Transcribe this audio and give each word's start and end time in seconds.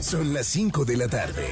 Son 0.00 0.32
las 0.32 0.46
5 0.46 0.84
de 0.86 0.96
la 0.96 1.08
tarde. 1.08 1.46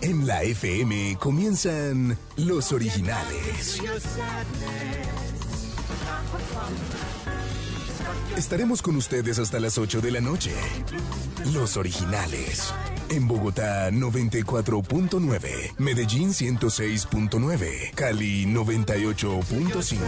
En 0.00 0.26
la 0.26 0.42
FM 0.42 1.18
comienzan 1.20 2.16
los 2.36 2.72
originales. 2.72 3.78
Estaremos 8.36 8.82
con 8.82 8.96
ustedes 8.96 9.38
hasta 9.38 9.60
las 9.60 9.78
8 9.78 10.00
de 10.00 10.10
la 10.10 10.20
noche. 10.20 10.52
Los 11.52 11.76
originales. 11.76 12.72
En 13.08 13.28
Bogotá 13.28 13.90
94.9, 13.90 15.74
Medellín 15.78 16.30
106.9, 16.30 17.92
Cali 17.94 18.46
98.5. 18.46 19.98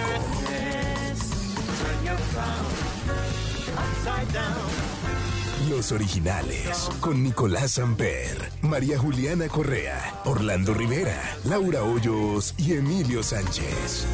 Los 5.68 5.92
originales, 5.92 6.90
con 7.00 7.22
Nicolás 7.22 7.72
Samper, 7.72 8.50
María 8.62 8.98
Juliana 8.98 9.48
Correa, 9.48 10.20
Orlando 10.24 10.74
Rivera, 10.74 11.20
Laura 11.44 11.82
Hoyos 11.84 12.54
y 12.58 12.74
Emilio 12.74 13.22
Sánchez. 13.22 14.06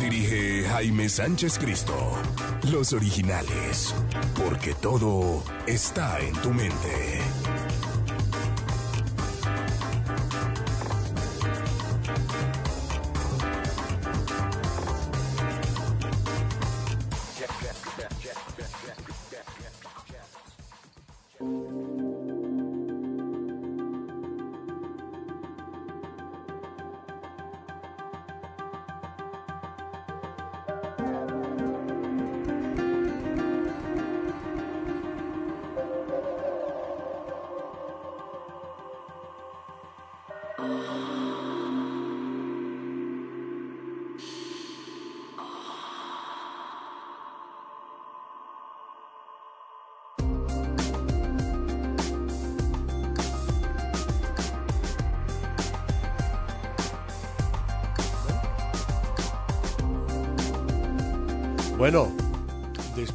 Dirige 0.00 0.64
Jaime 0.68 1.08
Sánchez 1.08 1.58
Cristo. 1.58 1.94
Los 2.70 2.92
originales, 2.92 3.94
porque 4.34 4.74
todo 4.74 5.42
está 5.66 6.20
en 6.20 6.34
tu 6.42 6.50
mente. 6.50 7.20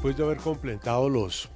Después 0.09 0.17
de 0.17 0.23
haber 0.23 0.37
completado 0.43 1.07
los... 1.07 1.49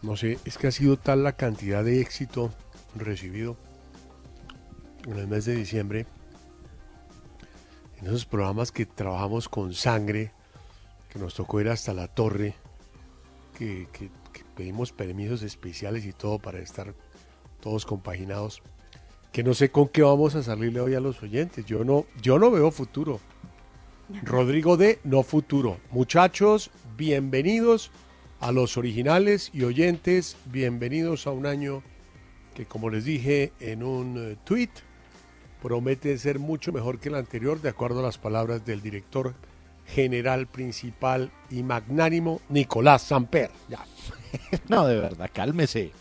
No 0.00 0.16
sé, 0.16 0.38
es 0.46 0.56
que 0.56 0.68
ha 0.68 0.70
sido 0.72 0.96
tal 0.96 1.22
la 1.22 1.32
cantidad 1.32 1.84
de 1.84 2.00
éxito 2.00 2.50
recibido 2.96 3.58
en 5.06 5.18
el 5.18 5.28
mes 5.28 5.44
de 5.44 5.54
diciembre, 5.54 6.06
en 7.98 8.06
esos 8.06 8.24
programas 8.24 8.72
que 8.72 8.86
trabajamos 8.86 9.50
con 9.50 9.74
sangre, 9.74 10.32
que 11.10 11.18
nos 11.18 11.34
tocó 11.34 11.60
ir 11.60 11.68
hasta 11.68 11.92
la 11.92 12.08
torre, 12.08 12.54
que, 13.58 13.86
que- 13.92 14.10
que 14.32 14.44
pedimos 14.56 14.90
permisos 14.92 15.42
especiales 15.42 16.06
y 16.06 16.14
todo 16.14 16.38
para 16.38 16.60
estar 16.60 16.94
todos 17.60 17.84
compaginados, 17.84 18.62
que 19.32 19.42
no 19.42 19.52
sé 19.52 19.70
con 19.70 19.88
qué 19.88 20.00
vamos 20.02 20.36
a 20.36 20.42
salirle 20.42 20.80
hoy 20.80 20.94
a 20.94 21.00
los 21.00 21.22
oyentes. 21.22 21.66
Yo 21.66 21.84
no, 21.84 22.06
yo 22.22 22.38
no 22.38 22.50
veo 22.50 22.70
futuro. 22.70 23.20
Rodrigo 24.24 24.76
de 24.76 24.98
No 25.04 25.22
Futuro. 25.22 25.78
Muchachos, 25.90 26.70
bienvenidos 27.00 27.90
a 28.40 28.52
los 28.52 28.76
originales 28.76 29.50
y 29.54 29.62
oyentes, 29.62 30.36
bienvenidos 30.44 31.26
a 31.26 31.30
un 31.30 31.46
año 31.46 31.82
que 32.54 32.66
como 32.66 32.90
les 32.90 33.06
dije 33.06 33.54
en 33.58 33.82
un 33.82 34.18
eh, 34.18 34.36
tweet, 34.44 34.68
promete 35.62 36.18
ser 36.18 36.38
mucho 36.38 36.72
mejor 36.72 36.98
que 37.00 37.08
el 37.08 37.14
anterior, 37.14 37.62
de 37.62 37.70
acuerdo 37.70 38.00
a 38.00 38.02
las 38.02 38.18
palabras 38.18 38.66
del 38.66 38.82
director 38.82 39.32
general 39.86 40.46
principal 40.46 41.32
y 41.48 41.62
magnánimo 41.62 42.42
Nicolás 42.50 43.00
Samper. 43.00 43.50
Ya. 43.70 43.82
No, 44.68 44.86
de 44.86 45.00
verdad, 45.00 45.30
cálmese. 45.32 45.92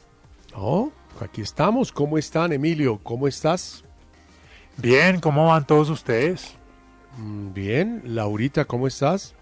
No, 0.54 0.92
aquí 1.22 1.40
estamos. 1.40 1.94
¿Cómo 1.94 2.18
están, 2.18 2.52
Emilio? 2.52 3.00
¿Cómo 3.02 3.26
estás? 3.26 3.86
Bien, 4.76 5.22
¿cómo 5.22 5.48
van 5.48 5.66
todos 5.66 5.90
ustedes? 5.90 6.56
Mm, 7.18 7.54
Bien. 7.54 8.02
Laurita, 8.04 8.66
¿cómo 8.66 8.86
estás? 8.86 9.34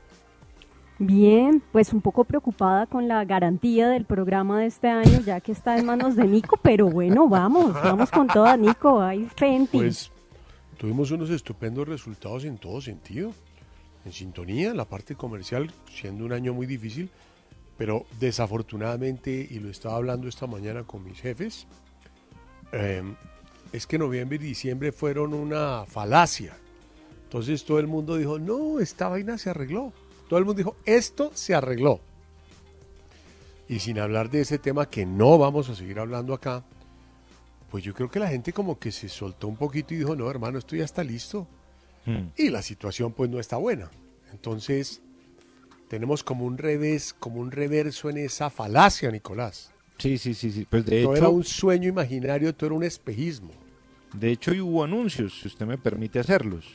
Bien, 0.99 1.61
pues 1.71 1.93
un 1.93 2.01
poco 2.01 2.23
preocupada 2.23 2.87
con 2.87 3.07
la 3.07 3.23
garantía 3.23 3.87
del 3.87 4.05
programa 4.05 4.61
de 4.61 4.65
este 4.65 4.87
año, 4.87 5.21
ya 5.21 5.39
que 5.41 5.51
está 5.51 5.77
en 5.77 5.85
manos 5.85 6.15
de 6.15 6.25
Nico, 6.25 6.57
pero 6.61 6.89
bueno, 6.89 7.27
vamos, 7.27 7.73
vamos 7.73 8.09
con 8.09 8.27
toda, 8.27 8.57
Nico, 8.57 8.99
hay 8.99 9.25
fe 9.25 9.55
en 9.55 9.67
ti. 9.67 9.77
Pues 9.77 10.11
tuvimos 10.77 11.11
unos 11.11 11.29
estupendos 11.29 11.87
resultados 11.87 12.45
en 12.45 12.57
todo 12.57 12.81
sentido. 12.81 13.31
En 14.05 14.11
sintonía, 14.13 14.73
la 14.73 14.85
parte 14.85 15.15
comercial, 15.15 15.69
siendo 15.87 16.25
un 16.25 16.31
año 16.31 16.53
muy 16.53 16.65
difícil, 16.65 17.09
pero 17.77 18.05
desafortunadamente, 18.19 19.47
y 19.49 19.59
lo 19.59 19.69
estaba 19.69 19.97
hablando 19.97 20.27
esta 20.27 20.47
mañana 20.47 20.83
con 20.83 21.03
mis 21.03 21.19
jefes, 21.19 21.67
eh, 22.71 23.03
es 23.71 23.85
que 23.85 23.99
noviembre 23.99 24.37
y 24.37 24.39
diciembre 24.39 24.91
fueron 24.91 25.33
una 25.33 25.85
falacia. 25.85 26.57
Entonces 27.23 27.65
todo 27.65 27.79
el 27.79 27.87
mundo 27.87 28.15
dijo, 28.15 28.39
no, 28.39 28.79
esta 28.79 29.09
vaina 29.09 29.37
se 29.37 29.49
arregló. 29.49 29.91
Todo 30.27 30.39
el 30.39 30.45
mundo 30.45 30.57
dijo, 30.57 30.75
esto 30.85 31.31
se 31.33 31.55
arregló. 31.55 32.01
Y 33.69 33.79
sin 33.79 33.99
hablar 33.99 34.29
de 34.29 34.41
ese 34.41 34.57
tema 34.59 34.89
que 34.89 35.05
no 35.05 35.38
vamos 35.38 35.69
a 35.69 35.75
seguir 35.75 35.99
hablando 35.99 36.33
acá, 36.33 36.63
pues 37.69 37.83
yo 37.83 37.93
creo 37.93 38.09
que 38.09 38.19
la 38.19 38.29
gente 38.29 38.53
como 38.53 38.79
que 38.79 38.91
se 38.91 39.09
soltó 39.09 39.47
un 39.47 39.57
poquito 39.57 39.93
y 39.93 39.97
dijo, 39.97 40.15
no, 40.15 40.29
hermano, 40.29 40.57
esto 40.57 40.75
ya 40.75 40.85
está 40.85 41.03
listo. 41.03 41.47
Hmm. 42.05 42.27
Y 42.38 42.49
la 42.49 42.61
situación 42.61 43.11
pues 43.11 43.29
no 43.29 43.39
está 43.39 43.57
buena. 43.57 43.89
Entonces, 44.31 45.01
tenemos 45.89 46.23
como 46.23 46.45
un 46.45 46.57
revés, 46.57 47.13
como 47.18 47.39
un 47.41 47.51
reverso 47.51 48.09
en 48.09 48.18
esa 48.18 48.50
falacia, 48.50 49.12
Nicolás. 49.12 49.71
Sí, 49.97 50.18
sí, 50.18 50.33
sí, 50.33 50.51
sí. 50.51 50.65
Pues 50.69 50.85
de 50.85 51.01
Todo 51.01 51.13
hecho, 51.13 51.18
era 51.25 51.29
un 51.29 51.44
sueño 51.44 51.89
imaginario, 51.89 52.53
todo 52.56 52.68
era 52.68 52.75
un 52.75 52.83
espejismo. 52.83 53.51
de 54.13 54.31
hecho 54.31 54.53
y 54.53 54.62
hubo 54.62 54.83
anuncios, 54.83 55.39
si 55.41 55.47
usted 55.47 55.65
me 55.65 55.77
permite 55.77 56.19
hacerlos. 56.19 56.65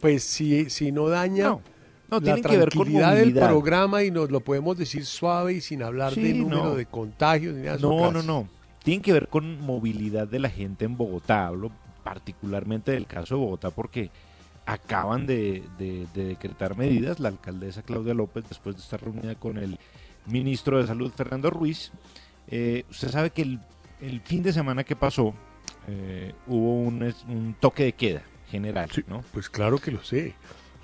Pues 0.00 0.24
si, 0.24 0.70
si 0.70 0.92
no 0.92 1.08
daña 1.08 1.48
No, 1.50 1.62
no, 2.10 2.16
la 2.18 2.22
tienen 2.24 2.42
que 2.42 2.56
ver 2.58 2.68
con 2.70 2.78
tranquilidad 2.84 3.14
del 3.14 3.26
movilidad. 3.26 3.48
programa 3.48 4.02
y 4.04 4.10
nos 4.10 4.30
lo 4.30 4.40
podemos 4.40 4.76
decir 4.76 5.04
suave 5.06 5.54
y 5.54 5.60
sin 5.60 5.82
hablar 5.82 6.14
Sí, 6.14 6.22
de 6.22 6.34
número 6.34 6.64
no. 6.64 6.74
de 6.74 6.86
contagios 6.86 7.54
ni 7.54 7.62
nada. 7.62 7.76
eso 7.76 7.88
No, 7.90 8.10
no, 8.10 8.22
no. 8.22 8.48
Tienen 8.82 9.02
que 9.02 9.12
ver 9.12 9.28
con 9.28 9.60
movilidad 9.60 10.26
de 10.26 10.38
la 10.38 10.48
gente 10.50 10.84
en 10.86 10.96
Bogotá. 10.96 11.46
Hablo 11.48 11.70
particularmente 12.02 12.92
del 12.92 13.06
caso 13.06 13.34
de 13.36 13.40
Bogotá 13.42 13.70
porque 13.70 14.10
acaban 14.66 15.26
de, 15.26 15.62
de- 15.78 16.06
de 16.14 16.24
decretar 16.24 16.76
medidas 16.76 17.18
la 17.20 17.28
alcaldesa 17.28 17.82
Claudia 17.82 18.14
López 18.14 18.44
después 18.48 18.76
de 18.76 18.82
estar 18.82 19.02
reunida 19.02 19.34
con 19.34 19.58
el 19.58 19.78
ministro 20.26 20.78
de 20.78 20.86
Salud 20.86 21.10
Fernando 21.14 21.50
Ruiz. 21.50 21.90
Eh, 22.48 22.84
usted 22.90 23.08
sabe 23.10 23.30
que 23.30 23.42
el, 23.42 23.60
el 24.00 24.20
fin 24.20 24.42
de 24.42 24.52
semana 24.52 24.84
que 24.84 24.96
pasó 24.96 25.34
eh, 25.88 26.34
hubo 26.46 26.74
un, 26.82 27.56
toque 27.60 27.84
de 27.84 27.92
queda 27.92 28.22
general, 28.50 28.90
Sí, 28.92 29.02
¿no? 29.08 29.22
Pues 29.32 29.48
claro 29.48 29.78
que 29.78 29.90
lo 29.90 30.02
sé. 30.02 30.34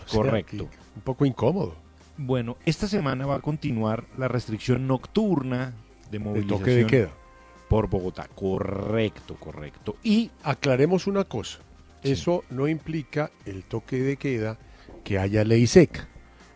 O 0.04 0.08
sea, 0.08 0.20
Correcto. 0.22 0.68
que 0.70 0.76
un 0.96 1.02
poco 1.02 1.24
incómodo. 1.24 1.74
Bueno, 2.16 2.56
esta 2.64 2.88
semana 2.88 3.26
va 3.26 3.36
a 3.36 3.40
continuar 3.40 4.04
la 4.16 4.26
restricción 4.28 4.86
nocturna 4.86 5.74
de 6.10 6.16
El 6.16 6.22
movilización 6.24 6.58
toque 6.58 6.70
de 6.70 6.86
queda. 6.86 7.10
por 7.68 7.88
Bogotá. 7.88 8.28
Correcto, 8.34 9.36
correcto. 9.36 9.96
Y 10.02 10.30
Aclaremos 10.42 11.06
una 11.06 11.24
cosa. 11.24 11.58
Sí. 12.02 12.12
Eso 12.12 12.44
no 12.50 12.68
implica 12.68 13.30
el 13.44 13.64
toque 13.64 13.98
de 14.00 14.16
queda 14.16 14.58
que 15.04 15.18
haya 15.18 15.44
ley 15.44 15.66
seca. 15.66 16.08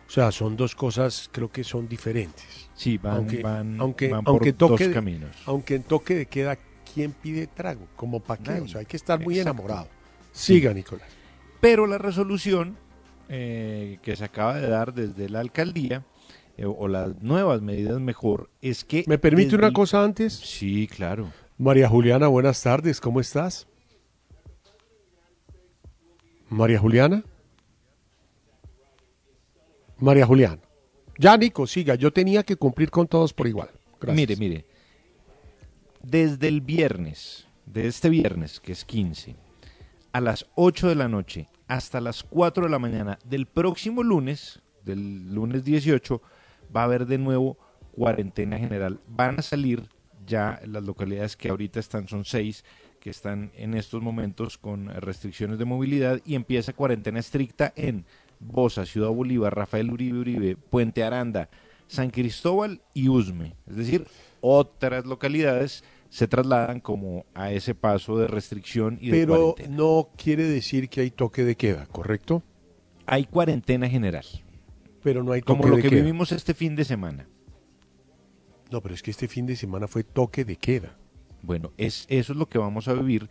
O 0.07 0.09
sea, 0.13 0.31
son 0.31 0.57
dos 0.57 0.75
cosas, 0.75 1.29
creo 1.31 1.49
que 1.51 1.63
son 1.63 1.87
diferentes. 1.87 2.69
sí, 2.73 2.97
van, 2.97 3.17
Aunque- 3.17 3.43
van, 3.43 3.79
aunque- 3.79 4.09
van 4.09 4.23
aunque 4.25 4.53
por 4.53 4.69
toque 4.71 4.83
dos 4.85 4.89
de- 4.89 4.93
caminos. 4.95 5.31
Aunque 5.45 5.75
en 5.75 5.83
toque 5.83 6.15
de 6.15 6.25
queda, 6.25 6.57
¿quién 6.93 7.11
pide 7.11 7.45
trago? 7.47 7.87
¿Como 7.95 8.19
para 8.19 8.41
qué? 8.41 8.59
O 8.61 8.67
sea, 8.67 8.79
hay 8.79 8.85
que 8.87 8.97
estar 8.97 9.19
muy 9.19 9.37
Exacto. 9.39 9.61
enamorado. 9.61 9.87
Siga, 10.31 10.73
Nicolás. 10.73 11.07
Pero 11.59 11.85
la 11.85 11.97
resolución 11.99 12.75
eh, 13.29 13.99
que 14.01 14.15
se 14.15 14.23
acaba 14.25 14.55
de 14.59 14.67
dar 14.67 14.93
desde 14.93 15.29
la 15.29 15.39
alcaldía, 15.39 16.03
eh, 16.57 16.65
o 16.65 16.87
las 16.87 17.21
nuevas 17.21 17.61
medidas 17.61 17.99
mejor, 17.99 18.49
es 18.61 18.83
que... 18.83 19.03
¿Me 19.07 19.17
permite 19.17 19.55
una 19.55 19.67
el- 19.67 19.73
cosa 19.73 20.03
antes? 20.03 20.33
Sí, 20.33 20.87
claro. 20.87 21.31
María 21.57 21.87
Juliana, 21.87 22.27
buenas 22.27 22.61
tardes, 22.61 22.99
¿cómo 22.99 23.19
estás? 23.19 23.67
María 26.49 26.79
Juliana. 26.79 27.23
María 29.99 30.25
Juliana. 30.25 30.59
Ya, 31.17 31.37
Nico, 31.37 31.67
siga, 31.67 31.95
yo 31.95 32.11
tenía 32.11 32.43
que 32.43 32.55
cumplir 32.55 32.89
con 32.89 33.07
todos 33.07 33.33
por 33.33 33.47
igual. 33.47 33.69
Gracias. 33.99 34.15
Mire, 34.15 34.35
mire. 34.37 34.65
Desde 36.01 36.47
el 36.47 36.61
viernes, 36.61 37.47
de 37.67 37.87
este 37.87 38.09
viernes, 38.09 38.59
que 38.59 38.71
es 38.71 38.83
15, 38.85 39.35
a 40.13 40.19
las 40.21 40.47
8 40.55 40.89
de 40.89 40.95
la 40.95 41.07
noche 41.07 41.47
hasta 41.71 42.01
las 42.01 42.23
4 42.23 42.65
de 42.65 42.69
la 42.69 42.79
mañana 42.79 43.17
del 43.23 43.45
próximo 43.45 44.03
lunes, 44.03 44.61
del 44.83 45.33
lunes 45.33 45.63
18, 45.63 46.21
va 46.75 46.81
a 46.81 46.83
haber 46.83 47.05
de 47.05 47.17
nuevo 47.17 47.57
cuarentena 47.93 48.57
general. 48.57 48.99
Van 49.07 49.39
a 49.39 49.41
salir 49.41 49.87
ya 50.27 50.59
las 50.65 50.83
localidades 50.83 51.37
que 51.37 51.47
ahorita 51.47 51.79
están, 51.79 52.09
son 52.09 52.25
seis, 52.25 52.65
que 52.99 53.09
están 53.09 53.53
en 53.55 53.73
estos 53.73 54.01
momentos 54.01 54.57
con 54.57 54.89
restricciones 54.89 55.59
de 55.59 55.63
movilidad 55.63 56.19
y 56.25 56.35
empieza 56.35 56.73
cuarentena 56.73 57.19
estricta 57.19 57.71
en 57.77 58.05
Bosa, 58.41 58.85
Ciudad 58.85 59.07
Bolívar, 59.07 59.55
Rafael 59.55 59.91
Uribe 59.91 60.19
Uribe, 60.19 60.57
Puente 60.57 61.05
Aranda, 61.05 61.49
San 61.87 62.09
Cristóbal 62.09 62.81
y 62.93 63.07
Usme. 63.07 63.55
Es 63.65 63.77
decir, 63.77 64.05
otras 64.41 65.05
localidades 65.05 65.85
se 66.11 66.27
trasladan 66.27 66.81
como 66.81 67.25
a 67.33 67.53
ese 67.53 67.73
paso 67.73 68.17
de 68.17 68.27
restricción 68.27 68.97
y 68.99 69.11
de 69.11 69.19
Pero 69.19 69.53
cuarentena. 69.53 69.77
no 69.77 70.09
quiere 70.17 70.43
decir 70.43 70.89
que 70.89 70.99
hay 70.99 71.09
toque 71.09 71.45
de 71.45 71.55
queda, 71.55 71.85
¿correcto? 71.85 72.43
Hay 73.05 73.23
cuarentena 73.23 73.87
general, 73.87 74.25
Pero 75.03 75.23
no 75.23 75.31
hay 75.31 75.39
toque 75.41 75.57
como 75.57 75.69
lo 75.69 75.77
de 75.77 75.83
que 75.83 75.89
queda. 75.89 76.01
vivimos 76.01 76.33
este 76.33 76.53
fin 76.53 76.75
de 76.75 76.83
semana. 76.83 77.27
No, 78.71 78.81
pero 78.81 78.93
es 78.93 79.01
que 79.01 79.09
este 79.11 79.29
fin 79.29 79.45
de 79.45 79.55
semana 79.55 79.87
fue 79.87 80.03
toque 80.03 80.43
de 80.43 80.57
queda. 80.57 80.97
Bueno, 81.41 81.71
es, 81.77 82.05
eso 82.09 82.33
es 82.33 82.37
lo 82.37 82.47
que 82.49 82.57
vamos 82.57 82.89
a 82.89 82.93
vivir 82.93 83.29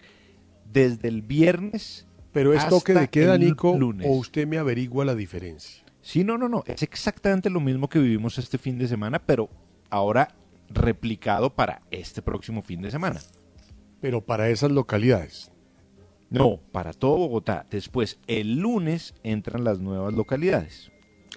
desde 0.65 1.09
el 1.09 1.21
viernes. 1.21 2.07
Pero 2.33 2.55
es 2.55 2.67
toque 2.67 2.95
de 2.95 3.09
queda, 3.09 3.37
Nico, 3.37 3.77
lunes. 3.77 4.07
o 4.09 4.13
usted 4.13 4.47
me 4.47 4.57
averigua 4.57 5.05
la 5.05 5.15
diferencia. 5.15 5.85
Sí, 6.01 6.25
no, 6.25 6.39
no, 6.39 6.49
no. 6.49 6.65
Es 6.67 6.83
exactamente 6.83 7.51
lo 7.51 7.61
mismo 7.61 7.91
que 7.91 7.99
vivimos 7.99 8.39
este 8.39 8.57
fin 8.57 8.79
de 8.79 8.89
semana, 8.89 9.19
pero 9.19 9.51
ahora 9.91 10.35
replicado 10.71 11.55
para 11.55 11.83
este 11.91 12.23
próximo 12.23 12.63
fin 12.63 12.81
de 12.83 12.91
semana. 12.91 13.21
Pero 14.01 14.25
para 14.25 14.49
esas 14.49 14.71
localidades. 14.71 15.53
No, 16.31 16.61
para 16.73 16.93
todo 16.93 17.19
Bogotá. 17.19 17.67
Después, 17.71 18.19
el 18.27 18.61
lunes 18.61 19.15
entran 19.25 19.65
las 19.65 19.81
nuevas 19.81 20.15
localidades. 20.15 20.91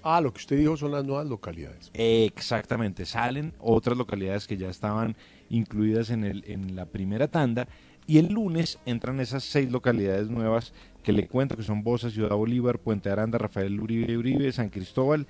Ah, 0.04 0.22
lo 0.22 0.34
que 0.34 0.40
usted 0.40 0.58
dijo 0.58 0.78
son 0.78 0.92
las 0.92 1.04
nuevas 1.04 1.28
localidades. 1.28 1.90
Exactamente, 1.94 3.06
salen 3.06 3.54
otras 3.60 3.98
localidades 3.98 4.48
que 4.48 4.58
ya 4.58 4.70
estaban 4.70 5.16
incluidas 5.50 6.10
en, 6.10 6.24
el, 6.26 6.44
en 6.48 6.76
la 6.76 6.86
primera 6.86 7.28
tanda 7.28 7.68
y 8.06 8.18
el 8.18 8.34
lunes 8.34 8.80
entran 8.86 9.20
esas 9.20 9.44
seis 9.44 9.72
localidades 9.72 10.30
nuevas 10.30 10.74
que 11.04 11.14
le 11.14 11.28
cuento 11.28 11.56
que 11.56 11.64
son 11.64 11.84
Bosa, 11.84 12.10
Ciudad 12.10 12.36
Bolívar, 12.36 12.80
Puente 12.80 13.10
Aranda, 13.10 13.38
Rafael 13.38 13.80
Uribe 13.80 14.18
Uribe, 14.18 14.52
San 14.52 14.70
Cristóbal 14.70 15.26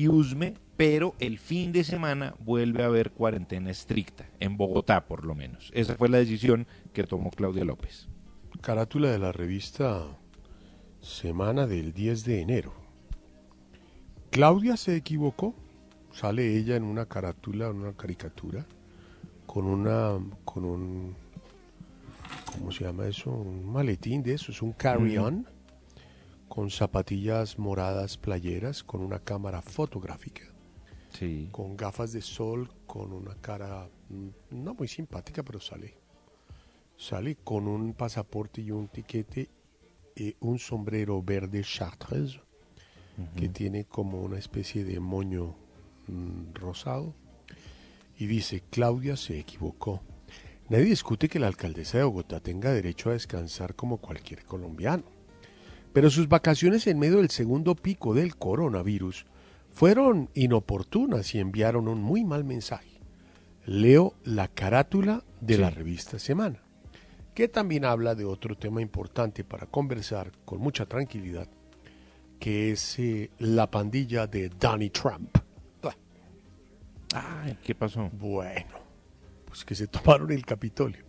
y 0.00 0.08
Usme, 0.08 0.54
pero 0.78 1.14
el 1.18 1.38
fin 1.38 1.72
de 1.72 1.84
semana 1.84 2.34
vuelve 2.38 2.82
a 2.82 2.86
haber 2.86 3.10
cuarentena 3.10 3.70
estricta, 3.70 4.24
en 4.40 4.56
Bogotá 4.56 5.04
por 5.04 5.26
lo 5.26 5.34
menos. 5.34 5.70
Esa 5.74 5.94
fue 5.94 6.08
la 6.08 6.16
decisión 6.16 6.66
que 6.94 7.04
tomó 7.04 7.30
Claudia 7.30 7.66
López. 7.66 8.08
Carátula 8.62 9.10
de 9.10 9.18
la 9.18 9.30
revista 9.30 10.06
Semana 11.02 11.66
del 11.66 11.92
10 11.92 12.24
de 12.24 12.40
enero. 12.40 12.72
Claudia 14.30 14.78
se 14.78 14.96
equivocó. 14.96 15.54
Sale 16.12 16.56
ella 16.56 16.76
en 16.76 16.84
una 16.84 17.04
carátula, 17.04 17.68
en 17.68 17.76
una 17.76 17.92
caricatura, 17.92 18.64
con 19.46 19.66
una, 19.66 20.18
con 20.46 20.64
un, 20.64 21.14
¿cómo 22.52 22.72
se 22.72 22.84
llama 22.84 23.06
eso? 23.06 23.30
Un 23.30 23.70
maletín 23.70 24.22
de 24.22 24.32
eso, 24.32 24.50
es 24.50 24.62
un 24.62 24.72
carry-on, 24.72 25.46
con 26.50 26.68
zapatillas 26.68 27.60
moradas 27.60 28.18
playeras, 28.18 28.82
con 28.82 29.02
una 29.02 29.20
cámara 29.20 29.62
fotográfica, 29.62 30.42
Sí. 31.12 31.48
con 31.52 31.76
gafas 31.76 32.12
de 32.12 32.22
sol, 32.22 32.68
con 32.88 33.12
una 33.12 33.36
cara 33.36 33.88
mm, 34.08 34.28
no 34.62 34.74
muy 34.74 34.88
simpática, 34.88 35.44
pero 35.44 35.60
sale. 35.60 35.94
Sale 36.96 37.36
con 37.36 37.68
un 37.68 37.94
pasaporte 37.94 38.60
y 38.62 38.72
un 38.72 38.88
tiquete 38.88 39.48
y 40.16 40.34
un 40.40 40.58
sombrero 40.58 41.22
verde 41.22 41.62
chartreuse 41.62 42.40
que 43.36 43.48
tiene 43.48 43.84
como 43.84 44.20
una 44.20 44.38
especie 44.38 44.82
de 44.82 44.98
moño 44.98 45.54
mm, 46.08 46.54
rosado 46.54 47.14
y 48.18 48.26
dice 48.26 48.62
Claudia 48.70 49.16
se 49.16 49.38
equivocó. 49.38 50.02
Nadie 50.68 50.86
discute 50.86 51.28
que 51.28 51.38
la 51.38 51.46
alcaldesa 51.46 51.98
de 51.98 52.04
Bogotá 52.04 52.40
tenga 52.40 52.72
derecho 52.72 53.10
a 53.10 53.12
descansar 53.12 53.74
como 53.76 53.98
cualquier 53.98 54.44
colombiano. 54.44 55.04
Pero 55.92 56.10
sus 56.10 56.28
vacaciones 56.28 56.86
en 56.86 56.98
medio 56.98 57.16
del 57.18 57.30
segundo 57.30 57.74
pico 57.74 58.14
del 58.14 58.36
coronavirus 58.36 59.26
fueron 59.72 60.30
inoportunas 60.34 61.34
y 61.34 61.40
enviaron 61.40 61.88
un 61.88 62.02
muy 62.02 62.24
mal 62.24 62.44
mensaje. 62.44 63.00
Leo 63.66 64.14
la 64.24 64.48
carátula 64.48 65.24
de 65.40 65.54
Sí. 65.54 65.60
la 65.60 65.70
revista 65.70 66.18
Semana, 66.18 66.60
que 67.34 67.48
también 67.48 67.84
habla 67.84 68.14
de 68.14 68.24
otro 68.24 68.56
tema 68.56 68.80
importante 68.82 69.44
para 69.44 69.66
conversar 69.66 70.32
con 70.44 70.60
mucha 70.60 70.86
tranquilidad, 70.86 71.48
que 72.38 72.72
es 72.72 72.98
eh, 72.98 73.30
la 73.38 73.70
pandilla 73.70 74.26
de 74.26 74.48
Donnie 74.48 74.90
Trump. 74.90 75.36
Ay, 77.12 77.58
¿qué 77.64 77.74
pasó? 77.74 78.08
Bueno, 78.12 78.78
pues 79.44 79.64
que 79.64 79.74
se 79.74 79.88
tomaron 79.88 80.30
el 80.30 80.46
Capitolio. 80.46 81.04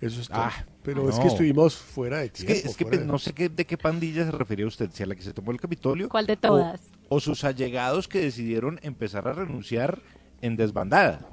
Eso 0.00 0.20
es 0.20 0.28
todo. 0.28 0.40
Ah, 0.42 0.66
Pero 0.86 1.08
es 1.10 1.16
no. 1.16 1.22
que 1.22 1.28
estuvimos 1.28 1.76
fuera 1.76 2.18
de 2.20 2.26
Es 2.26 2.32
tiempo. 2.32 2.52
que, 2.54 2.68
es 2.68 2.76
que 2.76 2.84
de- 2.84 3.04
no 3.04 3.18
sé 3.18 3.32
qué, 3.34 3.48
de 3.48 3.66
qué 3.66 3.76
pandilla 3.76 4.24
se 4.24 4.30
refería 4.30 4.66
usted, 4.66 4.88
si 4.92 5.02
a 5.02 5.06
la 5.06 5.14
que 5.14 5.22
se 5.22 5.32
tomó 5.34 5.50
el 5.50 5.60
Capitolio. 5.60 6.08
¿Cuál 6.08 6.26
de 6.26 6.36
todas? 6.36 6.80
O, 7.08 7.20
sus 7.20 7.44
allegados 7.44 8.08
que 8.08 8.20
decidieron 8.20 8.78
empezar 8.82 9.26
a 9.28 9.32
renunciar 9.32 10.00
en 10.40 10.56
desbandada. 10.56 11.28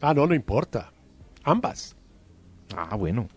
Ah, 0.00 0.14
no, 0.14 0.26
no 0.26 0.34
importa. 0.34 0.92
Ambas. 1.44 1.96
Ah, 2.76 2.96
bueno. 2.96 3.28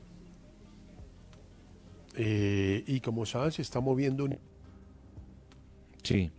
Eh, 2.15 2.83
y 2.87 2.99
como 3.01 3.25
saben, 3.25 3.51
se 3.51 3.61
está 3.61 3.79
moviendo 3.79 4.25
un 4.25 4.37
Sí. 6.03 6.31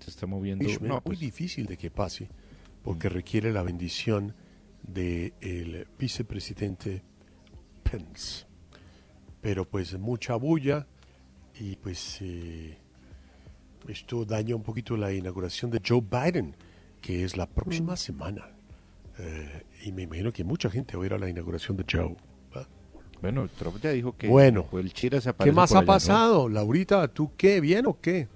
Se 0.00 0.10
está 0.10 0.26
moviendo. 0.26 0.66
No, 0.80 1.02
muy 1.04 1.16
difícil 1.16 1.66
de 1.66 1.76
que 1.76 1.90
pase, 1.90 2.28
porque 2.82 3.08
requiere 3.08 3.52
la 3.52 3.62
bendición 3.62 4.34
del 4.82 5.86
vicepresidente 5.98 7.02
Pence. 7.98 8.46
Pero 9.40 9.64
pues 9.64 9.98
mucha 9.98 10.36
bulla 10.36 10.86
y 11.60 11.76
pues 11.76 12.18
eh, 12.22 12.76
esto 13.88 14.24
daña 14.24 14.56
un 14.56 14.62
poquito 14.62 14.96
la 14.96 15.12
inauguración 15.12 15.70
de 15.70 15.80
Joe 15.86 16.00
Biden, 16.02 16.56
que 17.00 17.24
es 17.24 17.36
la 17.36 17.46
próxima 17.46 17.96
semana. 17.96 18.48
Eh, 19.18 19.62
y 19.84 19.92
me 19.92 20.02
imagino 20.02 20.32
que 20.32 20.42
mucha 20.44 20.70
gente 20.70 20.96
va 20.96 21.04
a 21.04 21.06
ir 21.06 21.14
a 21.14 21.18
la 21.18 21.28
inauguración 21.28 21.76
de 21.76 21.84
Joe. 21.90 22.16
¿va? 22.56 22.66
bueno, 23.20 23.46
Trump 23.58 23.76
ya 23.80 23.90
dijo 23.90 24.16
que 24.16 24.28
Bueno. 24.28 24.64
pues, 24.70 24.84
el 24.84 24.92
Chira 24.92 25.20
se 25.20 25.32
¿Qué 25.34 25.52
más 25.52 25.70
por 25.70 25.76
ha 25.76 25.80
allá, 25.80 25.86
¿no? 25.86 25.86
pasado? 25.86 26.48
Laurita, 26.48 27.06
¿tú 27.08 27.30
qué? 27.36 27.60
¿Bien 27.60 27.86
o 27.86 28.00
qué? 28.00 28.28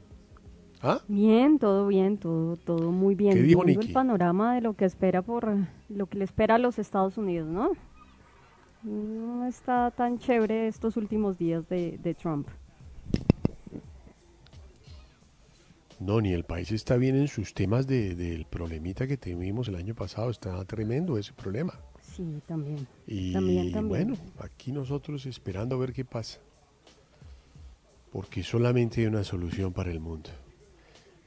¿Ah? 0.80 1.00
Bien, 1.08 1.58
todo 1.58 1.88
bien, 1.88 2.18
todo, 2.18 2.56
todo 2.56 2.92
muy 2.92 3.16
bien. 3.16 3.32
¿Qué 3.32 3.42
dijo 3.42 3.64
Nicky? 3.64 3.88
el 3.88 3.92
panorama 3.92 4.54
de 4.54 4.60
lo 4.60 4.74
que 4.74 4.84
espera 4.84 5.22
por 5.22 5.52
lo 5.88 6.06
que 6.06 6.18
le 6.18 6.24
espera 6.24 6.54
a 6.54 6.58
los 6.58 6.78
Estados 6.78 7.18
Unidos, 7.18 7.48
¿no? 7.48 7.72
No 8.82 9.47
está 9.47 9.90
tan 9.90 10.18
chévere 10.18 10.68
estos 10.68 10.97
últimos 10.97 11.38
días 11.38 11.68
de, 11.68 11.99
de 11.99 12.14
Trump. 12.14 12.49
No, 16.00 16.20
ni 16.20 16.32
el 16.32 16.44
país 16.44 16.70
está 16.70 16.97
bien 16.97 17.16
en 17.16 17.26
sus 17.26 17.54
temas 17.54 17.88
de- 17.88 18.14
del 18.14 18.44
problemita 18.44 19.06
que 19.08 19.16
tuvimos 19.16 19.66
el 19.66 19.75
año 19.75 19.94
pasado. 19.97 20.30
Está 20.30 20.64
tremendo 20.64 21.18
ese 21.18 21.32
problema. 21.32 21.75
Sí, 22.00 22.40
también. 22.47 22.87
Y 23.06 23.32
También, 23.32 23.73
también. 23.73 23.88
bueno, 23.88 24.14
aquí 24.38 24.70
nosotros 24.70 25.26
esperando 25.26 25.75
a 25.75 25.78
ver 25.78 25.92
qué 25.92 26.04
pasa. 26.04 26.38
Porque 28.12 28.42
solamente 28.44 29.00
hay 29.00 29.06
una 29.08 29.25
solución 29.25 29.73
para 29.73 29.90
el 29.90 29.99
mundo. 29.99 30.30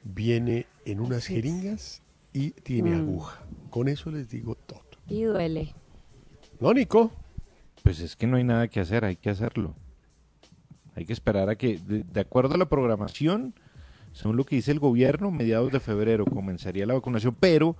Viene 0.04 0.66
en 0.86 1.00
unas 1.00 1.26
jeringas 1.26 2.02
y 2.32 2.50
tiene 2.52 2.90
Mm. 2.96 3.02
aguja. 3.02 3.42
Con 3.70 3.88
eso 3.88 4.10
les 4.10 4.28
digo 4.30 4.54
todo. 4.54 4.80
Y 5.06 5.22
duele. 5.24 5.74
¿No, 6.60 6.72
Nico? 6.72 7.12
Pues 7.82 8.00
es 8.00 8.16
que 8.16 8.26
no 8.26 8.36
hay 8.36 8.44
nada 8.44 8.68
que 8.68 8.80
hacer, 8.80 9.04
hay 9.04 9.16
que 9.16 9.30
hacerlo. 9.30 9.74
Hay 10.94 11.04
que 11.06 11.12
esperar 11.12 11.48
a 11.48 11.56
que, 11.56 11.78
de, 11.78 12.04
de 12.04 12.20
acuerdo 12.20 12.54
a 12.54 12.58
la 12.58 12.68
programación, 12.68 13.54
según 14.12 14.36
lo 14.36 14.44
que 14.44 14.56
dice 14.56 14.70
el 14.72 14.78
gobierno, 14.78 15.30
mediados 15.30 15.72
de 15.72 15.80
febrero 15.80 16.24
comenzaría 16.26 16.86
la 16.86 16.94
vacunación, 16.94 17.34
pero 17.40 17.76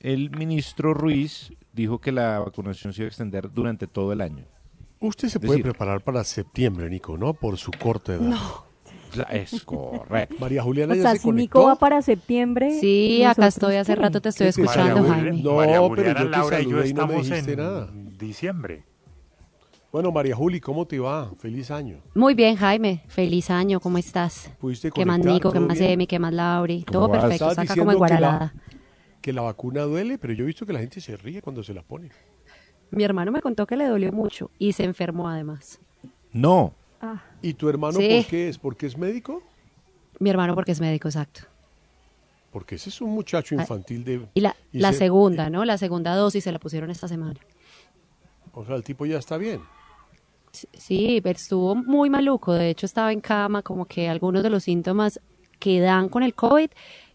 el 0.00 0.30
ministro 0.30 0.94
Ruiz 0.94 1.52
dijo 1.72 2.00
que 2.00 2.12
la 2.12 2.38
vacunación 2.40 2.92
se 2.92 3.02
iba 3.02 3.06
a 3.06 3.08
extender 3.08 3.50
durante 3.52 3.86
todo 3.86 4.12
el 4.12 4.20
año. 4.20 4.44
Usted 5.00 5.28
se 5.28 5.40
puede 5.40 5.58
decir- 5.58 5.62
preparar 5.64 6.02
para 6.02 6.22
septiembre, 6.24 6.88
Nico, 6.88 7.16
¿no? 7.18 7.34
Por 7.34 7.56
su 7.56 7.70
corta 7.72 8.14
edad. 8.14 8.20
No. 8.20 8.64
Es 9.30 9.62
correcto. 9.64 10.34
María 10.40 10.60
Juliana 10.62 10.92
O 10.92 10.96
ya 10.96 11.02
sea, 11.02 11.12
se 11.12 11.18
si 11.18 11.24
conectó. 11.28 11.58
Nico 11.60 11.66
va 11.68 11.76
para 11.76 12.02
septiembre. 12.02 12.78
Sí, 12.80 13.22
acá 13.22 13.46
estoy, 13.46 13.76
hace 13.76 13.94
rato 13.94 14.20
te 14.20 14.30
estoy 14.30 14.48
¿Qué 14.48 14.52
te 14.54 14.60
escuchando, 14.62 15.02
María 15.02 15.14
Jaime. 15.14 15.42
No, 15.42 15.54
María 15.56 15.72
pero 15.74 15.88
Juliana, 15.88 16.18
yo 16.20 16.24
te 16.24 16.30
Laura 16.30 16.60
y 16.60 16.64
yo 16.64 16.70
y 16.70 16.72
no 16.72 16.82
estamos 16.82 17.30
en 17.30 17.56
nada. 17.56 17.90
diciembre. 18.18 18.84
Bueno, 19.94 20.10
María 20.10 20.34
Juli, 20.34 20.58
¿cómo 20.60 20.84
te 20.88 20.98
va? 20.98 21.30
Feliz 21.38 21.70
año. 21.70 22.00
Muy 22.16 22.34
bien, 22.34 22.56
Jaime. 22.56 23.04
Feliz 23.06 23.48
año, 23.48 23.78
¿cómo 23.78 23.96
estás? 23.96 24.50
¿Pudiste 24.58 24.90
¿Qué 24.90 25.04
más? 25.06 25.20
Nico? 25.20 25.52
¿Qué 25.52 25.58
¿Todo 25.60 25.68
más? 25.68 25.78
Emi? 25.80 26.08
¿Qué 26.08 26.18
más 26.18 26.32
Lauri? 26.34 26.82
¿Cómo 26.82 26.92
Todo 26.98 27.08
vas? 27.10 27.20
perfecto, 27.20 27.34
Estabas 27.50 27.54
saca 27.68 27.78
como 27.80 27.92
diciendo 27.92 28.04
que 28.04 28.12
la- 28.14 28.18
igualada. 28.18 28.54
Que 29.22 29.32
la 29.32 29.42
vacuna 29.42 29.82
duele, 29.82 30.18
pero 30.18 30.32
yo 30.32 30.42
he 30.42 30.46
visto 30.48 30.66
que 30.66 30.72
la 30.72 30.80
gente 30.80 31.00
se 31.00 31.16
ríe 31.16 31.40
cuando 31.42 31.62
se 31.62 31.72
la 31.72 31.82
pone. 31.82 32.10
Mi 32.90 33.04
hermano 33.04 33.30
me 33.30 33.40
contó 33.40 33.68
que 33.68 33.76
le 33.76 33.84
dolió 33.86 34.10
mucho 34.10 34.50
y 34.58 34.72
se 34.72 34.82
enfermó 34.82 35.28
además. 35.28 35.78
No, 36.32 36.72
Ah, 37.00 37.22
¿Y 37.40 37.54
tu 37.54 37.68
hermano 37.68 38.00
Sí. 38.00 38.08
por 38.08 38.26
qué 38.26 38.48
es? 38.48 38.58
¿Porque 38.58 38.86
es 38.86 38.98
médico? 38.98 39.44
Mi 40.18 40.28
hermano 40.30 40.56
porque 40.56 40.72
es 40.72 40.80
médico, 40.80 41.06
exacto. 41.06 41.42
Porque 42.50 42.74
ese 42.74 42.88
es 42.88 43.00
un 43.00 43.10
muchacho 43.10 43.54
Ah, 43.56 43.60
infantil 43.60 44.02
de... 44.04 44.26
Y 44.34 44.40
la, 44.40 44.56
y 44.72 44.80
la 44.80 44.90
se- 44.90 44.98
segunda, 44.98 45.50
¿no? 45.50 45.64
La 45.64 45.78
segunda 45.78 46.16
dosis 46.16 46.42
se 46.42 46.50
la 46.50 46.58
pusieron 46.58 46.90
esta 46.90 47.06
semana. 47.06 47.38
O 48.54 48.64
sea, 48.64 48.74
el 48.74 48.82
tipo 48.82 49.06
ya 49.06 49.18
está 49.18 49.36
bien. 49.36 49.60
Sí, 50.72 51.20
estuvo 51.24 51.74
muy 51.74 52.10
maluco. 52.10 52.52
De 52.54 52.70
hecho, 52.70 52.86
estaba 52.86 53.12
en 53.12 53.20
cama, 53.20 53.62
como 53.62 53.86
que 53.86 54.08
algunos 54.08 54.42
de 54.42 54.50
los 54.50 54.62
síntomas 54.64 55.20
que 55.58 55.80
dan 55.80 56.08
con 56.08 56.22
el 56.22 56.34
COVID 56.34 56.68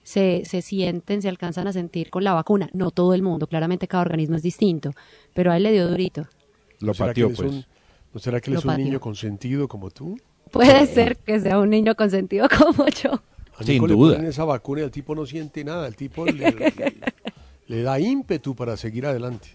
se, 0.03 0.43
se 0.45 0.61
sienten, 0.61 1.21
se 1.21 1.29
alcanzan 1.29 1.67
a 1.67 1.73
sentir 1.73 2.09
con 2.09 2.23
la 2.23 2.33
vacuna. 2.33 2.69
No 2.73 2.91
todo 2.91 3.13
el 3.13 3.21
mundo, 3.21 3.47
claramente 3.47 3.87
cada 3.87 4.01
organismo 4.01 4.35
es 4.35 4.41
distinto, 4.43 4.91
pero 5.33 5.51
a 5.51 5.57
él 5.57 5.63
le 5.63 5.71
dio 5.71 5.87
durito. 5.87 6.27
lo 6.79 6.87
¿No 6.87 6.93
será 6.93 7.13
que 7.13 7.23
pateó 7.23 7.27
él 7.27 7.31
es 7.33 7.37
pues. 7.39 7.51
un- 7.51 7.65
¿No 8.11 8.19
será 8.19 8.41
que 8.41 8.49
él 8.51 8.57
es 8.57 8.65
un 8.65 8.75
niño 8.77 8.99
consentido 8.99 9.67
como 9.67 9.91
tú? 9.91 10.17
Puede 10.51 10.87
ser 10.87 11.15
que 11.17 11.39
sea 11.39 11.59
un 11.59 11.69
niño 11.69 11.93
consentido 11.95 12.47
como 12.57 12.87
yo. 12.87 13.21
A 13.55 13.63
Sin 13.63 13.85
le 13.85 13.93
duda. 13.93 14.27
esa 14.27 14.45
vacuna 14.45 14.81
y 14.81 14.83
el 14.85 14.91
tipo 14.91 15.13
no 15.13 15.25
siente 15.27 15.63
nada. 15.63 15.85
El 15.87 15.95
tipo 15.95 16.25
le, 16.25 16.33
le- 16.51 16.73
le 17.67 17.81
da 17.83 17.99
ímpetu 17.99 18.55
para 18.55 18.75
seguir 18.77 19.05
adelante. 19.05 19.49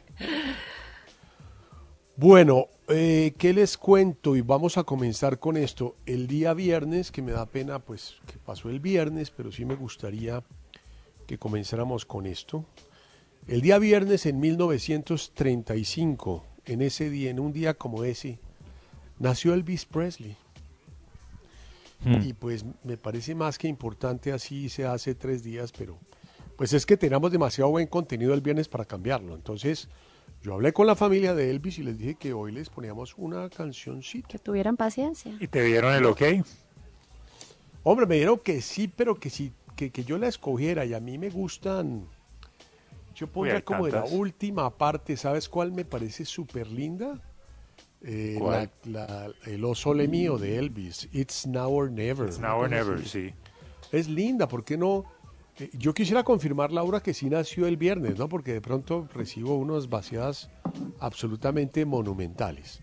Bueno, 2.16 2.68
eh, 2.86 3.34
¿qué 3.38 3.52
les 3.52 3.76
cuento? 3.76 4.36
Y 4.36 4.40
vamos 4.40 4.78
a 4.78 4.84
comenzar 4.84 5.40
con 5.40 5.56
esto. 5.56 5.96
El 6.06 6.28
día 6.28 6.54
viernes, 6.54 7.10
que 7.10 7.22
me 7.22 7.32
da 7.32 7.46
pena, 7.46 7.80
pues 7.80 8.14
que 8.28 8.38
pasó 8.38 8.70
el 8.70 8.78
viernes, 8.78 9.32
pero 9.32 9.50
sí 9.50 9.64
me 9.64 9.74
gustaría 9.74 10.44
que 11.26 11.38
comenzáramos 11.38 12.04
con 12.04 12.26
esto. 12.26 12.64
El 13.48 13.62
día 13.62 13.80
viernes 13.80 14.26
en 14.26 14.38
1935, 14.38 16.44
en 16.66 16.82
ese 16.82 17.10
día, 17.10 17.30
en 17.30 17.40
un 17.40 17.52
día 17.52 17.74
como 17.74 18.04
ese, 18.04 18.38
nació 19.18 19.52
Elvis 19.52 19.84
Presley. 19.84 20.36
Hmm. 22.04 22.22
Y 22.22 22.32
pues 22.32 22.64
me 22.84 22.96
parece 22.96 23.34
más 23.34 23.58
que 23.58 23.66
importante 23.66 24.32
así 24.32 24.68
se 24.68 24.86
hace 24.86 25.16
tres 25.16 25.42
días, 25.42 25.72
pero 25.76 25.98
pues 26.56 26.74
es 26.74 26.86
que 26.86 26.96
tenemos 26.96 27.32
demasiado 27.32 27.70
buen 27.70 27.88
contenido 27.88 28.34
el 28.34 28.40
viernes 28.40 28.68
para 28.68 28.84
cambiarlo. 28.84 29.34
Entonces 29.34 29.88
yo 30.44 30.54
hablé 30.54 30.72
con 30.74 30.86
la 30.86 30.94
familia 30.94 31.34
de 31.34 31.50
Elvis 31.50 31.78
y 31.78 31.82
les 31.82 31.96
dije 31.98 32.14
que 32.16 32.32
hoy 32.34 32.52
les 32.52 32.68
poníamos 32.68 33.14
una 33.16 33.48
cancioncita. 33.48 34.28
Que 34.28 34.38
tuvieran 34.38 34.76
paciencia. 34.76 35.34
¿Y 35.40 35.48
te 35.48 35.62
dieron 35.64 35.94
el 35.94 36.04
ok? 36.04 36.22
Hombre, 37.82 38.06
me 38.06 38.14
dijeron 38.16 38.38
que 38.38 38.60
sí, 38.60 38.86
pero 38.88 39.14
que 39.18 39.30
sí, 39.30 39.52
que, 39.74 39.90
que 39.90 40.04
yo 40.04 40.18
la 40.18 40.28
escogiera 40.28 40.84
y 40.84 40.94
a 40.94 41.00
mí 41.00 41.16
me 41.18 41.30
gustan. 41.30 42.06
Yo 43.14 43.26
pondría 43.26 43.64
como 43.64 43.86
de 43.86 43.92
la 43.92 44.04
última 44.04 44.70
parte, 44.70 45.16
¿sabes 45.16 45.48
cuál 45.48 45.72
me 45.72 45.84
parece 45.84 46.24
súper 46.24 46.66
linda? 46.66 47.20
Eh, 48.02 48.38
la- 48.38 48.70
la- 48.84 49.30
el 49.46 49.64
oso 49.64 49.94
le 49.94 50.08
mío 50.08 50.36
de 50.36 50.58
Elvis, 50.58 51.08
It's 51.12 51.46
Now 51.46 51.70
or 51.72 51.90
Never. 51.90 52.26
It's 52.26 52.38
now 52.38 52.58
or 52.60 52.68
never, 52.68 53.06
sí. 53.08 53.32
Es 53.92 54.08
linda, 54.08 54.46
¿por 54.46 54.62
qué 54.64 54.76
no? 54.76 55.04
Eh, 55.58 55.70
yo 55.72 55.94
quisiera 55.94 56.22
confirmar, 56.24 56.72
Laura, 56.72 57.00
que 57.00 57.14
sí 57.14 57.30
nació 57.30 57.66
el 57.66 57.76
viernes, 57.76 58.18
¿no? 58.18 58.28
Porque 58.28 58.52
de 58.52 58.60
pronto 58.60 59.08
recibo 59.12 59.56
unas 59.56 59.88
vaciadas 59.88 60.50
absolutamente 61.00 61.84
monumentales. 61.84 62.80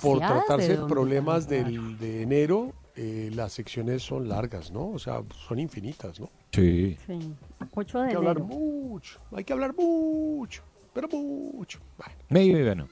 Por 0.00 0.20
Vaciadas 0.20 0.46
tratarse 0.46 0.76
de 0.76 0.86
problemas 0.86 1.48
del, 1.48 1.98
de 1.98 2.22
enero, 2.22 2.72
eh, 2.94 3.30
las 3.34 3.52
secciones 3.52 4.02
son 4.02 4.28
largas, 4.28 4.70
¿no? 4.70 4.90
O 4.90 4.98
sea, 4.98 5.22
son 5.46 5.58
infinitas, 5.58 6.20
¿no? 6.20 6.30
Sí. 6.52 6.96
sí. 7.06 7.34
8 7.74 7.98
de 7.98 8.04
Hay 8.04 8.10
que 8.10 8.16
hablar 8.16 8.40
mucho, 8.40 9.20
hay 9.32 9.44
que 9.44 9.52
hablar 9.52 9.74
mucho, 9.74 10.62
pero 10.92 11.08
mucho. 11.08 11.80
Bueno, 11.96 12.12
Medio 12.28 12.64
bueno. 12.64 12.88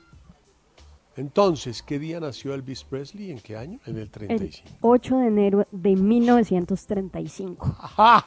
entonces, 1.17 1.83
¿qué 1.83 1.99
día 1.99 2.19
nació 2.19 2.55
Elvis 2.55 2.83
Presley? 2.83 3.31
¿En 3.31 3.41
qué 3.41 3.57
año? 3.57 3.79
En 3.85 3.97
el 3.97 4.03
El 4.03 4.11
35. 4.11 4.79
8 4.81 5.17
de 5.19 5.27
enero 5.27 5.67
de 5.71 5.97
1935. 5.97 7.77
¡Ajá! 7.79 8.27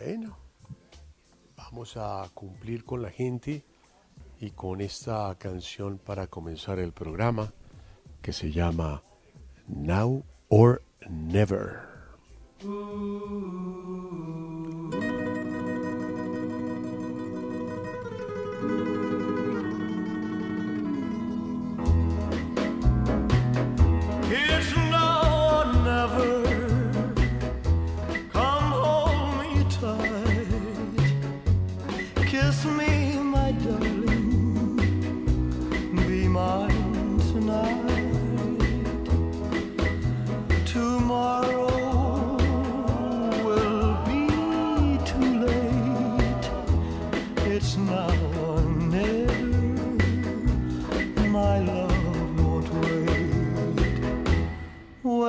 Bueno, 0.00 0.38
vamos 1.56 1.96
a 1.96 2.30
cumplir 2.32 2.84
con 2.84 3.02
la 3.02 3.10
gente 3.10 3.64
y 4.38 4.50
con 4.50 4.80
esta 4.80 5.34
canción 5.36 5.98
para 5.98 6.28
comenzar 6.28 6.78
el 6.78 6.92
programa 6.92 7.52
que 8.22 8.32
se 8.32 8.52
llama 8.52 9.02
Now 9.66 10.22
or 10.48 10.82
Never. 11.10 11.80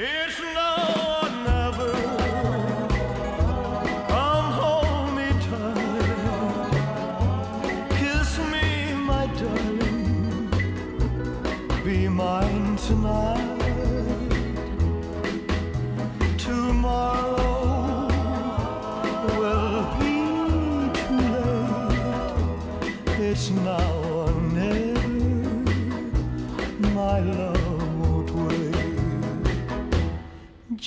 It's 0.00 0.38
now 0.38 0.87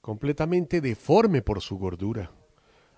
completamente 0.00 0.80
deforme 0.80 1.42
por 1.42 1.60
su 1.60 1.78
gordura, 1.78 2.30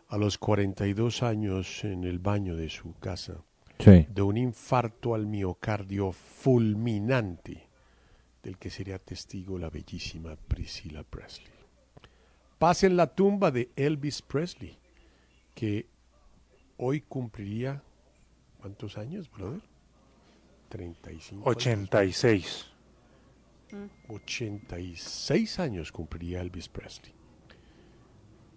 a 0.09 0.17
los 0.19 0.39
42 0.39 1.23
años 1.23 1.85
en 1.85 2.05
el 2.05 2.19
baño 2.19 2.57
de 2.57 2.69
su 2.69 2.95
casa, 2.99 3.43
Sí. 3.79 4.07
de 4.09 4.23
un 4.23 4.37
infarto 4.37 5.15
al 5.15 5.27
miocardio 5.27 6.13
fulminante, 6.13 7.69
del 8.43 8.57
que 8.59 8.71
sería 8.71 8.99
testigo 8.99 9.59
la 9.59 9.69
bellísima 9.71 10.37
Priscilla 10.37 11.03
Presley. 11.03 11.49
Paz 12.59 12.85
en 12.85 12.97
la 12.97 13.09
tumba 13.15 13.51
de 13.51 13.71
Elvis 13.77 14.23
Presley, 14.23 14.79
que 15.55 15.87
hoy 16.79 17.03
cumpliría, 17.03 17.83
¿cuántos 18.61 18.97
años, 18.97 19.31
brother? 19.31 19.61
35. 20.71 21.43
años. 21.75 22.73
86. 23.71 23.91
86 24.09 25.59
años 25.61 25.93
cumpliría 25.93 26.41
Elvis 26.41 26.69
Presley. 26.69 27.13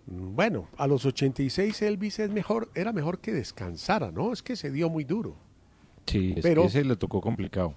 Bueno, 0.08 0.68
a 0.78 0.88
los 0.88 1.06
86 1.06 1.82
Elvis 1.84 2.20
es 2.20 2.32
mejor, 2.32 2.70
era 2.74 2.92
mejor 2.92 3.20
que 3.20 3.32
descansara, 3.32 4.12
¿no? 4.12 4.34
Es 4.34 4.42
que 4.42 4.56
se 4.56 4.72
dio 4.72 4.90
muy 4.90 5.04
duro. 5.04 5.36
Sí, 6.08 6.34
es 6.38 6.42
Pero- 6.44 6.64
que 6.64 6.68
ese 6.70 6.84
le 6.84 6.96
tocó 6.96 7.22
complicado. 7.22 7.76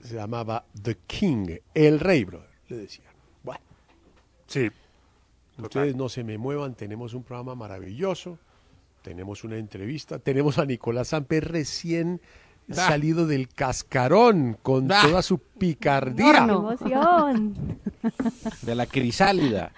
Se 0.00 0.14
llamaba 0.16 0.64
The 0.82 0.96
King, 1.06 1.58
el 1.74 2.00
rey, 2.00 2.24
brother, 2.24 2.50
le 2.68 2.76
decían. 2.78 3.12
Bueno, 3.44 3.60
Sí. 4.46 4.70
ustedes 5.56 5.94
no 5.94 6.08
se 6.08 6.24
me 6.24 6.36
muevan, 6.38 6.74
tenemos 6.74 7.14
un 7.14 7.22
programa 7.22 7.54
maravilloso, 7.54 8.38
tenemos 9.02 9.44
una 9.44 9.56
entrevista, 9.56 10.18
tenemos 10.18 10.58
a 10.58 10.64
Nicolás 10.66 11.08
Samper 11.08 11.46
recién 11.50 12.20
salido 12.70 13.26
del 13.26 13.48
cascarón 13.48 14.56
con 14.62 14.90
Ah. 14.92 15.02
toda 15.02 15.22
su 15.22 15.38
picardía. 15.38 16.32
¡Qué 16.46 16.52
emoción! 16.52 17.54
De 18.62 18.74
la 18.74 18.86
crisálida. 18.86 19.72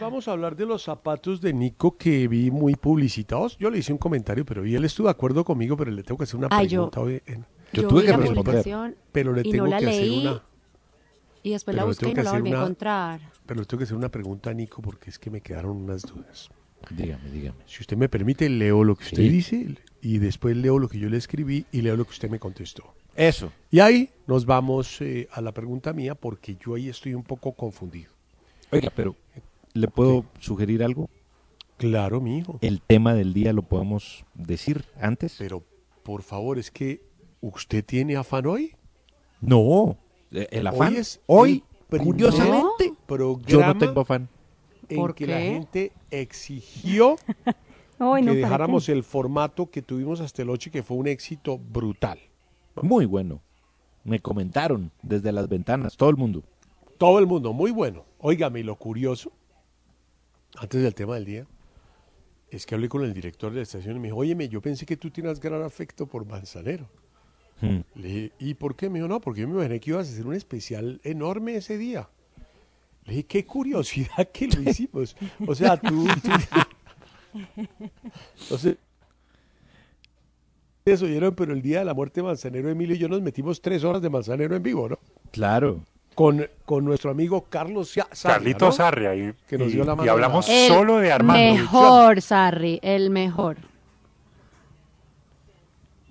Vamos 0.00 0.28
a 0.28 0.32
hablar 0.32 0.56
de 0.56 0.66
los 0.66 0.82
zapatos 0.84 1.40
de 1.40 1.52
Nico 1.52 1.96
que 1.96 2.28
vi 2.28 2.50
muy 2.50 2.74
publicitados. 2.76 3.56
Yo 3.58 3.70
le 3.70 3.78
hice 3.78 3.92
un 3.92 3.98
comentario, 3.98 4.44
pero 4.44 4.64
y 4.64 4.74
él 4.74 4.84
estuvo 4.84 5.06
de 5.08 5.12
acuerdo 5.12 5.44
conmigo, 5.44 5.76
pero 5.76 5.90
le 5.90 6.02
tengo 6.02 6.18
que 6.18 6.24
hacer 6.24 6.36
una 6.36 6.48
Ay, 6.50 6.68
yo- 6.68 6.90
pregunta 6.90 7.00
hoy. 7.00 7.22
en- 7.26 7.44
Yo 7.72 7.82
Yo 7.82 7.88
tuve 7.88 8.02
que 8.04 8.10
la 8.12 8.16
responder. 8.16 8.44
publicación 8.44 8.96
pero 9.12 9.32
le 9.34 9.42
y 9.44 9.50
tengo 9.50 9.64
no 9.64 9.70
la 9.70 9.78
que 9.78 9.86
hacer 9.88 10.00
leí 10.00 10.26
una, 10.26 10.42
y 11.42 11.50
después 11.50 11.76
la 11.76 11.82
le 11.82 11.88
busqué 11.88 12.06
y 12.06 12.08
que 12.10 12.14
no 12.16 12.22
la 12.22 12.30
hacer 12.30 12.40
volví 12.40 12.52
a 12.54 12.56
encontrar. 12.60 13.20
pero 13.44 13.60
le 13.60 13.66
tengo 13.66 13.78
que 13.78 13.84
hacer 13.84 13.96
una 13.96 14.08
pregunta 14.08 14.50
a 14.50 14.54
Nico 14.54 14.80
porque 14.80 15.10
es 15.10 15.18
que 15.18 15.30
me 15.30 15.40
quedaron 15.42 15.76
unas 15.76 16.00
dudas. 16.02 16.48
Dígame, 16.90 17.30
dígame. 17.30 17.58
Si 17.66 17.80
usted 17.82 17.96
me 17.98 18.08
permite, 18.08 18.48
leo 18.48 18.84
lo 18.84 18.94
que 18.96 19.04
usted 19.04 19.18
Sí. 19.18 19.28
dice 19.28 19.76
y 20.00 20.18
después 20.18 20.56
leo 20.56 20.78
lo 20.78 20.88
que 20.88 20.98
yo 20.98 21.08
le 21.08 21.16
escribí 21.16 21.66
y 21.72 21.82
leo 21.82 21.96
lo 21.96 22.04
que 22.04 22.10
usted 22.10 22.30
me 22.30 22.38
contestó. 22.38 22.94
Eso. 23.16 23.52
Y 23.70 23.80
ahí 23.80 24.10
nos 24.26 24.46
vamos 24.46 25.00
eh, 25.00 25.28
a 25.32 25.40
la 25.40 25.52
pregunta 25.52 25.92
mía 25.92 26.14
porque 26.14 26.56
yo 26.64 26.74
ahí 26.74 26.88
estoy 26.88 27.14
un 27.14 27.24
poco 27.24 27.52
confundido. 27.52 28.12
Oiga, 28.70 28.92
pero 28.94 29.16
¿le 29.74 29.88
puedo 29.88 30.24
sugerir 30.38 30.84
algo? 30.84 31.08
Claro, 31.78 32.20
mi 32.20 32.38
hijo. 32.38 32.58
El 32.60 32.80
tema 32.80 33.14
del 33.14 33.32
día 33.32 33.52
lo 33.52 33.62
podemos 33.62 34.24
decir 34.34 34.84
antes. 35.00 35.36
Pero 35.38 35.64
por 36.02 36.22
favor, 36.22 36.58
es 36.58 36.70
que 36.70 37.02
usted 37.40 37.84
tiene 37.84 38.16
afán 38.16 38.46
hoy. 38.46 38.74
No, 39.40 39.96
eh, 40.30 40.48
el 40.50 40.66
afán. 40.66 40.92
Hoy 40.92 40.96
es 40.98 41.20
Hoy, 41.26 41.64
el 41.90 41.98
curiosamente, 42.00 42.94
yo 43.46 43.60
no 43.60 43.78
tengo 43.78 44.00
afán. 44.00 44.28
en 44.88 44.96
¿Por 44.96 45.14
que 45.14 45.26
la 45.26 45.38
gente 45.40 45.92
exigió 46.10 47.16
no, 48.22 48.32
que 48.32 48.40
¿para 48.40 48.48
dejáramos 48.48 48.86
qué? 48.86 48.92
el 48.92 49.02
formato 49.02 49.70
que 49.70 49.82
tuvimos 49.82 50.20
hasta 50.20 50.42
el 50.42 50.50
8 50.50 50.70
que 50.70 50.82
fue 50.82 50.96
un 50.96 51.08
éxito 51.08 51.58
brutal. 51.58 52.18
Muy 52.82 53.06
bueno. 53.06 53.40
Me 54.04 54.20
comentaron 54.20 54.92
desde 55.02 55.32
las 55.32 55.48
ventanas, 55.48 55.96
todo 55.96 56.08
el 56.10 56.16
mundo. 56.16 56.42
Todo 56.96 57.18
el 57.18 57.26
mundo, 57.26 57.52
muy 57.52 57.70
bueno. 57.70 58.04
Óigame, 58.18 58.60
y 58.60 58.62
lo 58.62 58.76
curioso, 58.76 59.32
antes 60.56 60.82
del 60.82 60.94
tema 60.94 61.16
del 61.16 61.24
día, 61.24 61.46
es 62.50 62.64
que 62.64 62.74
hablé 62.74 62.88
con 62.88 63.02
el 63.04 63.12
director 63.12 63.50
de 63.50 63.56
la 63.58 63.62
estación 63.62 63.96
y 63.96 63.98
me 64.00 64.08
dijo, 64.08 64.18
óyeme, 64.18 64.48
yo 64.48 64.62
pensé 64.62 64.86
que 64.86 64.96
tú 64.96 65.10
tienes 65.10 65.40
gran 65.40 65.62
afecto 65.62 66.06
por 66.06 66.24
Manzanero. 66.24 66.88
Hmm. 67.60 67.80
Le 67.96 68.08
dije, 68.08 68.32
¿y 68.38 68.54
por 68.54 68.76
qué? 68.76 68.88
Me 68.88 68.98
dijo, 69.00 69.08
no, 69.08 69.20
porque 69.20 69.42
yo 69.42 69.48
me 69.48 69.54
imaginé 69.54 69.80
que 69.80 69.90
ibas 69.90 70.08
a 70.08 70.12
hacer 70.12 70.26
un 70.26 70.34
especial 70.34 71.00
enorme 71.04 71.56
ese 71.56 71.76
día. 71.76 72.08
Le 73.04 73.12
dije, 73.14 73.26
qué 73.26 73.44
curiosidad 73.44 74.28
que 74.32 74.46
lo 74.48 74.62
hicimos. 74.62 75.16
O 75.46 75.54
sea, 75.54 75.76
tú... 75.76 76.06
tú- 76.22 76.30
o 78.50 78.58
sea, 78.58 78.74
ustedes 80.78 81.02
oyeron, 81.02 81.34
pero 81.34 81.52
el 81.52 81.62
día 81.62 81.80
de 81.80 81.84
la 81.84 81.94
muerte 81.94 82.20
de 82.20 82.26
Manzanero, 82.26 82.68
Emilio 82.70 82.96
y 82.96 82.98
yo 82.98 83.08
nos 83.08 83.20
metimos 83.22 83.60
tres 83.60 83.84
horas 83.84 84.00
de 84.02 84.10
Manzanero 84.10 84.56
en 84.56 84.62
vivo, 84.62 84.88
¿no? 84.88 84.98
Claro. 85.30 85.80
Con, 86.14 86.48
con 86.64 86.84
nuestro 86.84 87.10
amigo 87.12 87.46
Carlos 87.48 87.90
Sa- 87.90 88.08
Sarria, 88.10 88.34
Carlito 88.38 88.64
¿no? 88.66 88.72
Sarria. 88.72 89.14
Y, 89.14 89.34
Que 89.46 89.56
nos 89.58 89.68
y- 89.68 89.72
dio 89.72 89.84
la 89.84 89.92
y 89.92 89.96
mano 89.96 90.10
hablamos 90.12 90.48
El 90.48 90.68
solo 90.68 90.96
de 90.98 91.12
Armando. 91.12 91.54
Mejor, 91.54 92.20
Sarri, 92.22 92.80
el 92.82 93.10
mejor. 93.10 93.56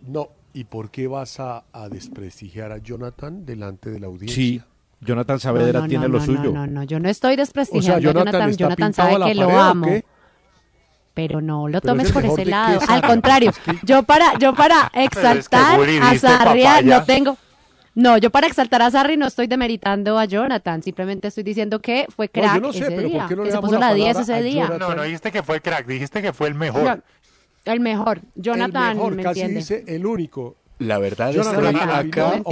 No, 0.08 0.30
¿y 0.54 0.64
por 0.64 0.90
qué 0.92 1.08
vas 1.08 1.40
a, 1.40 1.66
a 1.74 1.90
desprestigiar 1.90 2.72
a 2.72 2.78
Jonathan 2.78 3.46
delante 3.46 3.90
de 3.92 4.00
la 4.00 4.08
audiencia? 4.08 4.36
Sí. 4.36 4.62
Jonathan 5.02 5.40
Saavedra 5.40 5.80
No, 5.80 5.86
no, 5.86 5.90
tiene 5.90 6.08
no, 6.08 6.14
lo 6.14 6.20
no, 6.20 6.26
suyo. 6.26 6.44
No, 6.46 6.66
no, 6.66 6.68
no, 6.68 6.84
yo 6.84 7.00
no 7.00 7.10
estoy 7.10 7.34
O 7.34 7.36
sea, 7.36 7.42
desprestigiando 7.44 8.02
Jonathan, 8.02 8.28
a 8.28 8.32
Jonathan. 8.52 8.58
Jonathan 8.58 8.94
sabe 8.94 9.12
que 9.26 9.36
lo 9.36 9.46
pared, 9.48 9.58
¿o 9.58 9.60
amo. 9.62 9.88
Pero 11.18 11.42
no 11.42 11.68
lo 11.68 11.82
Pero 11.82 11.96
es 12.00 12.12
tomes 12.12 12.12
por 12.12 12.24
ese 12.26 12.46
lado. 12.46 12.80
Al 12.88 13.02
contrario, 13.02 13.50
Es 13.50 13.58
que- 13.58 13.80
yo 13.82 14.04
para, 14.04 14.38
yo 14.38 14.54
para 14.54 14.92
exaltar 14.94 15.76
Juli, 15.76 15.98
a 15.98 16.12
diste 16.12 16.28
Sarria 16.28 16.82
no 16.84 17.04
tengo. 17.06 17.36
No, 17.96 18.20
yo 18.20 18.30
para 18.30 18.46
exaltar 18.46 18.84
a 18.84 18.92
Sarri 18.92 19.18
no 19.18 19.26
estoy 19.26 19.48
demeritando 19.48 20.20
a 20.20 20.26
Jonathan, 20.26 20.84
simplemente 20.84 21.30
estoy 21.30 21.44
diciendo 21.44 21.80
que 21.80 22.06
fue 22.16 22.28
No, 22.28 22.32
crack 22.34 22.54
yo 22.54 22.62
no 22.62 22.72
sé, 22.72 22.78
ese 22.78 22.90
pero 22.92 23.02
¿por 23.02 23.10
día, 23.10 23.26
qué 23.28 23.36
no 23.36 23.44
le 23.46 23.50
que 23.50 23.56
se 23.56 23.60
puso 23.62 23.74
la 23.74 23.80
la 23.80 23.94
10 23.96 24.06
palabra 24.14 24.22
ese 24.22 24.34
a 24.36 24.42
día. 24.42 24.64
Jonathan? 24.68 24.90
No, 24.90 24.96
no 24.96 25.02
dijiste 25.02 25.32
que 25.32 25.42
fue 25.42 25.60
crack, 25.60 25.88
dijiste 25.88 26.22
que 26.22 26.34
fue 26.34 26.48
el 26.50 26.54
mejor. 26.54 26.84
No, 26.84 27.00
el 27.66 27.80
mejor, 27.80 28.22
Jonathan, 28.36 28.90
el 28.92 28.96
mejor, 28.98 29.16
¿me 29.16 29.24
casi 29.24 29.42
entiendes? 29.42 29.68
dice 29.70 29.84
el 29.96 30.06
único. 30.06 30.56
La 30.78 31.00
verdad 31.00 31.32
Jonathan, 31.32 31.74
Capillo, 31.74 32.28
acá 32.28 32.44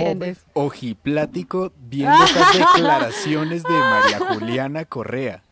ojiplático 0.54 1.72
viendo 1.78 2.16
estas 2.26 2.58
declaraciones 2.58 3.62
de 3.62 3.70
María 3.70 4.18
Juliana 4.18 4.86
Correa. 4.86 5.44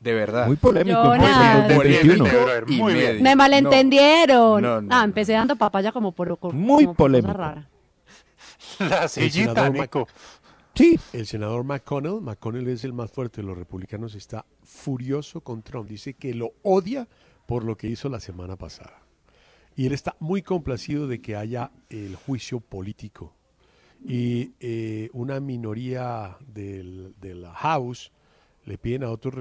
De 0.00 0.14
verdad. 0.14 0.46
Muy 0.46 0.56
polémico. 0.56 1.02
Jonas. 1.02 1.72
muy 1.74 1.88
bien, 1.88 2.06
2021. 2.08 2.24
Mateo, 2.24 2.40
brother, 2.44 2.64
y 2.68 2.76
muy 2.76 2.92
bien. 2.94 3.06
medio. 3.08 3.22
Me 3.22 3.36
malentendieron. 3.36 4.62
No, 4.62 4.80
no, 4.80 4.88
ah, 4.94 5.04
empecé 5.04 5.32
dando 5.32 5.56
papaya 5.56 5.90
como 5.92 6.12
por, 6.12 6.36
por- 6.38 6.54
Muy 6.54 6.84
como 6.84 6.94
por 6.94 7.10
cosa 7.10 7.22
polémico. 7.22 7.32
rara. 7.38 7.68
La 8.78 9.08
sillita, 9.08 9.68
Nico. 9.70 10.06
Sí. 10.74 10.98
El 11.12 11.26
senador 11.26 11.64
McConnell, 11.64 12.20
McConnell 12.20 12.68
es 12.68 12.84
el 12.84 12.92
más 12.92 13.10
fuerte 13.10 13.40
de 13.40 13.46
los 13.48 13.58
republicanos, 13.58 14.14
está 14.14 14.44
furioso 14.62 15.40
con 15.40 15.62
Trump. 15.62 15.88
Dice 15.88 16.14
que 16.14 16.32
lo 16.34 16.52
odia 16.62 17.08
por 17.46 17.64
lo 17.64 17.76
que 17.76 17.88
hizo 17.88 18.08
la 18.08 18.20
semana 18.20 18.54
pasada. 18.54 19.02
Y 19.74 19.86
él 19.86 19.92
está 19.92 20.14
muy 20.20 20.42
complacido 20.42 21.08
de 21.08 21.20
que 21.20 21.34
haya 21.34 21.72
el 21.90 22.14
juicio 22.14 22.60
político. 22.60 23.34
Y 24.06 24.52
eh, 24.60 25.10
una 25.12 25.40
minoría 25.40 26.36
del, 26.46 27.14
de 27.20 27.34
la 27.34 27.52
House 27.52 28.12
le 28.68 28.76
piden 28.76 29.02
a 29.02 29.10
otros 29.10 29.34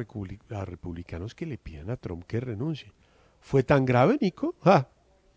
a 0.51 0.65
republicanos 0.65 1.35
que 1.35 1.45
le 1.45 1.57
pidan 1.57 1.89
a 1.89 1.97
Trump 1.97 2.23
que 2.25 2.39
renuncie. 2.39 2.93
¿Fue 3.41 3.61
tan 3.61 3.83
grave, 3.83 4.17
Nico? 4.21 4.55
Ah, 4.63 4.87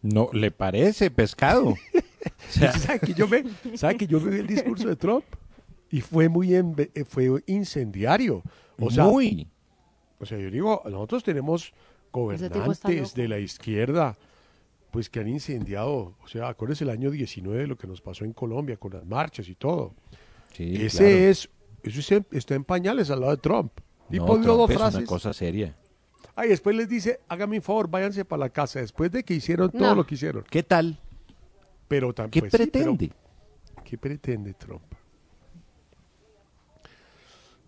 No, 0.00 0.30
¿le 0.32 0.52
parece 0.52 1.10
pescado? 1.10 1.74
¿Sabe 2.48 3.00
que 3.00 3.14
yo 3.14 3.26
me, 3.26 3.44
sabe 3.76 3.96
que 3.96 4.06
yo 4.06 4.20
me 4.20 4.30
vi 4.30 4.38
el 4.38 4.46
discurso 4.46 4.88
de 4.88 4.94
Trump? 4.94 5.24
Y 5.90 6.02
fue 6.02 6.28
muy 6.28 6.54
eh, 6.54 7.04
fue 7.04 7.42
incendiario. 7.46 8.42
O 8.78 8.90
sea, 8.90 9.04
Muy. 9.04 9.48
o 10.20 10.24
sea, 10.24 10.38
yo 10.38 10.50
digo, 10.50 10.82
nosotros 10.84 11.24
tenemos 11.24 11.72
gobernantes 12.12 13.14
de 13.14 13.28
la 13.28 13.38
izquierda 13.40 14.16
pues 14.92 15.08
que 15.08 15.20
han 15.20 15.28
incendiado, 15.28 16.16
o 16.22 16.28
sea, 16.28 16.48
acuérdense 16.48 16.82
el 16.84 16.90
año 16.90 17.10
19 17.10 17.66
lo 17.66 17.76
que 17.76 17.86
nos 17.86 18.00
pasó 18.00 18.24
en 18.24 18.32
Colombia 18.32 18.76
con 18.76 18.92
las 18.92 19.04
marchas 19.06 19.48
y 19.48 19.54
todo. 19.54 19.94
Sí, 20.52 20.74
Ese 20.84 20.98
claro. 20.98 21.16
es, 21.16 21.50
eso 21.82 22.00
es- 22.16 22.22
está 22.32 22.54
en 22.54 22.64
pañales 22.64 23.10
al 23.10 23.20
lado 23.20 23.32
de 23.32 23.38
Trump. 23.42 23.72
Y 24.10 24.18
No, 24.18 24.26
Trump 24.26 24.44
dos 24.44 24.70
es 24.70 24.94
una 24.94 25.04
cosa 25.04 25.32
seria. 25.32 25.74
Ay, 26.34 26.48
después 26.48 26.74
les 26.74 26.88
dice, 26.88 27.20
hágame 27.28 27.56
un 27.56 27.62
favor, 27.62 27.88
váyanse 27.88 28.24
para 28.24 28.40
la 28.40 28.48
casa, 28.50 28.80
después 28.80 29.10
de 29.12 29.22
que 29.24 29.34
hicieron 29.34 29.70
todo 29.70 29.94
lo 29.94 30.06
que 30.06 30.14
hicieron. 30.14 30.44
¿Qué 30.50 30.62
tal? 30.62 30.98
Pero 31.88 32.08
¿Qué 32.08 32.14
también 32.14 32.48
pretende? 32.50 33.12
¿Qué 33.84 33.98
pretende 33.98 34.54
Trump? 34.54 34.82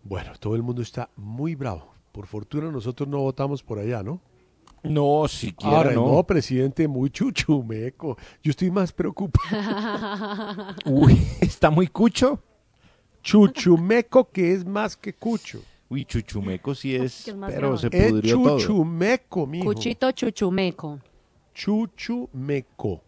Bueno, 0.04 0.32
todo 0.38 0.56
el 0.56 0.62
mundo 0.62 0.82
está 0.82 1.10
muy 1.16 1.54
bravo. 1.54 1.92
Por 2.12 2.26
fortuna 2.26 2.70
nosotros 2.70 3.08
no 3.08 3.18
votamos 3.18 3.62
por 3.62 3.78
allá, 3.78 4.02
¿no? 4.02 4.20
No, 4.82 5.28
siquiera 5.28 5.76
Ahora, 5.76 5.92
no. 5.92 6.12
no, 6.12 6.24
presidente, 6.24 6.88
muy 6.88 7.08
chuchumeco. 7.10 8.16
Yo 8.42 8.50
estoy 8.50 8.70
más 8.70 8.92
preocupado. 8.92 9.46
Uy, 10.86 11.24
está 11.40 11.70
muy 11.70 11.86
cucho. 11.86 12.40
Chuchumeco 13.22 14.30
que 14.30 14.52
es 14.52 14.64
más 14.64 14.96
que 14.96 15.12
cucho. 15.14 15.62
Uy, 15.88 16.04
chuchumeco 16.04 16.74
sí 16.74 16.94
es, 16.96 17.28
es 17.28 17.36
más 17.36 17.52
pero 17.52 17.72
grave. 17.76 17.90
se 17.90 18.04
Es 18.06 18.10
pudrió 18.12 18.42
todo. 18.42 18.58
chuchumeco, 18.58 19.46
mijo. 19.46 19.64
Cuchito 19.66 20.10
chuchumeco. 20.12 20.98
Chuchumeco. 21.54 23.02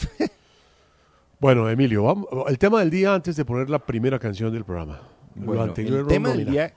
bueno, 1.40 1.68
Emilio, 1.70 2.02
vamos, 2.04 2.26
el 2.48 2.58
tema 2.58 2.80
del 2.80 2.90
día 2.90 3.14
antes 3.14 3.36
de 3.36 3.44
poner 3.44 3.70
la 3.70 3.78
primera 3.78 4.18
canción 4.18 4.52
del 4.52 4.64
programa. 4.64 5.00
Bueno, 5.34 5.72
el 5.76 6.06
tema 6.06 6.30
del 6.30 6.50
día, 6.50 6.74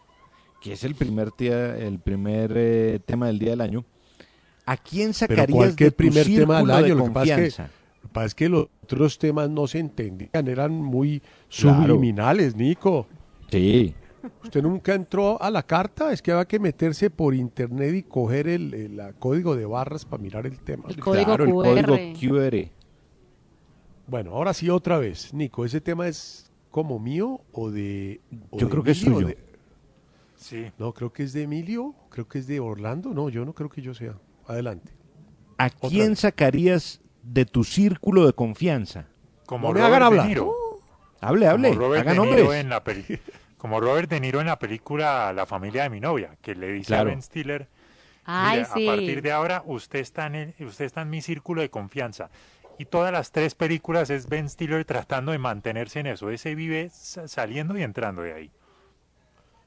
que 0.62 0.74
es 0.74 0.84
el 0.84 0.96
primer, 0.96 1.32
tía- 1.32 1.76
el 1.78 2.00
primer 2.00 2.54
eh, 2.56 3.00
tema 3.06 3.28
del 3.28 3.40
día 3.40 3.50
del 3.52 3.62
año, 3.62 3.84
¿a 4.66 4.78
quién 4.78 5.08
Pero 5.08 5.14
sacarías 5.36 5.56
cualquier 5.58 5.90
de 5.90 5.92
tu 5.92 5.98
primer 5.98 6.26
tema 6.28 6.58
del 6.60 6.68
de 6.68 6.74
año, 6.74 6.96
lo 6.96 7.06
que 7.06 7.12
pasa 7.12 7.42
es 7.42 7.56
que 7.56 7.64
pasa 8.12 8.26
es 8.28 8.36
que 8.36 8.50
los 8.50 8.68
otros 8.84 9.18
temas 9.18 9.50
no 9.50 9.68
se 9.68 9.80
entendían, 9.80 10.48
eran 10.48 10.72
muy 10.74 11.20
Claro. 11.20 11.82
subliminales, 11.82 12.56
Nico. 12.56 13.08
Sí, 13.50 13.96
Usted 14.42 14.62
nunca 14.64 14.94
entró 14.94 15.42
a 15.42 15.52
la 15.52 15.64
carta, 15.64 16.14
es 16.14 16.22
que 16.22 16.32
había 16.32 16.46
que 16.46 16.58
meterse 16.58 17.10
por 17.10 17.36
internet 17.36 17.94
y 17.94 18.04
coger 18.04 18.48
el, 18.48 18.74
el- 18.74 19.02
código 19.20 19.54
de 19.58 19.66
barras 19.66 20.06
para 20.06 20.24
mirar 20.24 20.46
el 20.48 20.60
tema. 20.60 20.86
El 20.88 20.98
código 20.98 21.26
claro, 21.26 21.44
el 21.44 21.52
QR. 21.52 21.86
código 21.86 22.38
QR. 22.40 22.70
Bueno, 24.08 24.32
ahora 24.32 24.54
sí 24.54 24.70
otra 24.70 24.98
vez. 24.98 25.34
Nico, 25.34 25.66
¿ese 25.66 25.82
tema 25.82 26.08
es 26.08 26.50
como 26.72 27.00
mío 27.00 27.42
o 27.52 27.70
de... 27.70 28.22
o 28.50 28.60
Yo 28.60 28.68
de 28.68 28.72
creo 28.72 28.84
que 28.84 28.92
es 28.92 28.98
suyo. 29.00 29.28
de- 29.28 29.38
Sí. 30.36 30.66
No, 30.78 30.94
creo 30.94 31.12
que 31.14 31.24
es 31.24 31.32
de 31.34 31.44
Emilio, 31.44 31.94
creo 32.10 32.28
que 32.28 32.40
es 32.40 32.48
de 32.48 32.60
Orlando. 32.60 33.14
No, 33.14 33.30
yo 33.30 33.46
no 33.46 33.54
creo 33.54 33.70
que 33.70 33.82
yo 33.82 33.94
sea. 33.94 34.18
Adelante. 34.48 34.92
¿A 35.58 35.68
Otra 35.68 35.90
quién 35.90 36.10
vez. 36.10 36.20
sacarías 36.20 37.02
de 37.24 37.46
tu 37.46 37.64
círculo 37.64 38.26
de 38.26 38.34
confianza? 38.34 39.08
Como 39.46 39.70
No 39.70 39.74
me 39.74 39.80
Robert 39.82 40.04
hagan 40.04 40.18
De. 40.18 40.28
Niro. 40.28 40.54
Hable, 41.22 41.48
hable, 41.48 41.70
Como 41.70 41.80
Robert 41.82 42.08
haga 42.08 42.22
De 42.22 42.28
Niro 42.36 42.54
en 42.54 42.70
la 42.70 42.84
peli- 42.84 43.20
como 43.58 43.80
Robert 43.80 44.10
De 44.10 44.20
Niro 44.20 44.42
en 44.42 44.48
la 44.48 44.60
película 44.60 45.32
La 45.34 45.46
familia 45.46 45.84
de 45.84 45.90
mi 45.90 46.00
novia, 46.00 46.36
que 46.42 46.54
le 46.56 46.68
dice 46.74 46.88
Claro. 46.88 47.04
a 47.10 47.14
Ben 47.14 47.22
Stiller, 47.22 47.68
Ay, 48.26 48.60
"Mire, 48.60 48.70
sí. 48.74 48.88
a 48.88 48.92
partir 48.92 49.22
de 49.22 49.32
ahora 49.32 49.64
usted 49.66 50.00
está, 50.00 50.28
en 50.28 50.36
el- 50.36 50.54
usted 50.66 50.86
está 50.86 51.02
en 51.02 51.10
mi 51.10 51.22
círculo 51.22 51.62
de 51.62 51.70
confianza. 51.70 52.30
Y 52.80 52.86
todas 52.86 53.12
las 53.14 53.32
tres 53.32 53.54
películas 53.54 54.10
es 54.10 54.28
Ben 54.28 54.50
Stiller 54.50 54.84
tratando 54.86 55.32
de 55.32 55.38
mantenerse 55.38 56.00
en 56.00 56.08
eso. 56.08 56.30
Ese 56.32 56.56
vive 56.56 56.90
sa- 56.90 57.28
saliendo 57.28 57.78
y 57.78 57.84
entrando 57.84 58.22
de 58.24 58.34
ahí. 58.34 58.52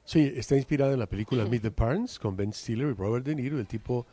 Sí, 0.03 0.31
está 0.35 0.55
inspirada 0.55 0.93
en 0.93 0.99
la 0.99 1.05
película 1.07 1.45
Meet 1.45 1.61
the 1.63 1.71
Parents 1.71 2.17
con 2.19 2.35
Ben 2.35 2.53
Stiller 2.53 2.89
y 2.89 2.93
Robert 2.93 3.25
De 3.25 3.35
Niro. 3.35 3.59
El 3.59 3.67
tipo 3.67 4.05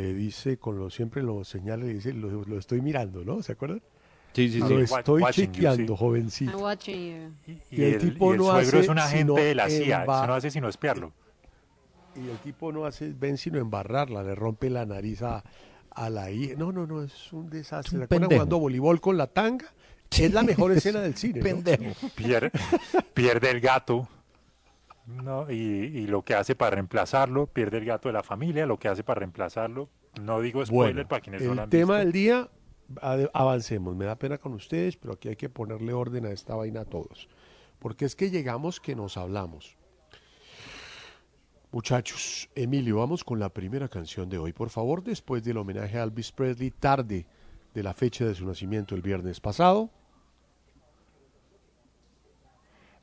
le 0.00 0.14
dice, 0.14 0.56
con 0.58 0.78
lo 0.78 0.90
siempre 0.90 1.22
lo 1.22 1.44
señala 1.44 1.84
y 1.86 1.94
dice, 1.94 2.12
lo, 2.12 2.44
lo 2.44 2.58
estoy 2.58 2.80
mirando, 2.80 3.24
¿no? 3.24 3.42
¿Se 3.42 3.52
acuerdan? 3.52 3.82
Sí, 4.32 4.48
sí, 4.48 4.58
lo 4.60 4.68
sí. 4.68 4.74
wa- 4.92 4.98
estoy 5.00 5.22
watching 5.22 5.46
you, 5.46 5.52
chequeando, 5.52 5.92
sí. 5.94 5.98
jovencito. 5.98 6.50
I'm 6.52 6.60
watching 6.62 7.32
you. 7.46 7.52
Y, 7.52 7.76
Y 7.80 7.84
el 7.84 7.94
el, 7.94 7.98
tipo 8.00 8.30
y 8.30 8.32
el 8.32 8.38
no 8.38 8.44
suegro 8.44 8.78
es 8.78 8.84
hace 8.84 8.90
un 8.90 8.98
agente 8.98 9.18
sino 9.18 9.34
de 9.34 9.54
la 9.54 9.68
CIA. 9.68 10.04
emba- 10.06 10.18
Eso 10.18 10.26
no 10.26 10.34
hace 10.34 10.50
sino 10.50 10.68
espiarlo. 10.68 11.12
Y 12.16 12.28
el 12.28 12.38
tipo 12.38 12.72
no 12.72 12.86
hace 12.86 13.12
Ben 13.12 13.36
sino 13.36 13.58
embarrarla, 13.58 14.22
le 14.22 14.34
rompe 14.34 14.70
la 14.70 14.84
nariz 14.86 15.22
a, 15.22 15.42
a 15.90 16.10
la 16.10 16.30
hija. 16.30 16.54
No, 16.56 16.72
no, 16.72 16.86
no, 16.86 17.02
es 17.02 17.32
un 17.32 17.50
desastre. 17.50 17.96
un 17.96 18.00
¿Se 18.00 18.04
acuerdan 18.04 18.08
pendejo. 18.28 18.38
jugando 18.40 18.58
voleibol 18.58 19.00
con 19.00 19.16
la 19.16 19.26
tanga? 19.26 19.66
Es 20.10 20.32
la 20.32 20.42
mejor 20.42 20.72
escena 20.72 21.00
del 21.00 21.16
cine. 21.16 21.38
¿no? 21.38 21.44
Pendejo. 21.44 21.84
Pier- 22.16 22.50
pierde 23.14 23.50
el 23.50 23.60
gato. 23.60 24.08
¿No? 25.22 25.50
Y, 25.50 25.54
y 25.54 26.06
lo 26.06 26.22
que 26.22 26.34
hace 26.34 26.54
para 26.54 26.72
reemplazarlo, 26.76 27.46
pierde 27.46 27.78
el 27.78 27.84
gato 27.84 28.08
de 28.08 28.12
la 28.14 28.22
familia, 28.22 28.66
lo 28.66 28.78
que 28.78 28.88
hace 28.88 29.02
para 29.04 29.20
reemplazarlo. 29.20 29.88
No 30.20 30.40
digo 30.40 30.64
spoiler 30.64 30.94
Bueno, 30.94 31.08
para 31.08 31.20
quienes 31.20 31.42
no 31.42 31.48
lo 31.48 31.52
el 31.54 31.58
han 31.60 31.70
tema 31.70 31.94
visto. 31.94 32.04
del 32.04 32.12
día, 32.12 32.48
avancemos. 33.32 33.94
Me 33.96 34.04
da 34.04 34.16
pena 34.16 34.38
con 34.38 34.54
ustedes, 34.54 34.96
pero 34.96 35.14
aquí 35.14 35.28
hay 35.28 35.36
que 35.36 35.48
ponerle 35.48 35.92
orden 35.92 36.26
a 36.26 36.30
esta 36.30 36.54
vaina 36.56 36.80
a 36.80 36.84
todos. 36.84 37.28
Porque 37.78 38.04
es 38.04 38.16
que 38.16 38.30
llegamos 38.30 38.80
que 38.80 38.94
nos 38.96 39.16
hablamos. 39.16 39.76
Muchachos, 41.72 42.50
Emilio, 42.56 42.96
vamos 42.96 43.22
con 43.22 43.38
la 43.38 43.48
primera 43.48 43.88
canción 43.88 44.28
de 44.28 44.38
hoy, 44.38 44.52
por 44.52 44.70
favor, 44.70 45.04
después 45.04 45.44
del 45.44 45.56
homenaje 45.56 45.98
a 45.98 46.02
Elvis 46.02 46.32
Presley, 46.32 46.72
tarde 46.72 47.26
de 47.72 47.82
la 47.84 47.94
fecha 47.94 48.24
de 48.24 48.34
su 48.34 48.44
nacimiento 48.44 48.96
el 48.96 49.02
viernes 49.02 49.38
pasado. 49.40 49.88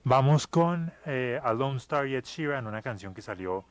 Vamos 0.10 0.48
con 0.48 0.94
eh, 1.06 1.38
A 1.44 1.52
Star 1.76 2.08
y 2.08 2.16
Ed 2.16 2.24
Sheeran, 2.24 2.66
una 2.66 2.82
canción 2.82 3.14
que 3.14 3.22
salió 3.22 3.66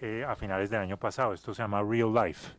eh, 0.00 0.24
a 0.26 0.34
finales 0.34 0.70
del 0.70 0.80
año 0.80 0.96
pasado. 0.96 1.34
Esto 1.34 1.52
se 1.52 1.60
llama 1.60 1.82
Real 1.82 2.14
Life. 2.14 2.54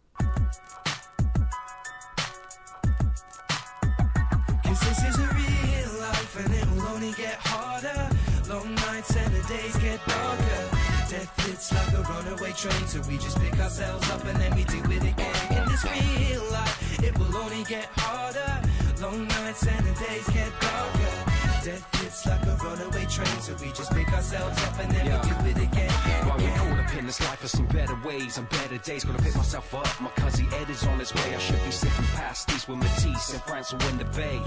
Cause 4.63 4.79
this 4.81 4.99
is 4.99 5.17
a 5.17 5.27
real 5.33 5.99
life 5.99 6.45
and 6.45 6.53
it 6.53 6.65
will 6.75 6.87
only 6.93 7.11
get 7.13 7.39
harder. 7.39 8.07
Long 8.47 8.75
nights 8.75 9.15
and 9.15 9.33
the 9.33 9.41
days 9.47 9.77
get 9.77 9.99
darker. 10.05 10.69
Death 11.09 11.47
hits 11.47 11.73
like 11.73 11.91
a 11.97 12.03
runaway 12.03 12.51
train, 12.51 12.87
so 12.87 13.01
we 13.09 13.17
just 13.17 13.39
pick 13.39 13.59
ourselves 13.59 14.07
up 14.11 14.23
and 14.25 14.39
then 14.39 14.55
we 14.55 14.63
do 14.65 14.77
it 14.91 15.01
again. 15.01 15.57
In 15.57 15.65
this 15.69 15.83
real 15.83 16.43
life, 16.51 17.03
it 17.03 17.17
will 17.17 17.35
only 17.35 17.63
get 17.63 17.89
harder. 17.95 18.61
Long 19.01 19.27
nights 19.27 19.65
and 19.65 19.87
the 19.87 20.05
days 20.05 20.29
get 20.29 20.51
darker. 20.61 21.22
Hits 21.63 22.25
like 22.25 22.45
a 22.45 22.57
runaway 22.57 23.05
train, 23.05 23.39
so 23.39 23.55
we 23.61 23.71
just 23.71 23.89
pick 23.93 24.11
ourselves 24.11 24.61
up 24.63 24.79
and 24.79 24.91
then 24.91 25.05
we 25.05 25.29
do 25.29 25.61
it 25.61 25.63
again. 25.63 25.89
While 26.27 26.37
we 26.37 26.47
caught 26.47 26.79
up 26.79 26.93
in 26.97 27.05
this 27.05 27.21
life 27.21 27.39
for 27.39 27.47
some 27.47 27.67
better 27.67 27.95
ways 28.03 28.37
and 28.37 28.49
better 28.49 28.77
days, 28.79 29.05
gonna 29.05 29.17
pick 29.19 29.33
myself 29.33 29.73
up. 29.73 29.87
My 30.01 30.09
cousin 30.09 30.45
Ed 30.53 30.69
is 30.69 30.85
on 30.85 30.99
his 30.99 31.13
way. 31.15 31.33
I 31.33 31.37
should 31.37 31.63
be 31.63 31.71
sipping 31.71 32.05
pasties 32.15 32.67
with 32.67 32.79
Matisse 32.79 33.33
and 33.33 33.41
France 33.43 33.71
will 33.71 33.79
win 33.79 33.97
the 33.97 34.03
bay. 34.05 34.41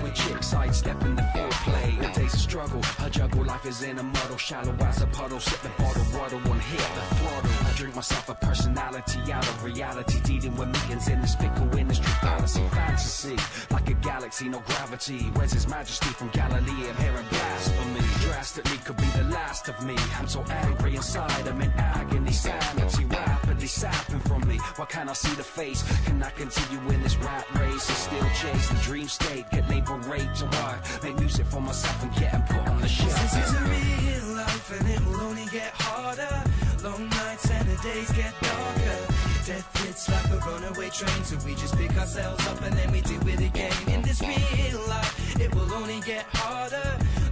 With 0.00 0.14
chicks 0.14 0.46
sidestepping 0.46 1.16
the 1.16 1.22
foreplay. 1.22 2.00
The 2.00 2.20
days 2.20 2.34
of 2.34 2.40
struggle, 2.40 2.80
I 3.00 3.08
juggle. 3.08 3.44
Life 3.44 3.66
is 3.66 3.82
in 3.82 3.98
a 3.98 4.04
muddle, 4.04 4.36
shallow 4.36 4.76
as 4.80 5.02
a 5.02 5.08
puddle. 5.08 5.40
Sip 5.40 5.60
the 5.62 5.70
bottle, 5.70 6.04
water, 6.16 6.36
one 6.48 6.60
hit 6.60 6.78
the 6.78 7.14
throttle. 7.16 7.50
I 7.66 7.72
drink 7.74 7.96
myself 7.96 8.28
a 8.28 8.34
personality 8.34 9.32
out 9.32 9.48
of 9.48 9.64
reality. 9.64 10.20
Dealing 10.20 10.54
with 10.54 10.68
millions 10.68 11.08
in 11.08 11.20
this 11.20 11.34
fickle 11.34 11.76
industry, 11.76 12.12
fallacy, 12.20 12.62
fantasy. 12.70 13.36
Like 13.72 13.90
a 13.90 13.94
galaxy, 13.94 14.48
no 14.48 14.60
gravity. 14.60 15.30
Where's 15.34 15.52
his 15.52 15.66
majesty 15.66 16.10
from 16.10 16.28
Galilee? 16.60 16.88
I'm 16.88 16.96
hearing 16.96 17.26
blasphemy. 17.28 18.00
Drastically 18.20 18.78
could 18.78 18.96
be 18.96 19.06
the 19.16 19.24
last 19.24 19.68
of 19.68 19.84
me. 19.84 19.96
I'm 20.18 20.28
so 20.28 20.42
angry 20.48 20.96
inside, 20.96 21.46
I'm 21.48 21.60
in 21.60 21.70
agony. 21.72 22.32
Sanity 22.32 23.04
rapidly 23.04 23.66
sapping 23.66 24.20
from 24.20 24.46
me. 24.48 24.58
Why 24.76 24.86
can't 24.86 25.08
I 25.08 25.12
see 25.12 25.34
the 25.34 25.42
face? 25.42 25.82
Can 26.04 26.22
I 26.22 26.30
continue 26.30 26.90
in 26.90 27.02
this 27.02 27.16
rat 27.16 27.46
race 27.58 27.88
and 27.88 27.98
still 27.98 28.30
chase 28.40 28.68
the 28.68 28.76
dream 28.76 29.08
state? 29.08 29.50
Get 29.50 29.68
labeled 29.68 30.04
raped 30.06 30.42
or 30.42 30.46
what? 30.46 31.02
Make 31.02 31.18
music 31.18 31.46
for 31.46 31.60
myself 31.60 32.02
and 32.02 32.14
getting 32.14 32.42
put 32.42 32.68
on 32.68 32.80
the 32.80 32.88
shelf. 32.88 33.14
This 33.22 33.36
is 33.36 33.54
a 33.54 33.64
real 33.64 34.36
life 34.36 34.80
and 34.80 34.90
it 34.90 35.06
will 35.06 35.20
only 35.20 35.46
get 35.46 35.72
harder. 35.74 36.44
Long 36.82 37.08
nights 37.10 37.50
and 37.50 37.68
the 37.68 37.76
days 37.82 38.10
get 38.12 38.34
darker. 38.40 39.20
Death 39.46 39.84
hits 39.84 40.08
like 40.08 40.26
a 40.30 40.38
runaway 40.46 40.90
train, 40.90 41.24
so 41.24 41.36
we 41.44 41.54
just 41.54 41.76
pick 41.76 41.96
ourselves 41.96 42.46
up 42.46 42.62
and 42.62 42.74
then 42.74 42.92
we 42.92 43.00
do 43.00 43.18
it 43.26 43.40
again. 43.40 43.72
In 43.88 44.02
this 44.02 44.20
real 44.20 44.80
life, 44.86 45.09
it 45.40 45.54
will 45.54 45.72
only 45.72 46.00
get 46.00 46.26
harder. 46.34 46.88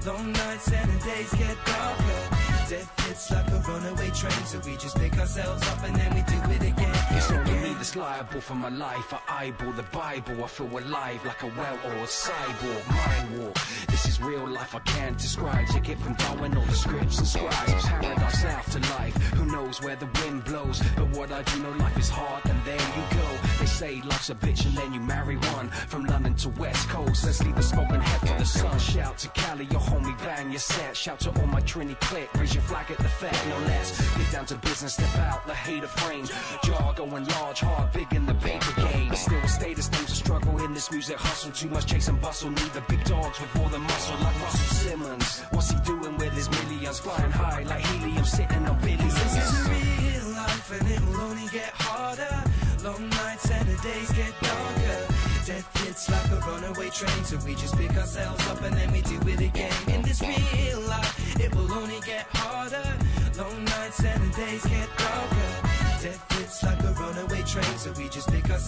Long 0.06 0.32
nights 0.32 0.72
and 0.72 0.90
the 0.90 1.04
days 1.04 1.32
get 1.34 1.56
darker. 1.66 2.22
Death 2.68 3.06
hits 3.06 3.30
like 3.30 3.48
a 3.48 3.60
runaway 3.68 4.10
train, 4.10 4.44
so 4.46 4.58
we 4.64 4.76
just 4.76 4.96
pick 4.96 5.16
ourselves 5.18 5.62
up 5.68 5.84
and 5.84 5.94
then 5.96 6.14
we 6.14 6.22
do 6.22 6.38
it 6.56 6.72
again. 6.72 6.96
It's 7.10 7.30
me 7.30 7.57
that's 7.78 7.94
liable 7.94 8.40
for 8.40 8.54
my 8.54 8.68
life. 8.68 9.14
I 9.14 9.46
eyeball 9.46 9.72
the 9.72 9.84
Bible. 9.84 10.44
I 10.44 10.48
feel 10.48 10.66
alive 10.66 11.24
like 11.24 11.42
a 11.44 11.46
well 11.46 11.78
or 11.86 11.92
a 11.92 12.06
cyborg. 12.06 12.82
Mind 12.88 13.38
war. 13.38 13.52
This 13.88 14.06
is 14.06 14.20
real 14.20 14.46
life 14.48 14.74
I 14.74 14.80
can't 14.80 15.16
describe. 15.16 15.66
Take 15.68 15.88
it 15.88 15.98
from 16.00 16.14
Darwin 16.14 16.56
or 16.56 16.66
the 16.66 16.74
scripts 16.74 17.18
and 17.18 17.26
scribes. 17.26 17.84
Paradise 17.86 18.44
afterlife. 18.44 19.14
Who 19.34 19.46
knows 19.46 19.80
where 19.80 19.94
the 19.94 20.08
wind 20.20 20.44
blows? 20.44 20.82
But 20.96 21.08
what 21.16 21.30
I 21.30 21.42
do 21.42 21.62
know, 21.62 21.70
life 21.70 21.96
is 21.98 22.08
hard, 22.08 22.44
and 22.46 22.60
there 22.64 22.74
you 22.74 23.04
go. 23.16 23.28
They 23.60 23.66
say 23.66 24.02
life's 24.04 24.30
a 24.30 24.34
bitch, 24.34 24.66
and 24.66 24.76
then 24.76 24.92
you 24.92 25.00
marry 25.00 25.36
one. 25.36 25.68
From 25.68 26.04
London 26.06 26.34
to 26.36 26.48
West 26.50 26.88
Coast, 26.88 27.24
let's 27.24 27.42
leave 27.44 27.54
the 27.54 27.62
smoking 27.62 28.00
head 28.00 28.28
for 28.28 28.38
the 28.38 28.44
sun. 28.44 28.78
Shout 28.80 29.18
to 29.18 29.28
Cali, 29.28 29.66
your 29.66 29.80
homie, 29.80 30.18
bang 30.18 30.50
your 30.50 30.58
set. 30.58 30.96
Shout 30.96 31.20
to 31.20 31.30
all 31.40 31.46
my 31.46 31.60
Trini 31.60 31.98
clique. 32.00 32.32
Raise 32.34 32.54
your 32.54 32.62
flag 32.64 32.90
at 32.90 32.98
the 32.98 33.08
Fed, 33.08 33.36
no 33.48 33.58
less. 33.66 34.00
Get 34.16 34.32
down 34.32 34.46
to 34.46 34.56
business, 34.56 34.94
step 34.94 35.14
out, 35.18 35.46
the 35.46 35.54
hater 35.54 35.86
frame. 35.86 36.26
Jaw 36.64 36.92
going 36.92 37.24
large, 37.28 37.60
hard, 37.68 37.92
big 37.92 38.12
in 38.12 38.24
the 38.26 38.34
paper 38.34 38.72
game. 38.80 39.14
Still 39.14 39.38
a 39.38 39.48
status, 39.48 39.88
things 39.88 40.10
a 40.10 40.14
struggle 40.14 40.58
in 40.64 40.74
this 40.74 40.90
music 40.90 41.18
hustle. 41.18 41.52
Too 41.52 41.68
much 41.68 41.86
chase 41.86 42.08
and 42.08 42.20
bustle. 42.20 42.50
Need 42.50 42.72
the 42.78 42.82
big 42.88 43.02
dogs 43.04 43.40
with 43.40 43.56
all 43.58 43.68
the 43.68 43.78
muscle, 43.78 44.16
like 44.24 44.40
Russell 44.42 44.74
Simmons. 44.82 45.40
What's 45.52 45.70
he 45.70 45.78
doing 45.84 46.16
with 46.16 46.32
his 46.32 46.48
millions? 46.50 46.98
Flying 47.00 47.30
high 47.30 47.62
like 47.64 47.84
helium, 47.86 48.24
sitting 48.24 48.66
on 48.66 48.78
billions. 48.80 49.14
This 49.22 49.36
is 49.44 49.68
real 49.68 50.26
life 50.34 50.80
and 50.80 50.90
it 50.90 51.00
will 51.06 51.20
only 51.28 51.48
get 51.48 51.72
harder. 51.74 52.36
Long 52.84 53.08
nights 53.10 53.50
and 53.50 53.68
the 53.68 53.76
days 53.82 54.10
get 54.12 54.32
darker. 54.40 55.00
Death 55.46 55.68
hits 55.82 56.10
like 56.10 56.30
a 56.30 56.38
runaway 56.46 56.90
train, 56.90 57.24
so 57.24 57.36
we 57.46 57.54
just 57.54 57.76
pick 57.76 57.94
ourselves 57.96 58.46
up 58.48 58.62
and 58.62 58.76
then 58.76 58.92
we 58.92 59.02
do 59.02 59.18
it 59.28 59.40
again. 59.40 59.87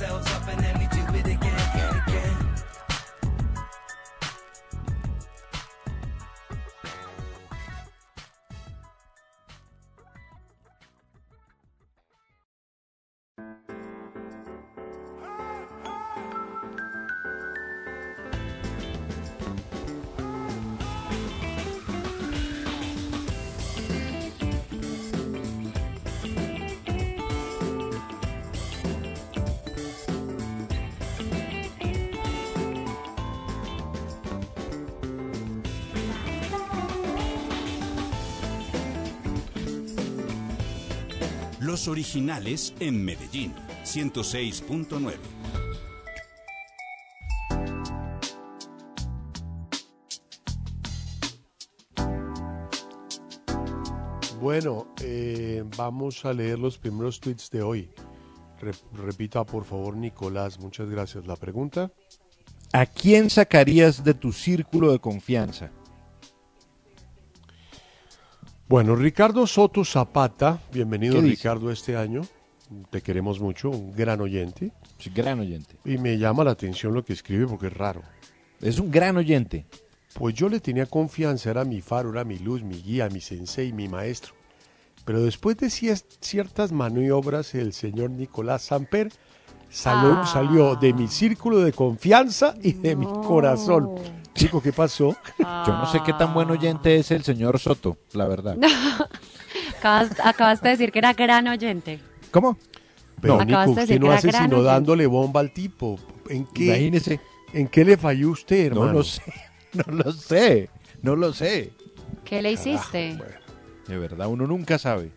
Just 0.01 0.11
pick 0.11 0.11
ourselves 0.11 0.33
up 0.33 0.49
and 0.49 0.65
then 0.65 1.00
Los 41.81 41.89
originales 41.89 42.75
en 42.79 43.03
Medellín, 43.03 43.55
106.9. 43.87 45.15
Bueno, 54.41 54.87
eh, 55.03 55.65
vamos 55.77 56.25
a 56.25 56.33
leer 56.33 56.59
los 56.59 56.79
primeros 56.79 57.21
tweets 57.21 57.51
de 57.51 57.63
hoy. 57.63 57.91
Re- 58.61 58.73
repita, 58.93 59.45
por 59.45 59.65
favor, 59.65 59.97
Nicolás. 59.97 60.59
Muchas 60.59 60.89
gracias. 60.89 61.27
La 61.27 61.37
pregunta. 61.37 61.91
¿A 62.73 62.87
quién 62.87 63.31
sacarías 63.31 64.05
de 64.05 64.15
tu 64.15 64.33
círculo 64.33 64.93
de 64.93 64.99
confianza? 64.99 65.71
Bueno, 68.71 68.95
Ricardo 68.95 69.49
Soto 69.49 69.85
Zapata, 69.85 70.61
bienvenido. 70.73 71.21
Ricardo 71.21 71.73
este 71.73 71.97
año. 71.97 72.23
Te 72.91 73.03
queremos 73.03 73.41
mucho, 73.41 73.69
un 73.69 73.93
gran 73.97 74.21
oyente. 74.21 74.71
Sí, 74.97 75.11
gran 75.13 75.41
oyente. 75.41 75.75
Y 75.85 75.99
me 75.99 76.17
llama 76.19 76.45
la 76.45 76.53
atención 76.53 76.95
lo 76.95 77.05
que 77.05 77.13
escribe 77.13 77.49
porque 77.49 77.67
es 77.67 77.73
raro. 77.77 78.01
Es 78.61 78.79
un 78.79 78.89
gran 78.93 79.17
oyente. 79.17 79.67
Pues 80.15 80.37
yo 80.37 80.49
le 80.49 80.61
tenía 80.61 80.87
confianza, 80.87 81.51
era 81.51 81.65
mi 81.65 81.81
faro, 81.81 82.11
era 82.11 82.23
mi 82.23 82.39
luz, 82.39 82.63
mi 82.63 82.77
guía, 82.81 83.09
mi 83.09 83.21
sensei, 83.21 83.73
mi 83.73 83.89
maestro. 83.89 84.35
Pero 85.05 85.21
después 85.21 85.57
de 85.57 85.67
cier- 85.67 86.05
ciertas 86.21 86.71
maniobras, 86.71 87.57
el 87.57 87.73
señor 87.73 88.11
Nicolás 88.11 88.63
Samper 88.63 89.11
salió, 89.69 90.13
Ah. 90.19 90.27
salió 90.27 90.77
de 90.77 90.93
mi 90.93 91.09
círculo 91.09 91.59
de 91.59 91.73
confianza 91.73 92.55
y 92.63 92.75
de 92.75 92.95
mi 92.95 93.07
corazón. 93.07 93.97
Chico, 94.35 94.63
¿qué 94.63 94.73
pasó? 94.73 95.17
Yo 95.39 95.45
no 95.69 95.87
sé 95.91 96.01
qué 96.05 96.13
tan 96.15 96.33
buen 96.33 96.51
oyente 96.51 96.97
es 96.97 97.11
el 97.11 97.23
señor 97.25 97.59
Soto, 97.59 97.99
la 98.13 98.27
verdad. 98.27 98.57
Acabas- 99.81 100.17
acabaste 100.23 100.69
de 100.69 100.73
decir 100.77 100.93
que 100.93 100.99
era 101.01 101.13
gran 101.15 101.47
oyente. 101.49 102.01
¿Cómo? 102.31 102.57
Pero 103.21 103.39
No. 103.39 103.45
Nico, 103.45 103.71
usted 103.73 104.01
no 104.01 104.13
hace 104.13 104.31
sino 104.31 104.43
oyente. 104.45 104.63
dándole 104.63 105.07
bomba 105.07 105.41
al 105.41 105.53
tipo. 105.53 105.99
¿En 106.29 106.47
qué, 106.47 106.67
Imagínese. 106.67 107.21
¿En 107.53 107.67
qué 107.69 107.85
le 107.85 107.97
falló 107.97 108.31
usted, 108.31 108.67
hermano? 108.67 108.87
No 108.87 108.93
lo 108.99 109.03
sé. 109.05 109.23
No 109.73 109.85
lo 109.95 110.13
sé. 110.13 110.69
No 111.03 111.17
lo 111.17 111.33
sé. 111.33 111.73
¿Qué 112.25 112.43
le 112.43 112.51
hiciste? 112.53 113.17
De 113.87 113.99
verdad, 113.99 114.27
uno 114.29 114.47
nunca 114.47 114.79
sabe. 114.79 115.13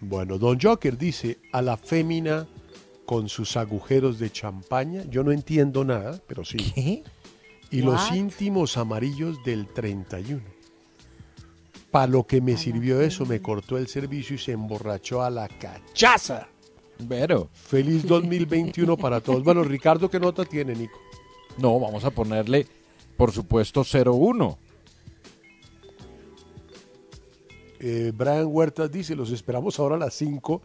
Bueno, 0.00 0.36
Don 0.38 0.58
Joker 0.60 0.98
dice 0.98 1.38
a 1.52 1.62
la 1.62 1.76
fémina 1.78 2.46
con 3.06 3.28
sus 3.30 3.56
agujeros 3.56 4.18
de 4.18 4.30
champaña. 4.30 5.04
Yo 5.08 5.24
no 5.24 5.32
entiendo 5.32 5.84
nada, 5.84 6.20
pero 6.26 6.44
sí. 6.44 6.56
¿Qué? 6.58 7.02
Y 7.72 7.82
los 7.82 8.12
íntimos 8.12 8.76
amarillos 8.76 9.42
del 9.44 9.66
31. 9.66 10.42
Para 11.90 12.06
lo 12.06 12.26
que 12.26 12.40
me 12.40 12.56
sirvió 12.56 13.00
eso, 13.00 13.26
me 13.26 13.40
cortó 13.40 13.76
el 13.76 13.88
servicio 13.88 14.36
y 14.36 14.38
se 14.38 14.52
emborrachó 14.52 15.22
a 15.22 15.30
la 15.30 15.48
cachaza. 15.48 16.48
Pero, 17.08 17.48
Feliz 17.52 18.06
2021 18.06 18.96
para 18.96 19.20
todos. 19.20 19.42
Bueno, 19.44 19.64
Ricardo, 19.64 20.08
¿qué 20.10 20.20
nota 20.20 20.44
tiene, 20.44 20.74
Nico? 20.74 20.98
no, 21.58 21.78
vamos 21.78 22.04
a 22.04 22.10
ponerle, 22.10 22.66
por 23.16 23.32
supuesto, 23.32 23.82
0-1. 23.82 24.56
Eh, 27.80 28.12
Brian 28.14 28.46
Huertas 28.46 28.90
dice, 28.90 29.16
los 29.16 29.30
esperamos 29.32 29.78
ahora 29.78 29.96
a 29.96 29.98
las 29.98 30.14
5 30.14 30.62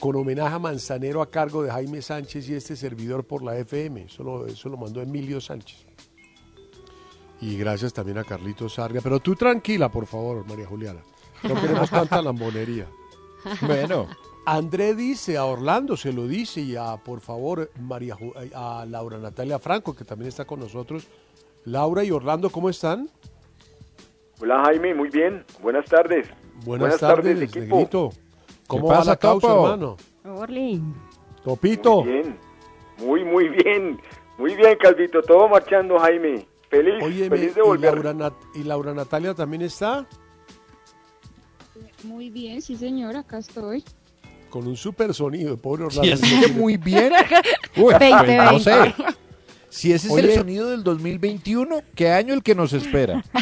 con 0.00 0.16
homenaje 0.16 0.54
a 0.54 0.58
Manzanero 0.58 1.22
a 1.22 1.30
cargo 1.30 1.62
de 1.62 1.70
Jaime 1.70 2.02
Sánchez 2.02 2.48
y 2.48 2.54
este 2.54 2.76
servidor 2.76 3.24
por 3.26 3.42
la 3.42 3.58
FM. 3.58 4.04
Eso 4.04 4.22
lo, 4.22 4.46
eso 4.46 4.68
lo 4.68 4.76
mandó 4.76 5.00
Emilio 5.02 5.40
Sánchez. 5.40 5.84
Y 7.40 7.56
gracias 7.58 7.92
también 7.92 8.18
a 8.18 8.24
Carlitos 8.24 8.74
Sarria. 8.74 9.00
Pero 9.02 9.20
tú 9.20 9.34
tranquila, 9.34 9.90
por 9.90 10.06
favor, 10.06 10.46
María 10.46 10.66
Juliana. 10.66 11.00
No 11.42 11.54
queremos 11.60 11.90
tanta 11.90 12.20
lambonería. 12.22 12.86
Bueno, 13.60 14.08
André 14.44 14.94
dice, 14.96 15.36
a 15.36 15.44
Orlando 15.44 15.96
se 15.96 16.12
lo 16.12 16.26
dice, 16.26 16.60
y 16.62 16.74
a, 16.74 16.96
por 16.96 17.20
favor, 17.20 17.70
María 17.80 18.16
Ju- 18.16 18.32
a 18.54 18.84
Laura 18.86 19.18
Natalia 19.18 19.60
Franco, 19.60 19.94
que 19.94 20.04
también 20.04 20.28
está 20.30 20.44
con 20.44 20.58
nosotros. 20.58 21.06
Laura 21.64 22.02
y 22.02 22.10
Orlando, 22.10 22.50
¿cómo 22.50 22.68
están? 22.70 23.08
Hola 24.40 24.62
Jaime, 24.64 24.94
muy 24.94 25.10
bien. 25.10 25.44
Buenas 25.62 25.84
tardes. 25.86 26.26
Buenas, 26.64 26.98
tardes, 26.98 27.40
equipo. 27.40 27.76
Negrito. 27.76 28.10
¿Cómo 28.66 28.88
¿Qué 28.88 28.92
va 28.94 28.98
pasa, 28.98 29.10
la 29.12 29.16
causa, 29.16 29.46
Topo? 29.48 29.64
hermano? 29.64 29.96
Orly. 30.24 30.82
Topito. 31.44 32.02
Muy 32.02 32.12
bien. 32.12 32.38
Muy, 32.98 33.24
muy 33.24 33.48
bien. 33.48 34.00
Muy 34.38 34.56
bien, 34.56 34.76
Calvito. 34.80 35.22
Todo 35.22 35.48
marchando, 35.48 35.98
Jaime. 36.00 36.46
Feliz, 36.70 36.94
feliz 37.28 37.54
de 37.54 37.60
¿y 37.60 37.64
volver. 37.64 37.94
Laura, 37.94 38.12
Nat- 38.14 38.34
¿y 38.54 38.62
Laura 38.64 38.92
Natalia 38.94 39.34
también 39.34 39.62
está? 39.62 40.06
Muy 42.02 42.30
bien, 42.30 42.60
sí 42.62 42.76
señor, 42.76 43.16
acá 43.16 43.38
estoy. 43.38 43.84
Con 44.50 44.66
un 44.66 44.76
super 44.76 45.12
sonido, 45.14 45.56
pobre 45.56 45.84
Orlando. 45.84 46.12
es 46.12 46.20
que 46.20 46.52
muy 46.52 46.76
bien. 46.76 47.12
Uy, 47.76 47.94
Veinte, 47.98 48.24
pues 48.36 48.52
no 48.52 48.58
sé. 48.58 48.94
Si 49.68 49.92
ese 49.92 50.06
es 50.06 50.12
Oye. 50.12 50.32
el 50.32 50.38
sonido 50.38 50.70
del 50.70 50.82
2021, 50.84 51.82
¿qué 51.94 52.10
año 52.10 52.32
el 52.34 52.42
que 52.42 52.54
nos 52.54 52.72
espera? 52.72 53.22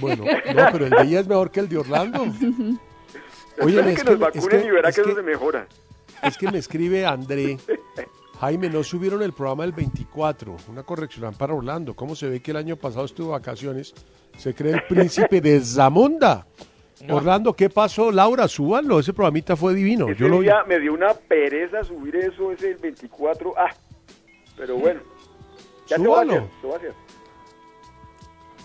Bueno, 0.00 0.24
no, 0.24 0.62
pero 0.72 0.84
el 0.84 0.90
de 0.90 1.02
ella 1.04 1.20
es 1.20 1.26
mejor 1.26 1.50
que 1.50 1.60
el 1.60 1.70
de 1.70 1.78
Orlando. 1.78 2.22
Oye, 3.62 3.80
es 3.80 3.86
que 3.98 4.04
que, 4.04 4.10
nos 4.10 4.18
vacunen 4.18 4.60
es 4.60 4.66
y 4.66 4.70
verá 4.70 4.88
es 4.90 4.94
que, 4.94 5.00
eso 5.00 5.14
se 5.14 5.22
mejora. 5.22 5.66
es 6.22 6.36
que 6.36 6.50
me 6.50 6.58
escribe 6.58 7.06
André. 7.06 7.56
Jaime, 8.40 8.68
no 8.68 8.82
subieron 8.84 9.22
el 9.22 9.32
programa 9.32 9.62
del 9.64 9.72
24. 9.72 10.56
Una 10.68 10.82
corrección 10.82 11.34
para 11.34 11.54
Orlando. 11.54 11.94
¿Cómo 11.94 12.14
se 12.14 12.28
ve 12.28 12.40
que 12.40 12.50
el 12.50 12.58
año 12.58 12.76
pasado 12.76 13.06
estuvo 13.06 13.28
de 13.28 13.32
vacaciones? 13.32 13.94
Se 14.36 14.54
cree 14.54 14.74
el 14.74 14.82
príncipe 14.84 15.40
de 15.40 15.60
Zamunda. 15.60 16.46
Orlando, 17.10 17.52
¿qué 17.54 17.70
pasó? 17.70 18.10
Laura, 18.10 18.46
súbanlo. 18.48 18.98
Ese 19.00 19.12
programita 19.12 19.56
fue 19.56 19.74
divino. 19.74 20.08
Ese 20.08 20.20
Yo 20.20 20.28
lo 20.28 20.38
vi. 20.38 20.44
día 20.46 20.64
me 20.66 20.78
dio 20.78 20.92
una 20.92 21.14
pereza 21.14 21.82
subir 21.84 22.16
eso, 22.16 22.52
ese 22.52 22.70
el 22.72 22.76
24. 22.76 23.54
Ah, 23.56 23.74
pero 24.56 24.76
bueno. 24.76 25.00
Ya 25.88 25.96
Súbalo. 25.96 26.34
a 26.34 26.76
hacer. 26.76 26.92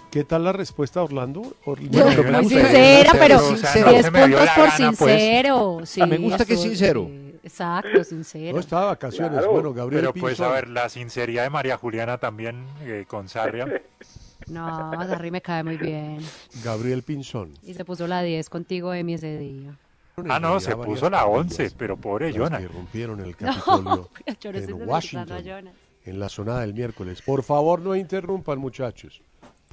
¿Qué 0.10 0.26
tal 0.26 0.44
la 0.44 0.52
respuesta 0.52 1.00
de 1.00 1.06
Orlando? 1.06 1.42
Or- 1.64 1.80
Yo- 1.80 2.04
bueno, 2.04 2.24
muy 2.24 2.42
gusta. 2.44 2.60
sincera, 2.60 3.12
pero 3.18 3.38
o 3.38 3.56
sea, 3.56 3.86
no 3.86 3.92
10 3.92 4.06
se 4.06 4.12
me 4.12 4.28
dio 4.28 4.38
puntos 4.38 4.56
por 4.56 4.66
gana, 4.70 4.92
pues. 4.92 4.98
sincero. 4.98 5.80
Sí, 5.86 6.02
Me 6.02 6.18
gusta 6.18 6.46
que 6.46 6.54
es 6.56 6.62
sincero. 6.62 7.08
sí, 7.10 7.31
Exacto, 7.44 8.04
sincero. 8.04 8.54
No, 8.54 8.60
estaba 8.60 8.82
de 8.84 8.88
vacaciones. 8.90 9.32
Claro. 9.40 9.52
Bueno, 9.52 9.74
Gabriel 9.74 10.02
Pero 10.02 10.14
pues 10.14 10.40
a 10.40 10.50
ver, 10.50 10.68
la 10.70 10.90
sinceridad 10.90 11.44
de 11.44 11.50
María 11.50 11.78
Juliana 11.78 12.18
también 12.18 12.66
eh, 12.82 13.06
con 13.08 13.28
Sarria. 13.28 13.82
No, 14.48 14.92
Sarri 15.08 15.30
me 15.32 15.42
cae 15.42 15.64
muy 15.64 15.78
bien. 15.78 16.18
Gabriel 16.64 17.04
Pinzón. 17.04 17.54
Y 17.62 17.76
se 17.76 17.86
puso 17.86 18.08
la 18.08 18.24
10 18.24 18.50
contigo, 18.50 18.92
Emi, 18.92 19.14
ese 19.14 19.38
día. 19.38 19.78
Ah, 20.28 20.40
no, 20.40 20.60
se 20.60 20.76
puso 20.76 21.10
la 21.10 21.20
familias 21.20 21.52
11, 21.52 21.72
pero 21.78 21.96
pobre 21.96 22.34
Jonah. 22.34 22.60
que 22.60 22.68
rompieron 22.68 23.20
el 23.22 23.36
Capitolio 23.38 24.10
no 24.44 24.58
en 24.58 24.90
Washington, 24.90 25.44
Jonas. 25.44 25.76
en 26.06 26.20
la 26.20 26.28
zona 26.28 26.60
del 26.60 26.74
miércoles. 26.74 27.22
Por 27.22 27.44
favor, 27.44 27.82
no 27.82 27.96
interrumpan, 27.96 28.58
muchachos. 28.60 29.22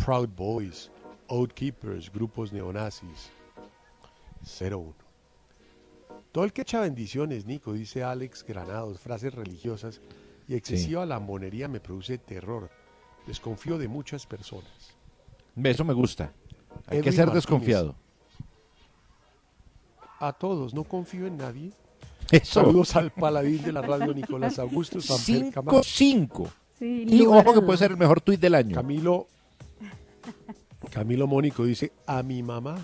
Proud 0.05 0.29
Boys, 0.29 0.91
Oath 1.29 1.53
Keepers, 1.53 2.13
grupos 2.13 2.53
neonazis. 2.53 3.31
01. 4.61 4.95
Todo 6.39 6.45
el 6.45 6.53
que 6.53 6.63
echa 6.63 6.79
bendiciones, 6.79 7.47
Nico, 7.47 7.73
dice 7.73 8.05
Alex 8.05 8.45
Granados, 8.47 9.01
frases 9.01 9.35
religiosas 9.35 10.01
y 10.47 10.55
excesiva 10.55 11.05
lambonería 11.05 11.67
me 11.67 11.81
produce 11.81 12.17
terror. 12.17 12.71
Desconfío 13.27 13.77
de 13.77 13.89
muchas 13.89 14.25
personas. 14.25 14.71
Eso 15.61 15.85
me 15.85 15.93
gusta. 15.95 16.33
Hay 16.87 17.01
que 17.01 17.11
ser 17.11 17.27
Martínez. 17.27 17.35
desconfiado. 17.35 17.97
A 20.21 20.33
todos, 20.33 20.75
no 20.75 20.85
confío 20.85 21.27
en 21.27 21.39
nadie. 21.39 21.73
Eso. 22.31 22.61
Saludos 22.63 22.95
al 22.95 23.11
paladín 23.11 23.61
de 23.65 23.73
la 23.73 23.83
radio, 23.83 24.15
Nicolás 24.15 24.61
Augusto 24.61 25.01
Samper 25.01 25.53
Cama- 25.53 25.73
5-5. 25.73 26.49
Sí, 26.79 27.05
Y 27.09 27.27
ojo 27.27 27.53
que 27.53 27.63
puede 27.63 27.79
ser 27.79 27.91
el 27.91 27.97
mejor 27.97 28.21
tuit 28.21 28.39
del 28.41 28.55
año. 28.55 28.77
Camilo 28.77 29.27
Camilo 30.93 31.27
Mónico 31.27 31.65
dice, 31.65 31.91
a 32.07 32.23
mi 32.23 32.45
mamá 32.45 32.77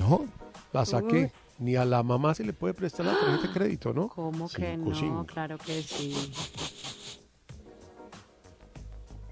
No, 0.00 0.26
la 0.72 0.84
saqué. 0.84 1.22
Uy. 1.26 1.30
Ni 1.60 1.76
a 1.76 1.84
la 1.84 2.02
mamá 2.02 2.34
se 2.34 2.42
le 2.42 2.54
puede 2.54 2.72
prestar 2.72 3.04
la 3.04 3.12
tarjeta 3.12 3.46
de 3.46 3.52
crédito, 3.52 3.92
¿no? 3.92 4.08
¿Cómo 4.08 4.48
que 4.48 4.72
Cinco, 4.74 4.90
no? 4.90 4.96
cinco. 4.96 5.26
Claro 5.26 5.58
que 5.58 5.82
sí. 5.82 6.32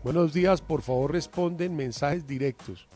Buenos 0.05 0.33
días, 0.35 0.61
por 0.61 0.83
favor 0.83 1.11
responden 1.11 1.75
mensajes 1.75 2.27
directos. 2.27 2.87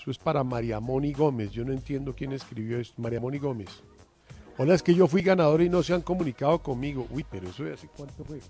Eso 0.00 0.12
es 0.12 0.18
para 0.18 0.44
María 0.44 0.78
Moni 0.78 1.12
Gómez. 1.12 1.50
Yo 1.50 1.64
no 1.64 1.72
entiendo 1.72 2.14
quién 2.14 2.32
escribió 2.32 2.78
esto. 2.78 3.02
María 3.02 3.20
Moni 3.20 3.38
Gómez. 3.38 3.68
Hola, 4.56 4.74
es 4.74 4.82
que 4.82 4.94
yo 4.94 5.08
fui 5.08 5.22
ganador 5.22 5.60
y 5.60 5.68
no 5.68 5.82
se 5.82 5.92
han 5.92 6.02
comunicado 6.02 6.62
conmigo. 6.62 7.06
Uy, 7.10 7.26
pero 7.28 7.48
eso 7.48 7.64
de 7.64 7.74
hace 7.74 7.88
cuánto 7.88 8.24
fue. 8.24 8.40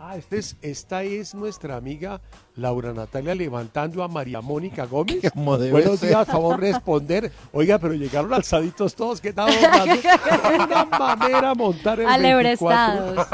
Ah, 0.00 0.16
este 0.16 0.38
es, 0.38 0.56
esta 0.62 1.02
es 1.02 1.34
nuestra 1.34 1.76
amiga 1.76 2.20
Laura 2.54 2.92
Natalia 2.92 3.34
levantando 3.34 4.04
a 4.04 4.08
María 4.08 4.40
Mónica 4.40 4.84
Gómez. 4.86 5.18
¿Cómo 5.34 5.58
debe 5.58 5.72
Buenos 5.72 5.98
ser? 5.98 6.10
días, 6.10 6.26
favor 6.28 6.60
responder. 6.60 7.32
Oiga, 7.52 7.78
pero 7.80 7.94
llegaron 7.94 8.32
alzaditos 8.32 8.94
todos. 8.94 9.20
¿Qué 9.20 9.32
tal? 9.32 9.50
Una 10.54 10.84
mamera 10.84 11.52
montar 11.54 11.98
el 11.98 12.06
24. 12.06 12.14
Alebrestados. 12.14 13.26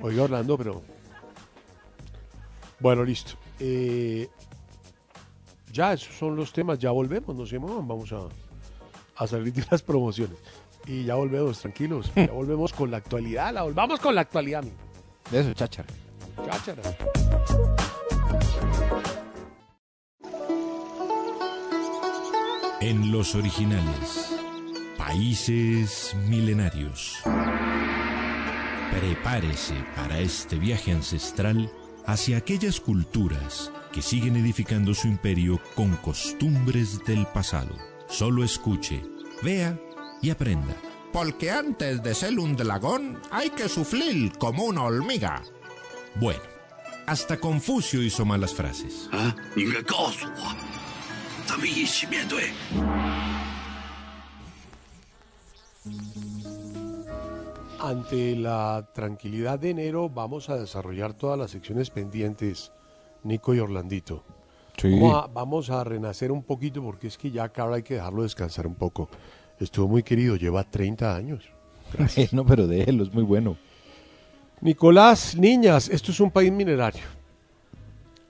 Oiga, 0.00 0.22
Orlando, 0.22 0.56
pero. 0.56 0.82
Bueno, 2.80 3.04
listo. 3.04 3.34
Eh, 3.60 4.28
ya, 5.70 5.92
esos 5.92 6.16
son 6.16 6.36
los 6.36 6.54
temas. 6.54 6.78
Ya 6.78 6.90
volvemos, 6.90 7.36
no 7.36 7.44
se 7.44 7.58
muevan. 7.58 7.86
Vamos 7.86 8.10
a, 8.12 8.20
a 9.22 9.26
salir 9.26 9.52
de 9.52 9.64
las 9.70 9.82
promociones. 9.82 10.38
Y 10.86 11.04
ya 11.04 11.16
volvemos, 11.16 11.60
tranquilos. 11.60 12.10
Ya 12.16 12.32
volvemos 12.32 12.72
con 12.72 12.90
la 12.90 12.96
actualidad. 12.96 13.52
La 13.52 13.62
volvamos 13.62 14.00
con 14.00 14.14
la 14.14 14.22
actualidad, 14.22 14.64
mi. 15.30 15.38
eso, 15.38 15.52
cháchara. 15.54 15.88
Cháchara. 16.46 16.82
En 22.80 23.12
los 23.12 23.34
originales, 23.34 24.34
países 24.98 26.16
milenarios. 26.28 27.18
Prepárese 28.90 29.74
para 29.96 30.18
este 30.18 30.56
viaje 30.56 30.92
ancestral 30.92 31.70
hacia 32.06 32.38
aquellas 32.38 32.80
culturas 32.80 33.70
que 33.92 34.02
siguen 34.02 34.36
edificando 34.36 34.94
su 34.94 35.06
imperio 35.08 35.60
con 35.74 35.96
costumbres 35.96 37.04
del 37.04 37.26
pasado. 37.26 37.76
Solo 38.08 38.42
escuche, 38.42 39.02
vea 39.42 39.78
y 40.20 40.30
aprenda 40.30 40.74
porque 41.12 41.50
antes 41.50 42.02
de 42.02 42.14
ser 42.14 42.38
un 42.38 42.56
dragón 42.56 43.20
hay 43.30 43.50
que 43.50 43.68
sufrir 43.68 44.32
como 44.38 44.64
una 44.64 44.84
hormiga. 44.84 45.42
Bueno, 46.14 46.40
hasta 47.06 47.38
Confucio 47.38 48.02
hizo 48.02 48.24
malas 48.24 48.54
frases. 48.54 49.08
Ante 57.80 58.36
la 58.36 58.88
tranquilidad 58.94 59.58
de 59.58 59.70
enero 59.70 60.08
vamos 60.08 60.48
a 60.48 60.56
desarrollar 60.56 61.14
todas 61.14 61.38
las 61.38 61.50
secciones 61.50 61.90
pendientes, 61.90 62.72
Nico 63.24 63.54
y 63.54 63.58
Orlandito. 63.58 64.24
Sí. 64.76 64.98
Vamos, 64.98 65.14
a, 65.14 65.26
vamos 65.26 65.70
a 65.70 65.84
renacer 65.84 66.32
un 66.32 66.42
poquito 66.42 66.82
porque 66.82 67.08
es 67.08 67.18
que 67.18 67.30
ya 67.30 67.44
acá 67.44 67.68
hay 67.72 67.82
que 67.82 67.94
dejarlo 67.94 68.22
descansar 68.22 68.66
un 68.66 68.74
poco. 68.74 69.08
Estuvo 69.58 69.88
muy 69.88 70.02
querido, 70.02 70.36
lleva 70.36 70.64
30 70.64 71.14
años. 71.14 71.48
No, 72.32 72.44
pero 72.46 72.66
déjelo, 72.66 73.04
es 73.04 73.12
muy 73.12 73.22
bueno. 73.22 73.56
Nicolás, 74.60 75.36
niñas, 75.36 75.88
esto 75.88 76.10
es 76.10 76.20
un 76.20 76.30
país 76.30 76.52
minerario. 76.52 77.02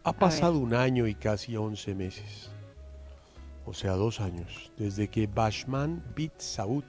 Ha 0.04 0.12
pasado 0.12 0.58
un 0.58 0.74
año 0.74 1.06
y 1.06 1.14
casi 1.14 1.56
11 1.56 1.94
meses, 1.94 2.50
o 3.64 3.72
sea, 3.72 3.92
dos 3.92 4.18
años, 4.18 4.72
desde 4.76 5.06
que 5.08 5.28
Bashman 5.28 6.02
bit 6.16 6.32
Saud 6.38 6.84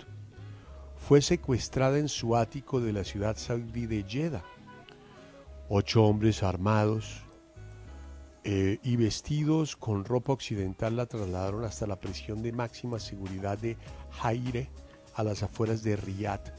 fue 0.98 1.22
secuestrada 1.22 2.00
en 2.00 2.08
su 2.08 2.36
ático 2.36 2.80
de 2.80 2.93
la 2.93 3.04
ciudad 3.04 3.38
saudí 3.38 3.86
de 3.86 4.04
Jeddah. 4.08 4.43
Ocho 5.69 6.06
hombres 6.06 6.41
armados 6.41 7.24
eh, 8.44 8.80
y 8.84 8.96
vestidos 8.98 9.76
con 9.76 10.04
ropa 10.04 10.34
occidental 10.34 10.98
la 10.98 11.06
trasladaron 11.06 11.64
hasta 11.64 11.88
la 11.88 11.96
prisión 11.96 12.42
de 12.44 12.52
máxima 12.52 13.00
seguridad 13.00 13.58
de 13.58 13.78
Jaire, 14.12 14.70
a 15.16 15.24
las 15.24 15.44
afueras 15.44 15.84
de 15.84 15.96
Riyadh. 15.96 16.52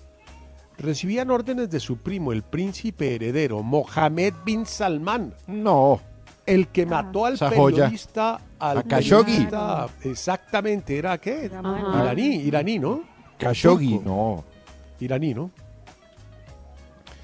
Recibían 0.79 1.31
órdenes 1.31 1.70
de 1.70 1.81
su 1.81 1.99
primo, 1.99 2.33
el 2.33 2.42
príncipe 2.42 3.14
heredero, 3.14 3.62
Mohammed 3.62 4.35
bin 4.44 4.64
Salman. 4.66 5.35
No. 5.47 6.01
El 6.47 6.68
que 6.68 6.85
mató 6.87 7.27
al 7.27 7.38
periodista, 7.38 8.40
al 8.59 8.79
A 8.79 8.83
Khashoggi. 8.83 9.25
periodista, 9.25 9.88
exactamente, 10.03 10.99
¿era 10.99 11.18
qué? 11.18 11.51
Ajá. 11.55 12.03
Iraní, 12.03 12.37
iraní, 12.37 12.79
¿no? 12.79 13.03
Khashoggi, 13.38 13.99
no. 13.99 14.44
Iraní, 15.01 15.35
¿no? 15.35 15.51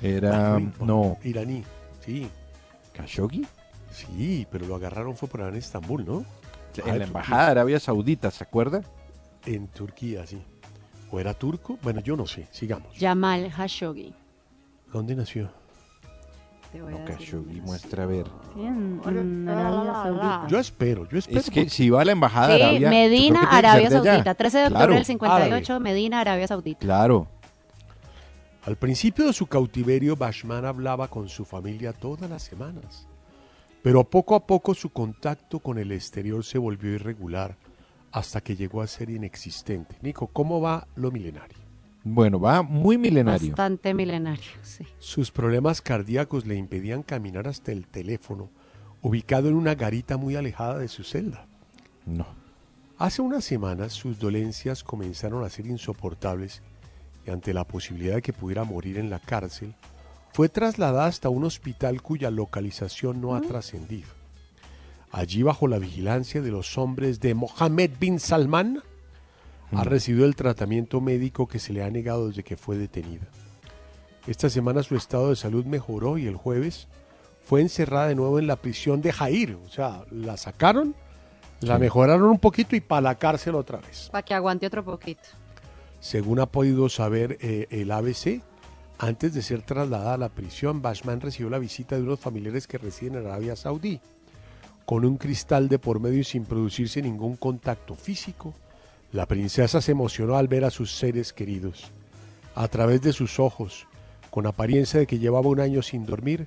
Era. 0.03 0.59
No. 0.81 1.19
Iraní, 1.23 1.65
sí. 2.05 2.29
¿Khashoggi? 2.95 3.47
Sí, 4.07 4.47
pero 4.51 4.67
lo 4.67 4.75
agarraron 4.77 5.17
fue 5.17 5.29
por 5.29 5.41
allá 5.41 5.51
en 5.51 5.57
Estambul, 5.57 6.05
¿no? 6.05 6.25
Ah, 6.85 6.91
En 6.91 6.99
la 6.99 7.05
embajada 7.05 7.45
de 7.47 7.51
Arabia 7.53 7.81
Saudita, 7.81 8.31
¿se 8.31 8.45
acuerda? 8.45 8.83
En 9.45 9.69
Turquía, 9.69 10.27
sí. 10.27 10.41
¿O 11.11 11.19
era 11.19 11.35
turco? 11.35 11.79
Bueno, 11.83 12.01
yo 12.01 12.17
no 12.17 12.27
sé, 12.27 12.47
sigamos. 12.53 12.97
Jamal 12.99 13.51
Khashoggi. 13.55 14.15
¿Dónde 14.93 15.17
nació? 15.17 15.51
No, 16.73 17.05
Khashoggi, 17.05 17.61
muestra 17.63 18.05
a 18.05 18.07
ver. 18.07 18.27
Sí, 18.55 18.61
en, 18.61 19.01
en 19.05 19.49
Arabia 19.49 19.93
Saudita. 19.93 20.47
Yo 20.47 20.59
espero, 20.61 21.09
yo 21.09 21.19
espero. 21.19 21.41
Es 21.41 21.51
que 21.51 21.69
si 21.69 21.91
va 21.91 22.03
a 22.03 22.05
la 22.05 22.13
embajada 22.13 22.55
de 22.55 22.63
Arabia. 22.63 22.91
Medina, 22.91 23.41
Arabia. 23.51 23.91
Saudita. 23.91 24.35
13 24.35 24.59
de 24.59 24.65
octubre 24.65 24.79
Claro, 24.79 24.95
del 24.95 25.05
58, 25.05 25.81
Medina, 25.81 26.21
Arabia 26.21 26.47
Saudita. 26.47 26.79
Claro. 26.79 27.27
Al 28.65 28.77
principio 28.77 29.27
de 29.27 29.33
su 29.33 29.47
cautiverio, 29.47 30.15
Bashman 30.15 30.65
hablaba 30.65 31.09
con 31.09 31.29
su 31.29 31.45
familia 31.45 31.93
todas 31.93 32.31
las 32.31 32.43
semanas. 32.43 33.09
Pero 33.83 34.05
poco 34.05 34.35
a 34.35 34.47
poco 34.47 34.75
su 34.75 34.91
contacto 34.91 35.61
con 35.61 35.79
el 35.79 35.93
exterior 35.93 36.45
se 36.45 36.59
volvió 36.59 36.93
irregular 36.93 37.57
hasta 38.13 38.41
que 38.41 38.57
llegó 38.57 38.83
a 38.83 38.87
ser 38.87 39.11
inexistente. 39.11 39.97
Nico, 40.03 40.27
¿cómo 40.27 40.61
va 40.61 40.87
lo 40.97 41.11
milenario? 41.11 41.59
Bueno, 42.03 42.41
va 42.41 42.63
muy 42.63 42.99
milenario. 42.99 43.51
Bastante 43.51 43.95
milenario, 43.95 44.51
sí. 44.63 44.87
Sus 44.99 45.31
problemas 45.31 45.83
cardíacos 45.83 46.47
le 46.47 46.57
impedían 46.57 47.03
caminar 47.03 47.47
hasta 47.47 47.73
el 47.73 47.87
teléfono, 47.87 48.49
ubicado 49.03 49.49
en 49.49 49.55
una 49.55 49.75
garita 49.75 50.17
muy 50.17 50.35
alejada 50.37 50.79
de 50.79 50.89
su 50.89 51.05
celda. 51.05 51.47
No. 52.07 52.27
Hace 52.99 53.23
unas 53.23 53.45
semanas 53.45 53.93
sus 53.93 54.19
dolencias 54.19 54.83
comenzaron 54.83 55.45
a 55.45 55.51
ser 55.51 55.67
insoportables 55.67 56.63
y 57.27 57.31
ante 57.31 57.55
la 57.55 57.65
posibilidad 57.65 58.17
de 58.17 58.23
que 58.23 58.33
pudiera 58.33 58.65
morir 58.65 58.99
en 58.99 59.11
la 59.11 59.19
cárcel, 59.19 59.75
fue 60.33 60.49
trasladada 60.49 61.07
hasta 61.07 61.29
un 61.29 61.45
hospital 61.45 62.03
cuya 62.03 62.31
localización 62.31 63.21
no 63.21 63.35
ha 63.35 63.41
trascendido. 63.41 64.09
Allí, 65.13 65.43
bajo 65.43 65.67
la 65.67 65.79
vigilancia 65.79 66.41
de 66.41 66.51
los 66.51 66.79
hombres 66.79 67.21
de 67.21 67.35
Mohammed 67.35 67.91
bin 67.99 68.21
Salman, 68.21 68.83
ha 69.73 69.85
recibido 69.85 70.27
el 70.27 70.37
tratamiento 70.37 71.01
médico 71.01 71.49
que 71.49 71.59
se 71.59 71.73
le 71.73 71.83
ha 71.83 71.91
negado 71.91 72.29
desde 72.29 72.43
que 72.43 72.57
fue 72.57 72.77
detenida. 72.77 73.27
Esta 74.27 74.51
semana 74.51 74.83
su 74.83 74.97
estado 74.97 75.31
de 75.31 75.37
salud 75.37 75.65
mejoró 75.65 76.19
y 76.19 76.27
el 76.27 76.37
jueves 76.37 76.89
fue 77.43 77.61
encerrada 77.61 78.09
de 78.09 78.15
nuevo 78.15 78.39
en 78.39 78.47
la 78.47 78.57
prisión 78.57 79.01
de 79.01 79.13
Jair. 79.13 79.57
O 79.65 79.69
sea, 79.69 80.05
la 80.11 80.37
sacaron, 80.37 80.95
la 81.61 81.79
mejoraron 81.79 82.31
un 82.31 82.39
poquito 82.39 82.77
y 82.77 82.81
para 82.81 83.01
la 83.01 83.15
cárcel 83.17 83.55
otra 83.55 83.79
vez. 83.79 84.09
Para 84.13 84.23
que 84.25 84.35
aguante 84.35 84.67
otro 84.67 84.85
poquito. 84.85 85.23
Según 86.01 86.41
ha 86.41 86.47
podido 86.47 86.89
saber 86.89 87.39
eh, 87.41 87.67
el 87.71 87.91
ABC, 87.91 88.43
antes 89.03 89.33
de 89.33 89.41
ser 89.41 89.63
trasladada 89.63 90.13
a 90.13 90.19
la 90.19 90.29
prisión, 90.29 90.83
Bashman 90.83 91.23
recibió 91.23 91.49
la 91.49 91.59
visita 91.59 91.97
de 91.97 92.03
unos 92.03 92.21
familiares 92.21 92.67
que 92.67 92.77
residen 92.77 93.15
en 93.15 93.27
Arabia 93.27 93.57
Saudí. 93.57 93.99
Con 94.85 95.07
un 95.07 95.17
cristal 95.17 95.71
de 95.71 95.79
por 95.79 96.01
medio 96.01 96.19
y 96.19 96.25
sin 96.25 96.45
producirse 96.45 97.01
ningún 97.01 97.37
contacto 97.37 97.95
físico, 97.95 98.53
la 99.13 99.25
princesa 99.25 99.81
se 99.81 99.93
emocionó 99.93 100.37
al 100.37 100.49
ver 100.49 100.67
a 100.67 100.71
sus 100.71 100.93
seres 100.93 101.33
queridos. 101.33 101.91
A 102.55 102.69
través 102.69 103.01
de 103.01 103.15
sus 103.15 103.41
ojos, 103.41 103.87
con 104.31 104.47
apariencia 104.47 105.01
de 105.01 105.07
que 105.07 105.19
llevaba 105.19 105.49
un 105.49 105.61
año 105.61 105.81
sin 105.81 106.05
dormir, 106.05 106.47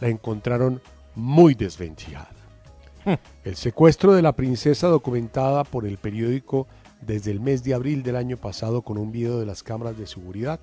la 0.00 0.08
encontraron 0.08 0.82
muy 1.14 1.54
desvencijada. 1.54 2.32
El 3.44 3.54
secuestro 3.54 4.12
de 4.12 4.22
la 4.22 4.32
princesa 4.32 4.88
documentada 4.88 5.62
por 5.62 5.86
el 5.86 5.98
periódico 5.98 6.66
desde 7.00 7.30
el 7.30 7.38
mes 7.38 7.62
de 7.62 7.74
abril 7.74 8.02
del 8.02 8.16
año 8.16 8.38
pasado 8.38 8.82
con 8.82 8.98
un 8.98 9.12
video 9.12 9.38
de 9.38 9.46
las 9.46 9.62
cámaras 9.62 9.96
de 9.96 10.08
seguridad 10.08 10.58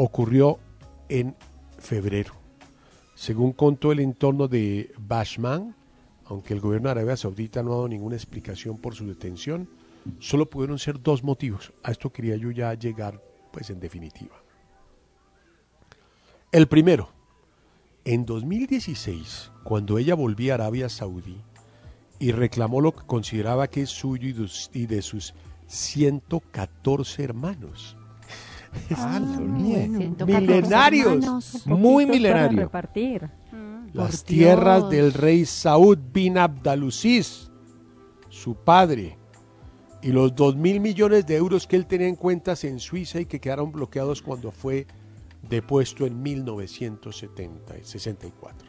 ocurrió 0.00 0.60
en 1.08 1.34
febrero. 1.76 2.32
Según 3.16 3.52
contó 3.52 3.90
el 3.90 3.98
entorno 3.98 4.46
de 4.46 4.92
Bashman, 4.96 5.74
aunque 6.26 6.54
el 6.54 6.60
gobierno 6.60 6.86
de 6.86 6.92
Arabia 6.92 7.16
Saudita 7.16 7.64
no 7.64 7.72
ha 7.72 7.76
dado 7.76 7.88
ninguna 7.88 8.14
explicación 8.14 8.78
por 8.78 8.94
su 8.94 9.08
detención, 9.08 9.68
solo 10.20 10.46
pudieron 10.46 10.78
ser 10.78 11.02
dos 11.02 11.24
motivos. 11.24 11.72
A 11.82 11.90
esto 11.90 12.12
quería 12.12 12.36
yo 12.36 12.52
ya 12.52 12.72
llegar, 12.74 13.20
pues 13.52 13.70
en 13.70 13.80
definitiva. 13.80 14.36
El 16.52 16.68
primero, 16.68 17.08
en 18.04 18.24
2016, 18.24 19.50
cuando 19.64 19.98
ella 19.98 20.14
volvía 20.14 20.52
a 20.52 20.54
Arabia 20.54 20.88
Saudí 20.88 21.38
y 22.20 22.30
reclamó 22.30 22.80
lo 22.80 22.94
que 22.94 23.04
consideraba 23.04 23.66
que 23.66 23.82
es 23.82 23.90
suyo 23.90 24.46
y 24.72 24.86
de, 24.86 25.02
sus 25.02 25.34
114 25.66 27.24
hermanos. 27.24 27.96
Ah, 28.96 29.20
milenarios, 30.26 31.66
muy 31.66 32.06
milenario. 32.06 32.60
repartir. 32.60 33.28
Las 33.92 34.24
tierras 34.24 34.80
Dios. 34.80 34.90
del 34.90 35.12
rey 35.14 35.44
Saud 35.46 35.98
bin 36.12 36.36
Abdulaziz, 36.38 37.50
su 38.28 38.54
padre, 38.54 39.16
y 40.02 40.12
los 40.12 40.34
dos 40.34 40.56
mil 40.56 40.80
millones 40.80 41.26
de 41.26 41.36
euros 41.36 41.66
que 41.66 41.76
él 41.76 41.86
tenía 41.86 42.08
en 42.08 42.16
cuentas 42.16 42.64
en 42.64 42.78
Suiza 42.78 43.20
y 43.20 43.26
que 43.26 43.40
quedaron 43.40 43.72
bloqueados 43.72 44.22
cuando 44.22 44.50
fue 44.52 44.86
depuesto 45.42 46.06
en 46.06 46.22
1964. 46.22 48.68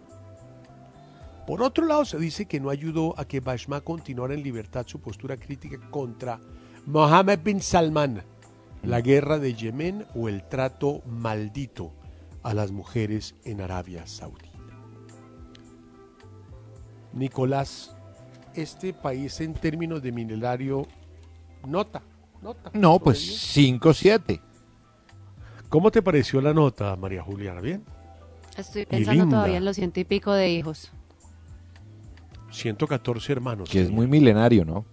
Por 1.46 1.62
otro 1.64 1.86
lado, 1.86 2.04
se 2.06 2.18
dice 2.20 2.46
que 2.46 2.60
no 2.60 2.70
ayudó 2.70 3.14
a 3.18 3.26
que 3.26 3.40
Bashma 3.40 3.80
continuara 3.82 4.34
en 4.36 4.44
libertad 4.44 4.86
su 4.88 5.00
postura 5.00 5.38
crítica 5.38 5.80
contra 5.90 6.40
Mohammed 6.86 7.40
bin 7.44 7.60
Salman, 7.62 8.22
la 8.84 9.02
guerra 9.02 9.40
de 9.40 9.54
Yemen 9.54 10.06
o 10.16 10.30
el 10.30 10.48
trato 10.48 11.02
maldito 11.06 11.92
a 12.44 12.54
las 12.54 12.72
mujeres 12.72 13.36
en 13.44 13.62
Arabia 13.62 14.08
Saudita. 14.08 14.50
Nicolás, 17.14 17.96
este 18.54 18.94
país 18.94 19.42
en 19.42 19.54
términos 19.54 20.02
de 20.02 20.12
minenario 20.12 20.88
nota, 21.68 22.02
nota. 22.42 22.72
No, 22.74 23.00
pues 23.00 23.52
promedio. 23.54 23.80
5-7. 23.80 24.42
¿Cómo 25.70 25.92
te 25.92 26.02
pareció 26.02 26.42
la 26.42 26.54
nota, 26.54 26.96
María 26.96 27.22
Juliana? 27.22 27.62
¿Bien? 27.62 27.84
Estoy 28.58 28.86
pensando 28.86 29.28
todavía 29.28 29.58
en 29.58 29.66
los 29.66 29.76
ciento 29.76 30.00
y 30.00 30.04
pico 30.04 30.34
de 30.34 30.50
hijos. 30.50 30.92
114 32.52 33.32
hermanos. 33.32 33.70
Que 33.70 33.82
es 33.82 33.92
muy 33.92 34.08
milenario, 34.08 34.66
¿no? 34.66 34.86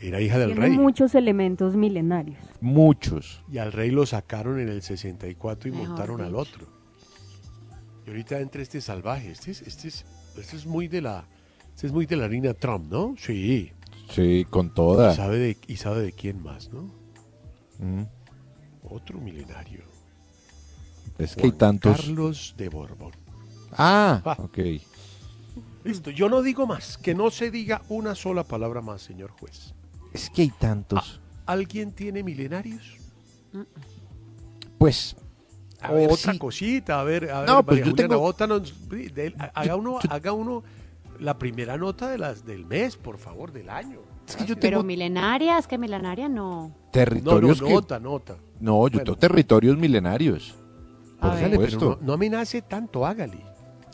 Era 0.00 0.20
hija 0.20 0.38
del 0.38 0.52
Tiene 0.52 0.66
rey. 0.68 0.78
muchos 0.78 1.14
elementos 1.14 1.74
milenarios. 1.74 2.38
Muchos. 2.60 3.42
Y 3.50 3.58
al 3.58 3.72
rey 3.72 3.90
lo 3.90 4.06
sacaron 4.06 4.60
en 4.60 4.68
el 4.68 4.82
64 4.82 5.68
y 5.68 5.72
Mejor 5.72 5.88
montaron 5.88 6.20
al 6.20 6.36
otro. 6.36 6.66
Y 8.06 8.10
ahorita 8.10 8.38
entra 8.40 8.62
este 8.62 8.80
salvaje. 8.80 9.30
Este 9.32 9.50
es, 9.50 9.62
este 9.62 9.88
es, 9.88 10.04
este 10.36 10.56
es 10.56 10.66
muy 10.66 10.86
de 10.88 11.02
la. 11.02 11.26
Este 11.74 11.88
es 11.88 11.92
muy 11.92 12.06
de 12.06 12.16
la 12.16 12.24
harina 12.26 12.54
Trump, 12.54 12.90
¿no? 12.90 13.14
Sí. 13.18 13.72
Sí, 14.10 14.46
con 14.48 14.72
toda. 14.72 15.12
Y 15.12 15.16
sabe 15.16 15.38
de, 15.38 15.56
y 15.66 15.76
sabe 15.76 16.02
de 16.02 16.12
quién 16.12 16.42
más, 16.42 16.70
¿no? 16.72 16.82
Mm. 17.78 18.04
Otro 18.90 19.18
milenario. 19.20 19.82
Es 21.18 21.34
que 21.36 21.46
hay 21.46 21.52
tantos. 21.52 21.96
Carlos 22.00 22.54
de 22.56 22.68
Borbón. 22.68 23.12
Ah, 23.72 24.22
Ah. 24.24 24.36
ok. 24.38 24.58
Listo, 25.84 26.10
yo 26.10 26.28
no 26.28 26.40
digo 26.42 26.66
más. 26.66 26.96
Que 26.98 27.14
no 27.14 27.30
se 27.30 27.50
diga 27.50 27.82
una 27.88 28.14
sola 28.14 28.44
palabra 28.44 28.80
más, 28.80 29.02
señor 29.02 29.30
juez. 29.32 29.74
Es 30.12 30.30
que 30.30 30.42
hay 30.42 30.50
tantos. 30.50 31.20
¿Alguien 31.46 31.92
tiene 31.92 32.22
milenarios? 32.22 32.96
Pues. 34.78 35.16
A 35.80 35.92
ver 35.92 36.10
Otra 36.10 36.32
si- 36.32 36.38
cosita, 36.38 37.00
a 37.00 37.04
ver, 37.04 37.30
a 37.30 37.40
ver, 37.40 37.48
No, 37.48 37.62
pues 37.64 37.78
María 37.78 37.84
yo 37.84 37.90
Juliana, 37.92 38.08
tengo- 38.14 38.24
de- 39.14 39.34
haga 39.54 39.76
uno, 39.76 39.98
haga 40.10 40.32
uno 40.32 40.64
la 41.20 41.38
primera 41.38 41.76
nota 41.76 42.08
de 42.08 42.18
las 42.18 42.44
del 42.44 42.64
mes, 42.66 42.96
por 42.96 43.16
favor, 43.18 43.52
del 43.52 43.70
año. 43.70 44.00
Pero 44.60 44.82
milenaria, 44.82 45.56
es 45.56 45.66
que 45.68 45.78
milenaria 45.78 46.28
no. 46.28 46.74
Territorios 46.92 47.58
No, 47.58 47.62
no, 47.62 47.68
que- 47.68 47.74
nota, 47.74 47.98
nota. 48.00 48.36
No, 48.60 48.72
yo 48.88 48.98
Bueno. 48.98 49.04
tengo 49.04 49.18
territorios 49.18 49.78
milenarios. 49.78 50.54
Por 51.20 51.30
Hágale, 51.30 51.56
pero 51.58 51.70
supuesto. 51.70 51.98
no, 52.00 52.06
no 52.08 52.12
amenace 52.14 52.60
tanto, 52.62 53.06
hágale. 53.06 53.38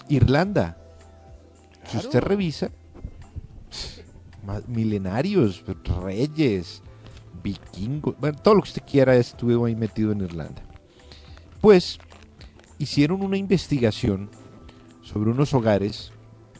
Irlanda. 0.08 0.76
Si 1.86 1.98
usted 1.98 2.20
revisa, 2.20 2.70
milenarios, 4.66 5.62
reyes, 6.02 6.82
vikingos, 7.42 8.16
bueno, 8.18 8.38
todo 8.38 8.54
lo 8.54 8.62
que 8.62 8.68
usted 8.68 8.84
quiera 8.86 9.16
estuvo 9.16 9.66
ahí 9.66 9.76
metido 9.76 10.12
en 10.12 10.22
Irlanda. 10.22 10.62
Pues 11.60 11.98
hicieron 12.78 13.22
una 13.22 13.36
investigación 13.36 14.30
sobre 15.02 15.30
unos 15.30 15.52
hogares 15.54 16.12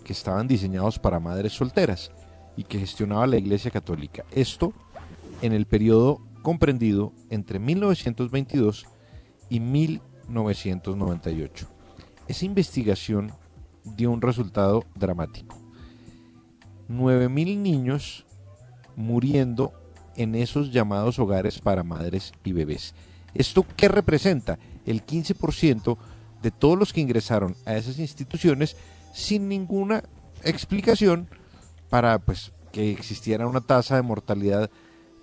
que 0.05 0.13
estaban 0.13 0.47
diseñados 0.47 0.99
para 0.99 1.21
madres 1.21 1.53
solteras 1.53 2.11
y 2.57 2.65
que 2.65 2.79
gestionaba 2.79 3.27
la 3.27 3.39
Iglesia 3.39 3.71
Católica. 3.71 4.25
Esto 4.31 4.73
en 5.43 5.53
el 5.53 5.67
periodo 5.67 6.23
comprendido 6.43 7.13
entre 7.31 7.59
1922 7.59 8.87
y 9.49 9.61
1998. 9.61 11.67
Esa 12.29 12.45
investigación 12.45 13.33
dio 13.85 14.11
un 14.11 14.21
resultado 14.23 14.85
dramático. 14.95 15.64
9.000 16.89 17.59
niños 17.59 18.25
muriendo 18.97 19.73
en 20.17 20.35
esos 20.35 20.73
llamados 20.73 21.19
hogares 21.19 21.59
para 21.59 21.83
madres 21.83 22.33
y 22.45 22.53
bebés. 22.53 22.95
¿Esto 23.35 23.67
qué 23.77 23.89
representa? 23.89 24.59
El 24.87 25.05
15% 25.05 25.97
de 26.43 26.51
todos 26.51 26.79
los 26.79 26.93
que 26.93 27.01
ingresaron 27.01 27.57
a 27.65 27.75
esas 27.75 27.99
instituciones 27.99 28.77
sin 29.13 29.49
ninguna 29.49 30.05
explicación 30.43 31.29
para 31.89 32.19
pues 32.19 32.53
que 32.71 32.91
existiera 32.91 33.47
una 33.47 33.61
tasa 33.61 33.97
de 33.97 34.03
mortalidad 34.03 34.71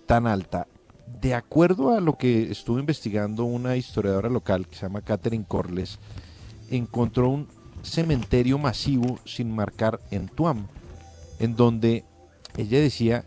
tan 0.07 0.26
alta. 0.26 0.68
De 1.22 1.36
acuerdo 1.36 1.93
a 1.93 1.99
lo 1.99 2.18
que 2.18 2.49
estuvo 2.51 2.80
investigando 2.80 3.43
una 3.43 3.76
historiadora 3.76 4.30
local 4.30 4.68
que 4.68 4.76
se 4.76 4.84
llama 4.84 5.01
Catherine 5.01 5.45
Corles, 5.47 5.99
encontró 6.70 7.30
un 7.30 7.47
cementerio 7.84 8.57
masivo 8.57 9.20
sin 9.26 9.53
marcar 9.53 9.99
en 10.12 10.30
Tuam, 10.30 10.68
en 11.42 11.56
donde 11.56 12.06
ella 12.56 12.80
decía, 12.80 13.26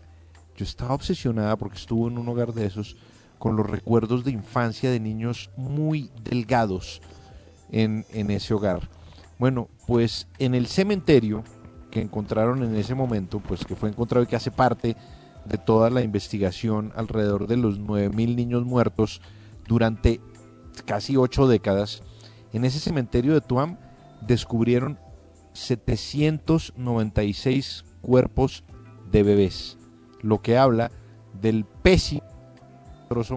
yo 0.55 0.63
estaba 0.63 0.93
obsesionada 0.93 1.57
porque 1.57 1.77
estuvo 1.77 2.07
en 2.07 2.17
un 2.17 2.29
hogar 2.29 2.53
de 2.53 2.65
esos 2.65 2.95
con 3.37 3.57
los 3.57 3.69
recuerdos 3.69 4.23
de 4.23 4.31
infancia 4.31 4.89
de 4.89 5.01
niños 5.01 5.49
muy 5.57 6.09
delgados 6.23 7.01
en, 7.71 8.05
en 8.13 8.31
ese 8.31 8.53
hogar. 8.53 8.89
Bueno, 9.37 9.67
pues 9.85 10.29
en 10.39 10.55
el 10.55 10.67
cementerio 10.67 11.43
que 11.91 12.01
encontraron 12.01 12.63
en 12.63 12.77
ese 12.77 12.95
momento, 12.95 13.41
pues 13.41 13.65
que 13.65 13.75
fue 13.75 13.89
encontrado 13.89 14.23
y 14.23 14.27
que 14.27 14.37
hace 14.37 14.51
parte 14.51 14.95
de 15.43 15.57
toda 15.57 15.89
la 15.89 16.01
investigación 16.01 16.93
alrededor 16.95 17.47
de 17.47 17.57
los 17.57 17.81
9.000 17.81 18.35
niños 18.35 18.63
muertos 18.63 19.21
durante 19.67 20.21
casi 20.85 21.17
ocho 21.17 21.49
décadas, 21.49 22.01
en 22.53 22.63
ese 22.63 22.79
cementerio 22.79 23.33
de 23.33 23.41
Tuam 23.41 23.77
descubrieron 24.21 24.97
796 25.51 27.83
cuerpos 28.05 28.63
de 29.11 29.23
bebés, 29.23 29.77
lo 30.21 30.41
que 30.41 30.57
habla 30.57 30.91
del 31.41 31.65
pésimo 31.65 32.21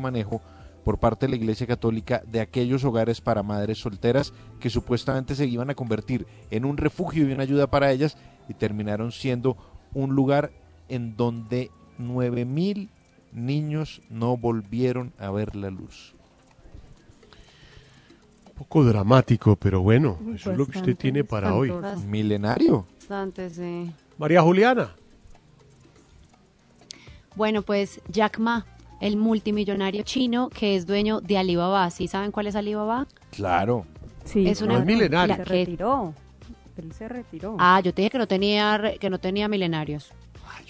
manejo 0.01 0.43
por 0.85 0.99
parte 0.99 1.27
de 1.27 1.31
la 1.31 1.37
Iglesia 1.37 1.67
Católica 1.67 2.23
de 2.27 2.41
aquellos 2.41 2.85
hogares 2.85 3.21
para 3.21 3.43
madres 3.43 3.79
solteras 3.79 4.33
que 4.61 4.71
supuestamente 4.71 5.35
se 5.35 5.47
iban 5.47 5.71
a 5.71 5.75
convertir 5.75 6.27
en 6.51 6.65
un 6.65 6.77
refugio 6.77 7.27
y 7.27 7.33
una 7.33 7.45
ayuda 7.45 7.67
para 7.67 7.91
ellas 7.91 8.17
y 8.49 8.55
terminaron 8.55 9.13
siendo 9.13 9.57
un 9.95 10.15
lugar 10.15 10.51
en 10.89 11.17
donde 11.17 11.71
9000 11.99 12.91
niños 13.33 14.03
no 14.11 14.37
volvieron 14.37 15.13
a 15.19 15.31
ver 15.31 15.57
la 15.57 15.71
luz. 15.71 16.15
Un 18.49 18.55
poco 18.55 18.85
dramático, 18.85 19.57
pero 19.57 19.81
bueno, 19.81 20.19
eso 20.35 20.53
es 20.53 20.59
lo 20.59 20.67
que 20.67 20.79
usted 20.79 20.97
tiene 20.97 21.25
para 21.25 21.55
hoy. 21.55 21.73
Milenario. 22.07 22.87
Bastante, 22.99 23.51
sí. 23.51 23.93
María 24.19 24.43
Juliana. 24.43 24.91
Bueno, 27.37 27.63
pues 27.63 28.01
Jack 28.09 28.39
Ma, 28.39 28.67
el 29.01 29.17
multimillonario 29.17 30.03
chino 30.03 30.49
que 30.51 30.75
es 30.75 30.87
dueño 30.87 31.21
de 31.21 31.39
Alibaba. 31.39 31.89
¿Sí 31.91 32.09
saben 32.09 32.33
cuál 32.33 32.49
es 32.49 32.57
Alibaba? 32.57 33.07
Claro. 33.31 33.87
Sí, 34.25 34.47
Es 34.49 34.61
una- 34.61 34.75
claro. 34.75 34.87
milenario. 34.87 35.37
Se 35.37 35.45
retiró. 35.45 36.15
Él 36.77 36.93
se 36.93 37.09
retiró. 37.09 37.57
Ah, 37.59 37.81
yo 37.83 37.93
te 37.95 38.03
dije 38.03 38.11
que 38.11 38.19
no 38.19 38.29
tenía 38.29 38.77
re- 38.79 38.99
que 38.99 39.11
no 39.11 39.19
tenía 39.19 39.49
milenarios. 39.49 40.13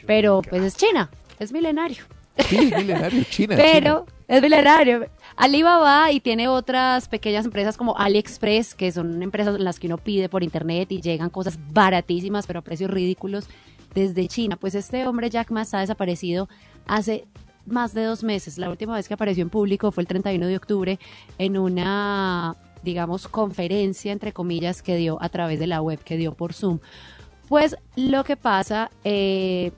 Pero 0.07 0.41
pues 0.43 0.63
es 0.63 0.77
China, 0.77 1.11
es 1.39 1.53
milenario. 1.53 2.05
Sí, 2.47 2.73
milenario, 2.77 3.25
China. 3.25 3.57
Pero 3.57 4.07
es 4.27 4.43
milenario. 4.43 5.07
Alibaba 5.37 6.11
y 6.13 6.21
tiene 6.21 6.49
otras 6.49 7.09
pequeñas 7.09 7.45
empresas 7.45 7.77
como 7.77 7.97
AliExpress, 7.97 8.75
que 8.75 8.93
son 8.93 9.23
empresas 9.23 9.57
en 9.57 9.65
las 9.65 9.79
que 9.79 9.87
uno 9.87 9.99
pide 9.99 10.29
por 10.29 10.43
internet 10.43 10.91
y 10.93 11.01
llegan 11.01 11.31
cosas 11.31 11.59
baratísimas, 11.73 12.47
pero 12.47 12.61
a 12.61 12.63
precios 12.63 12.91
ridículos 12.91 13.49
desde 13.95 14.29
China. 14.29 14.57
Pues 14.57 14.75
este 14.75 15.07
hombre 15.07 15.31
Jack 15.31 15.51
Ma 15.51 15.63
está 15.63 15.81
desaparecido 15.81 16.49
hace 16.87 17.27
más 17.67 17.95
de 17.95 18.05
dos 18.05 18.25
meses. 18.25 18.59
La 18.59 18.71
última 18.71 18.95
vez 18.95 19.09
que 19.09 19.15
apareció 19.15 19.43
en 19.43 19.51
público 19.51 19.93
fue 19.93 20.03
el 20.03 20.09
31 20.09 20.47
de 20.47 20.57
octubre 20.57 20.99
en 21.39 21.59
una, 21.59 22.57
digamos, 22.83 23.29
conferencia, 23.29 24.13
entre 24.13 24.33
comillas, 24.33 24.83
que 24.83 24.97
dio 24.97 25.19
a 25.23 25.29
través 25.29 25.59
de 25.59 25.67
la 25.67 25.81
web, 25.81 26.01
que 26.03 26.17
dio 26.17 26.35
por 26.35 26.53
Zoom. 26.53 26.81
Pues 27.49 27.77
lo 27.97 28.25
que 28.25 28.37
pasa 28.37 28.91
eh, 29.05 29.73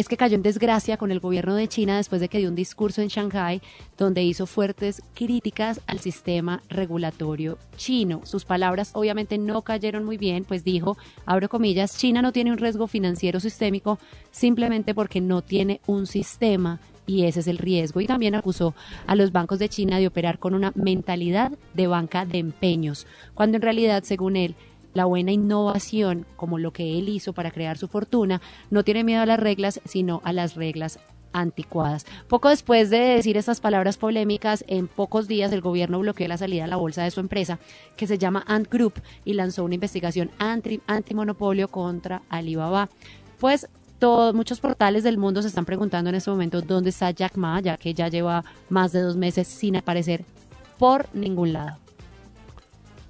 es 0.00 0.08
que 0.08 0.16
cayó 0.16 0.34
en 0.34 0.42
desgracia 0.42 0.96
con 0.96 1.12
el 1.12 1.20
gobierno 1.20 1.54
de 1.54 1.68
China 1.68 1.98
después 1.98 2.22
de 2.22 2.30
que 2.30 2.38
dio 2.38 2.48
un 2.48 2.54
discurso 2.54 3.02
en 3.02 3.08
Shanghai 3.08 3.60
donde 3.98 4.22
hizo 4.22 4.46
fuertes 4.46 5.02
críticas 5.12 5.82
al 5.86 5.98
sistema 5.98 6.62
regulatorio 6.70 7.58
chino. 7.76 8.22
Sus 8.24 8.46
palabras 8.46 8.92
obviamente 8.94 9.36
no 9.36 9.60
cayeron 9.60 10.06
muy 10.06 10.16
bien, 10.16 10.44
pues 10.44 10.64
dijo, 10.64 10.96
abro 11.26 11.50
comillas, 11.50 11.98
China 11.98 12.22
no 12.22 12.32
tiene 12.32 12.50
un 12.50 12.56
riesgo 12.56 12.86
financiero 12.86 13.40
sistémico 13.40 13.98
simplemente 14.30 14.94
porque 14.94 15.20
no 15.20 15.42
tiene 15.42 15.82
un 15.86 16.06
sistema 16.06 16.80
y 17.06 17.24
ese 17.24 17.40
es 17.40 17.46
el 17.46 17.58
riesgo. 17.58 18.00
Y 18.00 18.06
también 18.06 18.34
acusó 18.34 18.74
a 19.06 19.14
los 19.16 19.32
bancos 19.32 19.58
de 19.58 19.68
China 19.68 19.98
de 19.98 20.06
operar 20.06 20.38
con 20.38 20.54
una 20.54 20.72
mentalidad 20.76 21.52
de 21.74 21.86
banca 21.88 22.24
de 22.24 22.38
empeños, 22.38 23.06
cuando 23.34 23.56
en 23.56 23.62
realidad, 23.62 24.02
según 24.04 24.36
él, 24.36 24.54
la 24.94 25.04
buena 25.04 25.32
innovación, 25.32 26.26
como 26.36 26.58
lo 26.58 26.72
que 26.72 26.98
él 26.98 27.08
hizo 27.08 27.32
para 27.32 27.50
crear 27.50 27.78
su 27.78 27.88
fortuna, 27.88 28.40
no 28.70 28.84
tiene 28.84 29.04
miedo 29.04 29.22
a 29.22 29.26
las 29.26 29.40
reglas, 29.40 29.80
sino 29.84 30.20
a 30.24 30.32
las 30.32 30.54
reglas 30.54 30.98
anticuadas. 31.32 32.06
Poco 32.28 32.48
después 32.48 32.90
de 32.90 32.98
decir 32.98 33.36
estas 33.36 33.60
palabras 33.60 33.96
polémicas, 33.96 34.64
en 34.66 34.88
pocos 34.88 35.28
días 35.28 35.52
el 35.52 35.60
gobierno 35.60 36.00
bloqueó 36.00 36.26
la 36.28 36.36
salida 36.36 36.64
a 36.64 36.68
la 36.68 36.76
bolsa 36.76 37.02
de 37.02 37.10
su 37.10 37.20
empresa, 37.20 37.58
que 37.96 38.06
se 38.06 38.18
llama 38.18 38.44
Ant 38.46 38.68
Group, 38.70 38.94
y 39.24 39.34
lanzó 39.34 39.64
una 39.64 39.74
investigación 39.74 40.30
anti, 40.38 40.80
antimonopolio 40.86 41.68
contra 41.68 42.22
Alibaba. 42.28 42.88
Pues 43.38 43.68
todos, 43.98 44.34
muchos 44.34 44.60
portales 44.60 45.04
del 45.04 45.18
mundo 45.18 45.42
se 45.42 45.48
están 45.48 45.66
preguntando 45.66 46.10
en 46.10 46.16
este 46.16 46.30
momento 46.30 46.62
dónde 46.62 46.90
está 46.90 47.10
Jack 47.10 47.36
Ma, 47.36 47.60
ya 47.60 47.76
que 47.76 47.94
ya 47.94 48.08
lleva 48.08 48.44
más 48.68 48.92
de 48.92 49.00
dos 49.00 49.16
meses 49.16 49.46
sin 49.46 49.76
aparecer 49.76 50.24
por 50.78 51.14
ningún 51.14 51.52
lado. 51.52 51.76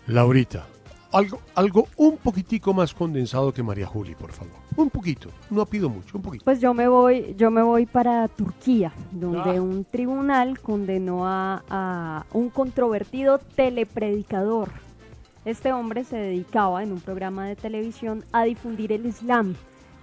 Laurita, 0.09 0.66
algo, 1.12 1.40
algo 1.54 1.88
un 1.96 2.16
poquitico 2.16 2.72
más 2.72 2.94
condensado 2.94 3.52
que 3.52 3.62
María 3.62 3.86
Juli, 3.86 4.14
por 4.14 4.32
favor. 4.32 4.52
Un 4.76 4.90
poquito, 4.90 5.28
no 5.50 5.66
pido 5.66 5.88
mucho, 5.88 6.16
un 6.18 6.22
poquito. 6.22 6.44
Pues 6.44 6.61
yo 6.61 6.72
me 6.74 6.88
voy, 6.88 7.34
yo 7.36 7.50
me 7.50 7.62
voy 7.62 7.86
para 7.86 8.28
Turquía, 8.28 8.92
donde 9.11 9.56
Ah. 9.58 9.62
un 9.62 9.84
tribunal 9.84 10.61
condenó 10.61 11.26
a, 11.26 11.62
a 11.68 12.26
un 12.32 12.48
controvertido 12.50 13.38
telepredicador. 13.56 14.68
Este 15.44 15.72
hombre 15.72 16.04
se 16.04 16.16
dedicaba 16.16 16.82
en 16.82 16.92
un 16.92 17.00
programa 17.00 17.46
de 17.46 17.56
televisión 17.56 18.24
a 18.32 18.44
difundir 18.44 18.92
el 18.92 19.06
Islam, 19.06 19.54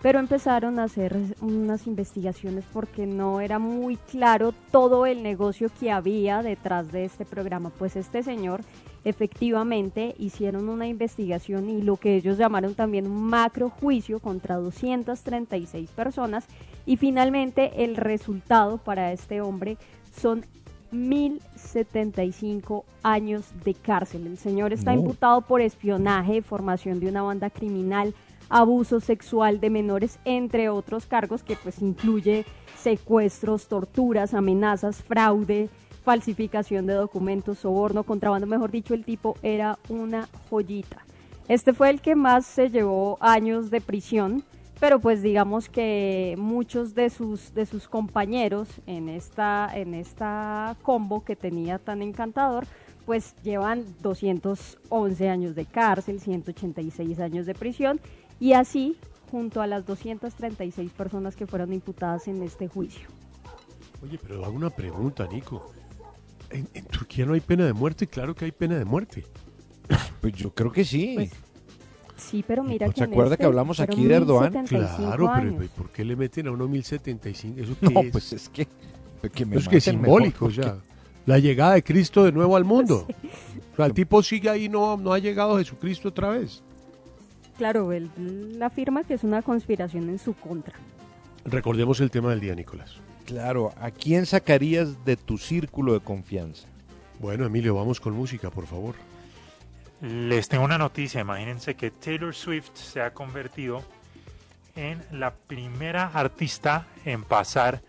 pero 0.08 0.20
empezaron 0.20 0.80
a 0.80 0.86
hacer 0.86 1.18
unas 1.42 1.86
investigaciones 1.86 2.64
porque 2.72 3.06
no 3.06 3.42
era 3.42 3.60
muy 3.60 3.98
claro 3.98 4.54
todo 4.72 5.06
el 5.06 5.22
negocio 5.22 5.70
que 5.82 5.92
había 5.92 6.42
detrás 6.42 6.94
de 6.94 7.04
este 7.04 7.26
programa. 7.26 7.72
Pues 7.72 7.98
este 7.98 8.24
señor 8.24 8.62
efectivamente 9.04 10.16
hicieron 10.18 10.70
una 10.70 10.88
investigación 10.88 11.70
y 11.70 11.82
lo 11.82 11.98
que 11.98 12.16
ellos 12.16 12.38
llamaron 12.38 12.74
también 12.74 13.06
un 13.06 13.22
macro 13.22 13.70
juicio 13.70 14.22
contra 14.22 14.56
236 14.56 15.92
personas 15.92 16.46
y 16.86 16.96
finalmente 16.96 17.84
el 17.84 17.98
resultado 17.98 18.78
para 18.78 19.12
este 19.12 19.42
hombre 19.42 19.78
son 20.18 20.46
1075 20.92 22.86
años 23.04 23.44
de 23.66 23.74
cárcel. 23.74 24.26
El 24.26 24.38
señor 24.38 24.72
está 24.72 24.94
No. 24.94 25.02
imputado 25.02 25.42
por 25.42 25.60
espionaje, 25.60 26.42
formación 26.42 27.02
de 27.02 27.10
una 27.10 27.24
banda 27.24 27.50
criminal, 27.50 28.14
abuso 28.50 29.00
sexual 29.00 29.60
de 29.60 29.70
menores, 29.70 30.20
entre 30.26 30.70
otros 30.70 31.06
cargos 31.06 31.44
que 31.44 31.56
pues 31.56 31.82
incluye 31.82 32.46
secuestros, 32.78 33.68
torturas, 33.68 34.34
amenazas, 34.34 35.04
fraude, 35.04 35.70
falsificación 36.04 36.86
de 36.86 36.94
documentos, 36.94 37.60
soborno, 37.60 38.04
contrabando, 38.04 38.48
mejor 38.48 38.72
dicho, 38.72 38.94
el 38.94 39.04
tipo 39.04 39.36
era 39.42 39.78
una 39.90 40.30
joyita. 40.50 41.06
Este 41.50 41.74
fue 41.74 41.90
el 41.90 42.02
que 42.02 42.16
más 42.16 42.46
se 42.46 42.70
llevó 42.70 43.18
años 43.20 43.70
de 43.72 43.82
prisión, 43.82 44.44
pero 44.80 45.00
pues 45.00 45.22
digamos 45.22 45.70
que 45.70 46.36
muchos 46.38 46.94
de 46.94 47.10
sus 47.10 47.54
de 47.54 47.66
sus 47.66 47.88
compañeros 47.88 48.70
en 48.86 49.10
esta 49.10 49.70
en 49.74 49.94
esta 49.94 50.76
combo 50.82 51.24
que 51.24 51.36
tenía 51.36 51.80
tan 51.80 52.02
encantador, 52.02 52.68
pues 53.06 53.34
llevan 53.44 53.86
211 54.02 55.30
años 55.30 55.56
de 55.56 55.66
cárcel, 55.66 56.20
186 56.20 57.20
años 57.20 57.46
de 57.46 57.54
prisión 57.54 58.00
y 58.40 58.54
así 58.54 58.96
junto 59.32 59.62
a 59.62 59.68
las 59.68 59.86
236 59.86 60.92
personas 60.92 61.36
que 61.36 61.48
fueron 61.48 61.74
imputadas 61.74 62.28
en 62.28 62.42
este 62.44 62.68
juicio. 62.68 63.08
Oye, 64.04 64.20
pero 64.22 64.44
hago 64.46 64.56
una 64.56 64.70
pregunta, 64.70 65.28
Nico. 65.28 65.72
¿En, 66.50 66.68
en 66.74 66.86
Turquía 66.86 67.26
no 67.26 67.34
hay 67.34 67.42
pena 67.42 67.66
de 67.66 67.74
muerte? 67.74 68.08
Claro 68.08 68.34
que 68.36 68.46
hay 68.46 68.52
pena 68.52 68.78
de 68.78 68.86
muerte. 68.86 69.26
Pues 70.22 70.34
yo 70.34 70.54
creo 70.54 70.72
que 70.72 70.84
sí. 70.84 71.30
Sí, 72.18 72.44
pero 72.46 72.64
mira 72.64 72.88
¿No 72.88 72.94
que 72.94 72.98
se 73.00 73.04
acuerda 73.04 73.34
este 73.34 73.44
que 73.44 73.46
hablamos 73.46 73.78
fueron 73.78 73.94
aquí 73.96 74.06
de 74.06 74.16
Erdogan? 74.16 74.52
1075 74.52 74.98
Claro, 74.98 75.18
pero 75.18 75.32
años. 75.32 75.66
¿y 75.66 75.68
¿por 75.68 75.90
qué 75.92 76.04
le 76.04 76.16
meten 76.16 76.48
a 76.48 76.52
uno 76.52 76.68
1075? 76.68 77.62
¿Eso 77.62 77.76
No, 77.82 78.02
es? 78.02 78.12
pues 78.12 78.34
es 78.34 78.50
que, 78.50 78.68
que 79.34 79.46
me 79.46 79.58
es 79.58 79.68
que 79.68 79.78
es 79.78 79.84
simbólico, 79.84 80.48
mejor, 80.48 80.66
o 80.66 80.70
sea, 80.70 80.78
la 81.28 81.38
llegada 81.40 81.74
de 81.76 81.84
Cristo 81.84 82.24
de 82.24 82.32
nuevo 82.32 82.56
al 82.56 82.66
mundo. 82.66 83.06
Sí. 83.22 83.60
O 83.74 83.76
sea, 83.78 83.86
el 83.86 83.94
tipo 83.94 84.24
sigue 84.24 84.50
ahí, 84.50 84.68
no, 84.70 84.98
no 84.98 85.14
ha 85.14 85.20
llegado 85.20 85.58
Jesucristo 85.60 86.10
otra 86.10 86.30
vez. 86.30 86.64
Claro, 87.58 87.92
él 87.92 88.10
él 88.18 88.62
afirma 88.62 89.04
que 89.04 89.14
es 89.14 89.24
una 89.24 89.42
conspiración 89.42 90.10
en 90.10 90.20
su 90.20 90.34
contra. 90.34 90.76
Recordemos 91.46 92.00
el 92.02 92.12
tema 92.12 92.32
del 92.32 92.40
día, 92.40 92.56
Nicolás. 92.56 92.98
Claro, 93.26 93.74
¿a 93.80 93.92
quién 93.92 94.26
sacarías 94.26 95.04
de 95.06 95.18
tu 95.18 95.38
círculo 95.38 95.94
de 95.94 96.00
confianza? 96.00 96.68
Bueno, 97.20 97.46
Emilio, 97.46 97.76
vamos 97.76 98.00
con 98.00 98.14
música, 98.14 98.50
por 98.50 98.66
favor. 98.66 98.96
Les 100.02 100.48
tengo 100.48 100.64
una 100.64 100.78
noticia. 100.78 101.22
Imagínense 101.22 101.76
que 101.76 101.92
Taylor 101.92 102.34
Swift 102.34 102.72
se 102.74 103.02
ha 103.02 103.14
convertido 103.14 103.84
en 104.76 105.02
la 105.12 105.34
primera 105.34 106.12
artista 106.14 106.86
en 107.04 107.24
pasar 107.24 107.82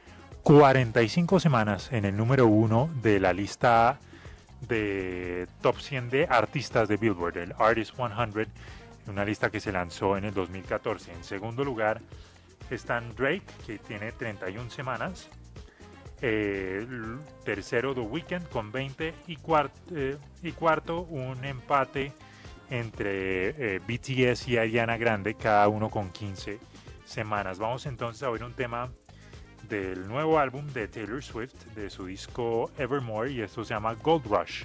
45 0.43 1.39
semanas 1.41 1.93
en 1.93 2.05
el 2.05 2.17
número 2.17 2.47
uno 2.47 2.89
de 3.03 3.21
la 3.21 3.33
lista 3.33 3.99
de 4.67 5.47
top 5.61 5.79
100 5.79 6.11
de 6.11 6.27
artistas 6.29 6.89
de 6.89 6.97
Billboard, 6.97 7.37
el 7.37 7.55
Artist 7.59 7.95
100, 7.95 8.49
una 9.09 9.25
lista 9.25 9.51
que 9.51 9.61
se 9.61 9.73
lanzó 9.73 10.17
en 10.17 10.25
el 10.25 10.35
2014. 10.35 11.13
En 11.13 11.25
segundo 11.25 11.65
lugar 11.65 12.01
están 12.71 13.15
Drake, 13.15 13.45
que 13.67 13.79
tiene 13.79 14.13
31 14.13 14.71
semanas. 14.71 15.29
Eh, 16.21 16.87
tercero, 17.45 17.95
The 17.95 18.01
Weeknd 18.01 18.49
con 18.49 18.73
20. 18.73 19.15
Y, 19.29 19.37
cuart- 19.37 19.71
eh, 19.95 20.17
y 20.43 20.53
cuarto, 20.53 21.01
un 21.03 21.45
empate 21.45 22.13
entre 22.71 23.77
eh, 23.77 23.79
BTS 23.81 24.49
y 24.49 24.59
Ariana 24.59 24.97
Grande, 24.99 25.35
cada 25.35 25.69
uno 25.69 25.89
con 25.91 26.11
15 26.11 26.59
semanas. 27.05 27.59
Vamos 27.59 27.87
entonces 27.87 28.23
a 28.23 28.31
oír 28.31 28.45
un 28.45 28.53
tema 28.53 28.91
del 29.69 30.07
nuevo 30.09 30.39
álbum 30.39 30.67
de 30.73 30.89
Taylor 30.89 31.23
Swift, 31.23 31.55
de 31.75 31.89
su 31.89 32.07
disco 32.07 32.71
Evermore, 32.79 33.31
y 33.33 33.41
esto 33.41 33.65
se 33.65 33.75
llama 33.75 33.95
Gold 33.95 34.27
Rush. 34.27 34.65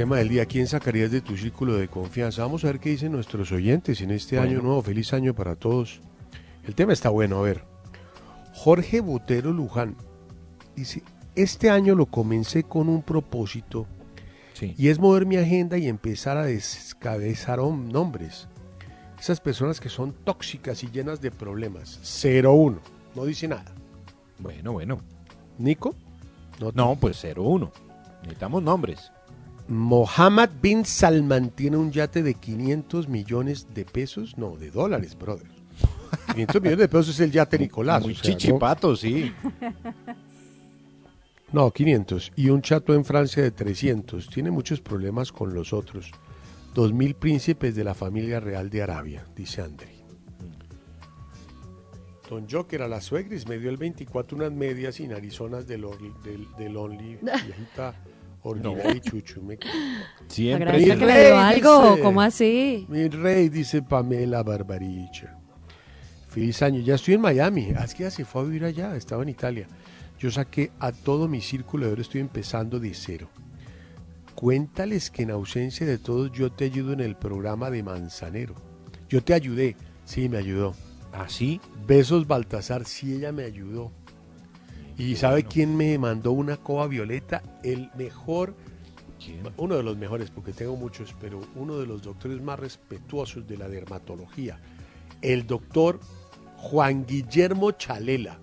Tema 0.00 0.16
del 0.16 0.30
día, 0.30 0.46
¿quién 0.46 0.66
sacarías 0.66 1.10
de 1.10 1.20
tu 1.20 1.36
círculo 1.36 1.74
de 1.74 1.86
confianza? 1.86 2.40
Vamos 2.40 2.64
a 2.64 2.68
ver 2.68 2.80
qué 2.80 2.88
dicen 2.88 3.12
nuestros 3.12 3.52
oyentes 3.52 4.00
en 4.00 4.10
este 4.12 4.38
Bueno. 4.38 4.50
año 4.50 4.62
nuevo. 4.62 4.80
Feliz 4.80 5.12
año 5.12 5.34
para 5.34 5.56
todos. 5.56 6.00
El 6.66 6.74
tema 6.74 6.94
está 6.94 7.10
bueno, 7.10 7.38
a 7.38 7.42
ver. 7.42 7.64
Jorge 8.54 9.00
Botero 9.00 9.52
Luján 9.52 9.96
dice, 10.74 11.02
este 11.34 11.68
año 11.68 11.94
lo 11.94 12.06
comencé 12.06 12.62
con 12.62 12.88
un 12.88 13.02
propósito 13.02 13.86
y 14.58 14.88
es 14.88 14.98
mover 14.98 15.26
mi 15.26 15.36
agenda 15.36 15.76
y 15.76 15.86
empezar 15.86 16.38
a 16.38 16.46
descabezar 16.46 17.58
nombres. 17.58 18.48
Esas 19.18 19.38
personas 19.38 19.80
que 19.80 19.90
son 19.90 20.14
tóxicas 20.24 20.82
y 20.82 20.90
llenas 20.90 21.20
de 21.20 21.30
problemas. 21.30 22.00
01. 22.24 22.78
No 23.14 23.24
dice 23.26 23.48
nada. 23.48 23.74
Bueno, 24.38 24.72
bueno. 24.72 24.98
¿Nico? 25.58 25.94
No, 26.74 26.96
pues 26.96 27.22
01. 27.22 27.70
Necesitamos 28.22 28.62
nombres. 28.62 29.12
Mohammed 29.70 30.50
bin 30.60 30.84
Salman 30.84 31.50
tiene 31.50 31.76
un 31.76 31.92
yate 31.92 32.22
de 32.24 32.34
500 32.34 33.08
millones 33.08 33.68
de 33.72 33.84
pesos, 33.84 34.36
no, 34.36 34.56
de 34.56 34.70
dólares, 34.70 35.16
brother. 35.16 35.46
500 36.32 36.60
millones 36.60 36.78
de 36.80 36.88
pesos 36.88 37.08
es 37.10 37.20
el 37.20 37.30
yate 37.30 37.56
Nicolás. 37.58 38.02
Muy 38.02 38.12
o 38.14 38.16
sea, 38.16 38.30
no- 38.32 38.36
chichipato, 38.38 38.96
sí. 38.96 39.32
No, 41.52 41.72
500. 41.72 42.30
Y 42.36 42.48
un 42.50 42.62
chato 42.62 42.94
en 42.94 43.04
Francia 43.04 43.42
de 43.42 43.50
300. 43.50 44.28
Tiene 44.30 44.52
muchos 44.52 44.80
problemas 44.80 45.32
con 45.32 45.52
los 45.52 45.72
otros. 45.72 46.12
2.000 46.76 47.14
príncipes 47.16 47.74
de 47.74 47.82
la 47.82 47.94
familia 47.94 48.38
real 48.38 48.70
de 48.70 48.82
Arabia, 48.82 49.26
dice 49.34 49.60
André. 49.60 49.96
Don 52.28 52.46
Joker 52.48 52.82
a 52.82 52.88
la 52.88 53.00
suegris 53.00 53.48
me 53.48 53.58
dio 53.58 53.68
el 53.70 53.76
24 53.78 54.36
unas 54.36 54.52
medias 54.52 55.00
y 55.00 55.08
narizonas 55.08 55.66
del, 55.66 55.86
del, 56.22 56.46
del 56.56 56.76
Only, 56.76 57.16
viejita 57.20 57.94
ordinaria 58.42 58.94
y 58.96 59.00
chuchu. 59.00 59.42
Me... 59.42 59.58
Siempre. 60.28 60.68
Agradezca 60.68 60.94
Mi 60.94 61.00
que 61.00 61.06
le 61.06 61.12
dio 61.20 61.30
rey, 61.30 61.38
algo, 61.38 61.90
dice. 61.90 62.02
¿cómo 62.02 62.20
así? 62.22 62.86
Mi 62.88 63.08
rey, 63.08 63.48
dice 63.48 63.82
Pamela 63.82 64.42
Barbaricha. 64.42 65.36
Feliz 66.28 66.62
año. 66.62 66.80
Ya 66.80 66.94
estoy 66.94 67.14
en 67.14 67.20
Miami. 67.22 67.72
Ah, 67.76 67.84
Es 67.84 67.94
que 67.94 68.04
ya 68.04 68.10
se 68.10 68.24
fue 68.24 68.42
a 68.42 68.44
vivir 68.44 68.64
allá. 68.64 68.94
Estaba 68.96 69.22
en 69.22 69.28
Italia. 69.30 69.66
Yo 70.18 70.30
saqué 70.30 70.70
a 70.78 70.92
todo 70.92 71.28
mi 71.28 71.40
círculo 71.40 71.86
de 71.86 71.92
oro. 71.92 72.02
Estoy 72.02 72.20
empezando 72.20 72.78
de 72.78 72.94
cero. 72.94 73.28
Cuéntales 74.34 75.10
que 75.10 75.22
en 75.22 75.30
ausencia 75.32 75.86
de 75.86 75.98
todos 75.98 76.30
yo 76.32 76.50
te 76.52 76.64
ayudo 76.66 76.92
en 76.92 77.00
el 77.00 77.16
programa 77.16 77.70
de 77.70 77.82
Manzanero. 77.82 78.54
Yo 79.08 79.22
te 79.22 79.34
ayudé. 79.34 79.76
Sí, 80.04 80.28
me 80.28 80.38
ayudó. 80.38 80.74
¿Ah, 81.12 81.26
sí? 81.28 81.60
Besos 81.86 82.26
Baltasar. 82.26 82.84
Sí, 82.84 83.14
ella 83.14 83.32
me 83.32 83.44
ayudó. 83.44 83.92
¿Y 85.00 85.16
sabe 85.16 85.44
quién 85.44 85.76
me 85.76 85.96
mandó 85.98 86.32
una 86.32 86.56
coba 86.58 86.86
violeta? 86.86 87.42
El 87.62 87.90
mejor, 87.96 88.54
uno 89.56 89.76
de 89.76 89.82
los 89.82 89.96
mejores, 89.96 90.30
porque 90.30 90.52
tengo 90.52 90.76
muchos, 90.76 91.14
pero 91.20 91.40
uno 91.56 91.78
de 91.78 91.86
los 91.86 92.02
doctores 92.02 92.40
más 92.42 92.58
respetuosos 92.58 93.46
de 93.48 93.56
la 93.56 93.68
dermatología, 93.68 94.60
el 95.22 95.46
doctor 95.46 96.00
Juan 96.56 97.06
Guillermo 97.06 97.72
Chalela. 97.72 98.38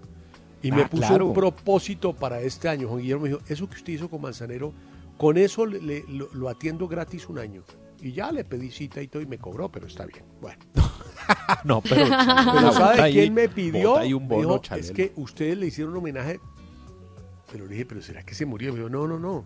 Y 0.63 0.71
me 0.71 0.81
Ah, 0.81 0.89
puso 0.89 1.07
claro. 1.07 1.27
un 1.27 1.33
propósito 1.33 2.13
para 2.13 2.41
este 2.41 2.67
año. 2.67 2.87
Juan 2.87 3.01
Guillermo 3.01 3.23
me 3.23 3.29
dijo, 3.29 3.41
eso 3.47 3.69
que 3.69 3.75
usted 3.75 3.93
hizo 3.93 4.09
con 4.09 4.21
Manzanero, 4.21 4.73
con 5.17 5.37
eso 5.37 5.65
le- 5.67 5.79
le- 5.81 6.03
lo, 6.09 6.27
lo 6.33 6.49
atiendo 6.49 6.87
gratis 6.87 7.29
un 7.29 7.37
año. 7.37 7.63
Y 8.01 8.11
ya 8.11 8.31
le 8.31 8.43
pedí 8.43 8.69
cita 8.69 9.01
y 9.01 9.07
todo 9.07 9.21
y 9.21 9.25
me 9.25 9.37
cobró, 9.37 9.69
pero 9.69 9.87
está 9.87 10.05
bien. 10.05 10.23
Bueno. 10.39 10.59
no, 11.63 11.81
pero, 11.81 12.05
Pero 12.05 12.71
¿sabe 12.71 13.11
quién 13.11 13.33
me 13.33 13.49
pidió? 13.49 13.97
Ahí 13.97 14.13
un 14.13 14.27
bono, 14.27 14.59
dijo, 14.59 14.75
es 14.75 14.91
que 14.91 15.11
ustedes 15.15 15.57
le 15.57 15.67
hicieron 15.67 15.93
un 15.93 15.99
homenaje. 15.99 16.39
Pero 17.51 17.65
le 17.65 17.71
dije, 17.71 17.85
¿pero 17.85 18.01
será 18.01 18.23
que 18.23 18.35
se 18.35 18.45
murió? 18.45 18.71
Me 18.73 18.79
dijo, 18.79 18.89
no, 18.89 19.07
no, 19.07 19.17
no. 19.17 19.45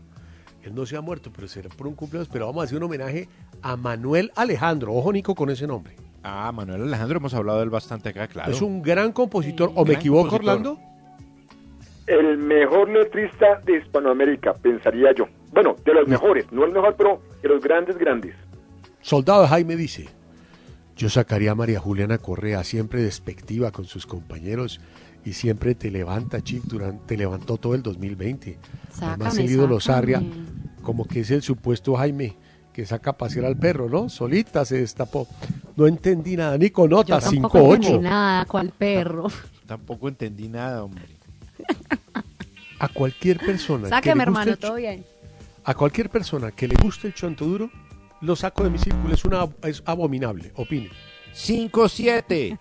Él 0.64 0.76
no 0.76 0.86
se 0.86 0.95
ha 0.95 1.02
muerto, 1.02 1.32
pero 1.34 1.47
será 1.47 1.70
por 1.70 1.88
un 1.88 1.95
cumpleaños. 1.95 2.30
Pero 2.32 2.47
vamos 2.47 2.62
a 2.62 2.66
hacer 2.66 2.78
un 2.78 2.84
homenaje 2.84 3.30
a 3.62 3.78
Manuel 3.78 4.32
Alejandro. 4.36 4.93
Ojo, 4.93 5.12
Nico, 5.14 5.34
con 5.34 5.49
ese 5.49 5.66
nombre. 5.66 5.95
Ah, 6.24 6.52
Manuel 6.52 6.84
Alejandro, 6.84 7.18
hemos 7.18 7.34
hablado 7.34 7.60
de 7.60 7.64
él 7.66 7.70
bastante 7.70 8.10
acá, 8.10 8.28
claro. 8.28 8.52
Es 8.52 8.62
un 8.62 8.82
gran 8.82 9.12
compositor. 9.12 9.72
¿O 9.76 9.86
me 9.86 9.93
equivoco, 9.93 10.30
compositor. 10.30 10.56
Orlando? 10.56 10.80
El 12.06 12.38
mejor 12.38 12.89
letrista 12.89 13.62
de 13.66 13.78
Hispanoamérica, 13.78 14.54
pensaría 14.54 15.14
yo. 15.14 15.28
Bueno, 15.52 15.76
de 15.84 15.93
los 15.93 16.08
mejores, 16.08 16.45
no 16.52 16.66
el 16.66 16.72
mejor, 16.72 16.95
pero 16.95 17.22
de 17.41 17.49
los 17.49 17.62
grandes, 17.62 17.97
grandes. 17.97 18.36
Soldado 19.02 19.47
Jaime 19.47 19.76
dice, 19.76 20.08
yo 20.95 21.10
sacaría 21.10 21.52
a 21.52 21.56
María 21.56 21.80
Juliana 21.80 22.18
Correa, 22.18 22.64
siempre 22.64 23.02
despectiva 23.02 23.72
con 23.72 23.86
sus 23.86 24.06
compañeros 24.06 24.80
y 25.26 25.34
siempre 25.34 25.76
te 25.76 25.91
levanta, 25.91 26.41
Chic, 26.41 26.64
durante, 26.64 27.06
te 27.06 27.18
levantó 27.18 27.58
todo 27.58 27.76
el 27.76 27.84
2020. 27.84 28.58
Además, 29.02 29.34
Sácame, 29.34 29.45
el 29.45 29.52
ídolo 29.52 29.80
sácame. 29.80 30.14
Sarria, 30.16 30.34
como 30.84 31.06
que 31.06 31.22
es 31.22 31.32
el 31.32 31.41
supuesto 31.41 31.95
Jaime 31.95 32.38
que 32.72 32.86
saca 32.86 33.12
a 33.12 33.18
pasear 33.18 33.45
al 33.45 33.58
perro, 33.58 33.89
¿no? 33.89 34.10
Solita 34.10 34.64
se 34.66 34.78
destapó. 34.78 35.28
No 35.76 35.88
entendí 35.88 36.38
nada, 36.38 36.58
ni 36.58 36.70
con 36.70 36.89
Yo 36.89 36.97
nota, 36.97 37.20
tampoco 37.20 37.60
5-8. 37.60 37.76
entendí 37.76 37.99
nada, 37.99 38.45
cual 38.45 38.74
perro. 38.78 39.28
Tampoco 39.66 40.08
entendí 40.08 40.47
nada, 40.47 40.84
hombre. 40.84 41.04
A 42.80 42.88
cualquier 42.88 43.38
persona. 43.39 43.84
que 43.84 43.89
Sáqueme, 43.89 44.26
le 44.26 44.32
guste 44.32 44.49
hermano, 44.49 44.58
todo 44.58 44.76
bien. 44.76 45.06
A 45.64 45.74
cualquier 45.76 46.09
persona 46.09 46.51
que 46.51 46.68
le 46.68 46.76
guste 46.76 47.07
el 47.07 47.14
chonto 47.14 47.45
duro, 47.45 47.70
lo 48.22 48.36
saco 48.36 48.64
de 48.64 48.70
mi 48.70 48.78
círculo. 48.80 49.14
Es, 49.14 49.24
una, 49.26 49.47
es 49.64 49.84
abominable. 49.86 50.51
Opine. 50.55 50.89
5-7. 51.36 52.57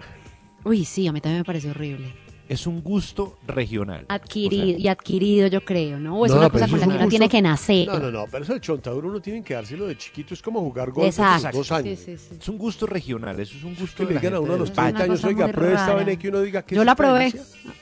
Uy, 0.64 0.84
sí, 0.84 1.06
a 1.06 1.12
mí 1.12 1.20
también 1.20 1.40
me 1.40 1.44
parece 1.44 1.70
horrible. 1.70 2.14
Es 2.48 2.66
un 2.66 2.82
gusto 2.82 3.38
regional. 3.46 4.06
Adquirido 4.08 4.76
y 4.76 4.88
adquirido, 4.88 5.46
yo 5.46 5.64
creo, 5.64 6.00
¿no? 6.00 6.18
O 6.18 6.26
es 6.26 6.32
No, 6.32 6.38
una 6.38 6.50
cosa 6.50 6.66
con 6.66 6.80
la 6.80 6.88
que 6.88 6.94
uno 6.96 7.08
tiene 7.08 7.28
que 7.28 7.40
nacer. 7.40 7.86
No, 7.86 8.00
no, 8.00 8.10
no, 8.10 8.24
pero 8.28 8.42
eso 8.42 8.52
del 8.54 8.60
chontaduro 8.60 9.08
uno 9.08 9.20
tiene 9.20 9.44
que 9.44 9.54
dárselo 9.54 9.86
de 9.86 9.96
chiquito. 9.96 10.34
Es 10.34 10.42
como 10.42 10.58
jugar 10.60 10.90
golf 10.90 11.16
a 11.20 11.52
dos 11.52 11.70
años. 11.70 12.00
Sí, 12.00 12.16
sí, 12.16 12.18
sí. 12.18 12.36
Es 12.40 12.48
un 12.48 12.58
gusto 12.58 12.86
regional, 12.86 13.38
eso 13.38 13.56
es 13.56 13.62
un 13.62 13.76
gusto 13.76 13.98
Que 13.98 14.06
de 14.06 14.14
le 14.14 14.20
digan 14.20 14.34
a 14.34 14.40
uno 14.40 14.54
a 14.54 14.56
los 14.56 14.68
del 14.70 14.74
30 14.76 14.92
valle. 14.98 15.04
años, 15.12 15.24
oiga, 15.24 15.48
pruebe 15.48 15.74
esta 15.74 15.94
vaina 15.94 16.16
que 16.16 16.28
uno 16.28 16.40
diga 16.40 16.62
que 16.62 16.74
Yo 16.74 16.82
es 16.82 16.86
la 16.86 16.96
probé 16.96 17.32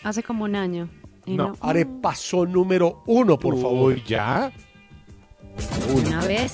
hace 0.02 0.22
como 0.22 0.44
un 0.44 0.54
año. 0.54 0.90
Y 1.28 1.36
No. 1.36 1.48
no. 1.48 1.56
Arepazo 1.60 2.46
número 2.46 3.02
uno, 3.06 3.38
por 3.38 3.54
favor. 3.60 3.92
Uy, 3.92 4.02
¿ya? 4.06 4.50
Una 5.94 6.20
vez. 6.24 6.52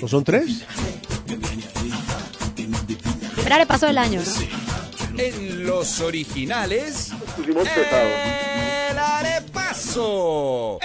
¿No 0.00 0.08
son 0.08 0.24
tres? 0.24 0.64
Primer 3.34 3.52
arepazo 3.52 3.86
del 3.86 3.98
año, 3.98 4.20
¿no? 4.24 4.32
En 5.18 5.66
los 5.66 6.00
originales, 6.00 7.12
el 7.46 8.98
arepaso. 8.98 10.78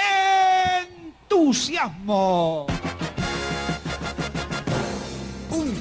¡Entusiasmo! 1.24 2.66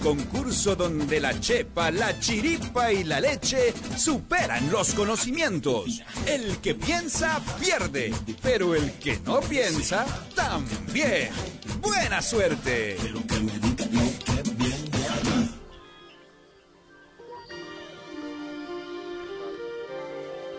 Concurso 0.02 0.74
donde 0.74 1.20
la 1.20 1.38
chepa, 1.38 1.90
la 1.90 2.18
chiripa 2.18 2.90
y 2.90 3.04
la 3.04 3.20
leche 3.20 3.74
superan 3.96 4.70
los 4.70 4.94
conocimientos. 4.94 6.02
El 6.26 6.56
que 6.58 6.74
piensa 6.74 7.40
pierde, 7.60 8.12
pero 8.42 8.74
el 8.74 8.92
que 8.92 9.18
no 9.26 9.40
piensa 9.40 10.06
también. 10.34 11.28
Buena 11.82 12.22
suerte. 12.22 12.96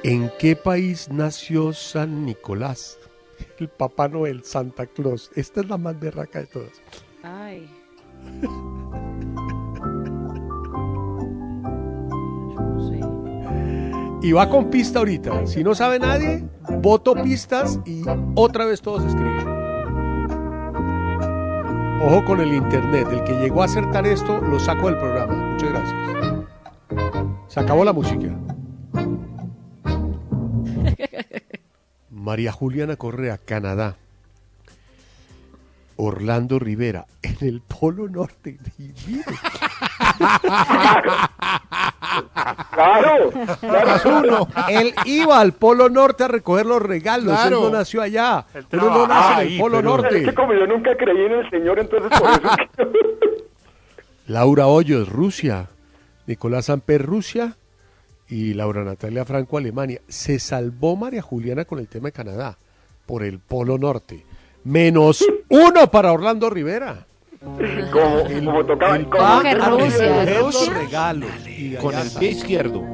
¿En 0.04 0.32
qué 0.40 0.56
país 0.56 1.10
nació 1.10 1.74
San 1.74 2.26
Nicolás? 2.26 3.00
El 3.60 3.70
Papá 3.70 4.08
Noel, 4.08 4.44
Santa 4.44 4.86
Claus. 4.86 5.32
Esta 5.36 5.62
es 5.62 5.70
la 5.70 5.78
más 5.78 6.00
berraca 6.00 6.40
de 6.40 6.48
todas. 6.48 6.82
Ay. 7.24 7.68
Y 14.24 14.32
va 14.34 14.50
con 14.50 14.70
pista 14.70 15.00
ahorita. 15.00 15.48
Si 15.48 15.64
no 15.64 15.74
sabe 15.74 15.98
nadie, 15.98 16.44
voto 16.82 17.16
pistas 17.16 17.80
y 17.86 18.04
otra 18.36 18.66
vez 18.66 18.82
todos 18.82 19.04
escriben. 19.04 19.48
Ojo 22.04 22.26
con 22.26 22.40
el 22.40 22.54
internet. 22.54 23.08
El 23.12 23.24
que 23.24 23.34
llegó 23.34 23.64
a 23.64 23.66
acertar 23.66 24.06
esto, 24.06 24.40
lo 24.40 24.60
saco 24.60 24.88
del 24.88 24.98
programa. 24.98 25.34
Muchas 25.34 25.70
gracias. 25.70 25.96
Se 27.48 27.60
acabó 27.60 27.84
la 27.84 27.94
música. 27.94 28.28
María 32.10 32.52
Juliana 32.52 32.96
Correa, 32.96 33.40
Canadá. 33.40 33.98
Orlando 35.96 36.60
Rivera, 36.60 37.08
en 37.22 37.38
el 37.42 37.62
Polo 37.62 38.08
Norte. 38.08 38.60
Claro, 42.72 43.32
Más 43.62 44.06
uno. 44.06 44.48
Él 44.70 44.94
iba 45.06 45.40
al 45.40 45.54
Polo 45.54 45.90
Norte 45.90 46.24
a 46.24 46.28
recoger 46.28 46.66
los 46.66 46.82
regalos. 46.82 47.34
Claro. 47.36 47.58
Él 47.68 47.72
no 47.72 47.78
nació 47.78 48.02
allá. 48.02 48.46
Él 48.54 48.66
no 48.72 49.08
nace 49.08 49.32
en 49.34 49.38
ahí, 49.40 49.54
el 49.56 49.60
Polo 49.62 49.78
pero- 49.78 49.96
Es 49.96 50.02
Norte. 50.04 50.24
que 50.24 50.34
como 50.34 50.54
yo 50.54 50.68
nunca 50.68 50.96
creí 50.98 51.26
en 51.26 51.32
el 51.34 51.50
Señor, 51.50 51.80
entonces 51.80 52.12
por 52.20 52.30
eso. 52.32 52.92
Laura 54.28 54.68
Hoyos, 54.68 55.10
Rusia. 55.10 55.68
Nicolás 56.28 56.66
Samper, 56.66 57.06
Rusia. 57.06 57.56
Y 58.30 58.54
Laura 58.54 58.84
Natalia 58.84 59.26
Franco, 59.26 59.58
Alemania. 59.58 60.00
Se 60.08 60.40
salvó 60.40 60.96
María 60.96 61.22
Juliana 61.22 61.66
con 61.66 61.80
el 61.80 61.88
tema 61.88 62.08
de 62.08 62.12
Canadá 62.14 62.58
por 63.06 63.24
el 63.24 63.40
Polo 63.40 63.78
Norte. 63.78 64.26
Menos 64.64 65.26
uno 65.50 65.90
para 65.92 66.14
Orlando 66.14 66.50
Rivera. 66.50 67.06
como, 67.92 68.24
como 68.46 68.66
tocaba. 68.66 68.96
Él 68.96 69.06
como- 69.10 69.24
va 69.24 69.42
que 69.42 69.50
a 69.50 69.70
Rusia, 69.70 70.24
recoger 70.26 70.42
los 70.42 70.54
Rusia. 70.56 70.74
regalos. 70.74 71.30
Y 71.48 71.70
de 71.70 71.78
Con 71.78 71.96
el 71.96 72.10
pie 72.12 72.30
izquierdo. 72.30 72.82
No, 72.82 72.88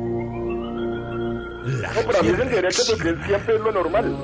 para 2.06 2.22
mí 2.24 2.30
es 2.30 2.40
el 2.40 2.50
derecho 2.50 2.82
porque 2.90 3.10
él 3.10 3.20
siempre 3.26 3.56
es 3.56 3.62
lo 3.62 3.72
normal. 3.74 4.16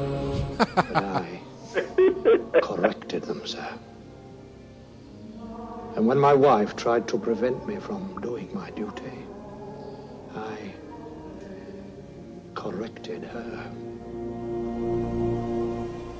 I 1.75 2.59
corrected 2.61 3.23
them, 3.23 3.41
sir. 3.45 3.67
And 5.97 6.07
when 6.07 6.17
my 6.19 6.33
wife 6.33 6.75
tried 6.75 7.05
to 7.07 7.17
prevent 7.19 7.65
me 7.67 7.77
from 7.79 8.15
doing 8.21 8.49
my 8.53 8.69
duty, 8.71 9.25
I 10.33 10.73
corrected 12.55 13.23
her. 13.23 13.69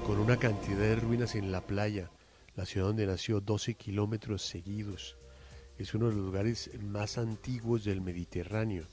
con 0.06 0.20
una 0.20 0.36
cantidad 0.38 0.80
de 0.80 0.96
ruinas 0.98 1.34
en 1.36 1.52
la 1.54 1.62
playa, 1.62 2.10
la 2.56 2.66
ciudad 2.66 2.88
donde 2.88 3.08
nació 3.08 3.40
12 3.42 3.76
kilómetros 3.76 4.44
seguidos. 4.44 5.18
Es 5.78 5.94
uno 5.94 6.08
de 6.10 6.16
los 6.16 6.24
lugares 6.26 6.70
más 6.82 7.18
antiguos 7.18 7.84
del 7.84 8.02
Mediterráneo 8.02 8.86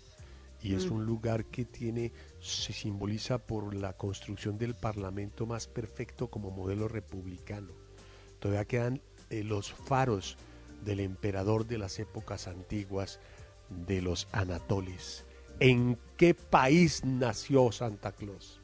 y 0.63 0.75
es 0.75 0.87
Mm. 0.91 0.93
un 0.95 1.07
lugar 1.07 1.45
que 1.47 1.65
tiene, 1.65 2.13
se 2.41 2.73
simboliza 2.73 3.39
por 3.39 3.75
la 3.75 3.95
construcción 3.95 4.59
del 4.59 4.75
parlamento 4.75 5.47
más 5.47 5.67
perfecto 5.67 6.29
como 6.29 6.51
modelo 6.51 6.89
republicano. 6.89 7.73
Todavía 8.39 8.65
quedan 8.65 9.03
eh, 9.31 9.45
los 9.45 9.73
faros 9.73 10.37
del 10.85 11.01
emperador 11.01 11.67
de 11.67 11.79
las 11.79 11.99
épocas 11.99 12.49
antiguas 12.49 13.21
de 13.69 14.03
los 14.03 14.27
Anatoles. 14.33 15.25
¿En 15.61 15.99
qué 16.17 16.35
país 16.35 17.05
nació 17.05 17.71
Santa 17.71 18.13
Claus? 18.13 18.61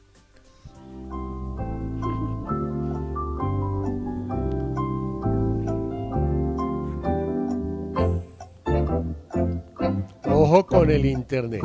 Ojo 10.39 10.65
con 10.67 10.91
el 10.91 11.03
internet. 11.05 11.63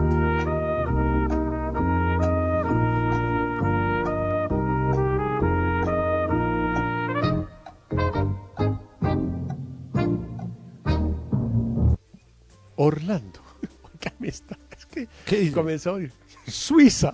Orlando. 12.76 13.40
Esta. 14.22 14.56
Es 14.76 14.86
que 14.86 15.52
comenzó 15.52 15.90
a 15.90 15.92
oír. 15.94 16.12
Suiza. 16.46 17.12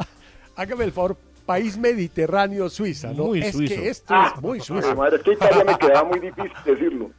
Hágame 0.57 0.85
el 0.85 0.93
favor. 0.93 1.17
País 1.47 1.79
mediterráneo 1.79 2.69
Suiza, 2.69 3.11
¿no? 3.15 3.25
Muy 3.29 3.41
es 3.41 3.55
suizo. 3.55 3.75
que 3.75 3.89
esto 3.89 4.13
Ah, 4.15 4.33
es 4.37 4.43
muy 4.43 4.61
suizo. 4.61 4.95
madre, 4.95 5.17
es 5.17 5.23
que 5.23 5.33
Italia 5.33 5.65
me 5.65 5.79
quedaba 5.79 6.07
muy 6.07 6.21
difícil 6.21 6.53
decirlo. 6.63 7.11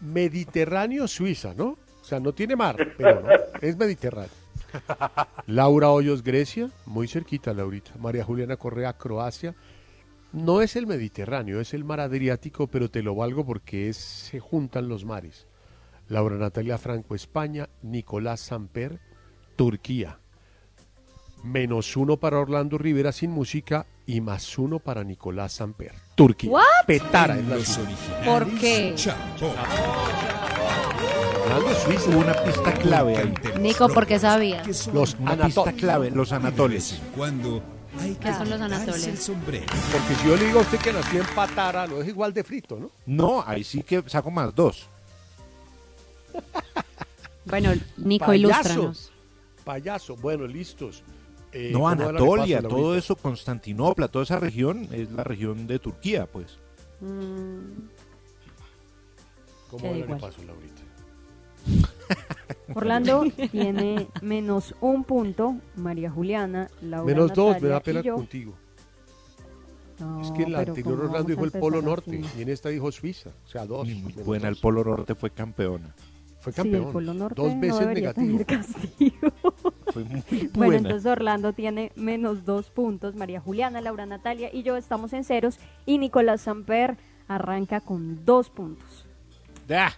Mediterráneo 0.00 1.06
Suiza, 1.06 1.54
¿no? 1.54 1.78
O 2.10 2.12
sea, 2.12 2.18
no 2.18 2.32
tiene 2.32 2.56
mar, 2.56 2.76
pero 2.98 3.20
no, 3.20 3.28
es 3.60 3.76
Mediterráneo. 3.76 4.32
Laura 5.46 5.90
Hoyos, 5.90 6.24
Grecia, 6.24 6.68
muy 6.84 7.06
cerquita, 7.06 7.54
Laurita. 7.54 7.92
María 8.00 8.24
Juliana 8.24 8.56
Correa, 8.56 8.94
Croacia. 8.94 9.54
No 10.32 10.60
es 10.60 10.74
el 10.74 10.88
Mediterráneo, 10.88 11.60
es 11.60 11.72
el 11.72 11.84
mar 11.84 12.00
Adriático, 12.00 12.66
pero 12.66 12.90
te 12.90 13.04
lo 13.04 13.14
valgo 13.14 13.46
porque 13.46 13.88
es, 13.88 13.96
se 13.96 14.40
juntan 14.40 14.88
los 14.88 15.04
mares. 15.04 15.46
Laura 16.08 16.34
Natalia 16.34 16.78
Franco, 16.78 17.14
España. 17.14 17.68
Nicolás 17.80 18.40
Samper, 18.40 18.98
Turquía. 19.54 20.18
Menos 21.44 21.96
uno 21.96 22.16
para 22.16 22.40
Orlando 22.40 22.76
Rivera 22.76 23.12
sin 23.12 23.30
música 23.30 23.86
y 24.04 24.20
más 24.20 24.58
uno 24.58 24.80
para 24.80 25.04
Nicolás 25.04 25.52
Samper. 25.52 25.92
Turquía. 26.16 26.50
What? 26.50 26.64
Petara 26.88 27.36
la 27.36 27.54
Los. 27.54 27.78
¿Por 28.24 28.52
qué? 28.58 28.96
Orlando, 31.50 31.74
Suiza. 31.80 32.10
Hubo 32.10 32.18
una 32.20 32.34
pista 32.44 32.72
clave 32.74 33.16
ahí. 33.16 33.34
Nico, 33.60 33.88
¿por 33.88 34.06
qué 34.06 34.18
sabía? 34.18 34.62
Los 34.92 35.14
Una 35.14 35.32
pista 35.32 35.44
Anatoles. 35.62 35.74
clave, 35.80 36.10
los 36.10 36.32
anatoles. 36.32 37.00
Cuando 37.16 37.62
hay 37.98 38.14
¿Qué 38.14 38.32
son 38.32 38.50
los 38.50 38.60
anatoles? 38.60 39.30
Porque 39.34 40.14
si 40.20 40.28
yo 40.28 40.36
le 40.36 40.46
digo 40.46 40.60
a 40.60 40.62
usted 40.62 40.78
que 40.78 40.92
nació 40.92 41.20
en 41.22 41.26
Patara, 41.34 41.86
no 41.86 42.00
es 42.00 42.08
igual 42.08 42.32
de 42.32 42.44
frito, 42.44 42.78
¿no? 42.78 42.90
No, 43.06 43.42
ahí 43.46 43.64
sí 43.64 43.82
que 43.82 44.02
saco 44.06 44.30
más 44.30 44.54
dos. 44.54 44.88
Bueno, 47.46 47.72
Nico, 47.96 48.26
Payaso. 48.26 48.34
ilústranos. 48.34 49.12
Payaso. 49.64 50.16
Bueno, 50.16 50.46
listos. 50.46 51.02
Eh, 51.52 51.70
No, 51.72 51.80
¿cómo 51.80 51.84
va 51.86 51.94
la 51.96 52.08
Anatolia, 52.10 52.62
todo 52.62 52.96
eso, 52.96 53.16
Constantinopla, 53.16 54.06
toda 54.06 54.22
esa 54.22 54.38
región 54.38 54.86
es 54.92 55.10
la 55.10 55.24
región 55.24 55.66
de 55.66 55.80
Turquía, 55.80 56.26
pues. 56.26 56.58
Mm, 57.00 57.88
¿Cómo 59.68 59.86
igual. 59.96 60.08
repaso, 60.20 60.44
Laurita? 60.44 60.79
Orlando 62.74 63.24
tiene 63.50 64.08
menos 64.22 64.74
un 64.80 65.04
punto, 65.04 65.56
María 65.76 66.10
Juliana, 66.10 66.68
Laura 66.82 67.06
Menos 67.12 67.32
dos, 67.34 67.60
me 67.60 67.68
Natalia 67.68 67.70
da 67.70 67.78
y 67.78 67.82
pena 67.82 68.00
yo. 68.02 68.14
contigo. 68.16 68.54
No, 69.98 70.22
es 70.22 70.30
que 70.32 70.44
en 70.44 70.52
la 70.52 70.58
pero 70.60 70.70
anterior 70.72 70.96
¿cómo 70.96 71.04
Orlando 71.04 71.12
vamos 71.12 71.26
a 71.26 71.30
dijo 71.30 71.44
el 71.44 71.50
Polo 71.52 71.78
empezar 71.78 71.90
Norte 71.90 72.20
así? 72.24 72.38
y 72.38 72.42
en 72.42 72.48
esta 72.48 72.68
dijo 72.70 72.90
Suiza. 72.92 73.30
O 73.44 73.48
sea, 73.48 73.66
dos. 73.66 73.86
Muy 73.86 74.14
menos 74.14 74.24
buena, 74.24 74.48
el 74.48 74.54
dos. 74.54 74.60
Polo 74.62 74.84
Norte 74.84 75.14
fue 75.14 75.30
campeona. 75.30 75.94
Fue 76.40 76.52
Sí, 76.52 76.60
el 76.60 76.72
campeón. 76.72 76.92
Polo 76.92 77.12
Norte 77.14 77.42
dos 77.42 77.54
no 77.54 77.60
veces 77.60 77.80
debería 77.80 78.12
negativo. 78.14 78.44
tener 78.44 78.46
castigo. 78.46 79.32
Fue 79.92 80.04
muy 80.04 80.22
Bueno, 80.30 80.50
buena. 80.54 80.76
entonces 80.76 81.04
Orlando 81.10 81.52
tiene 81.52 81.92
menos 81.96 82.44
dos 82.46 82.70
puntos, 82.70 83.14
María 83.16 83.40
Juliana, 83.40 83.80
Laura 83.80 84.06
Natalia 84.06 84.48
y 84.54 84.62
yo 84.62 84.76
estamos 84.76 85.12
en 85.12 85.24
ceros 85.24 85.58
y 85.84 85.98
Nicolás 85.98 86.42
Samper 86.42 86.96
arranca 87.28 87.80
con 87.80 88.24
dos 88.24 88.48
puntos. 88.50 89.06
Ah, 89.68 89.92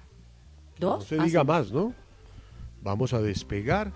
No 0.83 1.01
se 1.01 1.19
Ah, 1.21 1.25
diga 1.25 1.41
sí. 1.43 1.47
más, 1.47 1.73
¿no? 1.73 1.95
Vamos 2.83 3.13
a 3.13 3.21
despegar. 3.21 3.93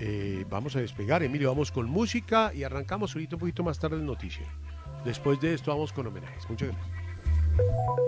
eh, 0.00 0.44
vamos 0.48 0.76
a 0.76 0.80
despegar, 0.80 1.22
Emilio. 1.24 1.48
Vamos 1.48 1.72
con 1.72 1.88
música 1.88 2.52
y 2.54 2.62
arrancamos 2.62 3.14
ahorita 3.16 3.34
un 3.34 3.40
poquito 3.40 3.64
más 3.64 3.78
tarde 3.80 3.96
el 3.96 4.06
noticiero. 4.06 4.50
Después 5.04 5.40
de 5.40 5.54
esto 5.54 5.72
vamos 5.72 5.92
con 5.92 6.06
homenajes. 6.06 6.48
Muchas 6.48 6.68
gracias. 6.68 7.98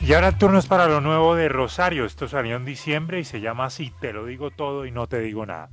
Y 0.00 0.12
ahora 0.14 0.28
el 0.28 0.38
turno 0.38 0.58
es 0.58 0.66
para 0.66 0.88
lo 0.88 1.00
nuevo 1.00 1.36
de 1.36 1.48
Rosario. 1.48 2.04
Esto 2.04 2.26
salió 2.26 2.56
en 2.56 2.64
diciembre 2.64 3.20
y 3.20 3.24
se 3.24 3.40
llama 3.40 3.66
así, 3.66 3.92
te 4.00 4.12
lo 4.12 4.26
digo 4.26 4.50
todo 4.50 4.84
y 4.84 4.90
no 4.90 5.06
te 5.06 5.20
digo 5.20 5.46
nada. 5.46 5.70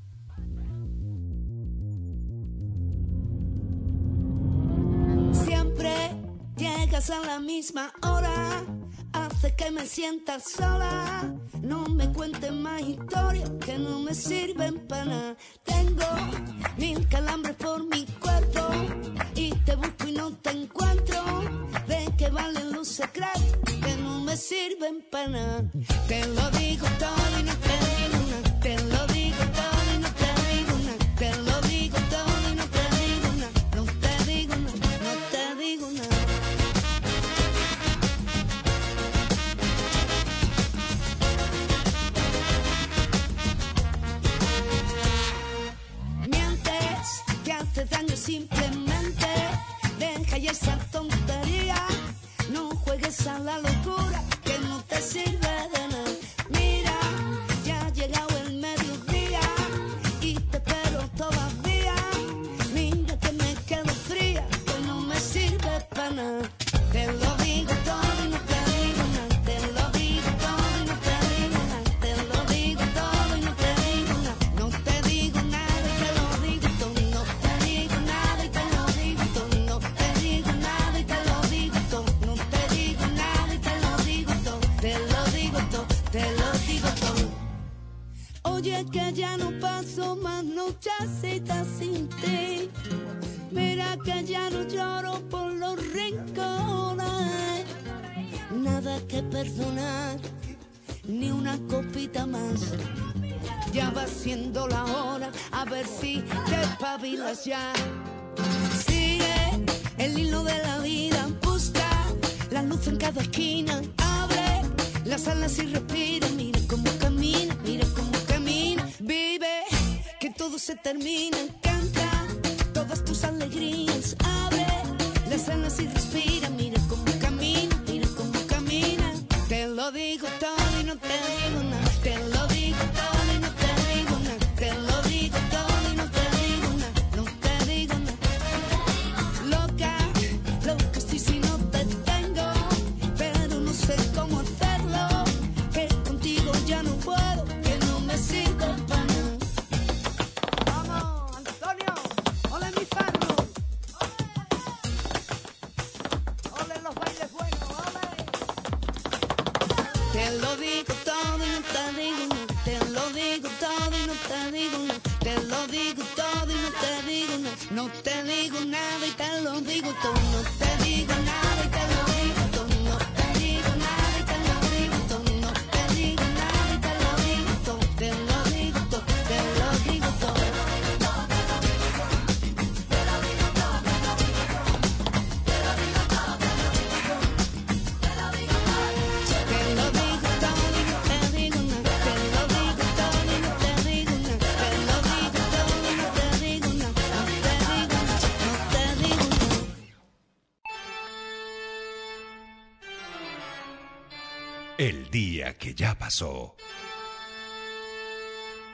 Llegas 6.59 7.09
a 7.09 7.19
la 7.21 7.39
misma 7.39 7.93
hora, 8.01 8.65
hace 9.13 9.55
que 9.55 9.71
me 9.71 9.85
sienta 9.85 10.39
sola. 10.39 11.33
No 11.61 11.85
me 11.85 12.11
cuentes 12.11 12.51
más 12.51 12.81
historias 12.81 13.49
que 13.65 13.77
no 13.77 13.99
me 13.99 14.13
sirven 14.13 14.85
para 14.87 15.05
nada. 15.05 15.37
Tengo 15.63 16.05
mil 16.77 17.07
calambres 17.07 17.55
por 17.55 17.85
mi 17.85 18.05
cuerpo 18.05 18.67
y 19.35 19.51
te 19.65 19.75
busco 19.75 20.07
y 20.07 20.11
no 20.11 20.31
te 20.33 20.49
encuentro. 20.51 21.23
¿De 21.87 22.11
qué 22.17 22.29
valen 22.29 22.73
los 22.73 22.87
secretos 22.89 23.55
que 23.65 23.95
no 23.97 24.19
me 24.21 24.35
sirven 24.35 25.05
para 25.09 25.27
nada? 25.27 25.63
Te 26.07 26.25
lo 26.27 26.49
digo 26.51 26.87
todo 26.99 27.39
y 27.39 27.43
no 27.43 27.53
te 27.67 27.75
digo 27.87 28.19
nada. 28.31 28.59
Te 28.59 28.75
lo 28.83 29.07
digo 29.13 29.43
todo 29.55 29.78
simplemente. 48.19 49.27
Deja 49.97 50.37
ya 50.37 50.51
esa 50.51 50.77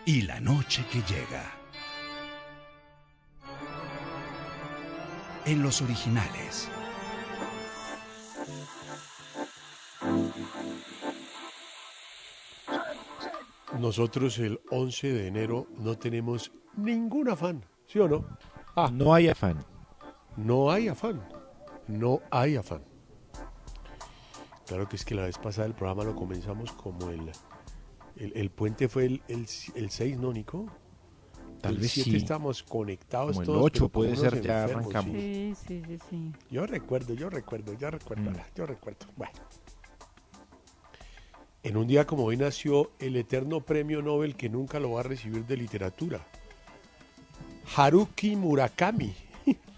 Y 0.06 0.22
la 0.22 0.40
noche 0.40 0.86
que 0.92 1.02
llega. 1.02 1.52
En 5.46 5.62
los 5.62 5.82
originales. 5.82 6.70
Nosotros 13.80 14.38
el 14.40 14.60
11 14.72 15.14
de 15.14 15.28
enero 15.28 15.68
no 15.78 15.98
tenemos 15.98 16.52
ningún 16.78 17.30
afán, 17.30 17.66
¿sí 17.88 18.00
o 18.00 18.08
no? 18.08 18.26
Ah, 18.76 18.90
No 18.92 19.14
hay 19.14 19.28
afán. 19.30 19.66
no 20.38 20.72
hay 20.72 20.88
afán. 20.88 21.22
No 21.88 22.22
hay 22.32 22.56
afán. 22.56 22.84
Claro 24.68 24.88
que 24.90 24.96
es 24.96 25.06
que 25.06 25.14
la 25.16 25.24
vez 25.24 25.38
pasada 25.38 25.68
el 25.68 25.74
programa 25.74 26.04
lo 26.04 26.16
comenzamos 26.16 26.72
como 26.72 27.10
el... 27.10 27.32
El, 28.18 28.32
el 28.36 28.50
puente 28.50 28.88
fue 28.88 29.06
el, 29.06 29.22
el, 29.28 29.46
el 29.76 29.90
6, 29.90 30.18
¿no, 30.18 30.32
Nico? 30.32 30.68
Tal 31.62 31.76
el 31.76 31.82
vez 31.82 31.92
7 31.92 32.12
sí. 32.12 32.16
estamos 32.16 32.64
conectados 32.64 33.32
Como 33.32 33.42
el 33.42 33.46
todos. 33.48 33.62
8 33.64 33.72
pero 33.74 33.80
como 33.80 33.92
puede 33.92 34.10
unos 34.12 34.22
ser, 34.22 34.42
ya 34.42 34.62
enfermos, 34.64 34.86
arrancamos. 34.96 35.22
sí. 35.22 35.54
Sí, 35.68 35.84
sí, 35.86 35.98
sí. 36.10 36.32
Yo 36.50 36.66
recuerdo, 36.66 37.14
yo 37.14 37.30
recuerdo, 37.30 37.74
yo 37.74 37.92
recuerdo, 37.92 38.32
Mm. 38.32 38.36
yo 38.56 38.66
recuerdo. 38.66 39.06
Bueno. 39.18 39.34
En 41.64 41.78
un 41.78 41.88
día 41.88 42.06
como 42.06 42.24
hoy 42.26 42.38
nació 42.38 42.92
el 43.00 43.16
eterno 43.18 43.60
premio 43.62 44.02
Nobel 44.02 44.36
que 44.36 44.50
nunca 44.50 44.80
lo 44.80 44.92
va 44.92 45.00
a 45.02 45.04
recibir 45.04 45.46
de 45.46 45.58
literatura. 45.58 46.22
Haruki 47.76 48.36
Murakami. 48.36 49.14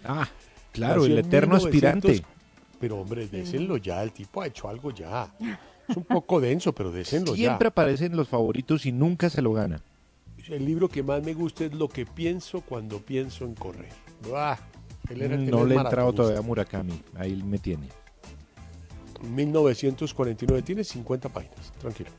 Ah, 0.04 0.28
claro, 0.72 1.00
Nació 1.00 1.12
el 1.12 1.18
eterno 1.18 1.56
1900. 1.56 2.10
aspirante. 2.10 2.37
Pero 2.80 2.98
hombre, 3.00 3.26
désenlo 3.28 3.76
ya, 3.76 4.02
el 4.02 4.12
tipo 4.12 4.40
ha 4.42 4.46
hecho 4.46 4.68
algo 4.68 4.90
ya. 4.92 5.32
Es 5.88 5.96
un 5.96 6.04
poco 6.04 6.40
denso, 6.40 6.72
pero 6.72 6.92
désenlo 6.92 7.32
ya. 7.34 7.48
Siempre 7.48 7.68
aparecen 7.68 8.16
los 8.16 8.28
favoritos 8.28 8.86
y 8.86 8.92
nunca 8.92 9.28
se 9.30 9.42
lo 9.42 9.52
gana. 9.52 9.80
El 10.48 10.64
libro 10.64 10.88
que 10.88 11.02
más 11.02 11.22
me 11.22 11.34
gusta 11.34 11.64
es 11.66 11.74
Lo 11.74 11.88
que 11.88 12.06
pienso 12.06 12.60
cuando 12.62 13.00
pienso 13.00 13.44
en 13.44 13.54
correr. 13.54 13.90
Buah, 14.26 14.56
él 15.10 15.22
era- 15.22 15.34
él 15.34 15.50
No 15.50 15.64
le 15.64 15.74
he 15.74 15.78
entrado 15.78 16.12
todavía 16.12 16.38
a 16.38 16.42
Murakami. 16.42 17.02
Ahí 17.16 17.42
me 17.42 17.58
tiene. 17.58 17.88
1949, 19.22 20.62
tiene 20.62 20.84
50 20.84 21.28
páginas, 21.28 21.72
tranquilo. 21.80 22.10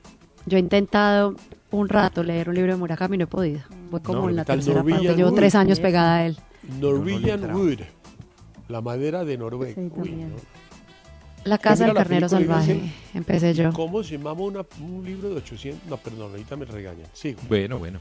Yo 0.45 0.57
he 0.57 0.60
intentado 0.60 1.36
un 1.72 1.89
rato 1.89 2.24
leer 2.24 2.49
un 2.49 2.55
libro 2.55 2.74
de 2.74 2.78
Murakami 2.78 3.16
y 3.16 3.18
no 3.20 3.24
he 3.26 3.28
podido. 3.28 3.62
Voy 3.91 4.01
como 4.01 4.24
No, 4.24 4.30
en 4.30 4.36
la 4.38 4.43
¿qué 4.43 4.47
tal 4.47 4.57
tercera 4.57 4.76
parte. 4.78 4.91
Norwegian 4.91 5.18
Llevo 5.18 5.32
tres 5.34 5.55
años 5.55 5.80
pegada 5.80 6.18
a 6.18 6.26
él. 6.26 6.38
Norwegian 6.80 7.39
entrado. 7.41 7.60
Wood, 7.60 7.80
la 8.70 8.82
madera 8.82 9.26
de 9.26 9.38
Noruega. 9.38 9.82
Uy, 9.95 10.11
no. 10.11 10.36
La 11.43 11.57
casa 11.57 11.86
del 11.86 11.93
carnero 11.95 12.28
salvaje. 12.30 12.76
dice, 12.76 12.93
Empecé 13.13 13.53
yo. 13.53 13.72
¿Cómo 13.74 14.03
se 14.03 14.17
llama 14.17 14.34
una- 14.34 14.65
un 14.82 15.03
libro 15.05 15.30
de 15.30 15.36
800? 15.38 15.89
No, 15.89 15.97
perdón, 15.97 16.32
ahorita 16.32 16.55
me 16.55 16.65
regañan. 16.65 17.07
Sigo. 17.13 17.39
Bueno, 17.47 17.80
bueno. 17.80 17.99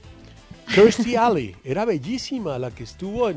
Kirstie 0.74 1.16
Alley, 1.16 1.56
era 1.64 1.84
bellísima 1.84 2.58
la 2.58 2.70
que 2.70 2.84
estuvo 2.84 3.30
en, 3.30 3.36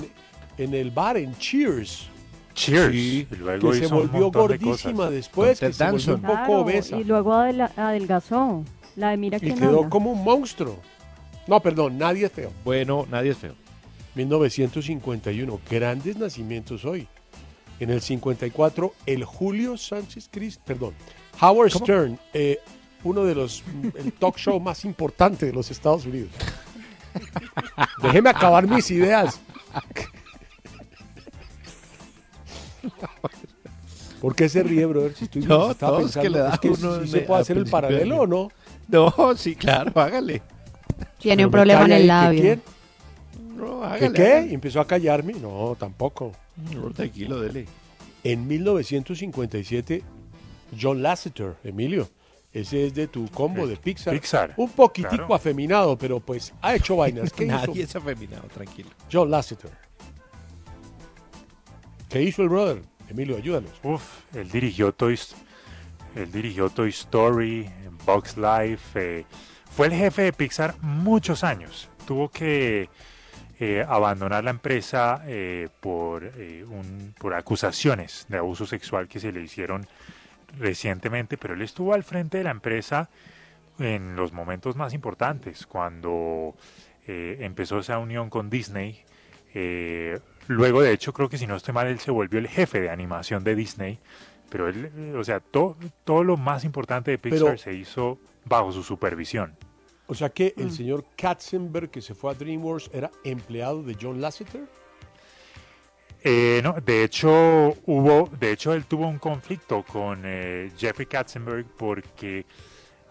en 0.58 0.74
el 0.74 0.92
bar 0.92 1.18
en 1.18 1.38
Cheers. 1.38 2.08
Cheers. 2.54 2.92
Sí, 2.92 3.28
Y 3.32 3.36
luego 3.36 3.72
que 3.72 3.78
se 3.78 3.86
hizo 3.86 3.96
un 3.96 4.08
volvió 4.12 4.32
gordísima 4.32 5.10
después, 5.10 5.60
que 5.60 5.72
se 5.72 5.90
volvió 5.92 6.16
un 6.16 6.22
poco 6.22 6.34
Claro, 6.34 6.60
obesa. 6.62 6.98
y 6.98 7.04
luego 7.06 7.34
adelgazó. 7.34 8.66
La 8.98 9.12
de 9.12 9.18
Mira 9.18 9.38
Y 9.38 9.40
quién 9.40 9.58
quedó 9.58 9.78
habla. 9.78 9.90
como 9.90 10.12
un 10.12 10.24
monstruo. 10.24 10.78
No, 11.48 11.62
perdón, 11.62 11.98
nadie 11.98 12.26
es 12.26 12.32
feo. 12.32 12.52
Bueno, 12.66 13.08
nadie 13.10 13.32
es 13.32 13.38
feo. 13.38 13.56
1951, 14.16 15.60
grandes 15.70 16.18
nacimientos 16.18 16.84
hoy. 16.84 17.08
En 17.82 17.90
el 17.90 18.00
54, 18.00 18.94
el 19.08 19.26
Julio 19.26 19.76
Sánchez 19.76 20.30
Crist, 20.32 20.62
perdón, 20.62 20.94
Howard 21.42 21.72
¿Cómo? 21.72 21.86
Stern, 21.86 22.20
eh, 22.32 22.60
uno 23.04 23.24
de 23.24 23.34
los, 23.34 23.64
el 23.96 24.14
talk 24.14 24.38
show 24.38 24.60
más 24.60 24.86
importante 24.86 25.48
de 25.48 25.52
los 25.54 25.72
Estados 25.72 26.06
Unidos. 26.06 26.30
Déjeme 28.04 28.30
acabar 28.30 28.68
mis 28.68 28.92
ideas. 28.92 29.40
¿Por 34.22 34.36
qué 34.36 34.48
se 34.48 34.62
ríe, 34.62 34.86
brother? 34.86 35.16
Si 35.16 35.24
estoy 35.24 35.42
No, 35.42 35.74
todo 35.74 36.02
es 36.02 36.14
que 36.14 36.20
pensando, 36.22 36.30
le 36.30 36.40
da 36.40 36.54
es 36.54 36.60
que 36.60 36.70
uno 36.70 37.02
sí 37.02 37.08
se 37.08 37.22
puede 37.22 37.42
hacer 37.42 37.58
el 37.58 37.66
paralelo 37.66 38.20
o 38.22 38.28
no. 38.28 38.52
No, 38.90 39.12
sí, 39.36 39.56
claro, 39.56 39.92
hágale. 40.00 40.44
Tiene 41.18 41.38
Pero 41.38 41.48
un 41.48 41.52
problema 41.52 41.86
en 41.86 41.92
el 41.94 42.12
ahí, 42.12 42.36
¿que 42.42 42.48
labio. 42.48 42.60
No, 43.56 43.80
¿Qué 43.82 43.88
hágale. 43.88 44.14
qué? 44.14 44.32
hágale. 44.34 44.52
Y 44.52 44.54
empezó 44.54 44.80
a 44.82 44.86
callarme. 44.86 45.34
No, 45.34 45.76
tampoco. 45.80 46.32
No, 46.74 46.90
tranquilo, 46.92 47.40
dele. 47.42 47.66
En 48.24 48.48
1957, 48.48 50.04
John 50.80 51.02
Lasseter, 51.02 51.56
Emilio. 51.64 52.10
Ese 52.54 52.88
es 52.88 52.94
de 52.94 53.08
tu 53.08 53.30
combo 53.30 53.66
de 53.66 53.78
Pixar. 53.78 54.14
Pixar, 54.14 54.54
Un 54.58 54.70
poquitico 54.72 55.16
claro. 55.16 55.36
afeminado, 55.36 55.98
pero 55.98 56.20
pues 56.20 56.54
ha 56.62 56.76
hecho 56.76 56.98
vainas. 56.98 57.32
¿Qué 57.36 57.46
Nadie 57.46 57.84
hizo? 57.84 57.84
es 57.84 57.96
afeminado, 57.96 58.48
tranquilo. 58.50 58.90
John 59.12 59.32
Lasseter. 59.32 59.72
¿Qué 62.10 62.22
hizo 62.22 62.42
el 62.44 62.50
brother? 62.50 62.82
Emilio, 63.10 63.38
ayúdanos. 63.38 63.72
Uf, 63.84 64.04
él 64.36 64.50
dirigió 64.52 64.94
Toy, 64.94 65.18
él 66.16 66.32
dirigió 66.32 66.70
Toy 66.70 66.90
Story, 66.90 67.70
Box 68.06 68.36
Life. 68.38 69.00
eh, 69.20 69.26
fue 69.70 69.88
el 69.88 69.94
jefe 69.94 70.24
de 70.24 70.34
Pixar 70.34 70.76
muchos 70.82 71.44
años. 71.46 71.88
Tuvo 72.06 72.30
que 72.30 72.90
eh, 73.64 73.86
abandonar 73.88 74.44
la 74.44 74.50
empresa 74.50 75.22
eh, 75.28 75.70
por, 75.80 76.24
eh, 76.26 76.66
un- 76.68 77.14
por 77.20 77.36
acusaciones 77.36 78.26
de 78.28 78.40
abuso 78.40 78.66
sexual 78.66 79.08
que 79.08 79.20
se 79.20 79.32
le 79.32 79.42
hicieron 79.44 79.86
recientemente, 80.60 81.38
pero 81.38 81.54
él 81.54 81.62
estuvo 81.62 81.94
al 81.94 82.04
frente 82.04 82.40
de 82.40 82.44
la 82.44 82.52
empresa 82.52 83.10
en 83.80 84.16
los 84.16 84.34
momentos 84.34 84.76
más 84.76 84.94
importantes, 84.94 85.66
cuando 85.68 86.56
eh, 87.08 87.38
empezó 87.42 87.80
esa 87.80 87.98
unión 88.00 88.30
con 88.30 88.50
Disney. 88.50 89.04
eh, 89.54 90.20
luego, 90.48 90.82
de 90.82 90.92
hecho, 90.94 91.14
creo 91.14 91.30
que 91.30 91.38
si 91.38 91.46
no 91.48 91.56
estoy 91.56 91.74
mal, 91.74 91.88
él 91.88 92.00
se 92.00 92.10
volvió 92.12 92.40
el 92.40 92.48
jefe 92.48 92.82
de 92.82 92.90
animación 92.90 93.44
de 93.44 93.56
Disney. 93.56 94.00
Pero 94.50 94.68
él, 94.70 95.14
o 95.18 95.24
sea, 95.24 95.40
to- 95.40 95.78
todo 96.04 96.24
lo 96.24 96.36
más 96.36 96.64
importante 96.66 97.12
de 97.12 97.18
Pixar 97.18 97.40
Pero- 97.44 97.58
se 97.58 97.74
hizo 97.74 98.18
bajo 98.46 98.72
su 98.72 98.82
supervisión. 98.84 99.56
O 100.12 100.14
sea 100.14 100.28
que 100.30 100.54
Mm. 100.58 100.62
el 100.64 100.72
señor 100.74 101.06
Katzenberg, 101.16 101.90
que 101.90 102.02
se 102.02 102.14
fue 102.14 102.32
a 102.32 102.34
DreamWorks, 102.34 102.90
era 102.92 103.10
empleado 103.24 103.82
de 103.82 103.96
John 104.00 104.20
Lasseter. 104.20 104.64
Eh, 106.24 106.60
no, 106.64 106.74
de 106.74 107.06
hecho 107.06 107.30
hubo, 107.86 108.30
de 108.38 108.52
hecho 108.52 108.74
él 108.74 108.84
tuvo 108.86 109.08
un 109.08 109.18
conflicto 109.20 109.84
con 109.84 110.22
eh, 110.26 110.70
Jeffrey 110.78 111.06
Katzenberg 111.06 111.66
porque 111.78 112.46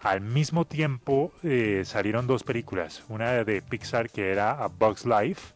al 0.01 0.21
mismo 0.21 0.63
tiempo 0.65 1.31
eh, 1.41 1.81
salieron 1.85 2.27
dos 2.27 2.43
películas, 2.43 3.03
una 3.09 3.43
de 3.43 3.63
Pixar 3.63 4.07
que 4.11 4.29
era 4.29 4.51
A 4.51 4.67
Bug's 4.67 5.05
Life 5.05 5.53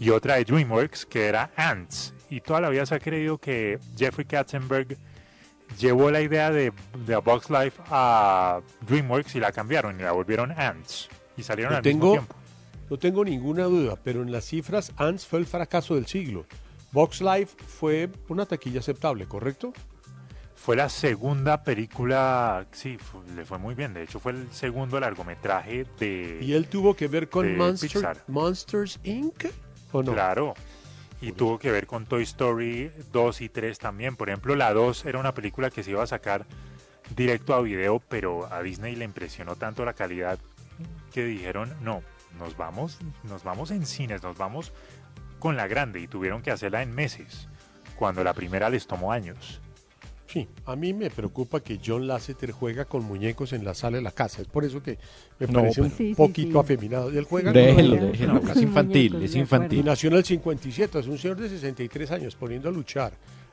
y 0.00 0.08
otra 0.08 0.36
de 0.36 0.44
DreamWorks 0.44 1.04
que 1.04 1.26
era 1.26 1.50
Ants. 1.56 2.14
Y 2.30 2.40
toda 2.40 2.62
la 2.62 2.70
vida 2.70 2.86
se 2.86 2.94
ha 2.94 3.00
creído 3.00 3.36
que 3.36 3.78
Jeffrey 3.98 4.26
Katzenberg 4.26 4.96
llevó 5.78 6.10
la 6.10 6.20
idea 6.20 6.50
de, 6.50 6.72
de 7.06 7.16
Bug's 7.16 7.50
Life 7.50 7.80
a 7.90 8.60
DreamWorks 8.86 9.34
y 9.36 9.40
la 9.40 9.52
cambiaron 9.52 9.98
y 9.98 10.02
la 10.02 10.12
volvieron 10.12 10.52
Ants. 10.52 11.08
Y 11.36 11.42
salieron 11.42 11.72
No 11.72 11.78
al 11.78 11.84
mismo 11.84 12.12
tiempo. 12.12 12.34
no 12.90 12.98
tengo 12.98 13.24
ninguna 13.24 13.64
duda, 13.64 13.96
pero 14.02 14.22
en 14.22 14.32
las 14.32 14.44
cifras, 14.46 14.92
Ants 14.96 15.26
fue 15.26 15.38
el 15.38 15.46
fracaso 15.46 15.94
del 15.94 16.06
siglo. 16.06 16.44
Box 16.92 17.20
Life 17.20 17.56
fue 17.66 18.10
una 18.28 18.46
taquilla 18.46 18.80
aceptable, 18.80 19.26
¿correcto? 19.26 19.72
Fue 20.56 20.76
la 20.76 20.90
segunda 20.90 21.62
película, 21.64 22.66
sí, 22.72 22.98
le 23.34 23.46
fue 23.46 23.56
muy 23.58 23.74
bien. 23.74 23.94
De 23.94 24.02
hecho, 24.02 24.20
fue 24.20 24.32
el 24.32 24.52
segundo 24.52 25.00
largometraje 25.00 25.86
de. 25.98 26.38
Y 26.42 26.52
él 26.52 26.66
tuvo 26.68 26.94
que 26.94 27.08
ver 27.08 27.30
con 27.30 27.56
Monster-. 27.56 28.18
Monsters 28.28 29.00
Inc. 29.04 29.46
¿O 29.92 30.02
no? 30.02 30.12
Claro. 30.12 30.54
Y 31.20 31.32
tuvo 31.32 31.58
que 31.58 31.70
ver 31.70 31.86
con 31.86 32.06
Toy 32.06 32.22
Story 32.22 32.90
2 33.12 33.40
y 33.42 33.48
3 33.48 33.78
también. 33.78 34.16
Por 34.16 34.30
ejemplo, 34.30 34.56
la 34.56 34.72
2 34.72 35.04
era 35.04 35.18
una 35.18 35.34
película 35.34 35.70
que 35.70 35.82
se 35.82 35.90
iba 35.90 36.02
a 36.02 36.06
sacar 36.06 36.46
directo 37.14 37.54
a 37.54 37.60
video, 37.60 38.00
pero 38.08 38.50
a 38.52 38.62
Disney 38.62 38.96
le 38.96 39.04
impresionó 39.04 39.56
tanto 39.56 39.84
la 39.84 39.92
calidad 39.92 40.38
que 41.12 41.24
dijeron, 41.24 41.74
no, 41.82 42.02
nos 42.38 42.56
vamos, 42.56 42.98
nos 43.24 43.42
vamos 43.42 43.70
en 43.70 43.84
cines, 43.84 44.22
nos 44.22 44.38
vamos 44.38 44.72
con 45.38 45.56
la 45.56 45.66
grande 45.66 46.00
y 46.00 46.06
tuvieron 46.06 46.42
que 46.42 46.50
hacerla 46.50 46.82
en 46.82 46.94
meses, 46.94 47.48
cuando 47.96 48.22
la 48.24 48.34
primera 48.34 48.70
les 48.70 48.86
tomó 48.86 49.12
años. 49.12 49.60
Sí, 50.32 50.46
a 50.66 50.76
mí 50.76 50.92
me 50.92 51.10
preocupa 51.10 51.60
que 51.60 51.80
John 51.84 52.06
Lasseter 52.06 52.52
juega 52.52 52.84
con 52.84 53.02
muñecos 53.04 53.52
en 53.52 53.64
la 53.64 53.74
sala 53.74 53.96
de 53.96 54.02
la 54.02 54.12
casa. 54.12 54.42
Es 54.42 54.48
por 54.48 54.64
eso 54.64 54.80
que 54.82 54.96
me 55.40 55.46
No, 55.48 55.54
parece 55.60 55.80
un 55.80 55.88
pero- 55.88 55.96
Sí, 55.98 56.08
sí, 56.10 56.14
poquito 56.14 56.52
sí. 56.52 56.58
afeminado. 56.58 57.12
Y 57.12 57.16
él 57.16 57.24
juega 57.24 57.52
Déjelo, 57.52 57.96
con 57.98 58.12
déjelo, 58.12 58.40
es 58.52 58.56
infantil, 58.62 59.22
es 59.22 59.34
Y 59.34 59.38
infantil. 59.40 59.84
nació 59.84 60.08
en 60.10 60.16
el 60.16 60.24
57, 60.24 60.98
es 61.00 61.06
un 61.08 61.18
señor 61.18 61.36
de 61.38 61.48
63 61.48 62.10
años 62.12 62.36
poniendo 62.36 62.68
a 62.68 62.72
luchar 62.72 63.12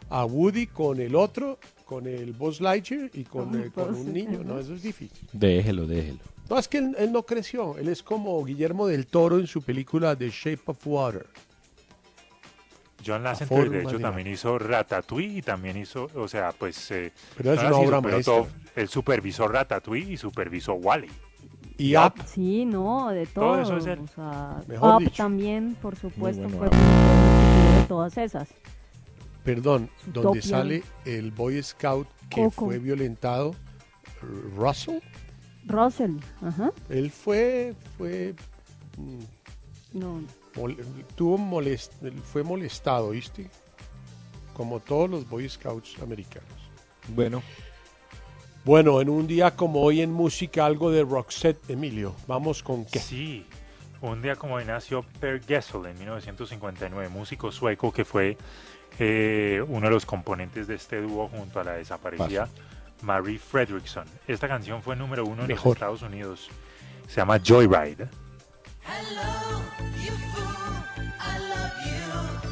a 0.09 0.23
Woody 0.25 0.67
con 0.67 0.99
el 1.01 1.15
otro, 1.15 1.57
con 1.83 2.05
el 2.05 2.31
Buzz 2.33 2.61
Lightyear 2.61 3.09
y 3.13 3.23
con, 3.23 3.59
eh, 3.59 3.71
con 3.73 3.95
un 3.95 4.13
niño. 4.13 4.43
No, 4.43 4.59
eso 4.59 4.73
es 4.75 4.83
difícil. 4.83 5.27
Déjelo, 5.33 5.87
déjelo. 5.87 6.19
No, 6.49 6.57
es 6.59 6.67
que 6.67 6.77
él, 6.77 6.95
él 6.99 7.11
no 7.11 7.23
creció. 7.23 7.77
Él 7.77 7.89
es 7.89 8.03
como 8.03 8.41
Guillermo 8.45 8.87
del 8.87 9.07
Toro 9.07 9.39
en 9.39 9.47
su 9.47 9.61
película 9.63 10.15
The 10.15 10.29
Shape 10.29 10.61
of 10.67 10.77
Water. 10.85 11.25
John 13.07 13.23
Lasseter, 13.23 13.69
de 13.69 13.81
hecho, 13.83 13.99
también 13.99 14.27
hizo 14.27 14.59
Ratatouille 14.59 15.37
y 15.37 15.41
también 15.41 15.77
hizo, 15.77 16.09
o 16.15 16.27
sea, 16.27 16.51
pues... 16.51 16.91
eh, 16.91 17.13
Pero 17.37 17.53
es 17.53 17.63
no 17.63 17.79
una 17.79 17.87
hizo, 17.87 18.01
pero 18.01 18.21
todo- 18.21 18.47
él 18.75 18.87
supervisó 18.89 19.47
Ratatouille 19.47 20.13
y 20.13 20.17
supervisó 20.17 20.73
Wally. 20.73 21.09
Y 21.79 21.95
Up, 21.95 22.13
Sí, 22.25 22.65
no, 22.65 23.09
de 23.09 23.25
todo. 23.27 23.53
Todo 23.53 23.61
eso 23.61 23.77
es 23.77 23.85
él. 23.85 23.99
O 23.99 24.07
sea, 24.07 24.57
Mejor 24.67 24.95
Up 24.95 24.99
dicho. 24.99 25.13
también, 25.23 25.75
por 25.81 25.95
supuesto, 25.95 26.41
bueno, 26.49 26.57
fue 26.57 26.69
de 26.69 27.85
todas 27.87 28.17
esas. 28.17 28.49
perdón, 29.43 29.89
donde 30.07 30.41
sale 30.41 30.83
el 31.05 31.31
Boy 31.31 31.61
Scout 31.61 32.07
que 32.29 32.43
Coco. 32.45 32.65
fue 32.65 32.79
violentado, 32.79 33.53
Russell. 34.55 34.99
Russell, 35.67 36.17
ajá. 36.41 36.71
Él 36.89 37.11
fue, 37.11 37.75
fue, 37.97 38.33
mm, 38.97 39.99
No, 39.99 40.21
mol- 40.57 40.77
tuvo 41.15 41.37
molest, 41.37 41.93
fue 42.31 42.43
molestado, 42.43 43.11
¿viste? 43.11 43.49
Como 44.53 44.79
todos 44.79 45.09
los 45.09 45.29
Boy 45.29 45.47
Scouts 45.47 45.97
americanos. 46.01 46.49
Bueno, 47.09 47.41
Bueno, 48.65 48.99
en 48.99 49.07
un 49.09 49.27
día 49.27 49.55
como 49.55 49.81
hoy 49.81 50.01
en 50.01 50.11
música, 50.11 50.65
algo 50.65 50.91
de 50.91 51.03
Roxette, 51.03 51.69
Emilio. 51.69 52.13
Vamos 52.27 52.61
con 52.63 52.83
qué. 52.83 52.99
Sí, 52.99 53.45
un 54.01 54.21
día 54.21 54.35
como 54.35 54.55
hoy 54.55 54.65
nació 54.65 55.03
Per 55.21 55.41
Gessle 55.45 55.89
en 55.91 55.97
1959, 55.99 57.07
músico 57.07 57.49
sueco 57.51 57.93
que 57.93 58.03
fue 58.03 58.37
eh, 58.99 59.63
uno 59.69 59.87
de 59.87 59.93
los 59.93 60.05
componentes 60.05 60.67
de 60.67 60.75
este 60.75 60.99
dúo 61.01 61.29
junto 61.29 61.61
a 61.61 61.63
la 61.63 61.73
desaparecida 61.73 62.49
Marie 63.03 63.39
Fredrickson. 63.39 64.05
Esta 64.27 64.49
canción 64.49 64.81
fue 64.81 64.97
número 64.97 65.23
uno 65.23 65.43
en 65.43 65.47
Mejor. 65.47 65.67
los 65.67 65.75
Estados 65.75 66.01
Unidos. 66.01 66.49
Se 67.07 67.15
llama 67.21 67.39
Joyride. 67.39 68.09
Hello, 68.89 69.61
you 70.01 70.11
fool, 70.31 70.83
I 71.19 71.39
love 71.51 72.43
you. 72.43 72.46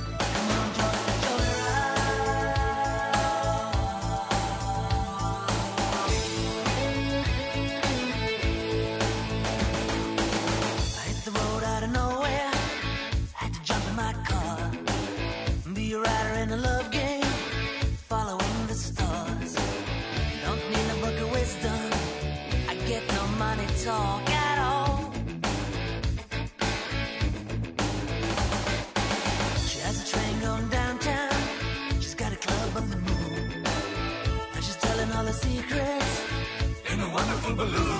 A 37.58 37.94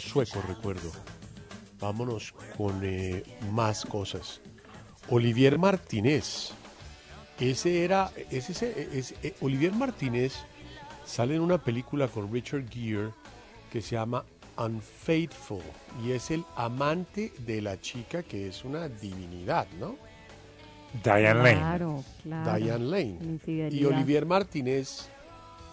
sueco, 0.00 0.42
recuerdo. 0.46 0.90
Vámonos 1.78 2.34
con 2.56 2.80
eh, 2.84 3.22
más 3.52 3.84
cosas. 3.84 4.40
Olivier 5.08 5.58
Martínez. 5.58 6.50
Ese 7.38 7.84
era. 7.84 8.10
Ese, 8.30 8.52
ese- 8.52 8.88
ese- 8.98 9.16
eh, 9.22 9.34
Olivier 9.40 9.72
Martínez 9.72 10.34
sale 11.06 11.34
en 11.36 11.40
una 11.40 11.58
película 11.58 12.06
con 12.08 12.30
Richard 12.32 12.68
Gere 12.68 13.10
que 13.72 13.80
se 13.80 13.96
llama 13.96 14.24
Unfaithful. 14.58 15.62
Y 16.04 16.12
es 16.12 16.30
el 16.30 16.44
amante 16.56 17.32
de 17.38 17.62
la 17.62 17.80
chica 17.80 18.22
que 18.22 18.48
es 18.48 18.64
una 18.64 18.88
divinidad, 18.88 19.66
¿no? 19.78 19.96
Diane 21.02 21.34
Lane. 21.34 21.54
Claro, 21.54 22.04
claro. 22.22 22.58
Diane 22.64 22.84
Lane. 22.84 23.38
Y 23.70 23.84
Olivier 23.84 24.26
Martínez, 24.26 25.08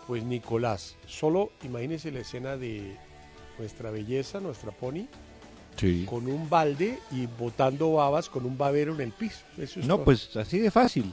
pues 0.06 0.24
Nicolás. 0.24 0.96
Solo 1.06 1.52
imagínense 1.64 2.12
la 2.12 2.20
escena 2.20 2.56
de 2.56 2.98
nuestra 3.58 3.92
belleza, 3.92 4.40
nuestra 4.40 4.72
pony, 4.72 5.06
Sí. 5.76 6.06
con 6.10 6.28
un 6.28 6.50
balde 6.50 6.98
y 7.12 7.28
botando 7.28 7.94
babas 7.94 8.30
con 8.30 8.46
un 8.46 8.58
babero 8.58 8.96
en 8.96 9.02
el 9.02 9.12
piso. 9.12 9.42
Eso 9.58 9.80
es 9.80 9.86
No, 9.86 9.96
todo. 9.96 10.06
pues 10.06 10.36
así 10.36 10.58
de 10.60 10.72
fácil. 10.72 11.12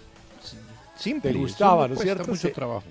Simple. 0.96 1.32
Te 1.32 1.38
gustaba, 1.38 1.86
¿no 1.88 1.94
es 1.94 2.00
cierto? 2.00 2.28
mucho 2.30 2.48
Sí. 2.48 2.54
trabajo. 2.54 2.84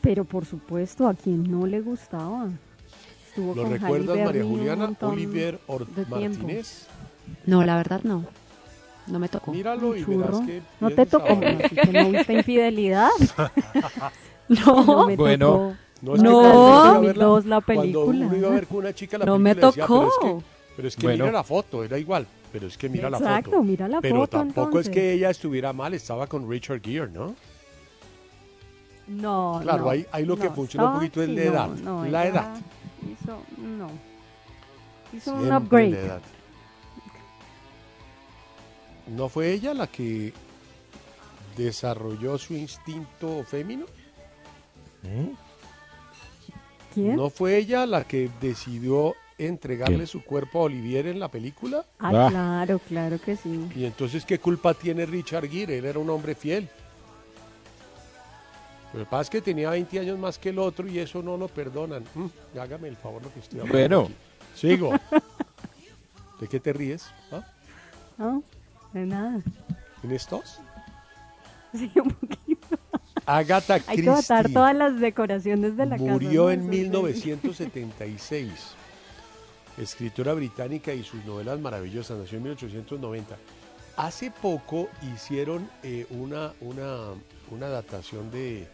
Pero 0.00 0.24
por 0.24 0.44
supuesto, 0.46 1.08
a 1.08 1.14
quien 1.14 1.50
no 1.50 1.66
le 1.66 1.80
gustaba. 1.80 2.48
Estuvo 3.28 3.54
¿Lo 3.54 3.62
con 3.62 3.72
recuerdas, 3.72 4.18
María 4.24 4.44
Juliana? 4.44 4.92
Or- 5.66 5.86
tiempo. 5.86 6.16
Martínez. 6.16 6.86
No, 7.46 7.64
la 7.64 7.76
verdad 7.76 8.00
no. 8.02 8.24
No 9.06 9.18
me 9.18 9.28
tocó. 9.28 9.52
Míralo 9.52 9.96
y 9.96 10.04
verás 10.04 10.40
que 10.42 10.62
¿No 10.80 10.90
te 10.90 11.06
tocó? 11.06 11.28
no 11.92 12.10
viste 12.10 12.32
infidelidad. 12.34 13.08
No. 14.48 15.06
me 15.06 15.16
Bueno. 15.16 15.46
tocó. 15.46 15.74
No, 16.02 16.14
es 16.14 16.22
que 16.22 16.28
No, 16.28 16.32
cuando 16.40 16.50
uno 16.50 16.70
iba 16.70 16.90
a 16.96 17.00
verla- 17.00 17.24
2002 17.24 17.46
la 17.46 17.60
Cuando 17.60 17.82
película. 17.82 18.26
uno 18.26 18.36
iba 18.36 18.48
a 18.48 18.52
ver 18.52 18.66
con 18.66 18.76
una 18.78 18.94
chica 18.94 19.18
la 19.18 19.24
No 19.26 19.38
me 19.38 19.54
película, 19.54 19.70
decía, 19.70 19.86
pero 19.86 20.08
es 20.08 20.14
tocó. 20.14 20.38
que, 20.38 20.44
pero 20.76 20.88
es 20.88 20.96
que 20.96 21.02
Bueno. 21.06 21.24
mira 21.24 21.32
la 21.38 21.44
foto, 21.44 21.84
era 21.84 21.98
igual. 21.98 22.26
Pero 22.52 22.66
es 22.66 22.76
que 22.78 22.88
mira 22.88 23.10
la 23.10 23.18
Exacto, 23.18 23.50
foto. 23.50 23.62
mira 23.62 23.86
la 23.88 24.00
pero 24.00 24.16
foto, 24.16 24.38
tampoco 24.38 24.80
es 24.80 24.88
que 24.88 25.12
ella 25.12 25.30
estuviera 25.30 25.72
mal, 25.72 25.94
estaba 25.94 26.26
con 26.26 26.50
Richard 26.50 26.80
Gere, 26.82 27.08
¿no? 27.10 27.34
No, 29.06 29.58
Claro, 29.62 29.84
no, 29.84 29.90
ahí- 29.90 30.06
ahí 30.12 30.24
lo 30.24 30.36
que 30.36 30.44
no, 30.48 30.54
funciona 30.54 30.86
un 30.88 30.94
poquito 30.94 31.22
es 31.22 31.28
la 31.28 31.34
no, 31.34 31.50
edad, 31.50 31.68
no, 31.68 32.04
la 32.06 32.26
edad. 32.26 32.54
Hizo, 33.02 33.38
no. 33.58 33.90
Hizo 35.12 35.34
un 35.34 35.52
upgrade. 35.52 35.90
la 35.90 35.98
edad. 35.98 36.20
¿No 39.08 39.28
fue 39.28 39.52
ella 39.52 39.74
la 39.74 39.86
que 39.88 40.32
desarrolló 41.56 42.38
su 42.38 42.54
instinto 42.54 43.42
fémino? 43.44 43.86
¿Quién? 46.94 47.16
¿No 47.16 47.30
fue 47.30 47.56
ella 47.56 47.86
la 47.86 48.04
que 48.04 48.30
decidió 48.40 49.14
entregarle 49.38 49.96
¿Quién? 49.96 50.06
su 50.06 50.22
cuerpo 50.24 50.60
a 50.60 50.62
Olivier 50.64 51.06
en 51.06 51.18
la 51.20 51.28
película? 51.28 51.84
Ah, 51.98 52.10
Ah. 52.12 52.28
claro, 52.30 52.78
claro 52.80 53.18
que 53.20 53.36
sí. 53.36 53.68
Y 53.74 53.84
entonces, 53.84 54.24
¿qué 54.24 54.38
culpa 54.38 54.74
tiene 54.74 55.06
Richard 55.06 55.48
Gere? 55.48 55.78
Él 55.78 55.84
era 55.84 55.98
un 55.98 56.10
hombre 56.10 56.34
fiel. 56.34 56.68
Lo 58.92 58.98
que 59.00 59.04
pasa 59.06 59.22
es 59.22 59.30
que 59.30 59.40
tenía 59.40 59.70
20 59.70 60.00
años 60.00 60.18
más 60.18 60.36
que 60.38 60.48
el 60.48 60.58
otro 60.58 60.88
y 60.88 60.98
eso 60.98 61.22
no 61.22 61.36
lo 61.36 61.46
perdonan. 61.46 62.02
Mm, 62.14 62.58
hágame 62.58 62.88
el 62.88 62.96
favor 62.96 63.22
lo 63.22 63.32
que 63.32 63.38
estoy 63.40 63.60
hablando. 63.60 63.78
Bueno. 63.78 64.02
aquí. 64.06 64.14
Sigo. 64.56 64.90
¿De 66.40 66.48
qué 66.48 66.58
te 66.58 66.72
ríes? 66.72 67.06
¿Ah? 67.30 67.44
No, 68.18 68.42
de 68.92 69.06
nada. 69.06 69.40
¿Tienes 70.00 70.26
tos? 70.26 70.58
Sí, 71.72 71.88
un 71.94 72.10
poquito. 72.10 72.49
Agatha 73.38 73.74
Hay 73.86 73.96
que 73.96 74.02
botar 74.10 74.42
Christie 74.44 74.54
todas 74.54 74.74
las 74.76 75.00
decoraciones 75.00 75.76
de 75.76 75.86
la 75.86 75.96
casa. 75.96 76.10
murió 76.10 76.44
¿no? 76.44 76.50
en 76.50 76.60
Eso 76.60 76.68
es 76.68 76.70
de- 76.70 76.82
1976. 76.82 78.50
Escritora 79.78 80.34
británica 80.34 80.92
y 80.92 81.02
sus 81.04 81.24
novelas 81.24 81.58
maravillosas. 81.60 82.18
Nació 82.18 82.38
en 82.38 82.44
1890. 82.44 83.36
Hace 83.96 84.30
poco 84.30 84.88
hicieron 85.14 85.68
eh, 85.82 86.06
una, 86.10 86.52
una, 86.60 86.98
una 87.50 87.66
adaptación 87.66 88.30
de, 88.30 88.66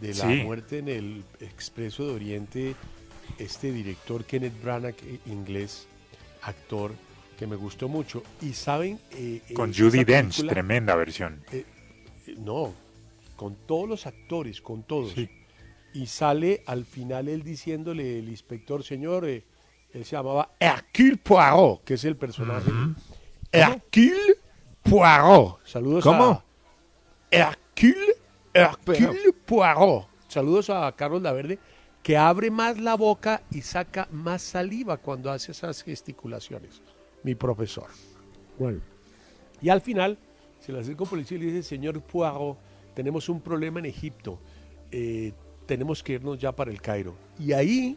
de 0.00 0.08
la 0.14 0.14
Sí. 0.28 0.42
muerte 0.44 0.78
en 0.78 0.88
el 0.88 1.24
Expreso 1.40 2.06
de 2.06 2.12
Oriente. 2.14 2.76
Este 3.38 3.72
director 3.72 4.24
Kenneth 4.24 4.62
Branagh, 4.62 4.94
eh, 5.02 5.18
inglés, 5.26 5.86
actor, 6.42 6.92
que 7.38 7.46
me 7.46 7.56
gustó 7.56 7.88
mucho. 7.88 8.22
Y 8.40 8.52
saben... 8.54 8.98
eh, 9.12 9.42
Con 9.54 9.72
Judy 9.74 10.04
Dench, 10.04 10.46
tremenda 10.46 10.94
versión. 10.96 11.42
eh, 11.52 11.64
no, 12.38 12.72
con 13.38 13.54
todos 13.54 13.88
los 13.88 14.06
actores, 14.06 14.60
con 14.60 14.82
todos. 14.82 15.14
Y 15.94 16.06
sale 16.06 16.64
al 16.66 16.84
final 16.84 17.28
él 17.28 17.44
diciéndole, 17.44 18.18
el 18.18 18.28
inspector, 18.28 18.82
señor, 18.82 19.26
eh, 19.26 19.44
él 19.92 20.04
se 20.04 20.16
llamaba 20.16 20.50
Hercule 20.58 21.16
Poirot, 21.18 21.84
que 21.84 21.94
es 21.94 22.04
el 22.04 22.16
personaje. 22.16 22.68
Hercule 23.52 24.34
Poirot. 24.82 25.64
Saludos 25.64 26.02
¿Cómo? 26.02 26.24
a 26.24 26.44
Hercule, 27.30 28.16
Hercule 28.52 29.32
Poirot. 29.46 30.08
Saludos 30.26 30.68
a 30.68 30.90
Carlos 30.96 31.22
Laverde, 31.22 31.60
que 32.02 32.16
abre 32.16 32.50
más 32.50 32.76
la 32.76 32.96
boca 32.96 33.42
y 33.52 33.62
saca 33.62 34.08
más 34.10 34.42
saliva 34.42 34.96
cuando 34.96 35.30
hace 35.30 35.52
esas 35.52 35.84
gesticulaciones. 35.84 36.82
Mi 37.22 37.36
profesor. 37.36 37.86
Bueno. 38.58 38.80
Y 39.62 39.68
al 39.68 39.80
final 39.80 40.18
se 40.58 40.72
le 40.72 40.80
acerca 40.80 41.04
un 41.04 41.08
policía 41.08 41.38
y 41.38 41.40
le 41.40 41.46
dice, 41.46 41.62
señor 41.62 42.00
Poirot, 42.02 42.58
tenemos 42.98 43.28
un 43.28 43.40
problema 43.40 43.78
en 43.78 43.86
Egipto, 43.86 44.40
eh, 44.90 45.32
tenemos 45.66 46.02
que 46.02 46.14
irnos 46.14 46.36
ya 46.40 46.50
para 46.50 46.72
el 46.72 46.82
Cairo. 46.82 47.14
Y 47.38 47.52
ahí 47.52 47.96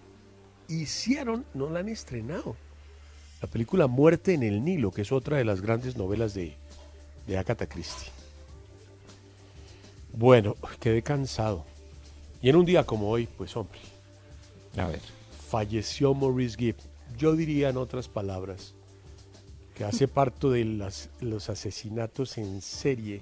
hicieron, 0.68 1.44
no 1.56 1.72
la 1.72 1.80
han 1.80 1.90
estrenado, 1.90 2.56
la 3.42 3.48
película 3.48 3.88
Muerte 3.88 4.36
en 4.36 4.44
el 4.44 4.64
Nilo, 4.64 4.92
que 4.92 5.02
es 5.02 5.12
otra 5.12 5.38
de 5.38 5.44
las 5.44 5.60
grandes 5.62 5.98
novelas 5.98 6.36
de, 6.36 6.54
de 7.26 7.36
Agatha 7.36 7.66
Christie. 7.66 8.12
Bueno, 10.14 10.56
quedé 10.80 11.02
cansado. 11.02 11.66
Y 12.40 12.50
en 12.50 12.56
un 12.58 12.66
día 12.66 12.84
como 12.86 13.10
hoy, 13.10 13.26
pues 13.26 13.58
hombre, 13.58 13.80
A 14.78 14.86
ver. 14.86 15.00
falleció 15.50 16.14
Maurice 16.14 16.58
Gibb. 16.60 16.76
Yo 17.18 17.36
diría 17.36 17.70
en 17.70 17.78
otras 17.78 18.08
palabras 18.08 18.76
que 19.74 19.84
hace 19.84 20.08
parte 20.20 20.48
de 20.48 20.64
las- 20.64 21.10
los 21.22 21.50
asesinatos 21.50 22.38
en 22.38 22.62
serie 22.62 23.22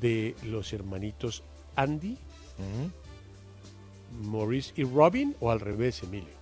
de 0.00 0.34
los 0.44 0.72
hermanitos 0.72 1.42
Andy, 1.74 2.18
Maurice 4.22 4.72
y 4.76 4.84
Robin, 4.84 5.36
o 5.40 5.50
al 5.50 5.60
revés, 5.60 6.02
Emilio. 6.02 6.34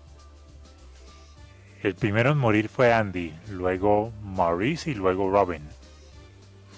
El 1.82 1.94
primero 1.94 2.30
en 2.32 2.38
morir 2.38 2.68
fue 2.68 2.92
Andy, 2.92 3.34
luego 3.50 4.12
Maurice 4.22 4.90
y 4.90 4.94
luego 4.94 5.30
Robin. 5.30 5.62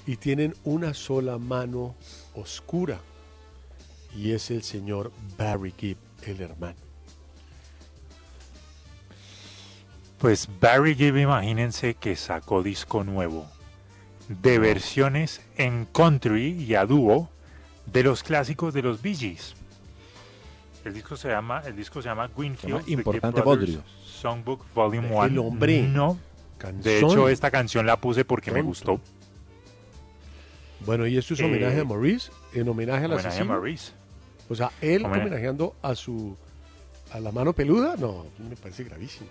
Y 0.07 0.17
tienen 0.17 0.55
una 0.65 0.95
sola 0.95 1.39
mano 1.39 1.95
oscura. 2.35 2.99
Y 4.17 4.33
es 4.33 4.51
el 4.51 4.63
señor 4.63 5.13
Barry 5.37 5.75
Gibb, 5.77 5.99
el 6.23 6.41
hermano. 6.41 6.79
Pues 10.19 10.49
Barry 10.61 10.95
Gibb, 10.95 11.19
imagínense 11.19 11.95
que 11.95 12.17
sacó 12.17 12.63
disco 12.63 13.05
nuevo 13.05 13.47
de 14.29 14.59
versiones 14.59 15.41
en 15.57 15.87
country 15.87 16.53
y 16.63 16.75
a 16.75 16.85
dúo 16.85 17.29
de 17.87 18.03
los 18.03 18.23
clásicos 18.23 18.75
de 18.75 18.83
los 18.83 19.01
Bee 19.03 19.15
Gees. 19.15 19.55
El 20.85 20.95
disco 20.95 21.17
se 21.17 21.29
llama, 21.29 21.63
el 21.67 21.77
disco 21.77 22.01
se 22.03 22.09
llama 22.09 22.29
Greenfield, 22.37 22.89
Importante 22.89 23.41
Brothers. 23.41 23.79
Songbook 24.05 24.65
Volume 24.75 25.09
El 25.09 25.39
1. 25.39 25.43
hombre. 25.43 25.83
No. 25.83 26.19
De 26.83 26.99
hecho, 26.99 27.29
esta 27.29 27.51
canción 27.51 27.87
la 27.87 28.01
puse 28.01 28.25
porque 28.25 28.51
me 28.51 28.63
gustó. 28.63 29.01
Bueno, 30.85 31.07
y 31.07 31.17
esto 31.19 31.35
es 31.35 31.41
Eh, 31.41 31.45
homenaje 31.45 31.81
a 31.81 31.85
Maurice, 31.85 32.31
en 32.53 32.69
homenaje 32.69 33.05
al 33.05 33.13
homenaje 33.13 33.27
a 33.27 33.31
asesino. 33.31 33.53
Maurice. 33.53 33.93
O 34.49 34.55
sea, 34.55 34.71
él 34.81 35.05
Homena- 35.05 35.23
homenajeando 35.25 35.75
a 35.83 35.95
su 35.95 36.37
a 37.13 37.21
la 37.21 37.31
mano 37.33 37.53
peluda, 37.53 37.95
no, 37.99 38.27
me 38.49 38.57
parece 38.57 38.85
gravísimo. 38.85 39.29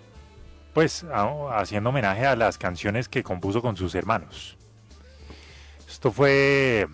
Pues 0.74 1.04
a- 1.04 1.58
haciendo 1.58 1.90
homenaje 1.90 2.26
a 2.26 2.36
las 2.36 2.58
canciones 2.58 3.08
que 3.08 3.22
compuso 3.22 3.60
con 3.62 3.76
sus 3.76 3.94
hermanos. 3.94 4.56
Esto 5.96 6.12
fue 6.12 6.86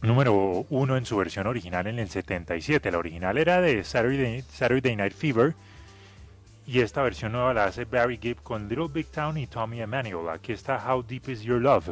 número 0.00 0.64
uno 0.70 0.96
en 0.96 1.04
su 1.04 1.18
versión 1.18 1.46
original 1.46 1.86
en 1.86 1.98
el 1.98 2.08
77. 2.08 2.90
La 2.90 2.96
original 2.96 3.36
era 3.36 3.60
de 3.60 3.84
Saturday, 3.84 4.40
Saturday 4.40 4.96
Night 4.96 5.12
Fever. 5.12 5.54
Y 6.66 6.80
esta 6.80 7.02
versión 7.02 7.32
nueva 7.32 7.52
la 7.52 7.66
hace 7.66 7.84
Barry 7.84 8.16
Gibb 8.16 8.42
con 8.42 8.70
Little 8.70 8.88
Big 8.88 9.08
Town 9.08 9.36
y 9.36 9.46
Tommy 9.46 9.82
Emmanuel. 9.82 10.30
Aquí 10.30 10.52
está 10.52 10.82
How 10.82 11.02
Deep 11.02 11.28
Is 11.28 11.42
Your 11.42 11.60
Love. 11.60 11.90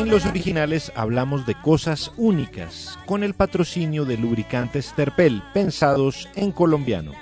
En 0.00 0.08
los 0.08 0.24
originales 0.24 0.90
hablamos 0.94 1.44
de 1.44 1.54
cosas 1.54 2.10
únicas, 2.16 2.98
con 3.04 3.22
el 3.22 3.34
patrocinio 3.34 4.06
de 4.06 4.16
lubricantes 4.16 4.94
Terpel, 4.96 5.42
pensados 5.52 6.26
en 6.36 6.52
colombiano. 6.52 7.12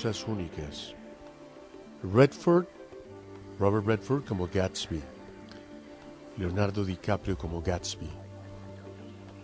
Cosas 0.00 0.28
únicas. 0.28 0.94
Redford, 2.04 2.66
Robert 3.58 3.84
Redford 3.84 4.24
como 4.24 4.46
Gatsby. 4.46 5.02
Leonardo 6.36 6.84
DiCaprio 6.84 7.36
como 7.36 7.60
Gatsby. 7.60 8.08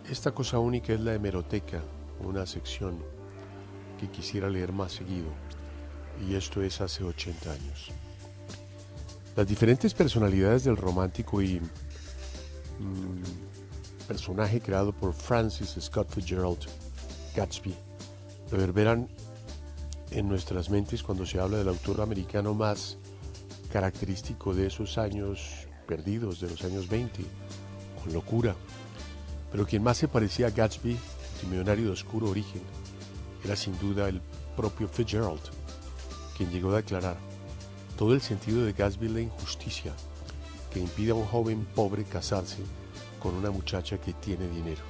Esta 0.09 0.31
cosa 0.31 0.57
única 0.59 0.93
es 0.93 1.01
la 1.01 1.13
hemeroteca, 1.13 1.81
una 2.21 2.45
sección 2.45 3.03
que 3.99 4.07
quisiera 4.07 4.47
leer 4.49 4.71
más 4.71 4.93
seguido. 4.93 5.27
Y 6.25 6.35
esto 6.35 6.61
es 6.61 6.79
hace 6.79 7.03
80 7.03 7.51
años. 7.51 7.91
Las 9.35 9.45
diferentes 9.45 9.93
personalidades 9.93 10.63
del 10.63 10.77
romántico 10.77 11.41
y 11.41 11.59
mm, 12.79 14.07
personaje 14.07 14.61
creado 14.61 14.93
por 14.93 15.13
Francis 15.13 15.75
Scott 15.81 16.09
Fitzgerald, 16.11 16.65
Gatsby, 17.35 17.75
reverberan 18.49 19.09
en 20.11 20.29
nuestras 20.29 20.69
mentes 20.69 21.03
cuando 21.03 21.25
se 21.25 21.39
habla 21.39 21.57
del 21.57 21.69
autor 21.69 22.01
americano 22.01 22.53
más 22.53 22.97
característico 23.71 24.53
de 24.53 24.67
esos 24.67 24.97
años 24.97 25.67
perdidos, 25.87 26.39
de 26.39 26.49
los 26.49 26.63
años 26.63 26.87
20, 26.87 27.23
con 28.01 28.13
locura. 28.13 28.55
Pero 29.51 29.65
quien 29.65 29.83
más 29.83 29.97
se 29.97 30.07
parecía 30.07 30.47
a 30.47 30.51
Gatsby, 30.51 30.97
multimillonario 31.45 31.85
de 31.85 31.91
oscuro 31.91 32.29
origen, 32.29 32.61
era 33.43 33.55
sin 33.55 33.77
duda 33.79 34.09
el 34.09 34.21
propio 34.55 34.87
Fitzgerald, 34.87 35.41
quien 36.37 36.49
llegó 36.49 36.71
a 36.71 36.77
declarar 36.77 37.17
todo 37.97 38.13
el 38.13 38.21
sentido 38.21 38.65
de 38.65 38.73
Gatsby 38.73 39.09
la 39.09 39.21
injusticia 39.21 39.93
que 40.73 40.79
impide 40.79 41.11
a 41.11 41.15
un 41.15 41.25
joven 41.25 41.65
pobre 41.75 42.03
casarse 42.03 42.63
con 43.21 43.35
una 43.35 43.51
muchacha 43.51 43.97
que 43.97 44.13
tiene 44.13 44.47
dinero. 44.49 44.81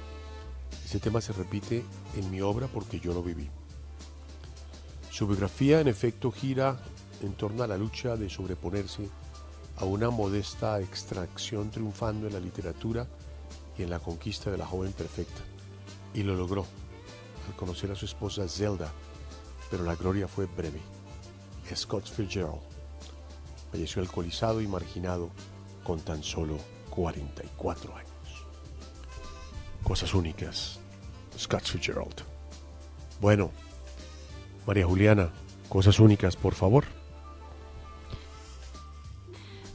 Ese 0.84 0.98
tema 0.98 1.20
se 1.20 1.32
repite 1.32 1.84
en 2.16 2.30
mi 2.30 2.40
obra 2.40 2.66
porque 2.66 2.98
yo 2.98 3.12
lo 3.12 3.22
viví. 3.22 3.48
Su 5.16 5.26
biografía, 5.26 5.80
en 5.80 5.88
efecto, 5.88 6.30
gira 6.30 6.76
en 7.22 7.32
torno 7.32 7.62
a 7.62 7.66
la 7.66 7.78
lucha 7.78 8.16
de 8.16 8.28
sobreponerse 8.28 9.08
a 9.78 9.86
una 9.86 10.10
modesta 10.10 10.78
extracción 10.78 11.70
triunfando 11.70 12.26
en 12.26 12.34
la 12.34 12.38
literatura 12.38 13.06
y 13.78 13.84
en 13.84 13.88
la 13.88 13.98
conquista 13.98 14.50
de 14.50 14.58
la 14.58 14.66
joven 14.66 14.92
perfecta. 14.92 15.40
Y 16.12 16.22
lo 16.22 16.36
logró 16.36 16.66
al 17.48 17.56
conocer 17.56 17.90
a 17.90 17.94
su 17.94 18.04
esposa 18.04 18.46
Zelda, 18.46 18.92
pero 19.70 19.84
la 19.84 19.96
gloria 19.96 20.28
fue 20.28 20.44
breve. 20.44 20.82
Scott 21.74 22.04
Fitzgerald 22.04 22.60
falleció 23.72 24.02
alcoholizado 24.02 24.60
y 24.60 24.66
marginado 24.66 25.30
con 25.82 25.98
tan 25.98 26.22
solo 26.22 26.58
44 26.90 27.96
años. 27.96 28.10
Cosas 29.82 30.12
únicas. 30.12 30.78
Scott 31.38 31.64
Fitzgerald. 31.64 32.20
Bueno, 33.18 33.50
María 34.66 34.86
Juliana, 34.86 35.30
cosas 35.68 36.00
únicas, 36.00 36.36
por 36.36 36.54
favor. 36.54 36.84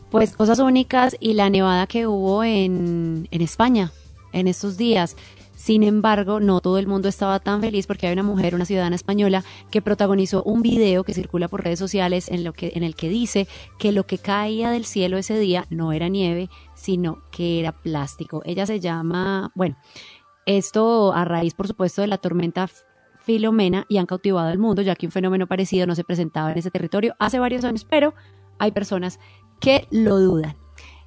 Pues 0.10 0.36
cosas 0.36 0.60
únicas 0.60 1.16
y 1.20 1.34
la 1.34 1.50
nevada 1.50 1.88
que 1.88 2.06
hubo 2.06 2.44
en, 2.44 3.28
en 3.32 3.42
España 3.42 3.92
en 4.34 4.48
estos 4.48 4.78
días. 4.78 5.16
Sin 5.56 5.84
embargo, 5.84 6.40
no 6.40 6.60
todo 6.60 6.80
el 6.80 6.88
mundo 6.88 7.08
estaba 7.08 7.40
tan 7.40 7.62
feliz 7.62 7.86
porque 7.86 8.08
hay 8.08 8.14
una 8.14 8.24
mujer, 8.24 8.56
una 8.56 8.66
ciudadana 8.66 8.96
española, 8.96 9.44
que 9.70 9.82
protagonizó 9.82 10.42
un 10.44 10.64
video 10.64 11.04
que 11.04 11.14
circula 11.14 11.48
por 11.48 11.64
redes 11.64 11.78
sociales 11.78 12.30
en, 12.30 12.44
lo 12.44 12.52
que, 12.52 12.72
en 12.74 12.84
el 12.84 12.96
que 12.96 13.10
dice 13.10 13.48
que 13.78 13.92
lo 13.92 14.08
que 14.08 14.18
caía 14.18 14.72
del 14.72 14.86
cielo 14.86 15.20
ese 15.20 15.38
día 15.38 15.68
no 15.70 15.94
era 15.94 16.10
nieve, 16.10 16.50
sino 16.74 17.22
que 17.32 17.60
era 17.60 17.74
plástico. 17.74 18.42
Ella 18.44 18.66
se 18.66 18.80
llama, 18.80 19.52
bueno, 19.54 19.78
esto 20.48 21.14
a 21.14 21.26
raíz, 21.26 21.54
por 21.54 21.68
supuesto, 21.68 22.02
de 22.02 22.08
la 22.08 22.18
tormenta 22.18 22.68
Filomena 23.24 23.86
y 23.88 23.98
han 23.98 24.06
cautivado 24.06 24.50
al 24.50 24.58
mundo, 24.58 24.82
ya 24.82 24.96
que 24.96 25.06
un 25.06 25.12
fenómeno 25.12 25.48
parecido 25.48 25.88
no 25.88 25.96
se 25.96 26.04
presentaba 26.04 26.52
en 26.52 26.58
ese 26.58 26.72
territorio 26.72 27.16
hace 27.20 27.40
varios 27.40 27.64
años, 27.64 27.86
pero 27.86 28.14
hay 28.60 28.72
personas 28.72 29.20
que 29.60 29.88
lo 29.92 30.20
dudan. 30.20 30.56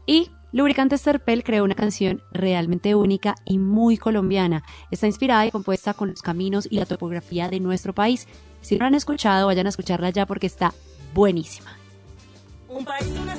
Y 0.07 0.31
Lubricantes 0.53 1.03
Terpel 1.03 1.43
creó 1.43 1.65
una 1.65 1.75
canción 1.75 2.23
realmente 2.33 2.95
única 2.95 3.35
y 3.45 3.59
muy 3.59 3.97
colombiana. 3.97 4.63
Está 4.93 5.07
inspirada 5.09 5.45
y 5.47 5.51
compuesta 5.51 5.95
con 5.95 6.11
los 6.11 6.23
caminos 6.23 6.69
y 6.71 6.77
la 6.77 6.87
topografía 6.87 7.49
de 7.49 7.59
nuestro 7.59 7.93
país. 7.93 8.29
Si 8.61 8.77
no 8.77 8.81
la 8.81 8.87
han 8.87 8.95
escuchado, 8.95 9.49
vayan 9.49 9.67
a 9.67 9.71
escucharla 9.71 10.11
ya 10.11 10.27
porque 10.27 10.47
está 10.47 10.73
buenísima. 11.13 11.71
Un 12.69 12.85
país, 12.85 13.13
una 13.21 13.37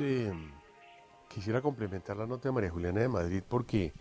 Eh, 0.00 0.32
quisiera 1.28 1.62
complementar 1.62 2.16
la 2.16 2.26
nota 2.26 2.48
de 2.48 2.52
María 2.52 2.70
Juliana 2.70 3.00
de 3.00 3.08
Madrid 3.08 3.42
porque, 3.48 3.92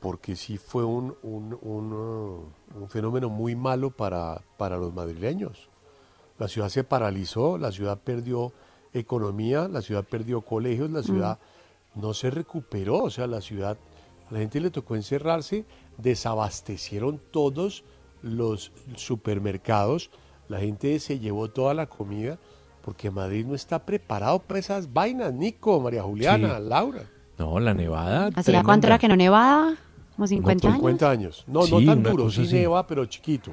porque 0.00 0.36
sí 0.36 0.56
fue 0.58 0.84
un, 0.84 1.14
un- 1.22 1.58
un, 1.60 1.92
uh, 1.92 2.52
un 2.80 2.88
fenómeno 2.88 3.28
muy 3.28 3.54
malo 3.54 3.90
para, 3.90 4.42
para 4.56 4.76
los 4.76 4.94
madrileños. 4.94 5.68
La 6.38 6.48
ciudad 6.48 6.68
se 6.70 6.84
paralizó, 6.84 7.58
la 7.58 7.70
ciudad 7.72 7.98
perdió 8.02 8.52
economía, 8.94 9.68
la 9.68 9.82
ciudad 9.82 10.04
perdió 10.04 10.40
colegios, 10.40 10.90
la 10.90 11.02
ciudad 11.02 11.38
no 11.94 12.14
se 12.14 12.30
recuperó, 12.30 12.98
o 13.04 13.10
sea, 13.10 13.26
la 13.26 13.40
ciudad, 13.42 13.76
a 14.30 14.32
la 14.32 14.38
gente 14.40 14.60
le 14.60 14.70
tocó 14.70 14.96
encerrarse, 14.96 15.66
desabastecieron 15.98 17.20
todos 17.30 17.84
los 18.22 18.72
supermercados, 18.96 20.10
la 20.48 20.60
gente 20.60 20.98
se 20.98 21.18
llevó 21.18 21.50
toda 21.50 21.74
la 21.74 21.86
comida, 21.86 22.38
porque 22.82 23.10
Madrid 23.10 23.44
no 23.46 23.54
está 23.54 23.84
preparado 23.84 24.38
para 24.40 24.60
esas 24.60 24.92
vainas, 24.92 25.32
Nico, 25.32 25.80
María 25.80 26.02
Juliana, 26.02 26.58
Sí. 26.58 26.64
Laura. 26.68 27.02
No, 27.38 27.58
la 27.60 27.72
nevada. 27.74 28.30
¿Hacía 28.34 28.62
cuánto 28.62 28.86
era 28.86 28.98
que 28.98 29.08
no 29.08 29.16
nevaba? 29.16 29.74
¿Como 30.16 30.26
50 30.26 30.68
años? 30.68 30.76
50 30.78 31.10
años. 31.10 31.44
No, 31.46 31.62
Sí, 31.62 31.72
no 31.72 31.84
tan 31.94 32.02
duro, 32.02 32.30
sí 32.30 32.42
así. 32.42 32.54
neva, 32.54 32.86
pero 32.86 33.06
chiquito. 33.06 33.52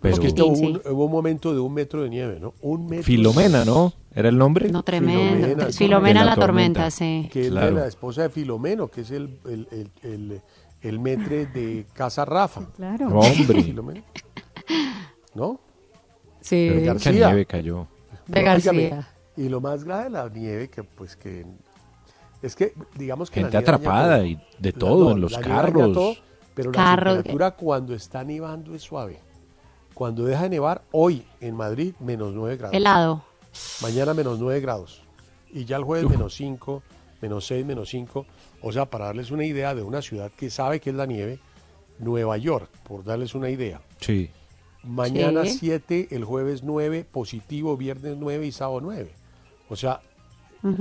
Pero- 0.00 0.14
Porque 0.14 0.28
esto 0.28 0.46
hubo, 0.46 0.54
Sí. 0.56 0.66
un, 0.66 0.80
hubo 0.92 1.06
un 1.06 1.10
momento 1.12 1.52
de 1.54 1.58
un 1.60 1.72
metro 1.74 2.02
de 2.02 2.10
nieve, 2.10 2.38
¿no? 2.38 2.54
Un 2.60 2.86
metro. 2.86 3.04
Filomena, 3.04 3.64
¿no? 3.64 3.92
¿Era 4.14 4.28
el 4.28 4.38
nombre? 4.38 4.70
No, 4.70 4.82
tremendo. 4.82 5.20
Filomena, 5.46 5.66
Filomena 5.72 6.20
la, 6.24 6.30
la 6.30 6.36
tormenta, 6.36 6.80
tormenta. 6.88 6.90
sí. 6.90 7.28
Que 7.32 7.40
es 7.40 7.44
de 7.46 7.50
Claro. 7.52 7.76
la 7.76 7.86
esposa 7.86 8.22
de 8.22 8.30
Filomeno, 8.30 8.88
que 8.88 9.00
es 9.00 9.10
el, 9.10 9.40
el, 9.46 9.66
el, 9.72 9.90
el, 10.02 10.42
el 10.82 10.98
metre 11.00 11.46
de 11.46 11.86
Casa 11.92 12.24
Rafa. 12.24 12.66
Claro. 12.76 13.08
Hombre. 13.08 14.04
¿No? 15.34 15.60
Sí. 16.40 16.70
Pero 16.74 16.94
mucha 16.94 17.12
nieve 17.12 17.46
cayó. 17.46 17.86
De 18.26 18.42
García. 18.42 19.08
Y 19.36 19.48
lo 19.48 19.60
más 19.60 19.84
grave 19.84 20.04
de 20.04 20.10
la 20.10 20.28
nieve, 20.28 20.68
que 20.68 20.82
pues 20.82 21.16
que... 21.16 21.46
Es 22.42 22.56
que, 22.56 22.74
digamos 22.94 23.30
que... 23.30 23.40
la 23.40 23.46
Gente 23.46 23.58
atrapada 23.58 24.24
y 24.24 24.42
de 24.58 24.72
todo, 24.72 25.12
en 25.12 25.20
los 25.20 25.36
carros. 25.36 25.92
todo, 25.92 26.16
pero 26.54 26.72
Carros, 26.72 27.16
la 27.16 27.22
temperatura 27.22 27.50
cuando 27.52 27.94
está 27.94 28.24
nevando 28.24 28.74
es 28.74 28.82
suave. 28.82 29.20
Cuando 29.94 30.24
deja 30.24 30.44
de 30.44 30.50
nevar, 30.50 30.82
hoy 30.92 31.24
en 31.40 31.54
Madrid, 31.54 31.94
menos 32.00 32.32
9 32.34 32.56
grados. 32.56 32.76
Helado. 32.76 33.24
Mañana 33.82 34.14
menos 34.14 34.38
9 34.38 34.60
grados. 34.60 35.02
Y 35.52 35.64
ya 35.64 35.76
el 35.76 35.84
jueves 35.84 36.06
Uf. 36.06 36.12
menos 36.12 36.34
5, 36.34 36.82
menos 37.20 37.46
6, 37.46 37.66
menos 37.66 37.88
5. 37.90 38.26
O 38.62 38.72
sea, 38.72 38.86
para 38.86 39.06
darles 39.06 39.30
una 39.30 39.44
idea 39.44 39.74
de 39.74 39.82
una 39.82 40.02
ciudad 40.02 40.30
que 40.36 40.50
sabe 40.50 40.80
que 40.80 40.90
es 40.90 40.96
la 40.96 41.06
nieve, 41.06 41.38
Nueva 41.98 42.36
York, 42.38 42.70
por 42.82 43.04
darles 43.04 43.34
una 43.34 43.50
idea. 43.50 43.80
Sí. 44.00 44.30
Mañana 44.82 45.44
Sí. 45.44 45.58
7, 45.58 46.08
el 46.10 46.24
jueves 46.24 46.62
9, 46.62 47.04
positivo, 47.10 47.76
viernes 47.76 48.16
9 48.18 48.46
y 48.46 48.52
sábado 48.52 48.80
9. 48.80 49.12
O 49.68 49.76
sea, 49.76 50.00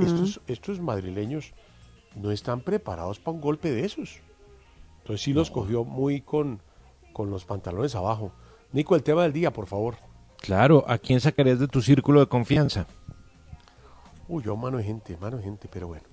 estos, 0.01 0.41
estos 0.47 0.80
madrileños 0.80 1.53
no 2.15 2.31
están 2.31 2.61
preparados 2.61 3.19
para 3.19 3.35
un 3.35 3.41
golpe 3.41 3.71
de 3.71 3.85
esos. 3.85 4.19
Entonces 4.99 5.23
sí 5.23 5.34
los 5.34 5.51
cogió 5.51 5.84
muy 5.84 6.21
con, 6.21 6.61
con 7.13 7.30
los 7.30 7.45
pantalones 7.45 7.95
abajo. 7.95 8.31
Nico, 8.71 8.95
el 8.95 9.03
tema 9.03 9.23
del 9.23 9.34
día, 9.34 9.51
por 9.51 9.67
favor. 9.67 9.95
Claro, 10.38 10.85
¿a 10.88 10.97
quién 10.97 11.19
sacarías 11.19 11.59
de 11.59 11.67
tu 11.67 11.81
círculo 11.81 12.19
de 12.21 12.27
confianza? 12.27 12.88
Uy, 14.27 14.43
yo 14.43 14.55
mano 14.55 14.77
de 14.77 14.84
gente, 14.84 15.17
mano 15.17 15.38
de 15.38 15.43
gente, 15.43 15.67
pero 15.71 15.88
bueno. 15.88 16.03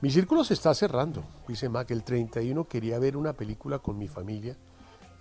Mi 0.00 0.10
círculo 0.10 0.44
se 0.44 0.54
está 0.54 0.72
cerrando. 0.74 1.22
Dice 1.46 1.68
Mac, 1.68 1.90
el 1.90 2.04
31 2.04 2.64
quería 2.68 2.98
ver 2.98 3.16
una 3.16 3.34
película 3.34 3.80
con 3.80 3.98
mi 3.98 4.08
familia 4.08 4.56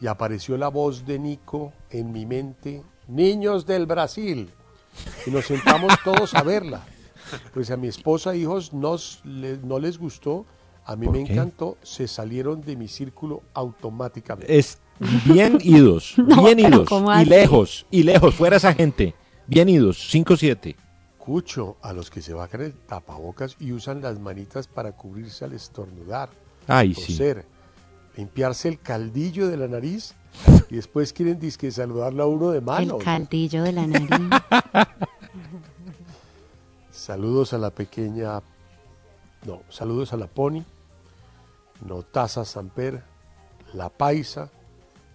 y 0.02 0.08
apareció 0.08 0.58
la 0.58 0.68
voz 0.70 1.06
de 1.06 1.20
Nico 1.20 1.74
en 1.90 2.12
mi 2.12 2.26
mente, 2.26 2.84
Niños 3.08 3.66
del 3.66 3.86
Brasil. 3.86 4.50
Y 5.26 5.32
nos 5.32 5.46
sentamos 5.46 5.94
todos 6.04 6.34
a 6.36 6.44
verla. 6.44 6.86
Pues 7.54 7.70
a 7.72 7.78
mi 7.78 7.88
esposa 7.88 8.34
e 8.34 8.40
hijos 8.40 8.74
nos, 8.74 9.22
le- 9.24 9.58
no 9.58 9.80
les 9.80 9.98
gustó, 9.98 10.46
a 10.86 10.96
mí 10.96 11.06
¿Por 11.06 11.16
me 11.18 11.24
qué? 11.26 11.34
encantó, 11.34 11.78
se 11.84 12.08
salieron 12.08 12.62
de 12.62 12.76
mi 12.76 12.88
círculo 12.88 13.44
automáticamente. 13.54 14.58
Es 14.58 14.80
bien 15.26 15.58
idos, 15.64 16.16
bien 16.18 16.60
idos. 16.60 16.88
¿cómo 16.90 17.14
Y 17.20 17.26
lejos, 17.26 17.86
y 17.92 18.04
lejos, 18.04 18.34
fuera 18.36 18.58
esa 18.58 18.74
gente. 18.74 19.14
Bien 19.48 19.70
idos, 19.70 19.98
5-7. 20.14 20.76
Escucho 21.20 21.78
a 21.84 21.94
los 21.94 22.10
que 22.10 22.22
se 22.24 22.34
bajan 22.34 22.62
el 22.62 22.74
tapabocas 22.74 23.56
y 23.60 23.72
usan 23.72 24.02
las 24.02 24.20
manitas 24.20 24.68
para 24.68 24.94
cubrirse 24.94 25.46
al 25.46 25.54
estornudar. 25.54 26.30
Ay, 26.68 26.96
sí. 26.96 27.14
Limpiarse 28.16 28.68
el 28.68 28.80
caldillo 28.80 29.48
de 29.48 29.58
la 29.58 29.68
nariz 29.68 30.14
y 30.70 30.76
después 30.76 31.14
quieren 31.14 31.40
disque 31.40 31.72
saludarlo 31.72 32.24
a 32.24 32.28
uno 32.28 32.52
de 32.52 32.62
mano. 32.62 32.98
El 32.98 33.04
caldillo 33.04 33.64
de 33.64 33.72
la 33.72 33.88
nariz. 33.88 34.10
Saludos 36.92 37.54
a 37.54 37.58
la 37.58 37.72
pequeña, 37.72 38.42
no, 39.46 39.64
saludos 39.70 40.14
a 40.14 40.18
la 40.18 40.28
Pony, 40.28 40.64
Notaza 41.82 42.46
Samper, 42.46 43.02
La 43.74 43.90
Paisa 43.90 44.52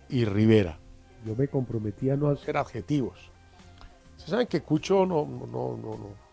y 0.08 0.24
Rivera. 0.24 0.78
Yo 1.24 1.36
me 1.36 1.46
comprometí 1.46 2.10
a 2.10 2.16
no 2.16 2.30
hacer 2.30 2.56
adjetivos. 2.56 3.30
Ustedes 4.12 4.30
saben 4.30 4.46
que 4.46 4.62
Cucho 4.62 5.06
no, 5.06 5.26
no, 5.26 5.46
no, 5.46 5.76
no. 5.76 6.23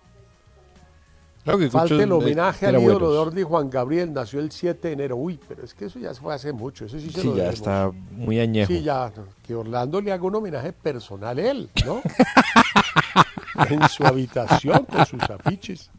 No. 1.41 1.43
Claro 1.43 1.59
que 1.59 1.69
Falta 1.69 1.95
el 2.03 2.11
homenaje 2.11 2.67
al 2.67 2.75
ídolo 2.81 2.93
buenos. 3.07 3.13
de 3.13 3.17
Orly 3.19 3.43
Juan 3.43 3.69
Gabriel, 3.69 4.13
nació 4.13 4.39
el 4.39 4.51
7 4.51 4.87
de 4.89 4.93
enero. 4.93 5.15
Uy, 5.15 5.39
pero 5.47 5.63
es 5.63 5.73
que 5.73 5.85
eso 5.85 5.97
ya 5.99 6.13
fue 6.13 6.33
hace 6.33 6.53
mucho, 6.53 6.85
eso 6.85 6.99
sí 6.99 7.09
se 7.09 7.21
Sí, 7.21 7.27
lo 7.27 7.33
ya 7.35 7.43
debemos. 7.43 7.59
está 7.59 7.91
muy 8.11 8.39
añejo. 8.39 8.67
Sí, 8.71 8.83
ya, 8.83 9.11
que 9.43 9.55
Orlando 9.55 9.99
le 10.01 10.11
haga 10.11 10.23
un 10.23 10.35
homenaje 10.35 10.71
personal 10.73 11.37
a 11.37 11.41
él, 11.41 11.69
¿no? 11.85 12.01
en 13.69 13.89
su 13.89 14.05
habitación 14.05 14.85
con 14.85 15.05
sus 15.05 15.21
afiches. 15.23 15.89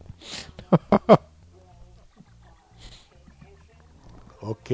Ok. 4.40 4.70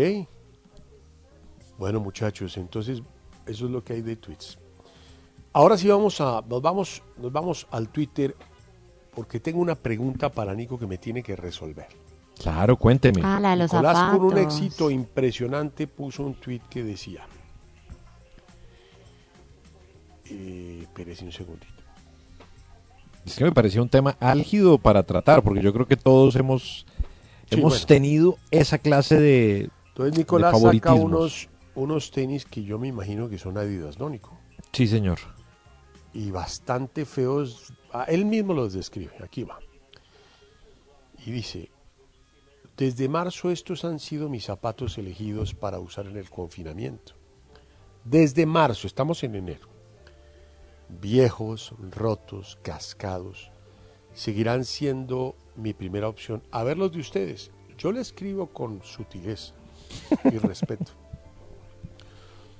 Bueno, 1.79 2.01
muchachos, 2.01 2.57
entonces 2.57 3.03
eso 3.47 3.65
es 3.67 3.71
lo 3.71 3.85
que 3.85 3.95
hay 3.95 4.03
de 4.03 4.17
tweets. 4.17 4.59
Ahora 5.53 5.77
sí 5.79 5.89
vamos 5.89 6.21
a 6.21 6.43
nos 6.49 6.61
vamos 6.63 7.03
nos 7.17 7.33
vamos 7.33 7.67
al 7.71 7.89
Twitter 7.89 8.35
porque 9.19 9.41
tengo 9.41 9.61
una 9.61 9.75
pregunta 9.75 10.29
para 10.29 10.55
Nico 10.55 10.79
que 10.79 10.87
me 10.87 10.97
tiene 10.97 11.25
que 11.25 11.35
resolver. 11.35 11.89
Claro, 12.41 12.77
cuénteme. 12.77 13.21
Ah, 13.25 13.41
la 13.41 13.51
de 13.51 13.57
los 13.57 13.73
Nicolás 13.73 14.13
con 14.17 14.27
un 14.27 14.39
éxito 14.39 14.93
impresionante 14.93 15.89
puso 15.89 16.23
un 16.23 16.35
tweet 16.35 16.61
que 16.71 16.85
decía 16.85 17.27
eh, 20.27 20.79
espérese 20.83 21.25
un 21.25 21.33
segundito. 21.33 21.67
Es 23.27 23.35
que 23.35 23.43
me 23.43 23.51
parecía 23.51 23.83
un 23.83 23.89
tema 23.89 24.17
álgido 24.21 24.79
para 24.79 25.03
tratar, 25.03 25.43
porque 25.43 25.63
yo 25.63 25.73
creo 25.73 25.89
que 25.89 25.97
todos 25.97 26.37
hemos, 26.37 26.87
Sí, 27.51 27.57
hemos 27.59 27.73
bueno. 27.73 27.87
tenido 27.87 28.39
esa 28.53 28.79
clase 28.79 29.19
de, 29.19 29.69
Entonces 29.89 30.13
de 30.13 30.19
Nicolás 30.19 30.53
saca 30.53 30.61
favoritismos. 30.61 31.03
unos, 31.03 31.49
unos 31.75 32.13
tenis 32.13 32.45
que 32.45 32.63
yo 32.63 32.79
me 32.79 32.87
imagino 32.87 33.29
que 33.29 33.37
son 33.37 33.59
Adidas, 33.59 33.99
¿no, 33.99 34.09
Nico? 34.11 34.39
Sí, 34.73 34.87
señor. 34.87 35.19
Y 36.13 36.31
bastante 36.31 37.05
feos. 37.05 37.73
Ah, 37.93 38.05
él 38.09 38.25
mismo 38.25 38.55
los 38.55 38.73
describe. 38.73 39.13
Aquí 39.23 39.45
va. 39.45 39.59
Y 41.27 41.31
dice, 41.31 41.71
desde 42.77 43.09
marzo 43.09 43.51
estos 43.51 43.85
han 43.85 43.99
sido 43.99 44.29
mis 44.29 44.45
zapatos 44.45 44.99
elegidos 44.99 45.53
para 45.53 45.81
usar 45.81 46.07
en 46.07 46.17
el 46.17 46.31
confinamiento. 46.31 47.15
Desde 48.05 48.47
marzo, 48.47 48.87
estamos 48.87 49.25
en 49.25 49.35
enero. 49.35 49.69
Viejos, 50.89 51.75
rotos, 51.91 52.57
cascados, 52.63 53.51
seguirán 54.15 54.65
siendo 54.65 55.35
mi 55.57 55.75
primera 55.75 56.09
opción. 56.09 56.43
A 56.51 56.63
ver 56.63 56.79
los 56.79 56.93
de 56.93 57.01
ustedes. 57.01 57.51
Yo 57.77 57.93
le 57.93 58.01
escribo 58.01 58.47
con 58.47 58.83
sutileza 58.83 59.55
y 60.25 60.39
respeto. 60.39 60.93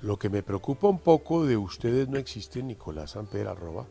Lo 0.01 0.17
que 0.17 0.31
me 0.31 0.43
preocupa 0.43 0.89
un 0.89 1.01
poco 1.01 1.45
de 1.45 1.57
ustedes 1.57 2.09
no 2.09 2.19
existe, 2.19 2.63
Nicolás 2.63 3.17
Amper, 3.17 3.49
arroba, 3.49 3.87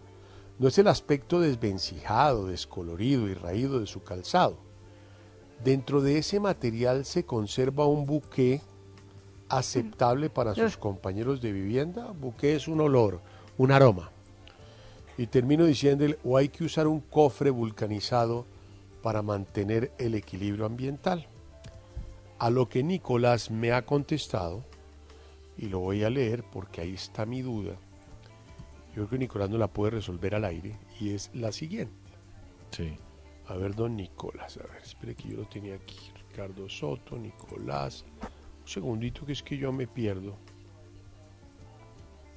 no 0.58 0.70
es 0.70 0.78
el 0.78 0.88
aspecto 0.88 1.40
desvencijado, 1.40 2.48
descolorido 2.48 3.28
y 3.28 3.34
raído 3.34 3.80
de 3.80 3.88
su 3.88 4.04
calzado. 4.04 4.58
Dentro 5.64 6.02
de 6.02 6.18
ese 6.18 6.40
material 6.40 7.04
se 7.06 7.26
conserva 7.26 7.86
un 7.86 8.06
buque 8.06 8.62
aceptable 9.50 10.30
para 10.30 10.56
sus 10.56 10.78
compañeros 10.78 11.42
de 11.42 11.52
vivienda. 11.52 12.12
Buque 12.12 12.56
es 12.56 12.68
un 12.68 12.82
olor, 12.82 13.22
un 13.58 13.72
aroma. 13.72 14.12
Y 15.18 15.28
termino 15.28 15.66
diciéndole, 15.66 16.18
o 16.24 16.38
hay 16.38 16.50
que 16.50 16.64
usar 16.64 16.88
un 16.88 17.02
cofre 17.02 17.50
vulcanizado 17.50 18.46
para 19.02 19.22
mantener 19.22 19.92
el 19.98 20.16
equilibrio 20.16 20.66
ambiental. 20.66 21.28
A 22.40 22.50
lo 22.50 22.70
que 22.70 22.84
Nicolás 22.84 23.50
me 23.50 23.72
ha 23.72 23.84
contestado, 23.84 24.64
y 25.58 25.68
lo 25.68 25.80
voy 25.80 26.04
a 26.04 26.10
leer 26.10 26.44
porque 26.44 26.82
ahí 26.82 26.94
está 26.94 27.26
mi 27.26 27.42
duda. 27.42 27.74
Yo 28.90 28.94
creo 28.94 29.10
que 29.10 29.18
Nicolás 29.20 29.50
no 29.50 29.58
la 29.58 29.68
puede 29.68 29.92
resolver 29.92 30.36
al 30.36 30.46
aire 30.46 30.76
y 31.00 31.10
es 31.14 31.30
la 31.34 31.52
siguiente. 31.52 31.94
Sí. 32.72 32.96
A 33.48 33.56
ver, 33.56 33.76
don 33.76 33.96
Nicolás, 33.96 34.58
a 34.58 34.64
ver, 34.72 34.82
espere 34.84 35.16
que 35.16 35.30
yo 35.30 35.38
lo 35.38 35.46
tenía 35.46 35.76
aquí. 35.76 35.98
Ricardo 36.30 36.68
Soto, 36.68 37.18
Nicolás. 37.18 38.06
Un 38.62 38.68
segundito 38.68 39.26
que 39.26 39.32
es 39.34 39.42
que 39.44 39.58
yo 39.58 39.72
me 39.72 39.88
pierdo. 39.88 40.36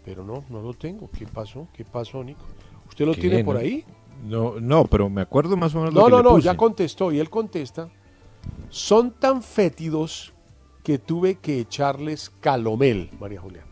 Pero 0.05 0.25
no, 0.25 0.45
no 0.49 0.63
lo 0.63 0.73
tengo. 0.75 1.11
¿Qué 1.11 1.27
pasó? 1.27 1.69
¿Qué 1.73 1.85
pasó, 1.85 2.23
Nico? 2.25 2.41
¿Usted 2.89 3.05
lo 3.07 3.15
tiene 3.15 3.45
por 3.45 3.55
No- 3.57 3.61
ahí? 3.61 3.85
No, 4.25 4.61
no, 4.61 4.85
pero 4.85 5.09
me 5.09 5.23
acuerdo 5.23 5.57
más 5.57 5.75
o 5.75 5.79
menos 5.79 5.95
lo 5.95 6.01
No, 6.01 6.07
que 6.07 6.11
no, 6.13 6.23
no, 6.23 6.31
puse. 6.37 6.43
ya 6.45 6.57
contestó 6.57 7.11
y 7.13 7.19
él 7.19 7.31
contesta. 7.31 7.89
Son 8.69 9.13
tan 9.13 9.43
fétidos 9.43 10.33
que 10.91 10.99
tuve 10.99 11.37
que 11.37 11.61
echarles 11.61 12.33
calomel, 12.41 13.11
María 13.21 13.41
Julián. 13.41 13.65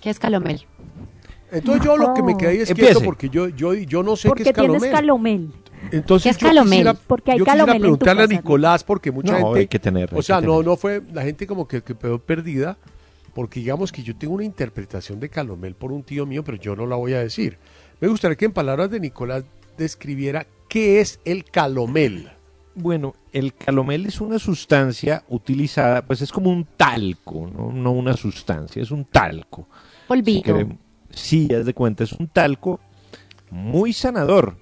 ¿Qué 0.00 0.10
es 0.10 0.18
calomel? 0.18 0.66
Entonces 1.52 1.84
yo 1.84 1.96
lo 1.96 2.14
que 2.14 2.22
me 2.24 2.36
quedé 2.36 2.62
es 2.62 2.74
quieto 2.74 3.00
porque 3.00 3.28
yo, 3.28 3.46
yo, 3.46 3.74
yo 3.74 4.02
no 4.02 4.16
sé 4.16 4.26
Porque 4.26 4.42
qué 4.42 4.50
es 4.50 4.56
calomel. 4.56 4.80
tienes 4.80 4.96
calomel. 4.98 5.48
Entonces 5.92 6.24
¿Qué 6.24 6.30
es 6.30 6.38
yo 6.38 6.46
calomel? 6.48 6.70
quisiera, 6.78 6.94
Porque 6.94 7.30
hay 7.30 7.38
yo 7.38 7.44
quisiera 7.44 7.64
calomel 7.64 7.84
en 7.84 7.92
tu 7.92 7.98
preguntarle 7.98 8.22
a. 8.24 8.26
Nicolás 8.26 8.82
porque 8.82 9.12
mucha 9.12 9.38
No, 9.38 9.44
gente, 9.46 9.58
hay 9.60 9.66
que 9.68 9.78
tener, 9.78 10.08
hay 10.10 10.18
o 10.18 10.22
sea, 10.22 10.40
no, 10.40 10.50
tener. 10.54 10.66
no 10.66 10.76
fue 10.76 11.00
la 11.12 11.22
gente 11.22 11.46
como 11.46 11.68
que, 11.68 11.80
que 11.82 11.94
quedó 11.94 12.18
perdida 12.18 12.76
porque 13.34 13.60
digamos 13.60 13.92
que 13.92 14.02
yo 14.02 14.16
tengo 14.16 14.34
una 14.34 14.44
interpretación 14.44 15.20
de 15.20 15.28
calomel 15.28 15.76
por 15.76 15.92
un 15.92 16.02
tío 16.02 16.26
mío, 16.26 16.42
pero 16.42 16.58
yo 16.58 16.74
no 16.74 16.86
la 16.88 16.96
voy 16.96 17.12
a 17.12 17.20
decir. 17.20 17.56
Me 18.00 18.08
gustaría 18.08 18.36
que 18.36 18.46
en 18.46 18.52
palabras 18.52 18.90
de 18.90 18.98
Nicolás 18.98 19.44
describiera 19.78 20.48
qué 20.68 21.00
es 21.00 21.20
el 21.24 21.44
calomel. 21.44 22.28
Bueno, 22.74 23.14
el 23.32 23.54
calomel 23.54 24.06
es 24.06 24.20
una 24.20 24.38
sustancia 24.38 25.24
utilizada, 25.28 26.02
pues 26.06 26.22
es 26.22 26.32
como 26.32 26.50
un 26.50 26.64
talco, 26.76 27.50
no, 27.54 27.70
no 27.72 27.92
una 27.92 28.16
sustancia, 28.16 28.82
es 28.82 28.90
un 28.90 29.04
talco. 29.04 29.68
Polvito. 30.08 30.56
Que- 30.56 30.76
sí, 31.10 31.48
haz 31.54 31.66
de 31.66 31.74
cuenta, 31.74 32.04
es 32.04 32.12
un 32.12 32.28
talco 32.28 32.80
muy 33.50 33.92
sanador. 33.92 34.56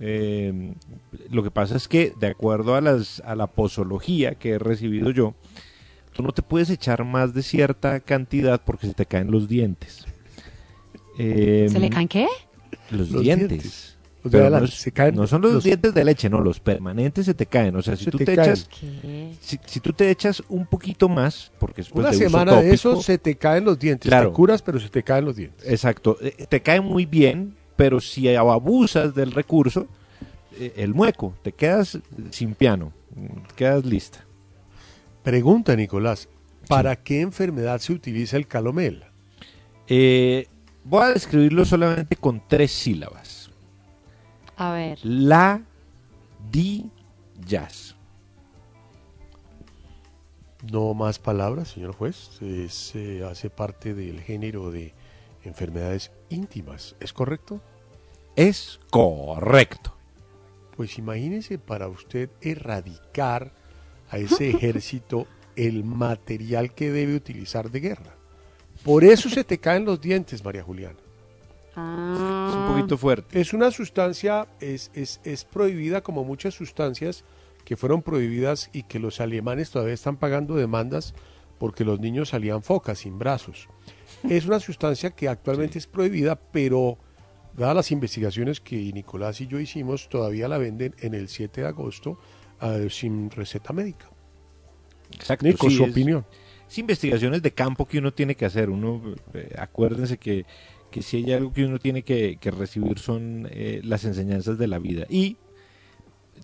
Eh, 0.00 0.74
lo 1.30 1.42
que 1.42 1.50
pasa 1.50 1.76
es 1.76 1.86
que, 1.88 2.12
de 2.18 2.28
acuerdo 2.28 2.74
a, 2.74 2.80
las, 2.80 3.20
a 3.26 3.34
la 3.36 3.46
posología 3.46 4.34
que 4.34 4.52
he 4.52 4.58
recibido 4.58 5.10
yo, 5.10 5.34
tú 6.12 6.22
no 6.22 6.32
te 6.32 6.42
puedes 6.42 6.70
echar 6.70 7.04
más 7.04 7.34
de 7.34 7.42
cierta 7.42 8.00
cantidad 8.00 8.62
porque 8.64 8.86
se 8.86 8.94
te 8.94 9.04
caen 9.06 9.30
los 9.30 9.46
dientes. 9.48 10.06
Eh, 11.18 11.68
¿Se 11.70 11.78
le 11.78 11.90
caen 11.90 12.08
qué? 12.08 12.26
Los, 12.90 13.10
Los 13.10 13.22
dientes. 13.22 13.48
dientes. 13.48 13.91
La- 14.24 14.60
no, 14.60 14.64
es- 14.64 14.74
se 14.74 14.92
caen 14.92 15.16
no 15.16 15.26
son 15.26 15.42
los, 15.42 15.52
los- 15.54 15.64
dientes 15.64 15.92
de 15.94 16.04
leche, 16.04 16.30
no, 16.30 16.40
los 16.40 16.60
permanentes 16.60 17.26
se 17.26 17.34
te 17.34 17.46
caen. 17.46 17.74
O 17.76 17.82
sea, 17.82 17.96
si 17.96 18.04
Se 18.04 18.10
tú 18.12 18.18
te 18.18 18.24
te, 18.24 18.36
caen. 18.36 18.50
echas, 18.50 18.68
si, 19.40 19.58
si 19.66 19.80
tú 19.80 19.92
te 19.92 20.10
echas 20.10 20.42
un 20.48 20.64
poquito 20.66 21.08
más, 21.08 21.50
porque 21.58 21.80
es 21.80 21.88
pues, 21.88 22.00
Una 22.04 22.10
de 22.12 22.16
semana 22.18 22.60
de 22.60 22.72
eso 22.72 23.02
se 23.02 23.18
te 23.18 23.36
caen 23.36 23.64
los 23.64 23.78
dientes. 23.78 24.08
Claro. 24.08 24.28
Te 24.30 24.34
curas, 24.34 24.62
pero 24.62 24.78
se 24.78 24.88
te 24.88 25.02
caen 25.02 25.24
los 25.24 25.34
dientes. 25.36 25.68
Exacto, 25.68 26.16
eh, 26.20 26.46
te 26.48 26.60
cae 26.62 26.80
muy 26.80 27.04
bien, 27.06 27.56
pero 27.76 28.00
si 28.00 28.32
abusas 28.34 29.14
del 29.14 29.32
recurso, 29.32 29.88
eh, 30.58 30.72
el 30.76 30.94
mueco, 30.94 31.34
te 31.42 31.50
quedas 31.52 31.98
sin 32.30 32.54
piano, 32.54 32.92
mm, 33.16 33.54
quedas 33.56 33.84
lista. 33.84 34.24
Pregunta, 35.24 35.74
Nicolás, 35.76 36.28
¿para 36.68 36.96
qué 36.96 37.20
enfermedad 37.20 37.80
se 37.80 37.92
utiliza 37.92 38.36
el 38.36 38.46
calomel? 38.46 39.04
Eh, 39.88 40.46
voy 40.84 41.02
a 41.02 41.08
describirlo 41.12 41.64
solamente 41.64 42.16
con 42.16 42.42
tres 42.48 42.70
sílabas. 42.72 43.41
A 44.56 44.72
ver. 44.72 44.98
La, 45.02 45.62
di, 46.50 46.90
jazz. 47.46 47.96
No 50.70 50.94
más 50.94 51.18
palabras, 51.18 51.68
señor 51.68 51.92
juez. 51.94 52.40
Es, 52.40 52.94
eh, 52.94 53.24
hace 53.28 53.50
parte 53.50 53.94
del 53.94 54.20
género 54.20 54.70
de 54.70 54.94
enfermedades 55.44 56.12
íntimas. 56.28 56.94
¿Es 57.00 57.12
correcto? 57.12 57.60
Es 58.36 58.80
correcto. 58.90 59.94
Pues 60.76 60.98
imagínese 60.98 61.58
para 61.58 61.88
usted 61.88 62.30
erradicar 62.40 63.52
a 64.08 64.18
ese 64.18 64.50
ejército 64.56 65.26
el 65.56 65.84
material 65.84 66.74
que 66.74 66.90
debe 66.90 67.16
utilizar 67.16 67.70
de 67.70 67.80
guerra. 67.80 68.14
Por 68.84 69.04
eso 69.04 69.28
se 69.28 69.44
te 69.44 69.58
caen 69.58 69.84
los 69.84 70.00
dientes, 70.00 70.44
María 70.44 70.62
Juliana. 70.62 70.98
Es 71.72 72.54
un 72.54 72.66
poquito 72.68 72.98
fuerte. 72.98 73.40
Es 73.40 73.52
una 73.54 73.70
sustancia, 73.70 74.46
es, 74.60 74.90
es, 74.94 75.20
es 75.24 75.44
prohibida 75.44 76.02
como 76.02 76.24
muchas 76.24 76.54
sustancias 76.54 77.24
que 77.64 77.76
fueron 77.76 78.02
prohibidas 78.02 78.68
y 78.72 78.82
que 78.82 78.98
los 78.98 79.20
alemanes 79.20 79.70
todavía 79.70 79.94
están 79.94 80.16
pagando 80.16 80.54
demandas 80.56 81.14
porque 81.58 81.84
los 81.84 82.00
niños 82.00 82.30
salían 82.30 82.62
focas 82.62 82.98
sin 82.98 83.18
brazos. 83.18 83.68
Es 84.28 84.46
una 84.46 84.60
sustancia 84.60 85.10
que 85.12 85.28
actualmente 85.28 85.78
es 85.78 85.86
prohibida, 85.86 86.36
pero 86.36 86.98
dadas 87.56 87.76
las 87.76 87.90
investigaciones 87.92 88.60
que 88.60 88.76
Nicolás 88.92 89.40
y 89.40 89.46
yo 89.46 89.58
hicimos, 89.60 90.08
todavía 90.08 90.48
la 90.48 90.58
venden 90.58 90.94
en 90.98 91.14
el 91.14 91.28
7 91.28 91.62
de 91.62 91.66
agosto 91.68 92.18
eh, 92.60 92.88
sin 92.90 93.30
receta 93.30 93.72
médica. 93.72 94.10
Exacto. 95.12 95.46
Nico, 95.46 95.70
sí, 95.70 95.76
su 95.76 95.84
es- 95.84 95.90
opinión. 95.90 96.26
Es 96.68 96.78
investigaciones 96.78 97.42
de 97.42 97.52
campo 97.52 97.86
que 97.86 97.98
uno 97.98 98.12
tiene 98.12 98.34
que 98.34 98.46
hacer. 98.46 98.70
Uno, 98.70 99.00
eh, 99.34 99.54
acuérdense 99.58 100.16
que, 100.18 100.46
que 100.92 101.02
si 101.02 101.16
hay 101.16 101.32
algo 101.32 101.52
que 101.52 101.64
uno 101.64 101.80
tiene 101.80 102.02
que, 102.02 102.38
que 102.40 102.52
recibir 102.52 103.00
son 103.00 103.48
eh, 103.50 103.80
las 103.82 104.04
enseñanzas 104.04 104.58
de 104.58 104.68
la 104.68 104.78
vida. 104.78 105.06
Y, 105.08 105.36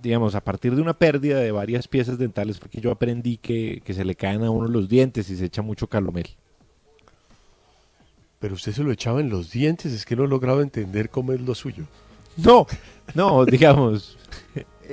digamos, 0.02 0.34
a 0.34 0.42
partir 0.42 0.74
de 0.74 0.82
una 0.82 0.94
pérdida 0.94 1.38
de 1.38 1.52
varias 1.52 1.86
piezas 1.86 2.18
dentales, 2.18 2.58
fue 2.58 2.68
que 2.68 2.80
yo 2.80 2.90
aprendí 2.90 3.36
que, 3.36 3.80
que 3.84 3.94
se 3.94 4.04
le 4.04 4.16
caen 4.16 4.42
a 4.42 4.50
uno 4.50 4.66
los 4.66 4.88
dientes 4.88 5.30
y 5.30 5.36
se 5.36 5.44
echa 5.44 5.62
mucho 5.62 5.86
calomel. 5.86 6.26
Pero 8.40 8.54
usted 8.54 8.72
se 8.72 8.82
lo 8.82 8.90
echaba 8.90 9.20
en 9.20 9.30
los 9.30 9.52
dientes, 9.52 9.92
es 9.92 10.04
que 10.04 10.16
no 10.16 10.24
he 10.24 10.28
logrado 10.28 10.62
entender 10.62 11.10
cómo 11.10 11.32
es 11.32 11.40
lo 11.40 11.54
suyo. 11.54 11.84
No, 12.36 12.66
no, 13.14 13.44
digamos, 13.46 14.16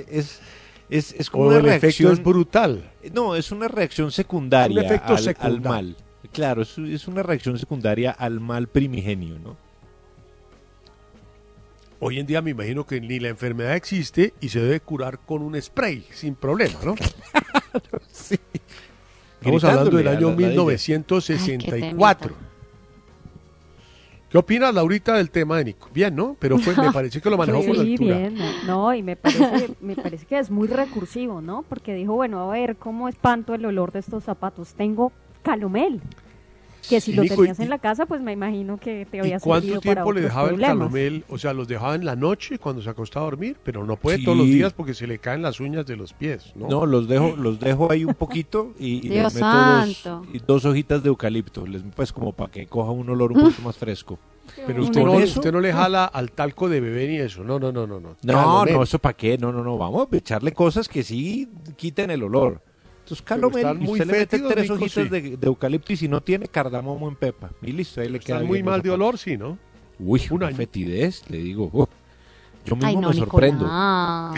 es, 0.08 0.40
es, 0.88 1.14
es 1.18 1.30
como 1.30 1.44
O 1.44 1.48
una 1.48 1.58
el 1.58 1.66
efecto 1.66 1.86
reacción... 1.86 2.12
es 2.12 2.22
brutal. 2.22 2.90
No, 3.12 3.34
es 3.34 3.50
una 3.50 3.68
reacción 3.68 4.12
secundaria 4.12 4.80
Un 4.80 4.86
efecto 4.86 5.14
al, 5.40 5.60
mal. 5.60 5.96
Claro, 6.32 6.62
es, 6.62 6.76
es 6.78 7.08
una 7.08 7.22
reacción 7.22 7.58
secundaria 7.58 8.10
al 8.10 8.40
mal 8.40 8.68
primigenio, 8.68 9.38
¿no? 9.38 9.56
Hoy 11.98 12.18
en 12.18 12.26
día 12.26 12.42
me 12.42 12.50
imagino 12.50 12.84
que 12.86 13.00
ni 13.00 13.18
la 13.20 13.28
enfermedad 13.28 13.74
existe 13.74 14.34
y 14.40 14.50
se 14.50 14.60
debe 14.60 14.80
curar 14.80 15.18
con 15.18 15.42
un 15.42 15.60
spray, 15.60 16.04
sin 16.10 16.34
problema, 16.34 16.78
¿no? 16.84 16.94
sí. 18.12 18.36
Estamos 19.40 19.64
hablando 19.64 19.96
del 19.96 20.08
año 20.08 20.28
la- 20.28 20.32
la 20.32 20.36
1964. 20.36 22.34
¿Qué 24.28 24.38
opinas, 24.38 24.74
Laurita, 24.74 25.14
del 25.14 25.30
tema 25.30 25.56
de 25.58 25.66
Nico? 25.66 25.88
Bien, 25.94 26.14
¿no? 26.14 26.36
Pero 26.38 26.58
fue, 26.58 26.74
me 26.76 26.90
parece 26.92 27.20
que 27.20 27.30
lo 27.30 27.38
manejó 27.38 27.64
con 27.64 27.74
Sí, 27.76 27.92
altura. 27.92 28.18
bien. 28.18 28.38
No, 28.66 28.92
y 28.92 29.02
me 29.02 29.16
parece, 29.16 29.70
me 29.80 29.94
parece 29.96 30.26
que 30.26 30.38
es 30.38 30.50
muy 30.50 30.66
recursivo, 30.68 31.40
¿no? 31.40 31.64
Porque 31.68 31.94
dijo, 31.94 32.12
bueno, 32.14 32.40
a 32.40 32.52
ver, 32.52 32.76
¿cómo 32.76 33.08
espanto 33.08 33.54
el 33.54 33.64
olor 33.64 33.92
de 33.92 34.00
estos 34.00 34.24
zapatos? 34.24 34.74
Tengo 34.74 35.12
calomel. 35.46 36.00
Que 36.88 37.00
si 37.00 37.10
Sí, 37.10 37.16
lo 37.16 37.24
Nico, 37.24 37.34
tenías 37.34 37.58
en 37.58 37.68
la 37.68 37.78
casa, 37.80 38.06
pues 38.06 38.20
me 38.20 38.30
imagino 38.30 38.76
que 38.78 39.08
te 39.10 39.16
¿Y 39.16 39.20
había 39.20 39.40
cuánto 39.40 39.66
para 39.66 39.80
tiempo 39.80 40.12
le 40.12 40.20
otros 40.20 40.22
dejaba 40.22 40.50
el 40.50 40.60
calomel? 40.60 41.24
O 41.28 41.36
sea, 41.36 41.52
los 41.52 41.66
dejaba 41.66 41.96
en 41.96 42.04
la 42.04 42.14
noche 42.14 42.60
cuando 42.60 42.80
se 42.80 42.88
acostaba 42.88 43.26
a 43.26 43.30
dormir, 43.30 43.56
pero 43.64 43.84
no 43.84 43.96
puede 43.96 44.18
Sí. 44.18 44.24
todos 44.24 44.38
los 44.38 44.46
días 44.46 44.72
porque 44.72 44.94
se 44.94 45.08
le 45.08 45.18
caen 45.18 45.42
las 45.42 45.58
uñas 45.58 45.84
de 45.84 45.96
los 45.96 46.12
pies, 46.12 46.52
¿no? 46.54 46.68
No, 46.68 46.86
los 46.86 47.08
dejo, 47.08 47.34
los 47.36 47.58
dejo 47.58 47.90
ahí 47.90 48.04
un 48.04 48.14
poquito 48.14 48.72
y, 48.78 48.98
y 49.04 49.08
Dios 49.08 49.34
les 49.34 49.34
meto 49.34 49.46
dos, 49.48 50.26
y 50.32 50.38
dos 50.46 50.64
hojitas 50.64 51.02
de 51.02 51.08
eucalipto, 51.08 51.66
les, 51.66 51.82
pues 51.96 52.12
como 52.12 52.32
para 52.32 52.52
que 52.52 52.66
coja 52.68 52.92
un 52.92 53.10
olor 53.10 53.32
un 53.32 53.40
poquito 53.40 53.62
más 53.62 53.76
fresco. 53.76 54.16
Pero 54.64 54.84
usted 54.84 55.02
no, 55.02 55.18
eso- 55.18 55.40
usted 55.40 55.50
no 55.50 55.58
le 55.60 55.72
jala 55.72 56.04
al 56.04 56.30
talco 56.30 56.68
de 56.68 56.80
bebé 56.80 57.08
ni 57.08 57.16
eso. 57.16 57.42
No, 57.42 57.58
no, 57.58 57.72
no, 57.72 57.88
no. 57.88 57.98
No, 57.98 58.16
No, 58.22 58.32
Calomel. 58.32 58.74
no, 58.74 58.82
eso 58.84 59.00
para 59.00 59.14
qué, 59.16 59.36
no, 59.38 59.50
no, 59.50 59.64
no, 59.64 59.76
vamos 59.76 60.06
a 60.12 60.16
echarle 60.16 60.52
cosas 60.52 60.88
que 60.88 61.02
sí 61.02 61.48
quiten 61.74 62.12
el 62.12 62.22
olor. 62.22 62.62
Entonces, 63.06 63.24
Pero 63.28 63.40
calomel, 63.52 63.58
están 63.58 63.76
y 63.82 63.84
muy 63.86 64.00
usted 64.00 64.12
le 64.12 64.18
mete 64.18 64.38
tres 64.40 64.62
Nico, 64.64 64.74
hojitas 64.74 65.04
sí. 65.04 65.08
de, 65.08 65.36
de 65.36 65.46
eucalipto 65.46 65.92
y 65.92 65.96
si 65.96 66.08
no 66.08 66.20
tiene 66.20 66.48
cardamomo 66.48 67.06
en 67.08 67.14
pepa. 67.14 67.50
Y 67.62 67.70
listo, 67.70 68.00
ahí 68.00 68.08
le 68.08 68.18
queda 68.18 68.38
Están 68.38 68.48
muy 68.48 68.64
mal 68.64 68.82
de 68.82 68.90
olor, 68.90 69.16
sí, 69.16 69.36
¿no? 69.36 69.58
Uy, 70.00 70.22
Un 70.30 70.36
una 70.38 70.48
año. 70.48 70.56
fetidez, 70.56 71.22
le 71.30 71.38
digo. 71.38 71.88
yo 72.64 72.74
mismo 72.74 72.88
Ay, 72.88 72.96
no, 72.96 73.10
me 73.10 73.14
sorprendo. 73.14 73.64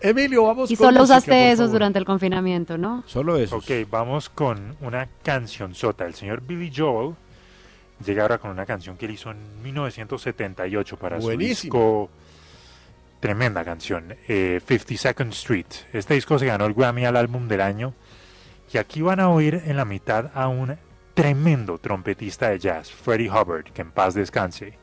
Emilio, 0.00 0.44
vamos 0.44 0.70
Y 0.70 0.76
con 0.76 0.88
solo 0.88 1.00
música, 1.00 1.16
usaste 1.16 1.50
esos 1.52 1.72
durante 1.72 1.98
el 1.98 2.04
confinamiento, 2.04 2.76
¿no? 2.76 3.02
Solo 3.06 3.38
eso. 3.38 3.56
Ok, 3.56 3.70
vamos 3.90 4.28
con 4.28 4.76
una 4.82 5.08
canción 5.22 5.74
sota. 5.74 6.04
El 6.04 6.12
señor 6.14 6.42
Billy 6.42 6.70
Joel 6.76 7.14
llega 8.04 8.20
ahora 8.22 8.36
con 8.36 8.50
una 8.50 8.66
canción 8.66 8.98
que 8.98 9.06
él 9.06 9.12
hizo 9.12 9.30
en 9.30 9.38
1978 9.62 10.98
para 10.98 11.16
Buenísimo. 11.18 11.72
su 11.72 11.78
disco. 11.78 12.10
Tremenda 13.28 13.64
canción, 13.64 14.14
eh, 14.28 14.60
52nd 14.68 15.30
Street. 15.32 15.64
Este 15.94 16.12
disco 16.12 16.38
se 16.38 16.44
ganó 16.44 16.66
el 16.66 16.74
Grammy 16.74 17.06
al 17.06 17.16
álbum 17.16 17.48
del 17.48 17.62
año. 17.62 17.94
Y 18.70 18.76
aquí 18.76 19.00
van 19.00 19.18
a 19.18 19.30
oír 19.30 19.62
en 19.64 19.78
la 19.78 19.86
mitad 19.86 20.30
a 20.34 20.48
un 20.48 20.76
tremendo 21.14 21.78
trompetista 21.78 22.50
de 22.50 22.58
jazz, 22.58 22.90
Freddie 22.92 23.30
Hubbard, 23.30 23.64
que 23.72 23.80
en 23.80 23.92
paz 23.92 24.12
descanse. 24.12 24.78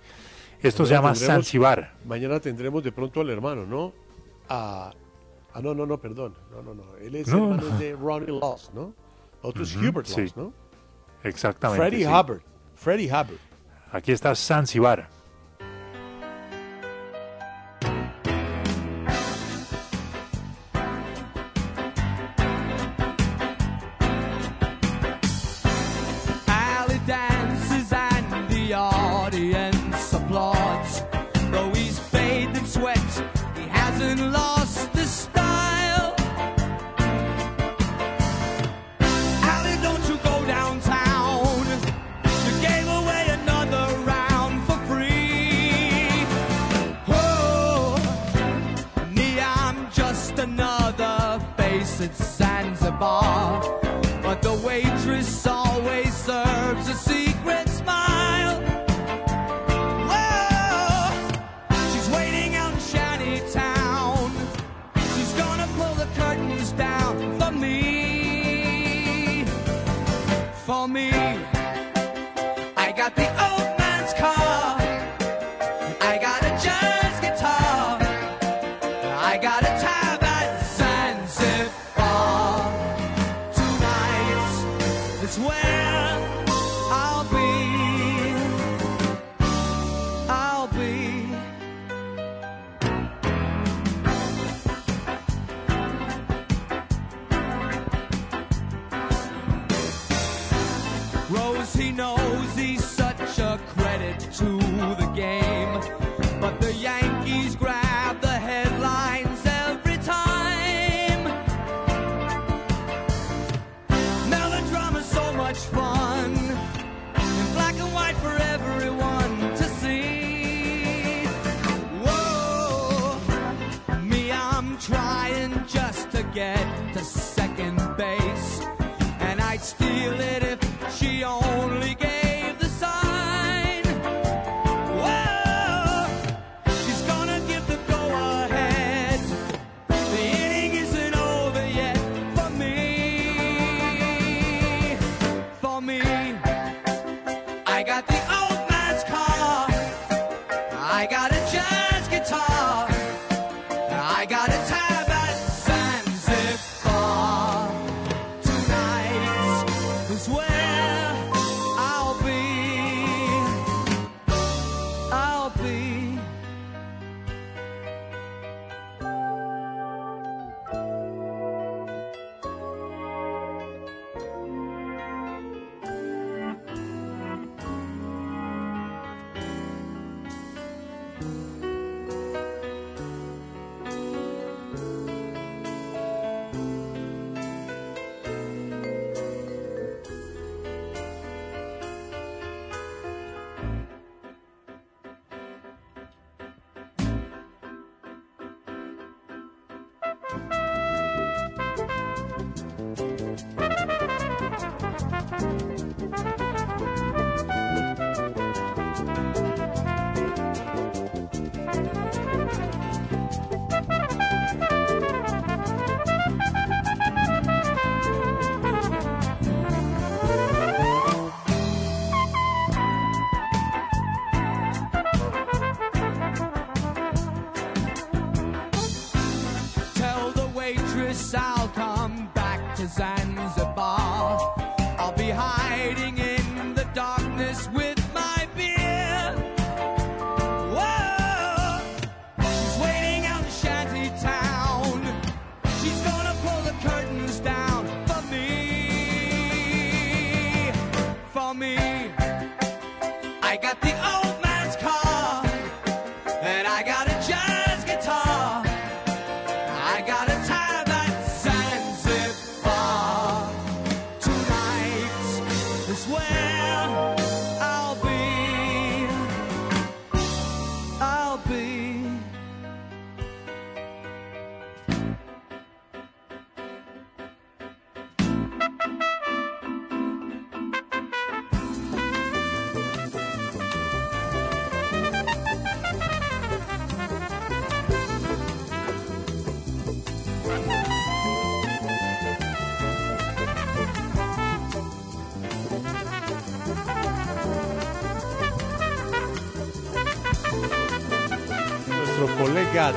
Esto 0.59 0.88
se 0.88 0.93
llama 0.95 1.13
Zanzibar. 1.13 1.93
Mañana 2.03 2.39
tendremos 2.39 2.84
de 2.84 2.91
pronto 2.91 3.22
al 3.22 3.30
hermano, 3.30 3.63
¿no? 3.68 3.93
A- 4.49 4.91
ah, 5.53 5.61
no, 5.61 5.76
no, 5.76 5.85
no, 5.85 5.99
perdón. 5.99 6.34
No, 6.49 6.63
no, 6.63 6.73
no. 6.73 6.95
Él 6.99 7.13
es 7.18 7.27
No, 7.27 7.51
hermano 7.51 7.69
no. 7.69 7.77
de 7.77 7.93
Ronnie 7.95 8.39
Loss, 8.39 8.72
¿no? 8.73 8.95
Otro 9.43 9.61
es 9.61 9.76
Ujú, 9.76 9.88
Hubert 9.89 10.07
sí. 10.07 10.19
Loss, 10.22 10.35
¿no? 10.35 10.51
Exactamente. 11.23 11.80
Freddie 11.80 12.05
sí. 12.07 12.11
Hubbard. 12.11 12.41
Freddie 12.73 13.07
Hubbard. 13.07 13.38
Aquí 13.91 14.11
está 14.11 14.34
Zanzibar. 14.34 15.09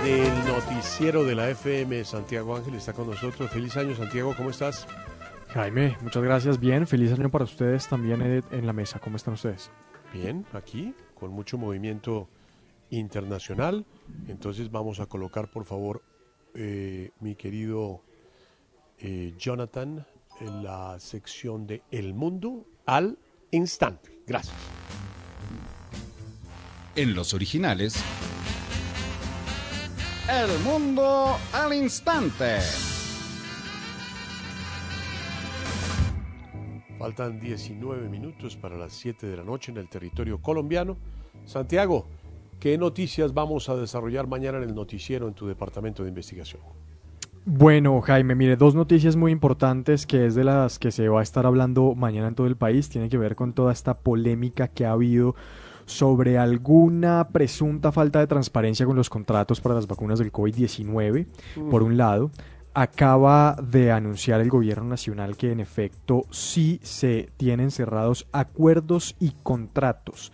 Del 0.05 0.45
noticiero 0.47 1.25
de 1.25 1.35
la 1.35 1.49
FM, 1.49 2.05
Santiago 2.05 2.55
Ángel, 2.55 2.75
está 2.75 2.93
con 2.93 3.09
nosotros. 3.09 3.51
Feliz 3.51 3.75
año, 3.79 3.97
Santiago, 3.97 4.35
¿cómo 4.37 4.51
estás? 4.51 4.87
Jaime, 5.49 5.97
muchas 6.03 6.23
gracias. 6.23 6.61
Bien, 6.61 6.87
feliz 6.87 7.11
año 7.13 7.31
para 7.31 7.45
ustedes 7.45 7.89
también 7.89 8.21
en 8.51 8.67
la 8.67 8.75
mesa. 8.75 8.99
¿Cómo 8.99 9.17
están 9.17 9.33
ustedes? 9.33 9.71
Bien, 10.13 10.45
aquí, 10.53 10.95
con 11.15 11.31
mucho 11.31 11.57
movimiento 11.57 12.29
internacional. 12.91 13.87
Entonces 14.29 14.71
vamos 14.71 15.01
a 15.01 15.07
colocar, 15.07 15.49
por 15.49 15.65
favor, 15.65 16.03
eh, 16.55 17.11
mi 17.21 17.35
querido 17.35 18.03
eh, 18.99 19.33
Jonathan, 19.39 20.07
en 20.39 20.65
la 20.65 21.01
sección 21.01 21.67
de 21.67 21.83
El 21.91 22.13
Mundo 22.13 22.67
al 22.85 23.19
instante. 23.53 24.21
Gracias. 24.27 24.55
En 26.95 27.15
los 27.15 27.33
originales, 27.33 28.05
El 30.27 30.59
mundo 30.65 31.37
al 31.53 31.75
instante. 31.75 32.57
Faltan 36.99 37.39
19 37.39 38.09
minutos 38.09 38.57
para 38.57 38.75
las 38.75 38.95
7 38.95 39.27
de 39.27 39.37
la 39.37 39.45
noche 39.45 39.71
en 39.71 39.77
el 39.77 39.89
territorio 39.91 40.41
colombiano. 40.41 40.97
Santiago, 41.45 42.07
¿qué 42.59 42.79
noticias 42.79 43.35
vamos 43.35 43.69
a 43.69 43.77
desarrollar 43.77 44.27
mañana 44.27 44.57
en 44.57 44.65
el 44.65 44.75
noticiero 44.75 45.29
en 45.29 45.35
tu 45.35 45.47
departamento 45.47 46.03
de 46.03 46.09
investigación? 46.09 46.63
Bueno, 47.45 48.01
Jaime, 48.01 48.35
mire, 48.35 48.57
dos 48.57 48.75
noticias 48.75 49.17
muy 49.17 49.31
importantes 49.31 50.07
que 50.07 50.25
es 50.25 50.35
de 50.35 50.45
las 50.45 50.79
que 50.79 50.91
se 50.91 51.11
va 51.11 51.21
a 51.21 51.23
estar 51.23 51.45
hablando 51.45 51.95
mañana 51.95 52.29
en 52.29 52.35
todo 52.35 52.47
el 52.47 52.57
país. 52.57 52.89
Tiene 52.89 53.11
que 53.11 53.19
ver 53.19 53.37
con 53.37 53.53
toda 53.53 53.75
esta 53.75 53.99
polémica 53.99 54.69
que 54.69 54.87
ha 54.87 54.93
habido 54.93 55.35
sobre 55.87 56.39
alguna 56.39 57.29
presunta 57.29 57.93
falta 57.93 58.21
de 58.21 58.27
transparencia 58.27 58.87
con 58.87 58.97
los 58.97 59.11
contratos 59.11 59.61
para 59.61 59.75
las 59.75 59.87
vacunas 59.87 60.19
del 60.19 60.33
COVID-19, 60.33 61.27
Mm. 61.57 61.71
por 61.71 61.83
un 61.83 61.97
lado. 61.97 62.31
Acaba 62.77 63.57
de 63.63 63.93
anunciar 63.93 64.41
el 64.41 64.51
gobierno 64.51 64.85
nacional 64.89 65.37
que 65.37 65.53
en 65.53 65.61
efecto 65.61 66.25
sí 66.31 66.81
se 66.83 67.31
tienen 67.37 67.71
cerrados 67.71 68.27
acuerdos 68.33 69.15
y 69.21 69.31
contratos 69.45 70.33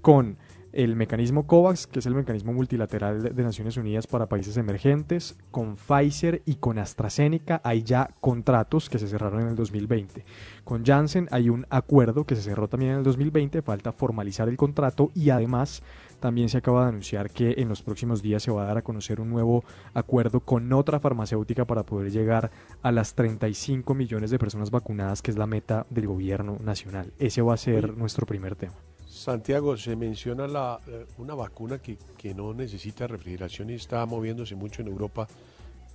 con 0.00 0.36
el 0.72 0.96
mecanismo 0.96 1.46
COVAX, 1.46 1.86
que 1.86 1.98
es 1.98 2.06
el 2.06 2.14
mecanismo 2.14 2.52
multilateral 2.52 3.34
de- 3.34 3.42
Naciones 3.42 3.76
Unidas 3.76 4.06
para 4.06 4.26
países 4.28 4.56
emergentes, 4.56 5.36
con 5.50 5.76
Pfizer 5.76 6.42
y 6.46 6.56
con 6.56 6.78
AstraZeneca 6.78 7.60
hay 7.64 7.82
ya 7.82 8.10
contratos 8.20 8.88
que 8.88 8.98
se 8.98 9.08
cerraron 9.08 9.40
en 9.42 9.48
el 9.48 9.56
2020. 9.56 10.24
Con 10.64 10.84
Janssen 10.84 11.26
hay 11.30 11.48
un 11.48 11.66
acuerdo 11.70 12.24
que 12.24 12.36
se 12.36 12.42
cerró 12.42 12.68
también 12.68 12.92
en 12.92 12.98
el 12.98 13.04
2020, 13.04 13.62
falta 13.62 13.92
formalizar 13.92 14.48
el 14.48 14.56
contrato 14.56 15.10
y 15.14 15.30
además 15.30 15.82
también 16.20 16.48
se 16.50 16.58
acaba 16.58 16.82
de 16.82 16.90
anunciar 16.90 17.30
que 17.30 17.54
en 17.56 17.68
los 17.68 17.82
próximos 17.82 18.20
días 18.22 18.42
se 18.42 18.50
va 18.50 18.62
a 18.62 18.66
dar 18.66 18.78
a 18.78 18.82
conocer 18.82 19.20
un 19.20 19.30
nuevo 19.30 19.64
acuerdo 19.94 20.40
con 20.40 20.70
otra 20.72 21.00
farmacéutica 21.00 21.64
para 21.64 21.82
poder 21.84 22.12
llegar 22.12 22.50
a 22.82 22.92
las 22.92 23.14
35 23.14 23.94
millones 23.94 24.30
de 24.30 24.38
personas 24.38 24.70
vacunadas, 24.70 25.22
que 25.22 25.30
es 25.30 25.38
la 25.38 25.46
meta 25.46 25.86
del 25.88 26.06
gobierno 26.06 26.58
nacional. 26.62 27.12
Ese 27.18 27.40
va 27.42 27.54
a 27.54 27.56
ser 27.56 27.96
nuestro 27.96 28.26
primer 28.26 28.54
tema. 28.54 28.74
Santiago, 29.20 29.76
se 29.76 29.96
menciona 29.96 30.46
la, 30.46 30.80
eh, 30.86 31.06
una 31.18 31.34
vacuna 31.34 31.78
que, 31.78 31.98
que 32.16 32.34
no 32.34 32.54
necesita 32.54 33.06
refrigeración 33.06 33.70
y 33.70 33.74
está 33.74 34.04
moviéndose 34.06 34.54
mucho 34.54 34.80
en 34.80 34.88
Europa 34.88 35.28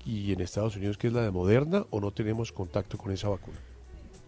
y 0.05 0.31
en 0.31 0.41
Estados 0.41 0.75
Unidos, 0.75 0.97
que 0.97 1.07
es 1.07 1.13
la 1.13 1.23
de 1.23 1.31
Moderna, 1.31 1.85
o 1.89 1.99
no 1.99 2.11
tenemos 2.11 2.51
contacto 2.51 2.97
con 2.97 3.11
esa 3.11 3.29
vacuna. 3.29 3.57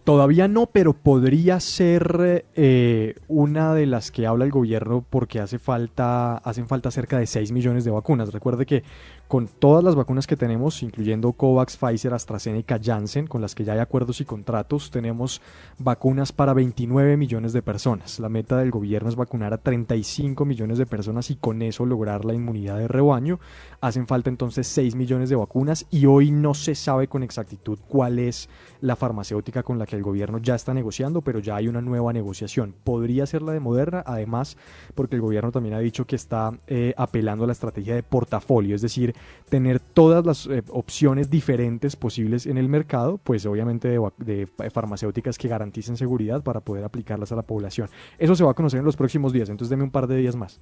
Todavía 0.02 0.48
no, 0.48 0.66
pero 0.66 0.94
podría 0.94 1.60
ser 1.60 2.46
eh, 2.54 3.14
una 3.28 3.74
de 3.74 3.84
las 3.84 4.10
que 4.10 4.26
habla 4.26 4.46
el 4.46 4.50
gobierno 4.50 5.04
porque 5.08 5.38
hace 5.38 5.58
falta, 5.58 6.38
hacen 6.38 6.66
falta 6.66 6.90
cerca 6.90 7.18
de 7.18 7.26
6 7.26 7.52
millones 7.52 7.84
de 7.84 7.90
vacunas. 7.90 8.32
Recuerde 8.32 8.64
que 8.64 8.84
con 9.28 9.46
todas 9.46 9.84
las 9.84 9.94
vacunas 9.94 10.26
que 10.26 10.38
tenemos, 10.38 10.82
incluyendo 10.82 11.32
COVAX, 11.32 11.76
Pfizer, 11.76 12.14
AstraZeneca, 12.14 12.80
Janssen, 12.82 13.26
con 13.26 13.42
las 13.42 13.54
que 13.54 13.62
ya 13.62 13.74
hay 13.74 13.78
acuerdos 13.78 14.22
y 14.22 14.24
contratos, 14.24 14.90
tenemos 14.90 15.42
vacunas 15.78 16.32
para 16.32 16.54
29 16.54 17.18
millones 17.18 17.52
de 17.52 17.60
personas. 17.60 18.18
La 18.20 18.30
meta 18.30 18.56
del 18.56 18.70
gobierno 18.70 19.10
es 19.10 19.16
vacunar 19.16 19.52
a 19.52 19.58
35 19.58 20.46
millones 20.46 20.78
de 20.78 20.86
personas 20.86 21.30
y 21.30 21.36
con 21.36 21.60
eso 21.60 21.84
lograr 21.84 22.24
la 22.24 22.32
inmunidad 22.32 22.78
de 22.78 22.88
rebaño. 22.88 23.38
Hacen 23.82 24.06
falta 24.06 24.30
entonces 24.30 24.66
6 24.68 24.94
millones 24.94 25.28
de 25.28 25.36
vacunas 25.36 25.84
y 25.90 26.06
hoy 26.06 26.30
no 26.30 26.54
se 26.54 26.74
sabe 26.74 27.06
con 27.06 27.22
exactitud 27.22 27.78
cuál 27.86 28.18
es 28.18 28.48
la 28.80 28.96
farmacéutica 28.96 29.62
con 29.62 29.78
la 29.78 29.84
que 29.84 29.96
el 29.96 30.02
gobierno 30.02 30.38
ya 30.38 30.54
está 30.54 30.72
negociando, 30.72 31.20
pero 31.20 31.38
ya 31.38 31.56
hay 31.56 31.68
una 31.68 31.82
nueva 31.82 32.14
negociación. 32.14 32.74
Podría 32.82 33.26
ser 33.26 33.42
la 33.42 33.52
de 33.52 33.60
Moderna, 33.60 34.02
además, 34.06 34.56
porque 34.94 35.16
el 35.16 35.22
gobierno 35.22 35.52
también 35.52 35.74
ha 35.74 35.80
dicho 35.80 36.06
que 36.06 36.16
está 36.16 36.52
eh, 36.66 36.94
apelando 36.96 37.44
a 37.44 37.46
la 37.46 37.52
estrategia 37.52 37.94
de 37.94 38.02
portafolio, 38.02 38.74
es 38.74 38.82
decir, 38.82 39.14
tener 39.48 39.80
todas 39.80 40.24
las 40.24 40.46
eh, 40.46 40.62
opciones 40.70 41.30
diferentes 41.30 41.96
posibles 41.96 42.46
en 42.46 42.58
el 42.58 42.68
mercado, 42.68 43.18
pues 43.18 43.46
obviamente 43.46 43.88
de, 43.88 44.10
de 44.18 44.70
farmacéuticas 44.70 45.38
que 45.38 45.48
garanticen 45.48 45.96
seguridad 45.96 46.42
para 46.42 46.60
poder 46.60 46.84
aplicarlas 46.84 47.32
a 47.32 47.36
la 47.36 47.42
población. 47.42 47.88
Eso 48.18 48.34
se 48.34 48.44
va 48.44 48.52
a 48.52 48.54
conocer 48.54 48.78
en 48.78 48.84
los 48.84 48.96
próximos 48.96 49.32
días, 49.32 49.48
entonces 49.48 49.70
deme 49.70 49.84
un 49.84 49.90
par 49.90 50.06
de 50.06 50.16
días 50.16 50.36
más. 50.36 50.60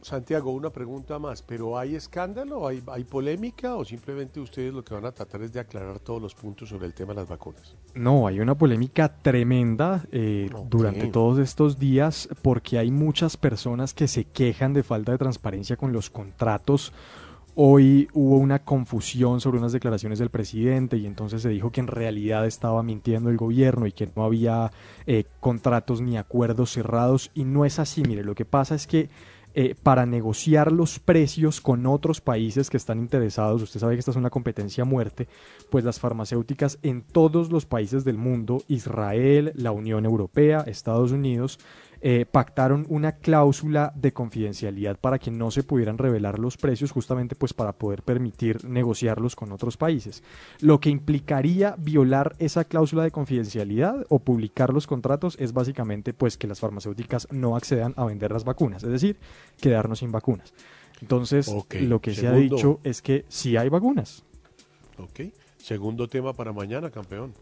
Santiago, 0.00 0.52
una 0.52 0.70
pregunta 0.70 1.18
más, 1.18 1.42
pero 1.42 1.76
¿hay 1.76 1.96
escándalo, 1.96 2.68
hay, 2.68 2.82
hay 2.86 3.02
polémica 3.04 3.74
o 3.74 3.84
simplemente 3.84 4.38
ustedes 4.38 4.72
lo 4.72 4.84
que 4.84 4.94
van 4.94 5.04
a 5.06 5.12
tratar 5.12 5.42
es 5.42 5.52
de 5.52 5.60
aclarar 5.60 5.98
todos 5.98 6.22
los 6.22 6.34
puntos 6.34 6.68
sobre 6.68 6.86
el 6.86 6.94
tema 6.94 7.12
de 7.12 7.20
las 7.20 7.28
vacunas? 7.28 7.74
No, 7.94 8.26
hay 8.26 8.38
una 8.38 8.56
polémica 8.56 9.08
tremenda 9.08 10.04
eh, 10.12 10.50
durante 10.68 11.08
todos 11.08 11.38
estos 11.38 11.78
días 11.78 12.28
porque 12.42 12.78
hay 12.78 12.92
muchas 12.92 13.36
personas 13.36 13.92
que 13.92 14.06
se 14.06 14.24
quejan 14.24 14.72
de 14.72 14.84
falta 14.84 15.12
de 15.12 15.18
transparencia 15.18 15.76
con 15.76 15.92
los 15.92 16.10
contratos. 16.10 16.92
Hoy 17.60 18.06
hubo 18.12 18.36
una 18.36 18.60
confusión 18.60 19.40
sobre 19.40 19.58
unas 19.58 19.72
declaraciones 19.72 20.20
del 20.20 20.30
presidente 20.30 20.96
y 20.96 21.06
entonces 21.06 21.42
se 21.42 21.48
dijo 21.48 21.72
que 21.72 21.80
en 21.80 21.88
realidad 21.88 22.46
estaba 22.46 22.84
mintiendo 22.84 23.30
el 23.30 23.36
gobierno 23.36 23.84
y 23.88 23.90
que 23.90 24.08
no 24.14 24.22
había 24.22 24.70
eh, 25.08 25.24
contratos 25.40 26.00
ni 26.00 26.16
acuerdos 26.16 26.70
cerrados 26.70 27.32
y 27.34 27.42
no 27.42 27.64
es 27.64 27.80
así. 27.80 28.04
Mire, 28.04 28.22
lo 28.22 28.36
que 28.36 28.44
pasa 28.44 28.76
es 28.76 28.86
que 28.86 29.10
eh, 29.54 29.74
para 29.82 30.06
negociar 30.06 30.70
los 30.70 31.00
precios 31.00 31.60
con 31.60 31.84
otros 31.86 32.20
países 32.20 32.70
que 32.70 32.76
están 32.76 33.00
interesados, 33.00 33.60
usted 33.60 33.80
sabe 33.80 33.94
que 33.94 33.98
esta 33.98 34.12
es 34.12 34.16
una 34.16 34.30
competencia 34.30 34.82
a 34.82 34.84
muerte, 34.84 35.26
pues 35.68 35.82
las 35.82 35.98
farmacéuticas 35.98 36.78
en 36.84 37.02
todos 37.02 37.50
los 37.50 37.66
países 37.66 38.04
del 38.04 38.18
mundo, 38.18 38.62
Israel, 38.68 39.50
la 39.56 39.72
Unión 39.72 40.04
Europea, 40.04 40.60
Estados 40.60 41.10
Unidos, 41.10 41.58
eh, 42.00 42.26
pactaron 42.30 42.86
una 42.88 43.12
cláusula 43.12 43.92
de 43.96 44.12
confidencialidad 44.12 44.98
para 44.98 45.18
que 45.18 45.30
no 45.30 45.50
se 45.50 45.62
pudieran 45.62 45.98
revelar 45.98 46.38
los 46.38 46.56
precios 46.56 46.92
justamente 46.92 47.34
pues 47.34 47.52
para 47.52 47.72
poder 47.72 48.02
permitir 48.02 48.64
negociarlos 48.64 49.34
con 49.34 49.52
otros 49.52 49.76
países. 49.76 50.22
Lo 50.60 50.80
que 50.80 50.90
implicaría 50.90 51.74
violar 51.78 52.36
esa 52.38 52.64
cláusula 52.64 53.02
de 53.02 53.10
confidencialidad 53.10 54.06
o 54.08 54.20
publicar 54.20 54.72
los 54.72 54.86
contratos 54.86 55.36
es 55.40 55.52
básicamente 55.52 56.12
pues 56.12 56.36
que 56.36 56.46
las 56.46 56.60
farmacéuticas 56.60 57.28
no 57.30 57.56
accedan 57.56 57.94
a 57.96 58.04
vender 58.04 58.32
las 58.32 58.44
vacunas, 58.44 58.84
es 58.84 58.90
decir, 58.90 59.18
quedarnos 59.60 59.98
sin 59.98 60.12
vacunas. 60.12 60.54
Entonces, 61.00 61.52
lo 61.80 62.00
que 62.00 62.14
se 62.14 62.26
ha 62.26 62.32
dicho 62.32 62.80
es 62.82 63.02
que 63.02 63.24
sí 63.28 63.56
hay 63.56 63.68
vacunas. 63.68 64.24
Ok. 64.98 65.32
Segundo 65.58 66.08
tema 66.08 66.32
para 66.32 66.52
mañana, 66.52 66.90
campeón. 66.90 67.34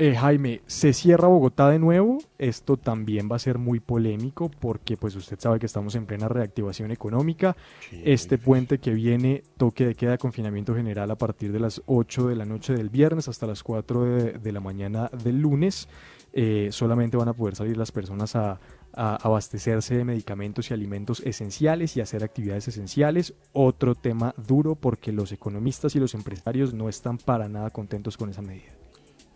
Eh, 0.00 0.14
Jaime, 0.14 0.60
se 0.68 0.92
cierra 0.92 1.26
Bogotá 1.26 1.68
de 1.70 1.80
nuevo. 1.80 2.18
Esto 2.38 2.76
también 2.76 3.28
va 3.30 3.34
a 3.34 3.40
ser 3.40 3.58
muy 3.58 3.80
polémico 3.80 4.48
porque 4.48 4.96
pues 4.96 5.16
usted 5.16 5.40
sabe 5.40 5.58
que 5.58 5.66
estamos 5.66 5.96
en 5.96 6.06
plena 6.06 6.28
reactivación 6.28 6.92
económica. 6.92 7.56
este 8.04 8.38
puente 8.38 8.78
que 8.78 8.92
viene, 8.92 9.42
toque 9.56 9.86
de 9.86 9.96
queda, 9.96 10.16
confinamiento 10.16 10.72
general 10.76 11.10
a 11.10 11.16
partir 11.16 11.50
de 11.50 11.58
las 11.58 11.82
8 11.86 12.28
de 12.28 12.36
la 12.36 12.44
noche 12.44 12.74
del 12.74 12.90
viernes 12.90 13.26
hasta 13.26 13.48
las 13.48 13.64
4 13.64 14.04
de, 14.04 14.32
de 14.34 14.52
la 14.52 14.60
mañana 14.60 15.10
del 15.24 15.40
lunes. 15.40 15.88
Eh, 16.32 16.68
solamente 16.70 17.16
van 17.16 17.28
a 17.28 17.32
poder 17.32 17.56
salir 17.56 17.76
las 17.76 17.90
personas 17.90 18.36
a, 18.36 18.60
a 18.92 19.16
abastecerse 19.16 19.96
de 19.96 20.04
medicamentos 20.04 20.70
y 20.70 20.74
alimentos 20.74 21.20
esenciales 21.26 21.96
y 21.96 22.00
hacer 22.00 22.22
actividades 22.22 22.68
esenciales. 22.68 23.34
Otro 23.52 23.96
tema 23.96 24.32
duro 24.36 24.76
porque 24.76 25.10
los 25.10 25.32
economistas 25.32 25.96
y 25.96 25.98
los 25.98 26.14
empresarios 26.14 26.72
no 26.72 26.88
están 26.88 27.18
para 27.18 27.48
nada 27.48 27.70
contentos 27.70 28.16
con 28.16 28.30
esa 28.30 28.42
medida. 28.42 28.78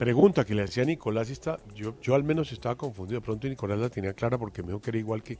Pregunta 0.02 0.44
que 0.44 0.52
le 0.56 0.64
hacía 0.64 0.82
a 0.82 0.86
Nicolás, 0.86 1.30
está, 1.30 1.58
yo, 1.76 1.94
yo 2.02 2.16
al 2.16 2.24
menos 2.24 2.50
estaba 2.50 2.74
confundido, 2.74 3.20
de 3.20 3.24
pronto 3.24 3.46
Nicolás 3.46 3.78
la 3.78 3.88
tenía 3.88 4.12
clara 4.14 4.36
porque 4.36 4.60
me 4.60 4.70
dijo 4.70 4.80
que 4.80 4.90
era 4.90 4.98
igual 4.98 5.22
que 5.22 5.38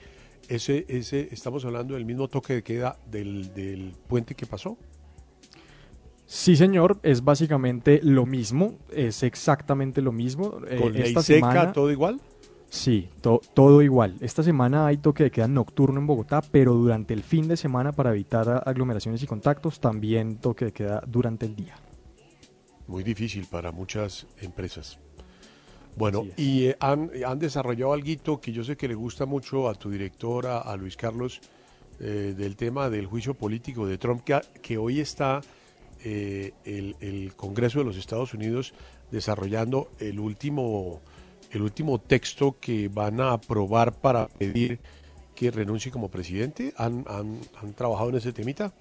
ese, 0.48 0.84
ese, 0.88 1.26
estamos 1.32 1.64
hablando 1.64 1.94
del 1.94 2.04
mismo 2.04 2.28
toque 2.28 2.54
de 2.54 2.62
queda 2.62 2.96
del, 3.10 3.52
del 3.54 3.92
puente 4.06 4.36
que 4.36 4.46
pasó. 4.46 4.76
Sí, 6.26 6.54
señor, 6.54 7.00
es 7.02 7.24
básicamente 7.24 7.98
lo 8.04 8.24
mismo, 8.24 8.78
es 8.92 9.24
exactamente 9.24 10.00
lo 10.00 10.12
mismo. 10.12 10.58
Eh, 10.68 10.76
Con 10.80 10.92
ley 10.92 11.02
esta 11.08 11.22
seca, 11.22 11.50
semana- 11.50 11.72
todo 11.72 11.90
igual. 11.90 12.20
Sí, 12.70 13.08
to- 13.20 13.40
todo 13.54 13.82
igual. 13.82 14.14
Esta 14.20 14.44
semana 14.44 14.86
hay 14.86 14.96
toque 14.98 15.24
de 15.24 15.32
queda 15.32 15.48
nocturno 15.48 15.98
en 15.98 16.06
Bogotá, 16.06 16.40
pero 16.40 16.72
durante 16.74 17.14
el 17.14 17.24
fin 17.24 17.48
de 17.48 17.56
semana 17.56 17.90
para 17.90 18.12
evitar 18.12 18.62
aglomeraciones 18.64 19.20
y 19.24 19.26
contactos 19.26 19.80
también 19.80 20.36
toque 20.36 20.66
de 20.66 20.72
queda 20.72 21.02
durante 21.04 21.46
el 21.46 21.56
día. 21.56 21.74
Muy 22.86 23.02
difícil 23.04 23.46
para 23.46 23.72
muchas 23.72 24.26
empresas. 24.40 24.98
Bueno, 25.96 26.26
y 26.36 26.66
eh, 26.66 26.76
han, 26.80 27.10
han 27.26 27.38
desarrollado 27.38 27.92
algo 27.92 28.40
que 28.40 28.52
yo 28.52 28.64
sé 28.64 28.76
que 28.76 28.88
le 28.88 28.94
gusta 28.94 29.26
mucho 29.26 29.68
a 29.68 29.74
tu 29.74 29.90
directora, 29.90 30.58
a 30.58 30.76
Luis 30.76 30.96
Carlos, 30.96 31.40
eh, 32.00 32.34
del 32.36 32.56
tema 32.56 32.88
del 32.88 33.06
juicio 33.06 33.34
político 33.34 33.86
de 33.86 33.98
Trump, 33.98 34.22
que, 34.24 34.40
que 34.62 34.78
hoy 34.78 35.00
está 35.00 35.42
eh, 36.02 36.52
el, 36.64 36.96
el 37.00 37.34
Congreso 37.36 37.78
de 37.78 37.84
los 37.84 37.96
Estados 37.96 38.32
Unidos 38.34 38.72
desarrollando 39.10 39.90
el 39.98 40.18
último, 40.18 41.00
el 41.50 41.62
último 41.62 42.00
texto 42.00 42.56
que 42.58 42.88
van 42.88 43.20
a 43.20 43.32
aprobar 43.32 43.92
para 43.92 44.26
pedir 44.28 44.80
que 45.34 45.50
renuncie 45.50 45.92
como 45.92 46.10
presidente. 46.10 46.72
¿Han, 46.78 47.04
han, 47.06 47.38
han 47.60 47.74
trabajado 47.74 48.08
en 48.08 48.16
ese 48.16 48.32
temita? 48.32 48.72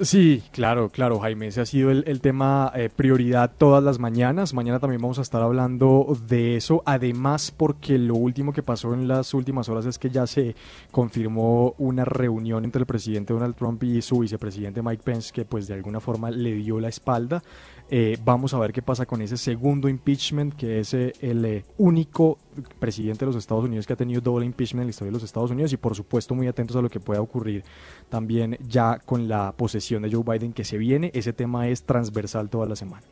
Sí, 0.00 0.42
claro, 0.50 0.88
claro, 0.88 1.20
Jaime. 1.20 1.46
Ese 1.46 1.60
ha 1.60 1.66
sido 1.66 1.92
el, 1.92 2.02
el 2.08 2.20
tema 2.20 2.72
eh, 2.74 2.90
prioridad 2.94 3.52
todas 3.56 3.82
las 3.82 4.00
mañanas. 4.00 4.52
Mañana 4.52 4.80
también 4.80 5.00
vamos 5.00 5.20
a 5.20 5.22
estar 5.22 5.40
hablando 5.40 6.18
de 6.26 6.56
eso. 6.56 6.82
Además, 6.84 7.52
porque 7.56 7.96
lo 7.96 8.16
último 8.16 8.52
que 8.52 8.64
pasó 8.64 8.92
en 8.92 9.06
las 9.06 9.32
últimas 9.34 9.68
horas 9.68 9.86
es 9.86 10.00
que 10.00 10.10
ya 10.10 10.26
se 10.26 10.56
confirmó 10.90 11.76
una 11.78 12.04
reunión 12.04 12.64
entre 12.64 12.80
el 12.80 12.86
presidente 12.86 13.34
Donald 13.34 13.54
Trump 13.54 13.84
y 13.84 14.02
su 14.02 14.18
vicepresidente 14.18 14.82
Mike 14.82 15.02
Pence, 15.04 15.32
que 15.32 15.44
pues 15.44 15.68
de 15.68 15.74
alguna 15.74 16.00
forma 16.00 16.28
le 16.28 16.54
dio 16.54 16.80
la 16.80 16.88
espalda. 16.88 17.44
Eh, 17.90 18.16
vamos 18.24 18.54
a 18.54 18.58
ver 18.58 18.72
qué 18.72 18.80
pasa 18.80 19.04
con 19.04 19.20
ese 19.20 19.36
segundo 19.36 19.88
impeachment, 19.88 20.54
que 20.54 20.80
es 20.80 20.94
eh, 20.94 21.12
el 21.20 21.44
eh, 21.44 21.64
único 21.76 22.38
presidente 22.78 23.20
de 23.20 23.26
los 23.26 23.36
Estados 23.36 23.64
Unidos 23.64 23.86
que 23.86 23.92
ha 23.92 23.96
tenido 23.96 24.22
doble 24.22 24.46
impeachment 24.46 24.82
en 24.82 24.86
la 24.86 24.90
historia 24.90 25.10
de 25.10 25.14
los 25.14 25.22
Estados 25.22 25.50
Unidos 25.50 25.72
y 25.72 25.76
por 25.76 25.94
supuesto 25.94 26.34
muy 26.34 26.46
atentos 26.46 26.76
a 26.76 26.82
lo 26.82 26.88
que 26.88 26.98
pueda 26.98 27.20
ocurrir 27.20 27.62
también 28.08 28.56
ya 28.66 28.98
con 29.04 29.28
la 29.28 29.52
posesión 29.52 30.02
de 30.02 30.10
Joe 30.10 30.24
Biden 30.24 30.54
que 30.54 30.64
se 30.64 30.78
viene. 30.78 31.10
Ese 31.14 31.34
tema 31.34 31.68
es 31.68 31.82
transversal 31.82 32.48
toda 32.48 32.66
la 32.66 32.74
semana. 32.74 33.02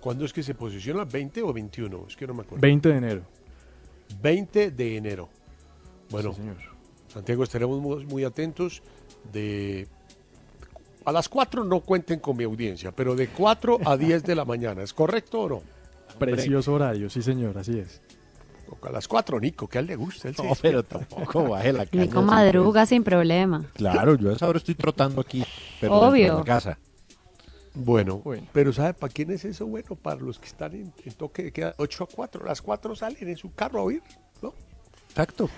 ¿Cuándo 0.00 0.24
es 0.24 0.32
que 0.32 0.42
se 0.42 0.54
posiciona? 0.54 1.06
¿20 1.06 1.42
o 1.42 1.52
21? 1.52 2.04
Es 2.06 2.16
que 2.16 2.26
no 2.26 2.34
me 2.34 2.42
acuerdo. 2.42 2.60
20 2.60 2.88
de 2.88 2.96
enero. 2.96 3.22
20 4.22 4.70
de 4.70 4.96
enero. 4.96 5.28
Bueno, 6.10 6.32
Sí, 6.32 6.40
señor. 6.40 6.56
Santiago, 7.08 7.42
estaremos 7.42 7.80
muy, 7.80 8.06
muy 8.06 8.24
atentos 8.24 8.82
de... 9.32 9.88
A 11.04 11.12
las 11.12 11.28
4 11.28 11.64
no 11.64 11.80
cuenten 11.80 12.20
con 12.20 12.36
mi 12.36 12.44
audiencia, 12.44 12.92
pero 12.92 13.14
de 13.14 13.28
4 13.28 13.78
a 13.84 13.96
10 13.96 14.22
de 14.22 14.34
la 14.34 14.44
mañana, 14.44 14.82
¿es 14.82 14.92
correcto 14.92 15.40
o 15.42 15.48
no? 15.48 15.62
Precioso 16.18 16.74
horario, 16.74 17.08
sí 17.08 17.22
señor, 17.22 17.56
así 17.56 17.78
es. 17.78 18.02
A 18.82 18.90
las 18.90 19.08
4, 19.08 19.40
Nico, 19.40 19.66
que 19.66 19.78
a 19.78 19.80
él 19.80 19.88
le 19.88 19.96
gusta. 19.96 20.28
Él 20.28 20.34
No, 20.38 20.52
pero 20.60 20.84
tampoco 20.84 21.48
baje 21.48 21.72
la 21.72 21.86
caña. 21.86 22.04
Nico 22.04 22.22
madruga 22.22 22.86
sin 22.86 23.02
problema. 23.02 23.64
Claro, 23.74 24.14
yo 24.14 24.30
a 24.30 24.34
esa 24.34 24.48
hora 24.48 24.58
estoy 24.58 24.74
trotando 24.74 25.20
aquí. 25.20 25.44
Pero 25.80 25.94
Obvio. 25.94 26.38
la 26.38 26.44
casa. 26.44 26.78
Bueno, 27.74 28.22
pero 28.52 28.72
¿sabe 28.72 28.94
para 28.94 29.12
quién 29.12 29.30
es 29.30 29.44
eso 29.44 29.66
bueno? 29.66 29.96
Para 29.96 30.20
los 30.20 30.38
que 30.38 30.46
están 30.46 30.72
en, 30.74 30.92
en 31.04 31.12
toque 31.14 31.44
de 31.44 31.52
queda 31.52 31.74
8 31.78 32.04
a 32.04 32.06
4. 32.14 32.44
Las 32.44 32.62
4 32.62 32.96
salen 32.96 33.28
en 33.28 33.36
su 33.36 33.52
carro 33.54 33.80
a 33.80 33.82
oír, 33.82 34.02
¿no? 34.42 34.54
Exacto. 35.08 35.48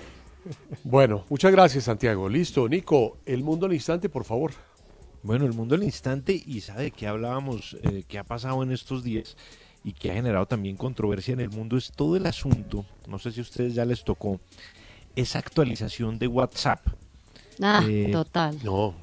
Bueno, 0.83 1.25
muchas 1.29 1.53
gracias, 1.53 1.85
Santiago. 1.85 2.29
Listo, 2.29 2.69
Nico, 2.69 3.19
el 3.27 3.43
mundo 3.43 3.67
al 3.67 3.75
instante, 3.75 4.09
por 4.09 4.25
favor. 4.25 4.53
Bueno, 5.23 5.47
el 5.47 5.53
mundo 5.53 5.75
al 5.77 5.85
instante, 5.85 6.41
y 6.47 6.61
sabe 6.61 6.91
que 6.91 7.07
hablábamos, 7.07 7.77
eh, 7.83 8.03
que 8.09 8.19
ha 8.19 8.25
pasado 8.25 8.63
en 8.63 8.73
estos 8.73 9.05
días 9.05 9.37
y 9.85 9.93
que 9.93 10.11
ha 10.11 10.15
generado 10.15 10.47
también 10.47 10.77
controversia 10.77 11.33
en 11.35 11.41
el 11.41 11.51
mundo, 11.51 11.77
es 11.77 11.93
todo 11.93 12.17
el 12.17 12.27
asunto, 12.27 12.85
no 13.07 13.19
sé 13.19 13.31
si 13.33 13.41
a 13.41 13.43
ustedes 13.43 13.75
ya 13.75 13.85
les 13.85 14.03
tocó, 14.05 14.41
esa 15.15 15.39
actualización 15.39 16.19
de 16.19 16.27
WhatsApp. 16.27 16.81
Ah, 17.61 17.83
Eh, 17.87 18.09
total. 18.13 18.59
No, 18.65 18.95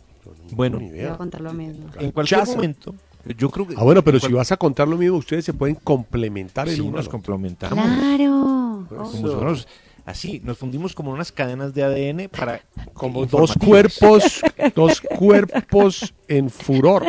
Bueno, 0.52 0.80
Voy 0.80 1.00
a 1.02 1.18
contar 1.18 1.42
lo 1.42 1.54
mismo. 1.54 1.86
en 2.00 2.12
cualquier 2.12 2.42
Chaza. 2.42 2.56
momento, 2.56 2.94
Yo 3.38 3.50
creo 3.50 3.68
que 3.68 3.76
Ah, 3.78 3.84
bueno, 3.84 4.02
pero 4.02 4.18
cual- 4.20 4.30
si 4.32 4.34
vas 4.36 4.52
a 4.54 4.58
contar 4.58 4.88
lo 4.88 4.98
mismo, 4.98 5.18
ustedes 5.18 5.44
se 5.44 5.54
pueden 5.54 5.76
complementar 5.76 6.70
el 6.70 6.76
Sí, 6.76 6.82
uno. 6.82 6.98
nos 6.98 7.10
complementamos. 7.10 7.84
Claro. 7.84 8.86
Como 8.90 9.04
Eso. 9.28 9.66
Así, 10.10 10.42
nos 10.44 10.58
fundimos 10.58 10.94
como 10.96 11.12
unas 11.12 11.32
cadenas 11.32 11.74
de 11.74 11.84
ADN 11.84 12.30
para 12.30 12.64
Como 12.94 13.26
dos 13.26 13.54
cuerpos, 13.54 14.42
dos 14.76 15.02
cuerpos 15.02 16.14
en 16.28 16.50
furor. 16.50 17.06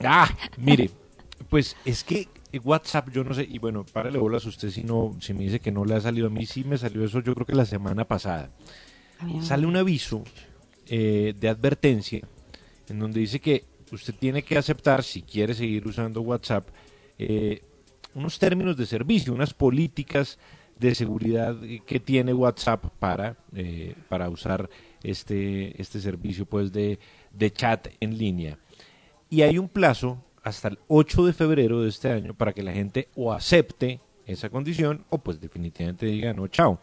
Ah, 0.00 0.28
mire, 0.56 0.90
pues 1.48 1.76
es 1.84 2.04
que 2.04 2.28
WhatsApp, 2.64 3.10
yo 3.10 3.24
no 3.24 3.34
sé, 3.34 3.46
y 3.48 3.58
bueno, 3.58 3.84
párale 3.84 4.18
bolas 4.18 4.46
usted 4.46 4.70
si 4.70 4.82
no, 4.82 5.16
si 5.20 5.34
me 5.34 5.44
dice 5.44 5.60
que 5.60 5.70
no 5.70 5.84
le 5.84 5.94
ha 5.94 6.00
salido 6.00 6.28
a 6.28 6.30
mí, 6.30 6.46
sí 6.46 6.64
me 6.64 6.78
salió 6.78 7.04
eso 7.04 7.20
yo 7.20 7.34
creo 7.34 7.46
que 7.46 7.54
la 7.54 7.66
semana 7.66 8.06
pasada. 8.06 8.50
Sale 9.42 9.66
un 9.66 9.76
aviso 9.76 10.22
eh, 10.86 11.34
de 11.38 11.48
advertencia 11.48 12.20
en 12.88 12.98
donde 12.98 13.20
dice 13.20 13.40
que 13.40 13.64
usted 13.92 14.14
tiene 14.14 14.42
que 14.42 14.56
aceptar, 14.56 15.02
si 15.02 15.22
quiere 15.22 15.54
seguir 15.54 15.86
usando 15.86 16.22
WhatsApp, 16.22 16.68
eh, 17.18 17.62
unos 18.14 18.38
términos 18.38 18.76
de 18.76 18.86
servicio, 18.86 19.34
unas 19.34 19.52
políticas 19.52 20.38
de 20.78 20.94
seguridad 20.94 21.56
que 21.86 22.00
tiene 22.00 22.32
WhatsApp 22.32 22.84
para, 22.98 23.36
eh, 23.54 23.94
para 24.08 24.28
usar 24.28 24.68
este, 25.02 25.80
este 25.80 26.00
servicio 26.00 26.46
pues 26.46 26.72
de, 26.72 26.98
de 27.32 27.50
chat 27.52 27.88
en 28.00 28.16
línea. 28.18 28.58
Y 29.30 29.42
hay 29.42 29.58
un 29.58 29.68
plazo 29.68 30.18
hasta 30.42 30.68
el 30.68 30.78
8 30.88 31.26
de 31.26 31.32
febrero 31.32 31.82
de 31.82 31.88
este 31.88 32.10
año 32.10 32.34
para 32.34 32.52
que 32.52 32.62
la 32.62 32.72
gente 32.72 33.08
o 33.16 33.32
acepte 33.32 34.00
esa 34.26 34.50
condición 34.50 35.04
o 35.10 35.18
pues 35.18 35.40
definitivamente 35.40 36.06
diga 36.06 36.32
no, 36.32 36.46
chao. 36.48 36.78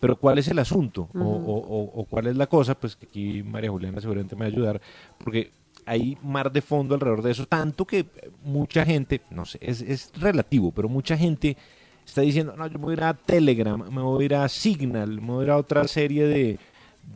Pero 0.00 0.16
¿cuál 0.16 0.38
es 0.38 0.46
el 0.48 0.58
asunto? 0.60 1.08
o, 1.14 1.18
Ujú. 1.18 1.50
o- 1.50 1.58
o- 1.58 2.00
o 2.00 2.04
cuál 2.04 2.26
es 2.28 2.36
la 2.36 2.46
cosa? 2.46 2.78
Pues 2.78 2.94
que 2.96 3.06
aquí 3.06 3.42
María 3.42 3.70
Juliana 3.70 4.00
seguramente 4.00 4.36
me 4.36 4.40
va 4.40 4.46
a 4.46 4.48
ayudar 4.50 4.80
porque 5.18 5.50
hay 5.86 6.16
mar 6.22 6.52
de 6.52 6.60
fondo 6.60 6.94
alrededor 6.94 7.22
de 7.22 7.30
eso, 7.30 7.46
tanto 7.46 7.84
que 7.86 8.04
mucha 8.44 8.84
gente, 8.84 9.22
no 9.30 9.44
sé, 9.46 9.58
es, 9.62 9.80
es 9.80 10.12
relativo, 10.20 10.70
pero 10.70 10.88
mucha 10.88 11.16
gente 11.16 11.56
está 12.08 12.20
diciendo, 12.22 12.54
no, 12.56 12.66
yo 12.66 12.78
me 12.78 12.84
voy 12.86 12.92
a 12.92 12.96
ir 12.96 13.04
a 13.04 13.14
Telegram, 13.14 13.82
me 13.90 14.02
voy 14.02 14.22
a 14.22 14.26
ir 14.26 14.34
a 14.34 14.48
Signal, 14.48 15.20
me 15.20 15.26
voy 15.26 15.40
a 15.42 15.44
ir 15.44 15.50
a 15.50 15.56
otra 15.56 15.86
serie 15.88 16.26
de... 16.26 16.58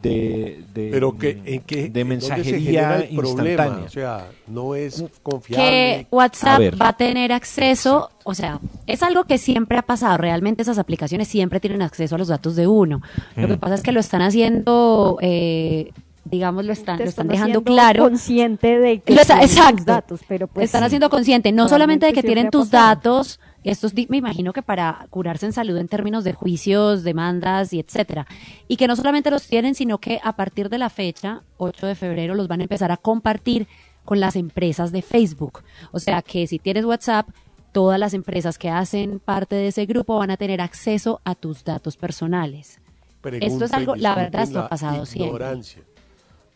De, 0.02 0.64
de, 0.72 0.88
Pero 0.90 1.16
que, 1.18 1.38
¿en 1.44 1.60
qué, 1.60 1.90
de 1.90 2.04
mensajería 2.04 3.00
el 3.08 3.14
problema? 3.14 3.50
instantánea. 3.50 3.84
O 3.84 3.88
sea, 3.90 4.26
no 4.48 4.74
es 4.74 5.04
confiable. 5.22 5.64
que 5.68 6.06
WhatsApp 6.10 6.60
A 6.72 6.76
va 6.76 6.88
a 6.88 6.92
tener 6.96 7.30
acceso, 7.30 8.10
o 8.24 8.34
sea, 8.34 8.58
es 8.86 9.02
algo 9.02 9.24
que 9.24 9.36
siempre 9.36 9.76
ha 9.76 9.82
pasado, 9.82 10.16
realmente 10.16 10.62
esas 10.62 10.78
aplicaciones 10.78 11.28
siempre 11.28 11.60
tienen 11.60 11.82
acceso 11.82 12.14
a 12.14 12.18
los 12.18 12.28
datos 12.28 12.56
de 12.56 12.66
uno. 12.66 13.02
Lo 13.36 13.46
que 13.46 13.54
Mm. 13.56 13.58
pasa 13.60 13.74
es 13.74 13.82
que 13.82 13.92
lo 13.92 14.00
están 14.00 14.22
haciendo, 14.22 15.18
eh, 15.20 15.92
digamos, 16.24 16.64
lo 16.64 16.72
están, 16.72 16.98
lo 16.98 17.04
están 17.04 17.28
dejando 17.28 17.58
haciendo 17.58 17.62
claro. 17.70 18.04
consciente 18.04 18.78
de 18.78 19.00
que 19.00 19.14
Lo 19.14 19.20
está- 19.20 19.42
exacto. 19.42 19.84
datos, 19.84 20.20
pero 20.26 20.46
pues 20.48 20.64
están 20.64 20.80
sí, 20.80 20.86
haciendo 20.86 21.10
consciente, 21.10 21.52
no 21.52 21.68
solamente 21.68 22.06
de 22.06 22.12
que 22.14 22.22
tienen 22.22 22.50
tus 22.50 22.68
pasado. 22.70 22.86
datos, 22.96 23.40
estos 23.64 23.92
me 23.94 24.16
imagino 24.16 24.52
que 24.52 24.62
para 24.62 25.06
curarse 25.10 25.46
en 25.46 25.52
salud 25.52 25.76
en 25.76 25.88
términos 25.88 26.24
de 26.24 26.32
juicios, 26.32 27.04
demandas 27.04 27.72
y 27.72 27.80
etcétera, 27.80 28.26
y 28.68 28.76
que 28.76 28.88
no 28.88 28.96
solamente 28.96 29.30
los 29.30 29.46
tienen, 29.46 29.74
sino 29.74 29.98
que 29.98 30.20
a 30.22 30.34
partir 30.34 30.68
de 30.68 30.78
la 30.78 30.90
fecha, 30.90 31.42
8 31.58 31.86
de 31.86 31.94
febrero, 31.94 32.34
los 32.34 32.48
van 32.48 32.60
a 32.60 32.64
empezar 32.64 32.90
a 32.92 32.96
compartir 32.96 33.68
con 34.04 34.20
las 34.20 34.36
empresas 34.36 34.90
de 34.92 35.02
Facebook. 35.02 35.62
O 35.92 36.00
sea 36.00 36.22
que 36.22 36.46
si 36.46 36.58
tienes 36.58 36.84
WhatsApp, 36.84 37.28
todas 37.72 37.98
las 37.98 38.14
empresas 38.14 38.58
que 38.58 38.68
hacen 38.68 39.20
parte 39.20 39.54
de 39.54 39.68
ese 39.68 39.86
grupo 39.86 40.18
van 40.18 40.30
a 40.30 40.36
tener 40.36 40.60
acceso 40.60 41.20
a 41.24 41.34
tus 41.34 41.64
datos 41.64 41.96
personales. 41.96 42.80
Esto 43.24 43.64
es 43.64 43.72
algo, 43.72 43.94
la 43.94 44.14
verdad, 44.14 44.42
esto 44.42 44.60
ha 44.60 44.68
pasado 44.68 45.06
siempre. 45.06 45.28
ignorancia. 45.28 45.82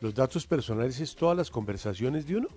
Los 0.00 0.14
datos 0.14 0.46
personales 0.46 1.00
es 1.00 1.14
todas 1.14 1.36
las 1.36 1.50
conversaciones 1.50 2.26
de 2.26 2.36
uno. 2.36 2.48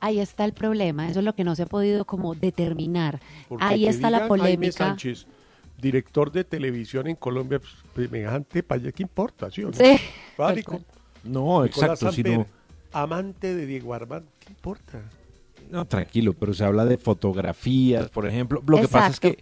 Ahí 0.00 0.18
está 0.18 0.44
el 0.46 0.52
problema, 0.54 1.08
eso 1.08 1.18
es 1.18 1.24
lo 1.24 1.34
que 1.34 1.44
no 1.44 1.54
se 1.54 1.64
ha 1.64 1.66
podido 1.66 2.04
como 2.06 2.34
determinar. 2.34 3.20
Porque 3.48 3.64
Ahí 3.64 3.86
está 3.86 4.10
la 4.10 4.18
digan 4.24 4.28
Jaime 4.30 4.56
polémica. 4.56 4.86
Sánchez, 4.86 5.26
director 5.78 6.32
de 6.32 6.44
televisión 6.44 7.06
en 7.06 7.16
Colombia, 7.16 7.58
pues, 7.60 7.72
semejante 7.94 8.62
país, 8.62 8.82
¿qué 8.94 9.02
importa? 9.02 9.50
¿sí 9.50 9.62
o 9.62 9.68
no? 9.70 9.72
Sí. 9.74 9.98
Exacto, 11.66 11.96
Samper, 12.10 12.14
sino- 12.14 12.46
amante 12.92 13.54
de 13.54 13.66
Diego 13.66 13.92
Armando, 13.92 14.30
¿qué 14.40 14.50
importa? 14.50 15.02
No, 15.70 15.84
tranquilo, 15.84 16.32
pero 16.32 16.54
se 16.54 16.64
habla 16.64 16.84
de 16.84 16.96
fotografías, 16.96 18.08
por 18.08 18.26
ejemplo. 18.26 18.62
Lo 18.66 18.80
que 18.80 18.88
pasa 18.88 19.08
es 19.08 19.20
que 19.20 19.38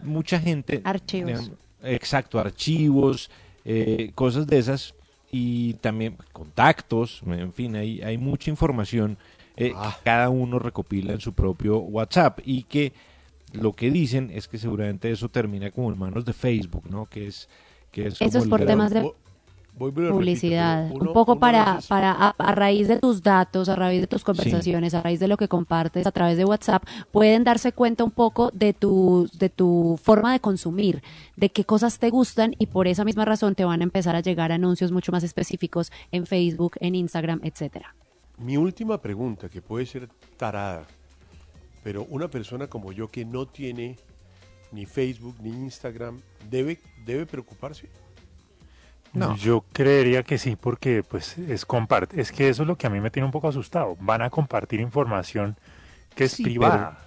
mucha 0.00 0.40
gente... 0.40 0.80
Archivos. 0.84 1.26
digamos, 1.26 1.50
exacto, 1.82 2.38
archivos, 2.38 3.30
eh, 3.64 4.10
cosas 4.14 4.46
de 4.46 4.58
esas 4.58 4.94
y 5.30 5.74
también 5.74 6.16
contactos, 6.32 7.22
en 7.26 7.52
fin, 7.52 7.76
hay, 7.76 8.00
hay 8.00 8.16
mucha 8.16 8.50
información 8.50 9.18
eh, 9.58 9.72
Ah. 9.76 9.94
que 9.98 10.04
cada 10.04 10.28
uno 10.30 10.58
recopila 10.58 11.12
en 11.12 11.20
su 11.20 11.32
propio 11.32 11.78
WhatsApp 11.78 12.40
y 12.44 12.62
que 12.64 12.92
lo 13.52 13.72
que 13.72 13.90
dicen 13.90 14.30
es 14.32 14.46
que 14.48 14.58
seguramente 14.58 15.10
eso 15.10 15.28
termina 15.28 15.70
como 15.70 15.90
en 15.92 15.98
manos 15.98 16.24
de 16.24 16.32
Facebook, 16.32 16.84
¿no? 16.90 17.06
Que 17.06 17.26
es, 17.26 17.48
que 17.90 18.06
es 18.08 18.20
Eso 18.20 18.38
es 18.38 18.46
por 18.48 18.64
temas 18.64 18.90
de 18.92 19.00
Voy- 19.00 19.12
voy 19.78 19.90
y 19.90 19.94
lo 19.94 20.00
repito, 20.00 20.14
publicidad, 20.16 20.90
uno- 20.90 21.10
un 21.10 21.12
poco 21.14 21.38
para, 21.38 21.78
para 21.88 22.10
a, 22.10 22.30
a 22.36 22.54
raíz 22.56 22.88
de 22.88 22.98
tus 22.98 23.22
datos, 23.22 23.68
a 23.68 23.76
raíz 23.76 24.00
de 24.00 24.06
tus 24.08 24.24
conversaciones, 24.24 24.92
a 24.92 25.02
raíz 25.02 25.20
de 25.20 25.28
lo 25.28 25.36
que 25.36 25.46
compartes 25.46 26.04
a 26.06 26.10
través 26.10 26.36
de 26.36 26.44
WhatsApp, 26.44 26.82
pueden 27.12 27.44
darse 27.44 27.70
cuenta 27.72 28.02
un 28.02 28.10
poco 28.10 28.50
de 28.52 28.72
tu, 28.72 29.30
de 29.38 29.48
tu 29.50 29.96
forma 30.02 30.32
de 30.32 30.40
consumir, 30.40 31.00
de 31.36 31.48
qué 31.50 31.64
cosas 31.64 32.00
te 32.00 32.10
gustan 32.10 32.56
y 32.58 32.66
por 32.66 32.88
esa 32.88 33.04
misma 33.04 33.24
razón 33.24 33.54
te 33.54 33.64
van 33.64 33.80
a 33.80 33.84
empezar 33.84 34.16
a 34.16 34.20
llegar 34.20 34.50
anuncios 34.50 34.90
mucho 34.90 35.12
más 35.12 35.22
específicos 35.22 35.92
en 36.10 36.26
Facebook, 36.26 36.72
en 36.80 36.96
Instagram, 36.96 37.40
etcétera. 37.44 37.94
Mi 38.38 38.56
última 38.56 39.00
pregunta, 39.00 39.48
que 39.48 39.60
puede 39.60 39.84
ser 39.86 40.08
tarada, 40.36 40.84
pero 41.82 42.04
una 42.08 42.28
persona 42.28 42.66
como 42.68 42.92
yo 42.92 43.10
que 43.10 43.24
no 43.24 43.46
tiene 43.46 43.96
ni 44.72 44.86
Facebook 44.86 45.36
ni 45.42 45.50
Instagram, 45.50 46.20
¿debe, 46.48 46.78
debe 47.04 47.26
preocuparse? 47.26 47.88
No. 49.12 49.34
Yo 49.36 49.64
creería 49.72 50.22
que 50.22 50.36
sí, 50.38 50.54
porque 50.54 51.02
pues 51.02 51.38
es 51.38 51.64
comparte, 51.64 52.20
es 52.20 52.30
que 52.30 52.48
eso 52.48 52.62
es 52.62 52.68
lo 52.68 52.76
que 52.76 52.86
a 52.86 52.90
mí 52.90 53.00
me 53.00 53.10
tiene 53.10 53.24
un 53.26 53.32
poco 53.32 53.48
asustado. 53.48 53.96
Van 54.00 54.20
a 54.22 54.30
compartir 54.30 54.80
información 54.80 55.56
que 56.14 56.24
es 56.24 56.32
Sí, 56.32 56.42
privada. 56.44 56.98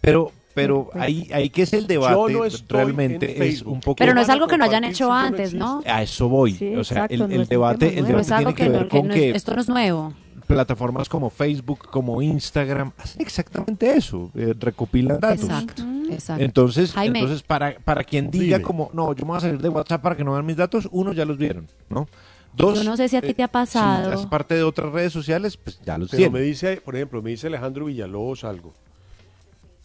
Pero, 0.00 0.30
pero 0.54 0.90
ahí, 0.94 1.28
ahí 1.32 1.48
que 1.50 1.62
es 1.62 1.72
el 1.72 1.86
debate 1.86 2.12
Yo 2.32 2.38
no 2.40 2.44
estoy 2.44 2.76
realmente 2.84 3.36
en 3.36 3.42
es 3.42 3.62
un 3.62 3.80
poco... 3.80 3.96
Pero 3.96 4.14
no 4.14 4.20
es 4.20 4.28
algo 4.28 4.46
que 4.46 4.58
no 4.58 4.64
hayan 4.66 4.84
hecho 4.84 5.10
antes, 5.12 5.54
¿no? 5.54 5.80
A 5.86 6.02
eso 6.02 6.28
voy. 6.28 6.52
Sí, 6.54 6.76
o 6.76 6.84
sea, 6.84 7.06
exacto, 7.06 7.24
el, 7.24 7.46
debate, 7.48 7.98
el 7.98 8.04
debate 8.06 8.20
Es 8.26 8.30
algo 8.32 8.54
tiene 8.54 8.54
que, 8.54 8.62
que 8.64 8.68
no- 8.68 8.78
ver 8.78 8.88
que 8.88 8.98
con 8.98 9.08
que 9.08 9.30
es- 9.30 9.36
esto 9.36 9.54
no 9.54 9.60
es 9.62 9.68
nuevo. 9.68 10.14
Plataformas 10.48 11.08
como 11.08 11.30
Facebook, 11.30 11.88
como 11.90 12.20
Instagram, 12.20 12.90
hacen 12.98 13.20
exactamente 13.22 13.96
eso, 13.96 14.30
eh, 14.34 14.54
recopilan 14.58 15.20
datos. 15.20 15.44
Exacto, 15.44 15.82
exacto. 16.10 16.42
Entonces, 16.44 16.92
Jaime. 16.92 17.20
entonces 17.20 17.42
para, 17.44 17.78
para 17.78 18.02
quien 18.02 18.30
diga 18.30 18.56
Dime. 18.58 18.62
como, 18.66 18.90
no, 18.92 19.12
yo 19.14 19.24
me 19.24 19.28
voy 19.28 19.36
a 19.36 19.40
salir 19.40 19.60
de 19.60 19.68
WhatsApp 19.68 20.02
para 20.02 20.16
que 20.16 20.24
no 20.24 20.32
vean 20.32 20.44
mis 20.46 20.56
datos, 20.56 20.88
uno, 20.90 21.12
ya 21.12 21.24
los 21.24 21.38
vieron, 21.38 21.68
¿no? 21.88 22.08
Dos, 22.56 22.78
Yo 22.78 22.84
no 22.84 22.96
sé 22.96 23.08
si 23.08 23.16
a 23.16 23.20
ti 23.20 23.28
eh, 23.28 23.34
te 23.34 23.42
ha 23.44 23.48
pasado. 23.48 24.10
Si 24.16 24.20
es 24.20 24.26
parte 24.26 24.54
de 24.56 24.64
otras 24.64 24.90
redes 24.90 25.12
sociales, 25.12 25.56
pues 25.56 25.80
ya 25.84 25.96
los 25.98 26.10
Pero 26.10 26.18
tienen. 26.18 26.32
me 26.32 26.40
dice, 26.40 26.80
por 26.80 26.96
ejemplo, 26.96 27.22
me 27.22 27.30
dice 27.30 27.46
Alejandro 27.46 27.84
Villalobos 27.84 28.42
algo. 28.42 28.72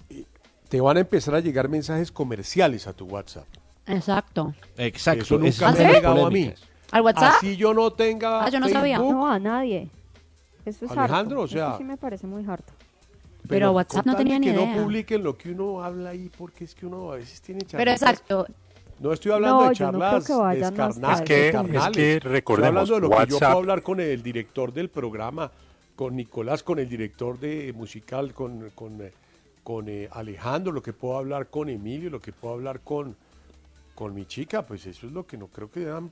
Eh, 0.09 0.23
Te 0.69 0.81
van 0.81 0.97
a 0.97 1.01
empezar 1.01 1.35
a 1.35 1.39
llegar 1.39 1.69
mensajes 1.69 2.11
comerciales 2.11 2.87
a 2.87 2.93
tu 2.93 3.05
WhatsApp. 3.05 3.45
Exacto. 3.85 4.55
Exacto. 4.77 5.23
Eso 5.23 5.35
nunca 5.35 5.49
esas 5.49 5.77
me 5.77 5.85
ha 5.85 5.91
llegado 5.91 6.25
a 6.25 6.31
mí. 6.31 6.51
¿Al 6.89 7.01
WhatsApp? 7.01 7.33
Así 7.37 7.57
yo 7.57 7.73
no 7.73 7.91
tenga 7.91 8.45
Ah, 8.45 8.49
yo 8.49 8.59
no 8.59 8.69
sabía. 8.69 8.97
No, 8.97 9.27
a 9.27 9.37
nadie. 9.39 9.89
Eso 10.65 10.85
es 10.85 10.91
Alejandro, 10.91 11.41
harto. 11.41 11.41
o 11.41 11.47
sea- 11.47 11.67
Eso 11.69 11.77
sí 11.77 11.83
me 11.83 11.97
parece 11.97 12.27
muy 12.27 12.45
harto. 12.45 12.73
Pero 13.47 13.71
WhatsApp 13.73 14.05
no 14.05 14.15
tenía 14.15 14.39
ni 14.39 14.47
que 14.47 14.53
idea. 14.53 14.75
no 14.75 14.81
publiquen 14.83 15.21
lo 15.23 15.37
que 15.37 15.51
uno 15.51 15.83
habla 15.83 16.11
ahí, 16.11 16.29
porque 16.37 16.63
es 16.63 16.73
que 16.73 16.85
uno 16.85 17.11
a 17.11 17.15
veces 17.17 17.41
tiene 17.41 17.61
Pero 17.69 17.77
charlas. 17.91 18.01
exacto. 18.01 18.47
No 18.99 19.11
estoy 19.11 19.31
hablando 19.33 19.55
No, 19.57 19.61
de 19.63 19.67
no 19.69 19.73
charlas 19.73 20.25
creo 20.25 20.49
que 20.49 20.55
descarnadas, 20.59 21.19
Es 21.21 21.25
que- 21.27 21.49
es 21.49 21.89
que 21.91 22.13
Estoy 22.15 22.19
recordemos, 22.31 22.89
hablando 22.89 22.95
de 22.95 23.01
lo 23.01 23.09
que 23.25 23.31
yo 23.31 23.39
puedo 23.39 23.51
hablar 23.51 23.83
con 23.83 23.99
el 23.99 24.23
director 24.23 24.71
del 24.71 24.89
programa, 24.89 25.51
con 25.95 26.15
Nicolás, 26.15 26.63
con 26.63 26.79
el 26.79 26.87
director 26.87 27.37
de 27.37 27.73
musical, 27.73 28.33
con, 28.33 28.69
con, 28.73 29.01
eh, 29.01 29.11
con, 29.63 29.89
eh, 29.89 30.07
Alejandro, 30.11 30.71
lo 30.71 30.81
que 30.81 30.93
puedo 30.93 31.17
hablar 31.17 31.47
con 31.47 31.67
Emilio, 31.69 32.09
lo 32.09 32.21
que 32.21 32.31
puedo 32.31 32.53
hablar 32.53 32.79
con, 32.79 33.15
con 33.93 34.13
mi 34.13 34.25
chica, 34.25 34.65
pues 34.65 34.85
eso 34.85 35.07
es 35.07 35.11
lo 35.11 35.25
que 35.27 35.37
no 35.37 35.47
creo 35.47 35.69
que 35.69 35.83
dan, 35.83 36.09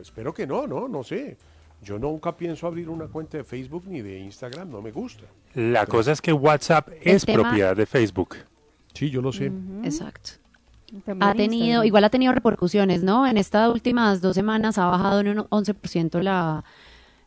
espero 0.00 0.34
que 0.34 0.46
no, 0.48 0.66
no, 0.66 0.88
no 0.88 1.04
sé. 1.04 1.36
Yo 1.82 1.98
nunca 1.98 2.36
pienso 2.36 2.66
abrir 2.66 2.88
una 2.88 3.06
cuenta 3.06 3.36
de 3.38 3.44
Facebook 3.44 3.84
ni 3.86 4.02
de 4.02 4.18
Instagram, 4.18 4.70
no 4.70 4.82
me 4.82 4.90
gusta. 4.90 5.24
La 5.54 5.86
cosa 5.86 6.12
es 6.12 6.20
que 6.20 6.32
WhatsApp 6.32 6.88
es 7.00 7.24
tema- 7.24 7.42
propiedad 7.44 7.76
de 7.76 7.86
Facebook. 7.86 8.36
Sí, 8.94 9.10
yo 9.10 9.20
lo 9.22 9.32
sé. 9.32 9.52
Exacto. 9.84 10.30
Ha 11.20 11.32
en 11.32 11.36
tenido, 11.36 11.84
igual 11.84 12.04
ha 12.04 12.10
tenido 12.10 12.32
repercusiones, 12.32 13.02
¿no? 13.02 13.26
En 13.26 13.36
estas 13.36 13.70
últimas 13.70 14.20
dos 14.20 14.34
semanas 14.34 14.78
ha 14.78 14.86
bajado 14.86 15.20
en 15.20 15.28
un 15.28 15.38
11% 15.50 16.20
la, 16.22 16.64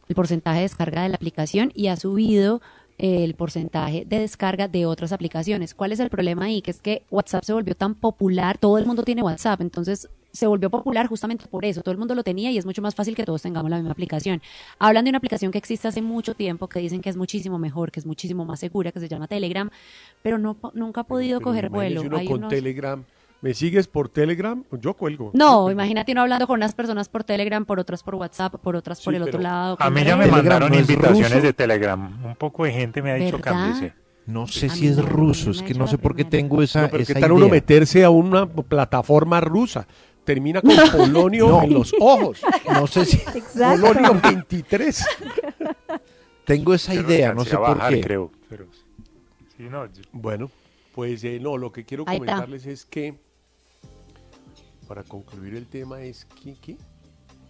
el 0.08 0.16
porcentaje 0.16 0.58
de 0.58 0.64
descarga 0.64 1.04
de 1.04 1.10
la 1.10 1.16
aplicación 1.16 1.72
y 1.76 1.88
ha 1.88 1.96
subido 1.98 2.62
eh, 2.98 3.24
el 3.24 3.36
porcentaje 3.36 4.06
de 4.08 4.20
descarga 4.20 4.68
de 4.68 4.86
otras 4.86 5.12
aplicaciones. 5.12 5.74
¿Cuál 5.76 5.92
es 5.92 6.00
el 6.00 6.10
problema 6.10 6.46
ahí? 6.46 6.62
Que 6.62 6.72
es 6.72 6.82
que 6.82 7.04
WhatsApp 7.12 7.44
se 7.44 7.54
volvió 7.54 7.76
tan 7.76 7.96
popular, 7.96 8.58
todo 8.58 8.78
el 8.78 8.86
mundo 8.86 9.04
tiene 9.04 9.22
WhatsApp, 9.24 9.62
entonces 9.62 10.10
se 10.32 10.46
volvió 10.48 10.70
popular 10.70 11.08
justamente 11.08 11.46
por 11.48 11.66
eso. 11.66 11.82
Todo 11.82 11.92
el 11.92 11.98
mundo 11.98 12.14
lo 12.16 12.24
tenía 12.24 12.52
y 12.52 12.58
es 12.58 12.66
mucho 12.66 12.82
más 12.82 12.96
fácil 12.96 13.16
que 13.16 13.24
todos 13.24 13.42
tengamos 13.42 13.70
la 13.72 13.78
misma 13.78 13.92
aplicación. 13.92 14.42
Hablan 14.78 15.06
de 15.06 15.10
una 15.10 15.18
aplicación 15.18 15.52
que 15.52 15.58
existe 15.58 15.88
hace 15.88 16.02
mucho 16.02 16.34
tiempo, 16.36 16.68
que 16.68 16.80
dicen 16.80 17.02
que 17.02 17.10
es 17.10 17.18
muchísimo 17.18 17.58
mejor, 17.60 17.92
que 17.92 18.00
es 18.00 18.06
muchísimo 18.06 18.46
más 18.46 18.60
segura, 18.60 18.92
que 18.92 19.00
se 19.00 19.08
llama 19.08 19.28
Telegram, 19.28 19.70
pero 20.22 20.38
no, 20.38 20.58
nunca 20.74 21.02
ha 21.02 21.04
podido 21.06 21.40
Pero 21.40 21.50
coger 21.50 21.70
vuelo. 21.70 22.02
uno 22.02 22.18
Hay 22.18 22.28
con 22.28 22.38
unos- 22.40 22.50
Telegram. 22.50 23.04
¿Me 23.42 23.54
sigues 23.54 23.88
por 23.88 24.10
Telegram? 24.10 24.66
Yo 24.82 24.94
cuelgo. 24.96 25.32
No, 25.34 25.72
imagínate 25.72 26.12
uno 26.12 26.22
hablando 26.24 26.46
con 26.46 26.58
unas 26.58 26.76
personas 26.76 27.08
por 27.08 27.24
Telegram, 27.24 27.64
por 27.64 27.80
otras 27.80 28.04
por 28.04 28.16
WhatsApp, 28.16 28.56
por 28.56 28.76
otras 28.76 29.02
por 29.02 29.14
Sí, 29.14 29.16
el 29.16 29.24
otro 29.24 29.40
lado. 29.40 29.78
A 29.80 29.90
mí 29.90 30.04
ya 30.04 30.18
me 30.18 30.28
mandaron 30.28 30.70
no 30.72 30.78
invitaciones 30.78 31.32
ruso. 31.32 31.42
de 31.44 31.54
Telegram. 31.54 32.26
Un 32.26 32.36
poco 32.36 32.66
de 32.66 32.74
gente 32.74 33.02
me 33.02 33.12
ha 33.12 33.16
dicho 33.16 33.40
cámbiese. 33.40 33.94
No 34.28 34.46
sé 34.46 34.66
A 34.68 34.70
si 34.70 34.88
es 34.88 34.98
ruso, 35.04 35.52
es 35.52 35.62
que 35.64 35.74
no 35.74 35.88
sé 35.88 35.98
por 35.98 36.16
qué 36.18 36.26
tengo 36.26 36.62
esa, 36.62 36.82
No, 36.84 36.90
pero 36.90 37.02
esa 37.04 37.14
¿qué 37.14 37.20
tal 37.22 37.32
uno 37.32 37.46
idea. 37.46 37.54
meterse 37.54 38.04
a 38.04 38.10
una 38.10 38.46
plataforma 38.46 39.40
rusa? 39.42 39.88
Termina 40.30 40.62
con 40.62 40.72
Polonio 40.96 41.50
No. 41.50 41.64
en 41.64 41.74
los 41.74 41.92
ojos. 42.00 42.40
No 42.72 42.86
sé 42.86 43.04
si 43.04 43.18
Exacto. 43.18 43.82
Polonio 43.82 44.14
23. 44.22 45.04
tengo 46.46 46.72
esa 46.76 46.94
Yo 46.94 47.02
idea, 47.02 47.34
no 47.34 47.44
sé 47.44 47.58
por 47.58 47.62
bajar, 47.78 47.96
qué. 47.96 48.02
creo. 48.02 48.32
Pero, 48.48 48.68
sí, 49.58 49.64
no, 49.64 49.88
yo- 49.88 50.04
Bueno, 50.12 50.52
pues 50.94 51.24
eh, 51.24 51.40
no, 51.42 51.58
lo 51.58 51.72
que 51.72 51.84
quiero 51.84 52.04
Ahí 52.06 52.18
está. 52.18 52.26
comentarles 52.28 52.68
es 52.68 52.86
que, 52.86 53.16
para 54.88 55.02
concluir 55.04 55.56
el 55.56 55.66
tema 55.66 56.02
es 56.04 56.26
que, 56.44 56.54
¿qué? 56.62 56.78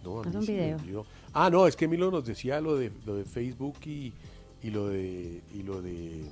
No, 0.02 0.20
a 0.22 0.22
Haz 0.22 0.28
mí 0.34 0.36
un 0.36 0.46
video. 0.46 1.06
Ah, 1.34 1.50
no, 1.50 1.66
es 1.66 1.76
que 1.76 1.86
Milo 1.86 2.10
nos 2.10 2.24
decía 2.24 2.62
lo 2.62 2.76
de, 2.76 2.90
lo 3.04 3.14
de 3.14 3.26
Facebook 3.26 3.76
y, 3.84 4.14
y 4.62 4.70
lo 4.70 4.88
de 4.88 5.42
y 5.54 5.62
lo 5.64 5.82
de 5.82 6.24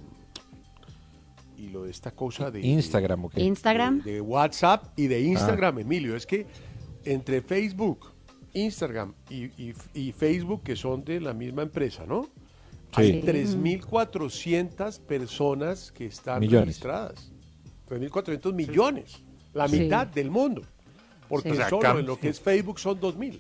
y 1.59 1.68
lo 1.68 1.85
de 1.85 1.90
esta 1.90 2.12
cosa 2.12 2.51
de 2.51 2.60
Instagram, 2.60 3.24
¿o 3.26 3.30
qué? 3.30 3.43
Instagram. 3.43 4.02
de, 4.02 4.12
de 4.14 4.20
WhatsApp 4.20 4.85
y 4.97 5.06
de 5.09 5.20
Instagram, 5.20 5.80
Emilio. 5.80 6.14
Es 6.16 6.24
que 6.26 6.47
entre 7.05 7.43
Facebook, 7.43 8.12
Instagram 8.55 9.12
y, 9.28 9.44
y- 9.62 9.74
y 9.94 10.12
Facebook, 10.12 10.62
que 10.62 10.76
son 10.76 11.05
de 11.05 11.20
la 11.20 11.32
misma 11.35 11.62
empresa, 11.62 12.05
¿no? 12.06 12.28
Hay 12.94 13.20
Sí. 13.20 13.22
3.400 13.26 14.98
personas 15.01 15.93
que 15.93 16.06
están 16.06 16.40
Millones. 16.40 16.66
registradas. 16.68 17.30
3.400 17.89 18.52
millones. 18.55 19.22
La 19.55 19.68
Sí. 19.68 19.80
mitad 19.80 20.06
del 20.06 20.30
mundo. 20.30 20.62
Porque 21.28 21.55
solo 21.68 21.98
en 21.98 22.06
lo 22.06 22.18
que 22.18 22.28
es 22.30 22.40
Facebook 22.40 22.78
son 22.78 22.98
2.000. 23.01 23.39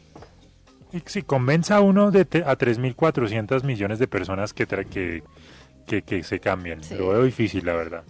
Y 0.92 1.02
si 1.06 1.22
convenza 1.22 1.76
a 1.76 1.80
uno 1.80 2.10
de 2.10 2.24
te- 2.24 2.44
a 2.44 2.56
3.400 2.56 3.62
millones 3.64 3.98
de 3.98 4.06
personas 4.08 4.52
que, 4.54 4.66
tra- 4.66 4.86
que, 4.86 5.22
que, 5.88 6.02
que 6.02 6.22
se 6.22 6.38
cambien. 6.38 6.82
Sí. 6.84 6.94
Lo 6.94 7.08
veo 7.08 7.24
difícil, 7.24 7.64
la 7.66 7.74
verdad. 7.74 8.04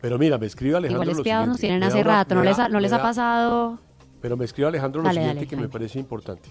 Pero 0.00 0.16
mira, 0.16 0.38
me 0.38 0.46
escribe 0.46 0.76
Alejandro 0.76 1.02
Igual 1.02 1.16
lo 1.16 1.20
espiados 1.22 1.48
nos 1.48 1.56
siguiente. 1.56 1.80
tienen 1.80 1.98
hace 1.98 2.08
rato, 2.08 2.34
no 2.36 2.44
les 2.44 2.56
ha, 2.58 2.68
no 2.68 2.74
me 2.76 2.80
les 2.82 2.92
ha 2.92 2.98
da- 2.98 3.02
pasado. 3.02 3.78
Pero 4.22 4.36
me 4.36 4.44
escribe 4.44 4.68
Alejandro 4.68 5.02
lo 5.02 5.08
Dale, 5.08 5.20
siguiente 5.20 5.44
dale, 5.44 5.48
que 5.48 5.56
me 5.56 5.68
parece 5.68 5.98
importante. 5.98 6.48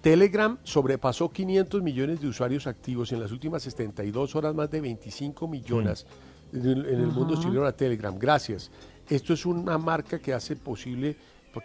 Telegram 0.00 0.58
sobrepasó 0.64 1.30
500 1.30 1.82
millones 1.82 2.20
de 2.20 2.28
usuarios 2.28 2.66
activos 2.66 3.12
en 3.12 3.20
las 3.20 3.30
últimas 3.32 3.62
72 3.62 4.34
horas, 4.36 4.54
más 4.54 4.70
de 4.70 4.80
25 4.80 5.46
millones 5.48 6.06
en 6.52 6.66
el, 6.66 6.86
en 6.86 7.00
el 7.00 7.06
mundo 7.08 7.34
unieron 7.38 7.66
a 7.66 7.72
Telegram. 7.72 8.16
Gracias. 8.18 8.70
Esto 9.08 9.32
es 9.32 9.44
una 9.46 9.78
marca 9.78 10.18
que 10.18 10.32
hace 10.32 10.56
posible 10.56 11.16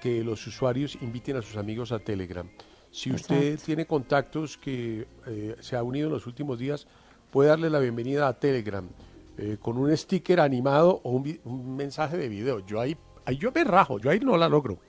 que 0.02 0.24
los 0.24 0.46
usuarios 0.48 0.98
inviten 1.02 1.38
a 1.38 1.42
sus 1.42 1.58
amigos 1.58 1.92
a 1.92 2.00
Telegram. 2.00 2.48
Si 2.98 3.12
usted 3.12 3.36
Exacto. 3.44 3.66
tiene 3.68 3.86
contactos 3.86 4.58
que 4.58 5.06
eh, 5.28 5.56
se 5.60 5.76
ha 5.76 5.84
unido 5.84 6.08
en 6.08 6.14
los 6.14 6.26
últimos 6.26 6.58
días, 6.58 6.88
puede 7.30 7.50
darle 7.50 7.70
la 7.70 7.78
bienvenida 7.78 8.28
a 8.28 8.34
Telegram 8.34 8.88
eh, 9.38 9.58
con 9.62 9.78
un 9.78 9.96
sticker 9.96 10.40
animado 10.40 11.00
o 11.04 11.12
un, 11.12 11.40
un 11.46 11.76
mensaje 11.76 12.18
de 12.18 12.28
video. 12.28 12.66
Yo 12.66 12.82
ahí, 12.82 12.98
ahí 13.26 13.38
yo 13.38 13.52
me 13.52 13.64
rajo, 13.64 14.00
yo 14.00 14.10
ahí 14.10 14.20
no 14.20 14.36
la 14.36 14.50
logro. 14.50 14.80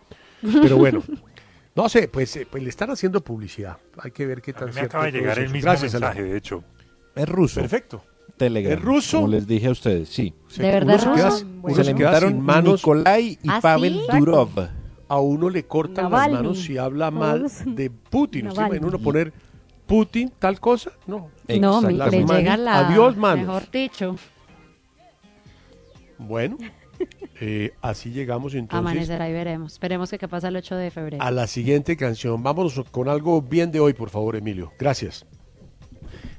Pero 0.41 0.79
bueno, 0.79 1.03
no 1.77 1.87
sé, 1.91 2.09
pues, 2.09 2.35
eh, 2.37 2.47
pues 2.51 2.63
le 2.63 2.71
están 2.71 2.91
haciendo 2.91 3.23
publicidad. 3.23 3.77
Hay 3.99 4.11
que 4.11 4.25
ver 4.25 4.41
qué 4.41 4.53
A 4.53 4.55
tan 4.55 4.69
mí 4.71 4.75
me 4.77 4.81
acaba 4.81 5.05
de 5.05 5.13
llegar 5.13 5.39
el 5.39 5.51
mismo 5.51 5.71
Gracias, 5.71 5.93
mensaje, 5.93 6.23
de 6.23 6.37
hecho. 6.39 6.65
Es 7.15 7.29
ruso. 7.29 7.61
Perfecto. 7.61 8.03
Telegram. 8.39 8.73
¿Es 8.73 8.83
ruso? 8.83 9.17
Como 9.19 9.33
les 9.33 9.47
dije 9.47 9.67
a 9.67 9.73
ustedes, 9.73 10.09
sí. 10.09 10.33
Se- 10.47 10.63
¿De 10.63 10.71
verdad 10.71 10.95
ruso? 11.05 11.45
Bueno. 11.61 11.77
Se 11.77 11.85
le 11.85 11.95
queda 11.95 12.09
inventaron 12.09 12.31
sin 12.33 12.41
manos. 12.41 12.75
Nikolai 12.81 13.39
y 13.43 13.49
¿Ah, 13.51 13.57
sí? 13.57 13.61
Pavel 13.63 13.97
Exacto. 13.99 14.17
Durov. 14.19 14.69
A 15.09 15.19
uno 15.21 15.49
le 15.51 15.65
cortan 15.65 16.05
Navalny. 16.05 16.35
las 16.35 16.43
manos 16.43 16.59
si 16.61 16.77
habla 16.79 17.11
mal 17.11 17.39
Todos. 17.41 17.63
de 17.65 17.91
Putin. 17.91 18.47
¿Usted 18.49 18.57
Navalny. 18.61 18.77
imagina 18.79 18.97
uno 18.97 18.99
poner 19.05 19.33
Putin 19.87 20.31
tal 20.39 20.61
cosa? 20.61 20.91
No. 21.07 21.31
No, 21.61 21.81
mi- 21.83 21.95
Las 21.95 22.11
le 22.11 22.21
manos- 22.25 22.37
llega 22.37 22.57
la. 22.57 22.89
Adiós, 22.89 23.17
manos. 23.17 23.47
Mejor 23.47 23.71
dicho, 23.71 24.17
Bueno, 26.19 26.59
eh, 27.41 27.73
así 27.81 28.11
llegamos 28.11 28.55
entonces 28.55 28.79
amanecerá 28.91 29.29
y 29.29 29.33
veremos. 29.33 29.73
Esperemos 29.75 30.11
que 30.11 30.19
qué 30.19 30.29
pasa 30.29 30.49
el 30.49 30.57
8 30.57 30.77
de 30.77 30.91
febrero. 30.91 31.23
a 31.23 31.31
la 31.31 31.47
siguiente 31.47 31.97
canción. 31.97 32.43
Vámonos 32.43 32.81
con 32.91 33.09
algo 33.09 33.41
bien 33.41 33.71
de 33.71 33.81
hoy, 33.81 33.93
por 33.93 34.11
favor, 34.11 34.37
Emilio. 34.37 34.73
Gracias. 34.79 35.25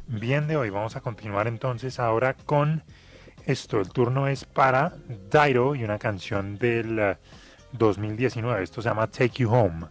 Bien 0.07 0.47
de 0.47 0.57
hoy, 0.57 0.69
vamos 0.69 0.95
a 0.95 1.01
continuar 1.01 1.47
entonces 1.47 1.99
ahora 1.99 2.33
con 2.35 2.83
esto. 3.45 3.79
El 3.79 3.89
turno 3.89 4.27
es 4.27 4.43
para 4.43 4.95
Dairo 5.29 5.75
y 5.75 5.83
una 5.83 5.97
canción 5.99 6.57
del 6.57 7.15
2019. 7.77 8.61
Esto 8.61 8.81
se 8.81 8.89
llama 8.89 9.07
Take 9.07 9.43
You 9.43 9.49
Home. 9.49 9.87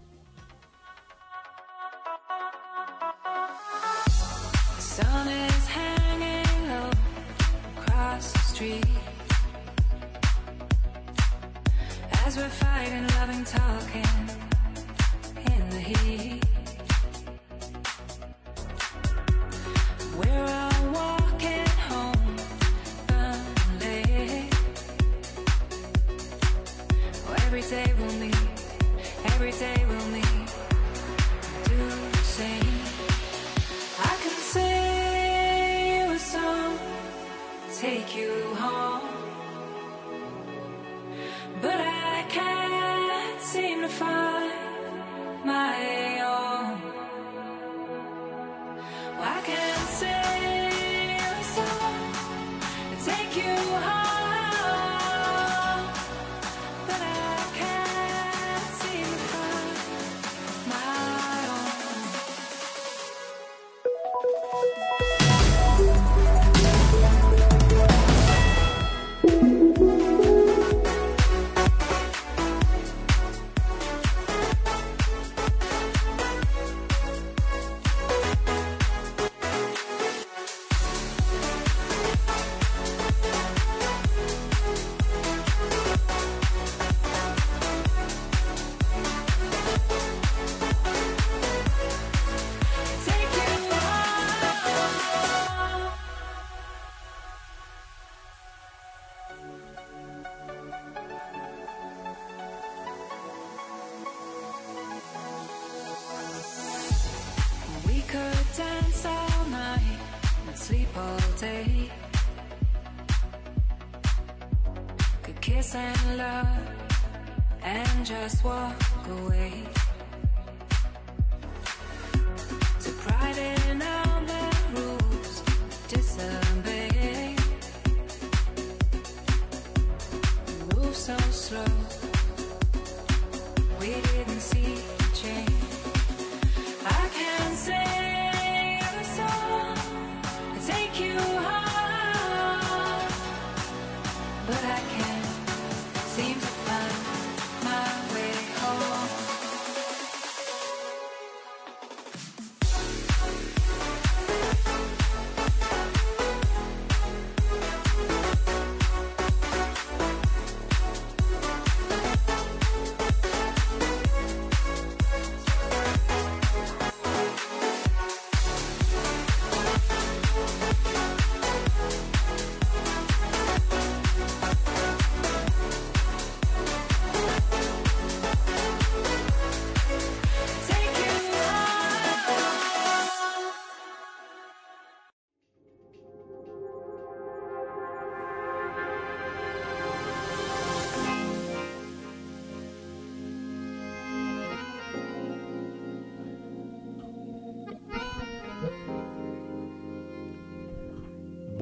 As 12.27 12.37
we're 12.37 12.49
fighting, 12.51 13.07
loving, 13.17 13.45
talking 13.45 14.05
in 15.47 15.71
the 15.71 15.81
heat. 15.81 16.28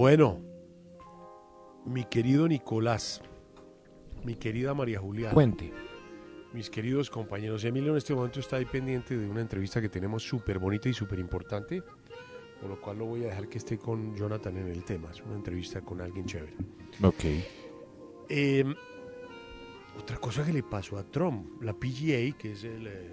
Bueno, 0.07 0.41
mi 1.85 2.05
querido 2.05 2.47
Nicolás, 2.47 3.21
mi 4.23 4.37
querida 4.37 4.73
María 4.73 5.01
Juliana. 5.01 5.35
Cuente. 5.35 5.73
Mis 6.53 6.71
queridos 6.71 7.11
compañeros, 7.11 7.65
Emilio 7.65 7.91
en 7.91 7.97
este 7.97 8.15
momento 8.15 8.39
está 8.39 8.55
ahí 8.55 8.67
pendiente 8.67 9.17
de 9.19 9.29
una 9.29 9.41
entrevista 9.41 9.81
que 9.81 9.89
tenemos 9.89 10.23
súper 10.23 10.61
bonita 10.61 10.89
y 10.89 10.95
súper 10.95 11.19
importante, 11.19 11.83
por 12.61 12.71
lo 12.71 12.81
cual 12.81 12.99
lo 12.99 13.07
voy 13.07 13.25
a 13.25 13.31
dejar 13.31 13.49
que 13.49 13.59
esté 13.59 13.79
con 13.79 14.15
Jonathan 14.15 14.57
en 14.59 14.69
el 14.69 14.85
tema. 14.85 15.11
Es 15.11 15.21
una 15.23 15.35
entrevista 15.35 15.81
con 15.81 16.01
alguien 16.01 16.25
chévere. 16.25 16.55
Ok. 17.03 17.25
Eh, 18.29 18.65
otra 19.99 20.19
cosa 20.19 20.47
que 20.47 20.53
le 20.53 20.63
pasó 20.63 20.99
a 20.99 21.03
Trump, 21.03 21.61
la 21.65 21.73
PGA, 21.73 22.39
que 22.39 22.53
es 22.53 22.63
el, 22.63 22.87
eh, 22.87 23.13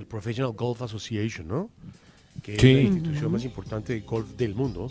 el 0.00 0.06
Professional 0.06 0.52
Golf 0.52 0.82
Association, 0.82 1.46
¿no? 1.46 1.70
Que 2.42 2.58
Sí. 2.58 2.70
es 2.70 2.74
la 2.74 2.80
institución 2.82 3.30
más 3.30 3.44
importante 3.44 3.92
de 3.92 4.00
golf 4.00 4.32
del 4.32 4.52
mundo. 4.56 4.90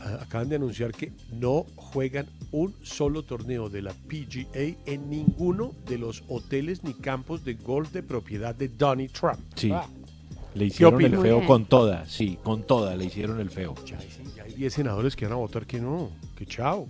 Acaban 0.00 0.48
de 0.48 0.56
anunciar 0.56 0.92
que 0.92 1.12
no 1.32 1.66
juegan 1.76 2.26
un 2.52 2.74
solo 2.82 3.22
torneo 3.24 3.68
de 3.68 3.82
la 3.82 3.92
PGA 3.92 4.76
en 4.86 5.10
ninguno 5.10 5.72
de 5.86 5.98
los 5.98 6.22
hoteles 6.28 6.84
ni 6.84 6.94
campos 6.94 7.44
de 7.44 7.54
golf 7.54 7.92
de 7.92 8.02
propiedad 8.02 8.54
de 8.54 8.68
Donnie 8.68 9.08
Trump. 9.08 9.40
Sí. 9.56 9.70
Ah, 9.72 9.86
Le 10.54 10.66
hicieron 10.66 11.00
el 11.02 11.18
feo 11.18 11.44
con 11.46 11.64
toda, 11.66 12.06
sí, 12.06 12.38
con 12.42 12.62
toda 12.62 12.94
le 12.96 13.04
hicieron 13.06 13.40
el 13.40 13.50
feo. 13.50 13.74
ya 13.84 13.98
hay 14.44 14.52
10 14.54 14.72
senadores 14.72 15.14
que 15.16 15.24
van 15.26 15.32
a 15.34 15.36
votar 15.36 15.66
que 15.66 15.80
no, 15.80 16.10
que 16.36 16.46
chao. 16.46 16.88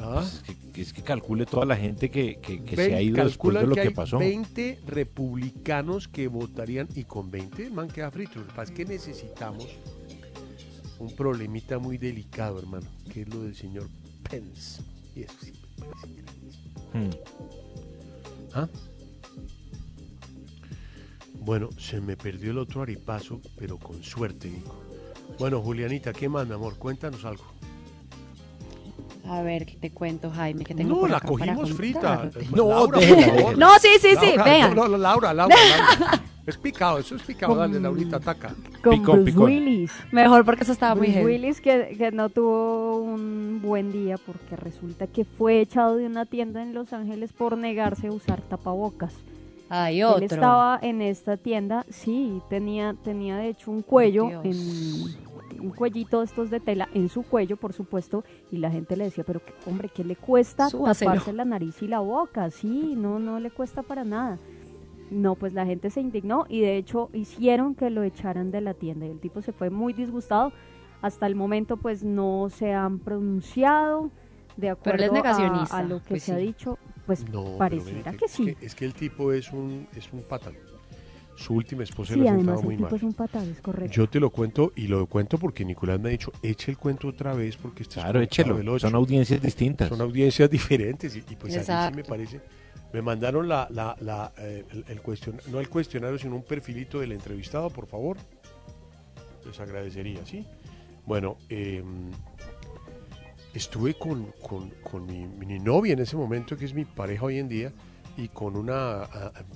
Ah. 0.00 0.24
Es 0.24 0.42
que, 0.72 0.80
es 0.80 0.92
que 0.92 1.02
calcule 1.02 1.44
toda 1.44 1.66
la 1.66 1.76
gente 1.76 2.08
que, 2.08 2.38
que- 2.40 2.62
que 2.62 2.76
se 2.76 2.82
Vein- 2.88 2.94
ha 2.94 3.02
ido 3.02 3.24
después 3.24 3.54
de 3.56 3.66
lo 3.66 3.74
que 3.74 3.82
que, 3.82 3.88
hay 3.88 3.94
pasó. 3.94 4.18
20 4.18 4.78
republicanos 4.86 6.06
que 6.06 6.28
votarían 6.28 6.86
y 6.94 7.02
con 7.02 7.30
20 7.32 7.66
el 7.66 7.72
man 7.72 7.88
queda 7.88 8.10
frito. 8.12 8.38
Lo 8.38 8.46
que 8.46 8.52
pasa 8.52 8.70
es 8.72 8.76
que 8.76 8.84
necesitamos 8.84 9.66
un 10.98 11.14
problemita 11.14 11.78
muy 11.78 11.98
delicado, 11.98 12.58
hermano, 12.58 12.86
que 13.12 13.22
es 13.22 13.28
lo 13.28 13.42
del 13.42 13.54
señor 13.54 13.88
Pence. 14.28 14.82
Y 15.14 15.22
eso 15.22 15.34
sí 15.40 15.52
me 15.78 15.86
parece 15.86 16.22
gravísimo. 16.22 17.10
¿Ah? 18.54 18.68
Bueno, 21.40 21.70
se 21.78 22.00
me 22.00 22.16
perdió 22.16 22.50
el 22.50 22.58
otro 22.58 22.82
aripazo, 22.82 23.40
pero 23.56 23.78
con 23.78 24.02
suerte, 24.02 24.50
Nico. 24.50 24.74
Bueno, 25.38 25.60
Julianita, 25.62 26.12
¿qué 26.12 26.28
más, 26.28 26.46
mi 26.46 26.54
amor? 26.54 26.76
Cuéntanos 26.76 27.24
algo. 27.24 27.44
A 29.24 29.42
ver, 29.42 29.66
¿qué 29.66 29.76
te 29.76 29.90
cuento, 29.90 30.30
Jaime? 30.30 30.64
Que 30.64 30.74
tengo 30.74 30.94
No, 30.94 31.00
por 31.00 31.10
la 31.10 31.20
cogimos 31.20 31.72
frita. 31.72 32.30
Eh, 32.34 32.48
Laura. 32.54 32.98
No, 33.56 33.78
sí, 33.78 33.88
sí, 34.00 34.08
sí, 34.18 34.26
Laura, 34.36 34.44
vean. 34.44 34.74
No, 34.74 34.88
no, 34.88 34.96
Laura, 34.96 35.34
Laura, 35.34 35.56
Laura. 35.56 36.22
Es 36.48 36.56
picado, 36.56 36.98
eso 36.98 37.14
es 37.14 37.22
picado. 37.22 37.54
Dale, 37.54 37.78
Laurita, 37.78 38.16
ataca. 38.16 38.54
Con 38.82 38.98
Picón, 38.98 39.16
Bruce 39.16 39.32
picón. 39.32 39.44
Willis. 39.44 39.92
Mejor 40.12 40.46
porque 40.46 40.62
eso 40.62 40.72
estaba 40.72 40.94
muy 40.94 41.08
Bruce 41.08 41.20
heavy. 41.20 41.32
Willis 41.34 41.60
que, 41.60 41.94
que 41.98 42.10
no 42.10 42.30
tuvo 42.30 43.02
un 43.02 43.60
buen 43.62 43.92
día 43.92 44.16
porque 44.16 44.56
resulta 44.56 45.06
que 45.06 45.26
fue 45.26 45.60
echado 45.60 45.96
de 45.96 46.06
una 46.06 46.24
tienda 46.24 46.62
en 46.62 46.72
Los 46.72 46.94
Ángeles 46.94 47.34
por 47.34 47.58
negarse 47.58 48.06
a 48.06 48.12
usar 48.12 48.40
tapabocas. 48.40 49.12
Hay 49.68 50.00
Él 50.00 50.06
otro. 50.06 50.24
estaba 50.24 50.78
en 50.80 51.02
esta 51.02 51.36
tienda, 51.36 51.84
sí, 51.90 52.40
tenía, 52.48 52.96
tenía 53.04 53.36
de 53.36 53.48
hecho 53.48 53.70
un 53.70 53.82
cuello, 53.82 54.42
en, 54.42 54.56
un 55.60 55.70
cuellito 55.70 56.20
de 56.20 56.24
estos 56.24 56.48
de 56.48 56.60
tela 56.60 56.88
en 56.94 57.10
su 57.10 57.24
cuello, 57.24 57.58
por 57.58 57.74
supuesto, 57.74 58.24
y 58.50 58.56
la 58.56 58.70
gente 58.70 58.96
le 58.96 59.04
decía, 59.04 59.24
pero 59.24 59.44
que, 59.44 59.52
hombre, 59.66 59.90
¿qué 59.94 60.04
le 60.04 60.16
cuesta 60.16 60.70
Súbaselo. 60.70 61.10
taparse 61.10 61.34
la 61.34 61.44
nariz 61.44 61.82
y 61.82 61.88
la 61.88 62.00
boca? 62.00 62.50
Sí, 62.50 62.94
no, 62.96 63.18
no 63.18 63.38
le 63.38 63.50
cuesta 63.50 63.82
para 63.82 64.04
nada. 64.04 64.38
No, 65.10 65.34
pues 65.36 65.52
la 65.54 65.64
gente 65.64 65.90
se 65.90 66.00
indignó 66.00 66.44
y 66.48 66.60
de 66.60 66.76
hecho 66.76 67.08
hicieron 67.12 67.74
que 67.74 67.88
lo 67.90 68.02
echaran 68.02 68.50
de 68.50 68.60
la 68.60 68.74
tienda 68.74 69.06
y 69.06 69.10
el 69.10 69.20
tipo 69.20 69.40
se 69.42 69.52
fue 69.52 69.70
muy 69.70 69.92
disgustado. 69.92 70.52
Hasta 71.00 71.26
el 71.26 71.34
momento 71.34 71.76
pues 71.76 72.02
no 72.04 72.48
se 72.50 72.72
han 72.74 72.98
pronunciado 72.98 74.10
de 74.56 74.68
Pero 74.68 74.72
acuerdo 74.72 75.04
a- 75.04 75.14
negacionista, 75.14 75.78
a, 75.78 75.82
lo 75.84 75.98
que 76.02 76.08
pues 76.10 76.22
se 76.24 76.32
ha 76.32 76.38
sí. 76.38 76.46
dicho, 76.46 76.78
pues 77.06 77.24
No, 77.30 77.44
pero 77.44 77.58
pareciera 77.58 78.10
mire 78.12 78.16
que 78.16 78.28
sí. 78.28 78.48
Es 78.50 78.56
que, 78.56 78.66
es 78.66 78.74
que 78.74 78.84
el 78.84 78.94
tipo 78.94 79.32
es 79.32 79.52
un, 79.52 79.86
es 79.96 80.12
un 80.12 80.22
patán. 80.22 80.54
Su 81.36 81.54
última 81.54 81.84
esposa 81.84 82.14
Sí, 82.14 82.18
lo 82.20 82.26
ha 82.28 82.32
además 82.32 82.58
sentado 82.58 82.60
el 82.60 82.66
muy 82.66 82.74
tipo 82.76 82.86
mal. 82.88 82.96
es 82.96 83.02
un 83.04 83.12
patán, 83.14 83.48
es 83.48 83.60
correcto. 83.62 83.92
Yo 83.94 84.08
te 84.08 84.18
lo 84.18 84.30
cuento 84.30 84.72
y 84.74 84.88
lo 84.88 85.06
cuento 85.06 85.38
porque 85.38 85.64
Nicolás 85.64 86.00
me 86.00 86.08
ha 86.08 86.10
dicho, 86.12 86.32
eche 86.42 86.72
el 86.72 86.76
cuento 86.76 87.06
otra 87.06 87.32
vez 87.32 87.56
porque 87.56 87.84
este 87.84 87.94
Claro, 88.00 88.18
es 88.20 88.26
échelo. 88.26 88.54
conectado 88.54 88.58
del 88.58 88.68
ocho". 88.76 88.86
Son 88.88 88.96
audiencias 88.96 89.40
distintas. 89.40 89.88
Son 89.88 90.00
audiencias 90.00 90.50
diferentes 90.50 91.14
y, 91.14 91.20
y 91.20 91.36
pues 91.36 91.54
a 91.54 91.58
mí 91.58 91.64
sí 91.64 91.70
Exacto. 91.70 91.96
me 91.96 92.02
parece. 92.02 92.40
Me 92.92 93.02
mandaron 93.02 93.48
la, 93.48 93.66
la, 93.70 93.94
la, 94.00 94.32
eh, 94.38 94.64
el, 94.70 94.84
el 94.88 95.02
cuestion- 95.02 95.44
no 95.48 95.60
el 95.60 95.68
cuestionario, 95.68 96.18
sino 96.18 96.36
un 96.36 96.42
perfilito 96.42 97.00
del 97.00 97.12
entrevistado, 97.12 97.68
por 97.70 97.86
favor. 97.86 98.16
Les 99.44 99.60
agradecería, 99.60 100.24
¿sí? 100.24 100.46
Bueno, 101.06 101.36
eh, 101.48 101.82
estuve 103.54 103.94
con, 103.94 104.32
mi, 105.06 105.58
novia 105.58 105.92
en 105.92 106.00
ese 106.00 106.16
momento, 106.16 106.56
que 106.56 106.64
es 106.64 106.74
mi 106.74 106.84
pareja 106.84 107.24
hoy 107.26 107.38
en 107.38 107.48
día, 107.48 107.72
y 108.16 108.28
con 108.28 108.56
una 108.56 109.08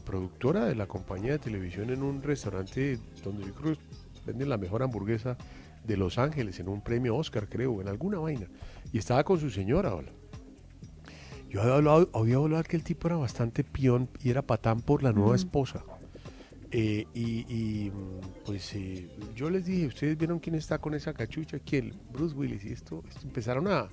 productora 0.05 0.67
de 0.67 0.75
la 0.75 0.87
compañía 0.87 1.33
de 1.33 1.39
televisión 1.39 1.91
en 1.91 2.03
un 2.03 2.23
restaurante 2.23 2.99
donde 3.25 3.47
yo 3.47 3.55
creo 3.55 3.75
que 3.75 3.81
venden 4.25 4.49
la 4.49 4.57
mejor 4.57 4.83
hamburguesa 4.83 5.37
de 5.85 5.97
Los 5.97 6.17
Ángeles, 6.19 6.61
en 6.61 6.69
un 6.69 6.81
premio 6.81 7.17
Oscar, 7.17 7.49
creo, 7.49 7.81
en 7.81 7.89
alguna 7.89 8.19
vaina. 8.19 8.47
Y 8.93 8.99
estaba 8.99 9.25
con 9.25 9.41
su 9.41 9.51
señora, 9.51 9.91
¿vale? 9.95 10.13
Yo 11.53 11.61
había 11.61 11.75
hablado, 11.75 12.09
había 12.15 12.37
hablado 12.37 12.65
que 12.65 12.77
el 12.77 12.83
tipo 12.83 13.09
era 13.09 13.17
bastante 13.17 13.63
peón 13.63 14.09
y 14.25 14.31
era 14.31 14.41
patán 14.41 14.81
por 14.81 15.03
la 15.03 15.13
nueva 15.13 15.37
esposa. 15.37 15.85
Eh, 16.71 17.07
y, 17.13 17.41
y, 17.55 17.91
mm, 17.91 18.45
pues 18.47 18.73
eh, 18.75 19.11
yo 19.37 19.51
les 19.51 19.67
dije, 19.67 19.87
¿ustedes 19.87 20.17
vieron 20.17 20.39
quién 20.39 20.55
está 20.55 20.79
con 20.79 20.95
esa 20.95 21.13
cachucha? 21.13 21.59
¿Quién? 21.59 21.93
Bruce 22.11 22.35
Willis. 22.35 22.65
Y 22.65 22.73
esto, 22.73 23.05
esto 23.07 23.21
empezaron 23.27 23.69
a, 23.69 23.91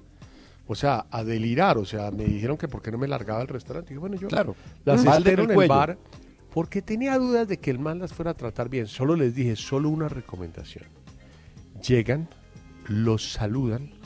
o 0.67 0.73
sea, 0.73 1.05
a 1.11 1.25
delirar. 1.25 1.77
O 1.77 1.83
sea, 1.83 2.11
me 2.11 2.23
dijeron 2.23 2.57
que 2.57 2.69
por 2.69 2.81
qué 2.81 2.91
no 2.91 2.97
me 2.97 3.09
largaba 3.09 3.39
del 3.39 3.49
restaurante. 3.49 3.93
Y 3.93 3.97
bueno, 3.97 4.15
yo 4.15 4.29
Claro. 4.29 4.55
las 4.85 5.03
Mal 5.03 5.21
del 5.21 5.41
en 5.41 5.51
el 5.51 5.67
bar 5.67 5.97
porque 6.53 6.81
tenía 6.81 7.17
dudas 7.17 7.45
de 7.49 7.57
que 7.57 7.71
el 7.71 7.79
man 7.79 7.99
las 7.99 8.13
fuera 8.13 8.31
a 8.31 8.35
tratar 8.35 8.69
bien. 8.69 8.87
Solo 8.87 9.17
les 9.17 9.35
dije, 9.35 9.57
solo 9.57 9.89
una 9.89 10.07
recomendación. 10.07 10.85
Llegan, 11.85 12.29
los 12.87 13.33
saludan. 13.33 13.98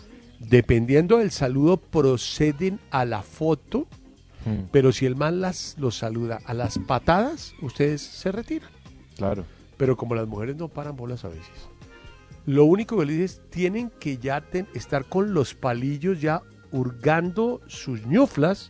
Dependiendo 0.49 1.17
del 1.17 1.31
saludo, 1.31 1.77
proceden 1.77 2.79
a 2.91 3.05
la 3.05 3.21
foto. 3.21 3.87
Mm, 4.45 4.65
Pero 4.71 4.91
si 4.91 5.05
el 5.05 5.15
man 5.15 5.39
las, 5.41 5.75
los 5.79 5.95
saluda 5.97 6.39
a 6.45 6.53
las 6.53 6.77
patadas, 6.79 7.53
ustedes 7.61 8.01
se 8.01 8.31
retiran. 8.31 8.69
Claro. 9.17 9.45
Pero 9.77 9.95
como 9.97 10.15
las 10.15 10.27
mujeres 10.27 10.55
no 10.57 10.67
paran 10.67 10.95
bolas 10.95 11.23
a 11.25 11.29
veces. 11.29 11.49
Lo 12.45 12.65
único 12.65 12.97
que 12.99 13.05
les 13.05 13.13
digo 13.15 13.25
es, 13.25 13.41
tienen 13.49 13.89
que 13.99 14.17
ya 14.17 14.41
ten- 14.41 14.67
estar 14.73 15.05
con 15.05 15.33
los 15.33 15.53
palillos 15.53 16.19
ya 16.19 16.41
hurgando 16.71 17.61
sus 17.67 18.05
ñuflas 18.05 18.69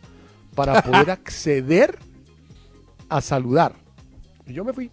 para 0.54 0.80
poder 0.82 1.10
acceder 1.10 1.98
a 3.08 3.20
saludar. 3.20 3.74
Y 4.46 4.52
yo 4.52 4.64
me 4.64 4.72
fui. 4.72 4.90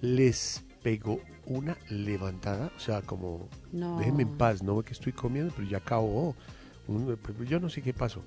Les 0.00 0.64
pegó 0.82 1.20
una 1.46 1.76
levantada, 1.88 2.70
o 2.76 2.80
sea, 2.80 3.02
como, 3.02 3.48
No. 3.72 3.98
déjenme 3.98 4.22
en 4.24 4.36
paz, 4.36 4.62
no 4.62 4.76
ve 4.76 4.84
que 4.84 4.92
estoy 4.92 5.12
comiendo, 5.12 5.52
pero 5.56 5.68
ya 5.68 5.78
acabó. 5.78 6.34
Un- 6.88 7.16
pues, 7.20 7.48
yo 7.48 7.58
no 7.60 7.68
sé 7.68 7.82
qué 7.82 7.92
pasó. 7.92 8.22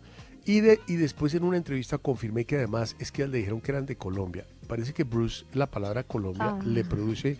Y, 0.45 0.61
de, 0.61 0.79
y 0.87 0.95
después 0.95 1.33
en 1.35 1.43
una 1.43 1.57
entrevista 1.57 1.97
confirmé 1.97 2.45
que 2.45 2.55
además 2.57 2.95
es 2.99 3.11
que 3.11 3.27
le 3.27 3.37
dijeron 3.39 3.61
que 3.61 3.71
eran 3.71 3.85
de 3.85 3.95
Colombia. 3.97 4.45
Parece 4.67 4.93
que 4.93 5.03
Bruce, 5.03 5.45
la 5.53 5.67
palabra 5.67 6.03
Colombia, 6.03 6.57
Ah. 6.59 6.63
le 6.65 6.83
produce 6.83 7.37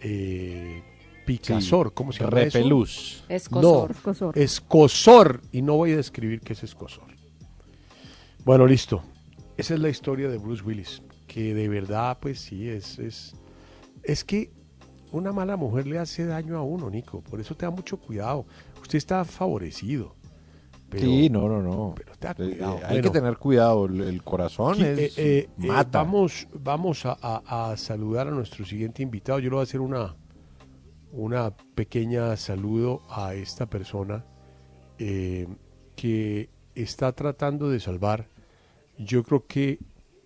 eh, 0.00 0.82
picazor. 1.24 1.94
¿Cómo 1.94 2.10
se 2.12 2.24
llama 2.24 2.40
eso? 2.40 2.58
Repelús. 2.58 3.24
Escozor. 3.28 3.90
No, 3.90 3.94
Escozor. 3.96 4.38
escozor. 4.38 5.40
Y 5.52 5.62
no 5.62 5.74
voy 5.76 5.92
a 5.92 5.96
describir 5.96 6.40
qué 6.40 6.54
es 6.54 6.62
escozor. 6.64 7.06
Bueno, 8.44 8.66
listo. 8.66 9.02
Esa 9.56 9.74
es 9.74 9.80
la 9.80 9.88
historia 9.88 10.28
de 10.28 10.38
Bruce 10.38 10.62
Willis. 10.64 11.02
Que 11.28 11.54
de 11.54 11.68
verdad, 11.68 12.18
pues 12.20 12.40
sí, 12.40 12.68
es, 12.68 12.98
es, 12.98 13.34
es 14.02 14.24
que 14.24 14.50
una 15.12 15.32
mala 15.32 15.56
mujer 15.56 15.86
le 15.86 15.98
hace 15.98 16.24
daño 16.26 16.56
a 16.58 16.62
uno, 16.62 16.90
Nico. 16.90 17.20
Por 17.20 17.40
eso 17.40 17.54
te 17.54 17.64
da 17.66 17.70
mucho 17.70 17.98
cuidado. 17.98 18.44
Usted 18.80 18.98
está 18.98 19.24
favorecido. 19.24 20.14
Pero, 20.90 21.04
sí, 21.06 21.30
no, 21.30 21.48
no, 21.48 21.62
no. 21.62 21.94
pero 21.96 22.12
te 22.16 22.26
da 22.26 22.32
Eh, 22.32 22.34
cuidado. 22.50 22.74
eh, 22.76 22.80
hay 22.84 22.88
Bueno. 22.94 23.02
que 23.02 23.10
tener 23.18 23.36
cuidado. 23.38 23.86
El, 23.86 24.00
el 24.02 24.22
corazón 24.22 24.74
es, 24.82 24.98
eh, 24.98 25.12
eh, 25.16 25.48
eh, 25.62 25.84
vamos 25.90 26.46
vamos 26.52 27.06
a, 27.06 27.16
a- 27.22 27.70
a 27.72 27.76
saludar 27.78 28.28
a 28.28 28.30
nuestro 28.30 28.64
siguiente 28.66 29.02
invitado. 29.02 29.38
Yo 29.38 29.44
le 29.50 29.54
voy 29.56 29.60
a 29.60 29.62
hacer 29.62 29.80
una, 29.80 30.14
una 31.12 31.50
pequeña 31.74 32.36
saludo 32.36 33.02
a 33.08 33.34
esta 33.34 33.66
persona 33.66 34.24
eh, 34.98 35.46
que 35.96 36.50
está 36.74 37.12
tratando 37.12 37.68
de 37.70 37.80
salvar, 37.80 38.28
yo 38.98 39.22
creo 39.24 39.46
que 39.46 39.78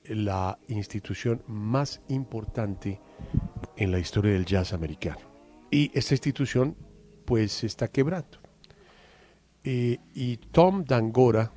la 0.09 0.59
institución 0.69 1.43
más 1.49 2.01
importante 2.09 3.01
en 3.77 3.93
la 3.93 3.99
historia 3.99 4.33
del 4.33 4.47
jazz 4.47 4.73
americano. 4.73 5.21
Y 5.71 5.91
esta 5.97 6.15
institución 6.15 6.77
pues 7.25 7.53
se 7.53 7.67
está 7.67 7.89
quebrando. 7.89 8.39
Eh, 9.65 9.99
y 10.15 10.37
Tom 10.37 10.85
Dangora 10.85 11.51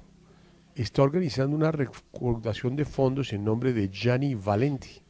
está 0.76 1.04
organizando 1.04 1.56
una 1.56 1.72
recaudación 1.72 2.76
de 2.76 2.86
fondos 2.86 3.34
en 3.34 3.44
nombre 3.44 3.74
de 3.74 3.90
Gianni 3.90 4.34
Valenti. 4.34 5.02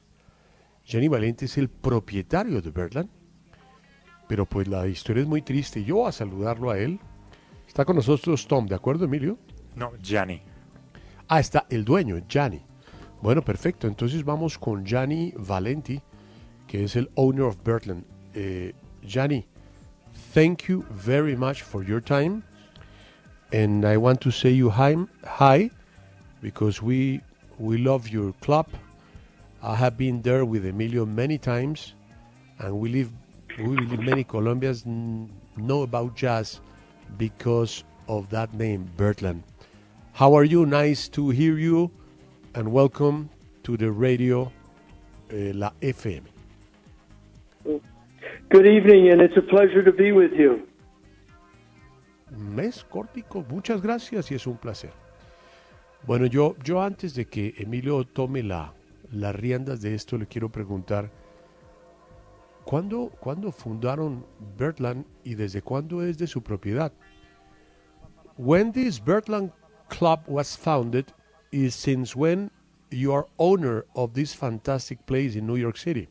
Gianni 0.83 1.07
Valenti 1.07 1.45
es 1.45 1.57
el 1.57 1.69
propietario 1.69 2.61
de 2.61 2.71
Birdland 2.71 3.09
Pero 4.27 4.45
pues 4.45 4.67
la 4.67 4.87
historia 4.87 5.21
es 5.21 5.27
muy 5.27 5.41
triste. 5.41 5.83
Yo 5.83 6.07
a 6.07 6.11
saludarlo 6.11 6.71
a 6.71 6.79
él. 6.79 6.99
Está 7.67 7.85
con 7.85 7.95
nosotros 7.95 8.47
Tom, 8.47 8.65
¿de 8.65 8.75
acuerdo, 8.75 9.05
Emilio? 9.05 9.37
No, 9.75 9.91
Gianni. 10.01 10.41
Ah, 11.27 11.39
está 11.39 11.67
el 11.69 11.85
dueño, 11.85 12.19
Gianni. 12.27 12.61
Bueno, 13.21 13.43
perfecto. 13.43 13.87
Entonces 13.87 14.25
vamos 14.25 14.57
con 14.57 14.83
Gianni 14.83 15.33
Valenti, 15.37 16.01
que 16.69 16.83
es 16.83 16.95
el 16.95 17.09
owner 17.15 17.45
of 17.45 17.63
Bertland. 17.63 18.03
Eh, 18.35 18.71
thank 20.31 20.69
you 20.69 20.85
very 20.91 21.35
much 21.35 21.63
for 21.63 21.83
your 21.83 21.99
time. 21.99 22.43
And 23.51 23.83
I 23.83 23.97
want 23.97 24.21
to 24.21 24.31
say 24.31 24.51
you 24.51 24.69
hi, 24.69 24.95
hi 25.25 25.71
because 26.41 26.81
we 26.81 27.21
we 27.57 27.79
love 27.79 28.07
your 28.07 28.33
club. 28.33 28.67
I 29.63 29.75
have 29.75 29.97
been 29.97 30.21
there 30.21 30.45
with 30.45 30.63
Emilio 30.63 31.05
many 31.05 31.39
times, 31.39 31.95
and 32.59 32.79
we 32.79 32.89
live 32.89 33.11
we 33.57 33.75
believe 33.75 33.99
many 33.99 34.23
Colombians 34.23 34.85
know 34.85 35.81
about 35.81 36.15
jazz 36.15 36.61
because 37.17 37.83
of 38.07 38.29
that 38.29 38.53
name, 38.53 38.87
Bertland. 38.95 39.41
How 40.13 40.35
are 40.35 40.45
you? 40.45 40.67
Nice 40.67 41.09
to 41.09 41.31
hear 41.31 41.57
you, 41.57 41.89
and 42.53 42.71
welcome 42.71 43.31
to 43.63 43.75
the 43.75 43.91
radio, 43.91 44.51
eh, 45.31 45.51
La 45.55 45.71
FM. 45.81 46.38
Good 47.63 48.65
evening, 48.65 49.11
and 49.11 49.21
it's 49.21 49.37
a 49.37 49.41
pleasure 49.41 49.83
to 49.83 49.91
be 49.91 50.11
with 50.11 50.31
you. 50.33 50.67
Mes 52.31 52.83
cortico, 52.83 53.43
muchas 53.49 53.81
gracias 53.81 54.31
y 54.31 54.35
es 54.35 54.47
un 54.47 54.57
placer. 54.57 54.91
Bueno, 56.07 56.25
yo, 56.25 56.55
yo 56.63 56.81
antes 56.81 57.13
de 57.13 57.25
que 57.25 57.53
Emilio 57.57 58.03
tome 58.05 58.43
la, 58.43 58.73
las 59.11 59.35
riendas 59.35 59.81
de 59.81 59.93
esto, 59.93 60.17
le 60.17 60.27
quiero 60.27 60.49
preguntar, 60.49 61.11
¿cuándo, 62.63 63.11
¿cuándo 63.19 63.51
fundaron 63.51 64.25
Bertland 64.57 65.05
y 65.23 65.35
desde 65.35 65.61
cuándo 65.61 66.03
es 66.03 66.17
de 66.17 66.27
su 66.27 66.41
propiedad? 66.41 66.93
When 68.37 68.71
this 68.71 69.03
Bertland 69.03 69.51
Club 69.89 70.21
was 70.27 70.55
founded 70.55 71.07
is 71.51 71.75
since 71.75 72.15
when 72.15 72.51
you 72.89 73.13
are 73.13 73.25
owner 73.37 73.85
of 73.95 74.13
this 74.13 74.33
fantastic 74.35 74.99
place 75.05 75.35
in 75.37 75.45
New 75.45 75.57
York 75.57 75.77
City? 75.77 76.07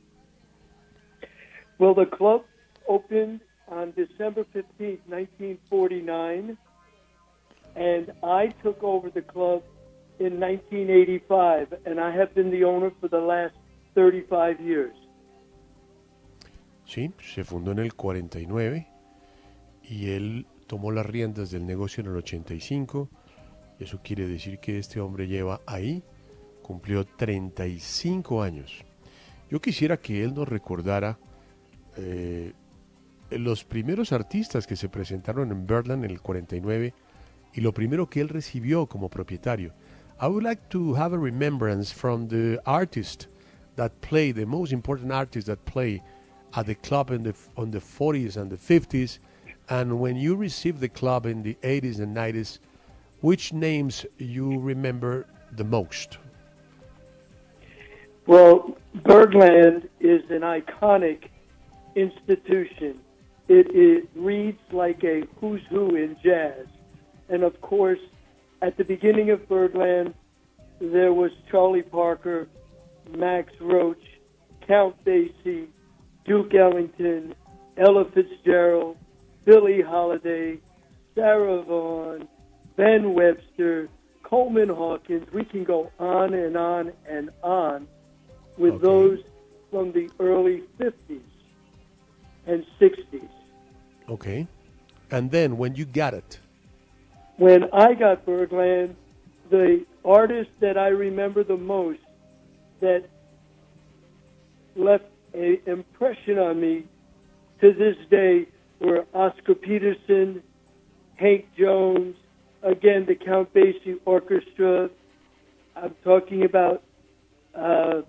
Well, 1.79 1.95
the 1.95 2.07
club 2.07 2.43
opened 2.89 3.41
on 3.69 3.93
December 3.93 4.45
15th, 4.55 5.01
1949, 5.07 6.57
and 7.77 8.13
I 8.23 8.49
took 8.63 8.83
over 8.83 9.11
the 9.11 9.23
club 9.23 9.63
in 10.19 10.41
1985, 10.41 11.75
and 11.87 12.01
I 12.01 12.11
have 12.11 12.35
been 12.35 12.51
the 12.51 12.65
owner 12.65 12.91
for 13.01 13.09
the 13.09 13.21
last 13.21 13.55
35 13.95 14.61
years. 14.61 14.97
Sí, 16.85 17.13
se 17.21 17.45
fundó 17.45 17.73
en 17.73 17.81
el 17.81 17.95
49 17.95 18.89
y 19.83 20.11
él 20.11 20.47
tomó 20.67 20.91
las 20.91 21.07
riendas 21.07 21.51
del 21.51 21.67
negocio 21.67 22.03
en 22.03 22.11
el 22.11 22.17
85. 22.17 23.09
y 23.79 23.85
Eso 23.85 24.01
quiere 24.03 24.27
decir 24.27 24.59
que 24.59 24.79
este 24.79 24.99
hombre 24.99 25.29
lleva 25.29 25.61
ahí, 25.67 26.03
cumplió 26.63 27.05
35 27.05 28.43
años. 28.43 28.85
Yo 29.51 29.61
quisiera 29.61 29.99
que 29.99 30.25
él 30.25 30.35
nos 30.35 30.49
recordara 30.49 31.19
eh, 31.99 32.53
los 33.31 33.65
primeros 33.65 34.13
artistas 34.13 34.67
que 34.67 34.77
se 34.77 34.89
presentaron 34.89 35.51
en 35.51 35.67
Birdland 35.67 36.05
en 36.05 36.11
el 36.11 36.21
49 36.21 36.95
y 37.55 37.61
lo 37.61 37.73
primero 37.73 38.09
que 38.09 38.21
él 38.21 38.29
recibió 38.29 38.87
como 38.87 39.09
propietario. 39.09 39.73
I 40.21 40.27
would 40.27 40.43
like 40.43 40.63
to 40.71 40.95
have 40.95 41.15
a 41.15 41.19
remembrance 41.19 41.93
from 41.93 42.29
the 42.29 42.61
artist 42.65 43.27
that 43.77 43.91
play, 44.01 44.33
the 44.33 44.47
most 44.47 44.73
important 44.73 45.13
artists 45.13 45.47
that 45.47 45.65
play 45.65 46.03
at 46.55 46.67
the 46.67 46.75
club 46.75 47.11
in 47.11 47.23
the, 47.23 47.35
on 47.57 47.71
the 47.71 47.81
40s 47.81 48.37
and 48.37 48.51
the 48.51 48.57
50s. 48.57 49.19
And 49.69 50.01
when 50.01 50.17
you 50.17 50.35
received 50.35 50.81
the 50.81 50.89
club 50.89 51.27
in 51.27 51.43
the 51.43 51.57
80s 51.63 52.01
and 52.01 52.17
90s, 52.17 52.59
which 53.21 53.53
names 53.53 54.07
you 54.17 54.59
remember 54.59 55.27
the 55.53 55.65
most? 55.65 56.19
Well, 58.27 58.77
Birdland 59.05 59.89
is 60.01 60.23
an 60.31 60.43
iconic 60.43 61.29
institution. 61.99 63.01
It, 63.49 63.67
it 63.75 64.09
reads 64.15 64.61
like 64.73 65.03
a 65.05 65.25
who's 65.41 65.63
who 65.69 65.95
in 65.97 66.17
jazz. 66.23 66.67
And 67.29 67.43
of 67.43 67.61
course, 67.61 68.01
at 68.63 68.77
the 68.77 68.85
beginning 68.85 69.31
of 69.31 69.49
Birdland, 69.49 70.15
there 70.81 71.13
was 71.13 71.33
Charlie 71.51 71.83
Parker, 71.83 72.49
Max 73.17 73.53
Roach, 73.61 74.03
Count 74.67 75.03
Basie, 75.05 75.67
Duke 76.25 76.55
Ellington, 76.55 77.35
Ella 77.77 78.05
Fitzgerald, 78.05 78.97
Billie 79.45 79.81
Holiday, 79.81 80.59
Sarah 81.15 81.63
Vaughan, 81.63 82.29
Ben 82.77 83.15
Webster, 83.15 83.89
Coleman 84.23 84.69
Hawkins. 84.69 85.27
We 85.33 85.45
can 85.45 85.65
go 85.65 85.91
on 85.99 86.35
and 86.35 86.57
on 86.57 86.93
and 87.09 87.31
on 87.43 87.89
with 88.59 88.81
those 88.83 89.21
from 89.71 89.93
the 89.93 90.11
early 90.19 90.65
50s 90.79 91.23
and 92.49 92.65
60s. 92.81 93.29
Okay. 94.09 94.49
And 95.11 95.31
then 95.31 95.57
when 95.57 95.75
you 95.77 95.85
got 95.85 96.15
it, 96.15 96.41
When 97.37 97.65
I 97.73 97.95
got 97.95 98.27
Birdland, 98.27 98.97
the 99.49 99.85
artist 100.05 100.51
that 100.61 100.77
I 100.77 100.89
remember 100.89 101.45
the 101.45 101.57
most 101.57 102.01
that 102.81 103.05
left 104.75 105.05
an 105.35 105.59
impression 105.67 106.39
on 106.39 106.61
me 106.61 106.85
to 107.61 107.73
this 107.73 107.97
day 108.11 108.47
were 108.81 109.07
Oscar 109.15 109.55
Peterson, 109.55 110.43
Hank 111.17 111.47
Jones, 111.57 112.17
again 112.63 113.07
the 113.07 113.15
Count 113.15 113.53
Basie 113.55 113.99
Orchestra. 114.05 114.91
I'm 115.77 115.95
talking 116.03 116.45
about 116.45 116.83
uh, 117.55 118.03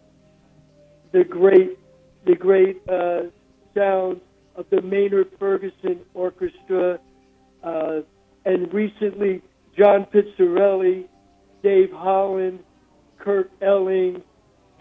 the 1.11 1.23
great, 1.23 1.77
the 2.25 2.35
great 2.35 2.81
uh, 2.89 3.23
sound 3.75 4.21
of 4.59 4.69
the 4.69 4.81
Maynard 4.81 5.31
Ferguson 5.39 6.01
Orchestra, 6.13 6.99
uh, 7.63 8.01
and 8.43 8.73
recently 8.73 9.41
John 9.77 10.05
Pizzarelli, 10.05 11.05
Dave 11.63 11.91
Holland, 11.91 12.59
Kurt 13.17 13.51
Elling, 13.61 14.21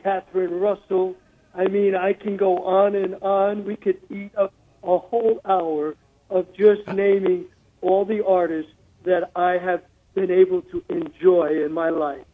Catherine 0.03 0.59
Russell. 0.59 1.15
I 1.55 1.69
mean, 1.69 1.95
I 1.95 2.13
can 2.13 2.37
go 2.37 2.59
on 2.59 2.97
and 2.97 3.15
on. 3.23 3.65
We 3.65 3.77
could 3.77 4.01
eat 4.11 4.33
up 4.37 4.53
a 4.83 4.99
whole 4.99 5.41
hour 5.45 5.95
of 6.29 6.53
just 6.55 6.87
naming 6.89 7.47
all 7.81 8.05
the 8.05 8.25
artists 8.25 8.73
that 9.05 9.31
I 9.37 9.59
have 9.59 9.83
been 10.15 10.31
able 10.31 10.63
to 10.63 10.83
enjoy 10.89 11.65
in 11.65 11.73
my 11.73 11.91
life. 11.91 12.25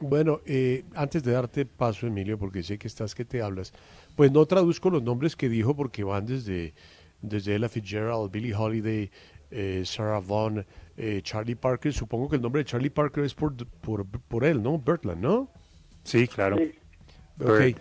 Bueno, 0.00 0.40
eh, 0.44 0.84
antes 0.94 1.22
de 1.22 1.32
darte 1.32 1.66
paso, 1.66 2.06
Emilio, 2.06 2.38
porque 2.38 2.62
sé 2.62 2.78
que 2.78 2.88
estás 2.88 3.14
que 3.14 3.24
te 3.24 3.40
hablas, 3.40 3.72
pues 4.16 4.30
no 4.32 4.44
traduzco 4.46 4.90
los 4.90 5.02
nombres 5.02 5.36
que 5.36 5.48
dijo 5.48 5.74
porque 5.74 6.04
van 6.04 6.26
desde, 6.26 6.74
desde 7.22 7.54
Ella 7.54 7.68
Fitzgerald, 7.68 8.30
Billie 8.30 8.54
Holiday, 8.54 9.10
eh, 9.50 9.82
Sarah 9.84 10.20
Vaughan, 10.20 10.66
eh, 10.96 11.20
Charlie 11.22 11.54
Parker. 11.54 11.92
Supongo 11.92 12.28
que 12.28 12.36
el 12.36 12.42
nombre 12.42 12.62
de 12.62 12.64
Charlie 12.66 12.90
Parker 12.90 13.24
es 13.24 13.34
por, 13.34 13.54
por, 13.66 14.06
por 14.06 14.44
él, 14.44 14.62
¿no? 14.62 14.78
Bertland, 14.78 15.22
¿no? 15.22 15.48
Sí, 16.02 16.26
claro. 16.28 16.58
Ok. 17.40 17.76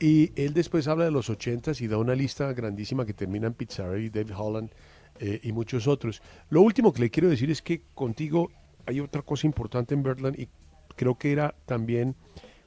Y 0.00 0.32
él 0.34 0.52
después 0.52 0.88
habla 0.88 1.04
de 1.04 1.10
los 1.10 1.30
ochentas 1.30 1.80
y 1.80 1.86
da 1.86 1.98
una 1.98 2.14
lista 2.14 2.52
grandísima 2.52 3.06
que 3.06 3.14
termina 3.14 3.46
en 3.46 3.54
Pizzarelli, 3.54 4.10
David 4.10 4.34
Holland 4.36 4.70
eh, 5.20 5.40
y 5.42 5.52
muchos 5.52 5.86
otros. 5.86 6.20
Lo 6.50 6.62
último 6.62 6.92
que 6.92 7.00
le 7.00 7.10
quiero 7.10 7.28
decir 7.28 7.50
es 7.50 7.62
que 7.62 7.82
contigo 7.94 8.50
hay 8.86 9.00
otra 9.00 9.22
cosa 9.22 9.46
importante 9.46 9.94
en 9.94 10.02
Birdland 10.02 10.38
y 10.38 10.48
creo 10.96 11.16
que 11.16 11.32
era 11.32 11.54
también 11.66 12.14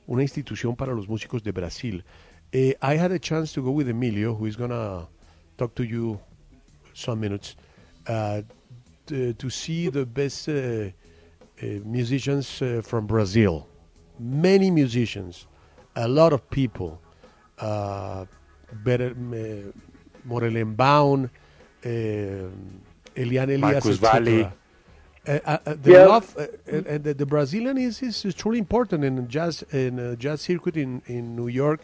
una 0.05 0.21
institución 0.21 0.75
para 0.75 0.93
los 0.93 1.07
músicos 1.07 1.43
de 1.43 1.51
Brasil. 1.51 2.03
Eh, 2.51 2.75
I 2.81 2.97
had 2.97 3.11
a 3.11 3.19
chance 3.19 3.53
to 3.53 3.61
go 3.61 3.71
with 3.71 3.89
Emilio, 3.89 4.33
who 4.33 4.47
is 4.47 4.55
gonna 4.55 5.07
talk 5.57 5.75
to 5.75 5.83
you 5.83 6.19
some 6.93 7.19
minutes, 7.19 7.55
uh, 8.07 8.41
to, 9.05 9.49
see 9.49 9.89
the 9.89 10.05
best 10.05 10.47
uh, 10.49 10.53
uh, 10.53 11.65
musicians 11.85 12.61
from 12.83 13.05
Brazil. 13.05 13.67
Many 14.19 14.71
musicians, 14.71 15.47
a 15.95 16.07
lot 16.07 16.33
of 16.33 16.49
people. 16.49 17.01
Better, 18.83 19.11
uh, 19.11 19.71
Morelenbaum, 20.27 21.25
uh, 21.25 21.89
Eliane 23.15 23.53
Elias, 23.53 23.85
Marcus. 23.85 23.99
Uh, 25.27 25.39
uh, 25.45 25.57
uh, 25.65 25.73
the 25.81 25.91
Yeah. 25.91 26.05
love, 26.05 26.35
uh, 26.37 26.45
and, 26.67 26.85
and 26.87 27.03
the, 27.03 27.13
the 27.13 27.25
Brazilian 27.25 27.77
is, 27.77 28.01
is, 28.01 28.23
is 28.23 28.33
truly 28.33 28.59
important 28.59 29.03
in 29.03 29.27
jazz 29.27 29.63
in 29.73 29.99
uh, 29.99 30.15
jazz 30.15 30.41
circuit 30.41 30.77
in, 30.77 31.01
in 31.07 31.35
New 31.35 31.47
York 31.47 31.81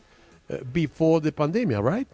uh, 0.50 0.58
before 0.72 1.20
the 1.20 1.32
pandemic, 1.32 1.80
right? 1.80 2.08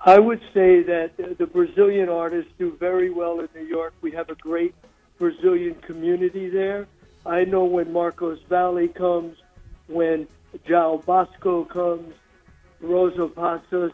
I 0.00 0.18
would 0.20 0.40
say 0.54 0.82
that 0.84 1.10
uh, 1.18 1.34
the 1.38 1.46
Brazilian 1.46 2.08
artists 2.08 2.52
do 2.56 2.76
very 2.78 3.10
well 3.10 3.40
in 3.40 3.48
New 3.54 3.66
York. 3.66 3.94
We 4.00 4.12
have 4.12 4.30
a 4.30 4.36
great 4.36 4.74
Brazilian 5.18 5.74
community 5.74 6.48
there. 6.48 6.86
I 7.26 7.44
know 7.44 7.64
when 7.64 7.92
Marcos 7.92 8.38
Valley 8.48 8.88
comes, 8.88 9.36
when 9.88 10.28
Jao 10.68 11.02
Bosco 11.04 11.64
comes, 11.64 12.14
Rosa 12.80 13.26
Passos. 13.26 13.92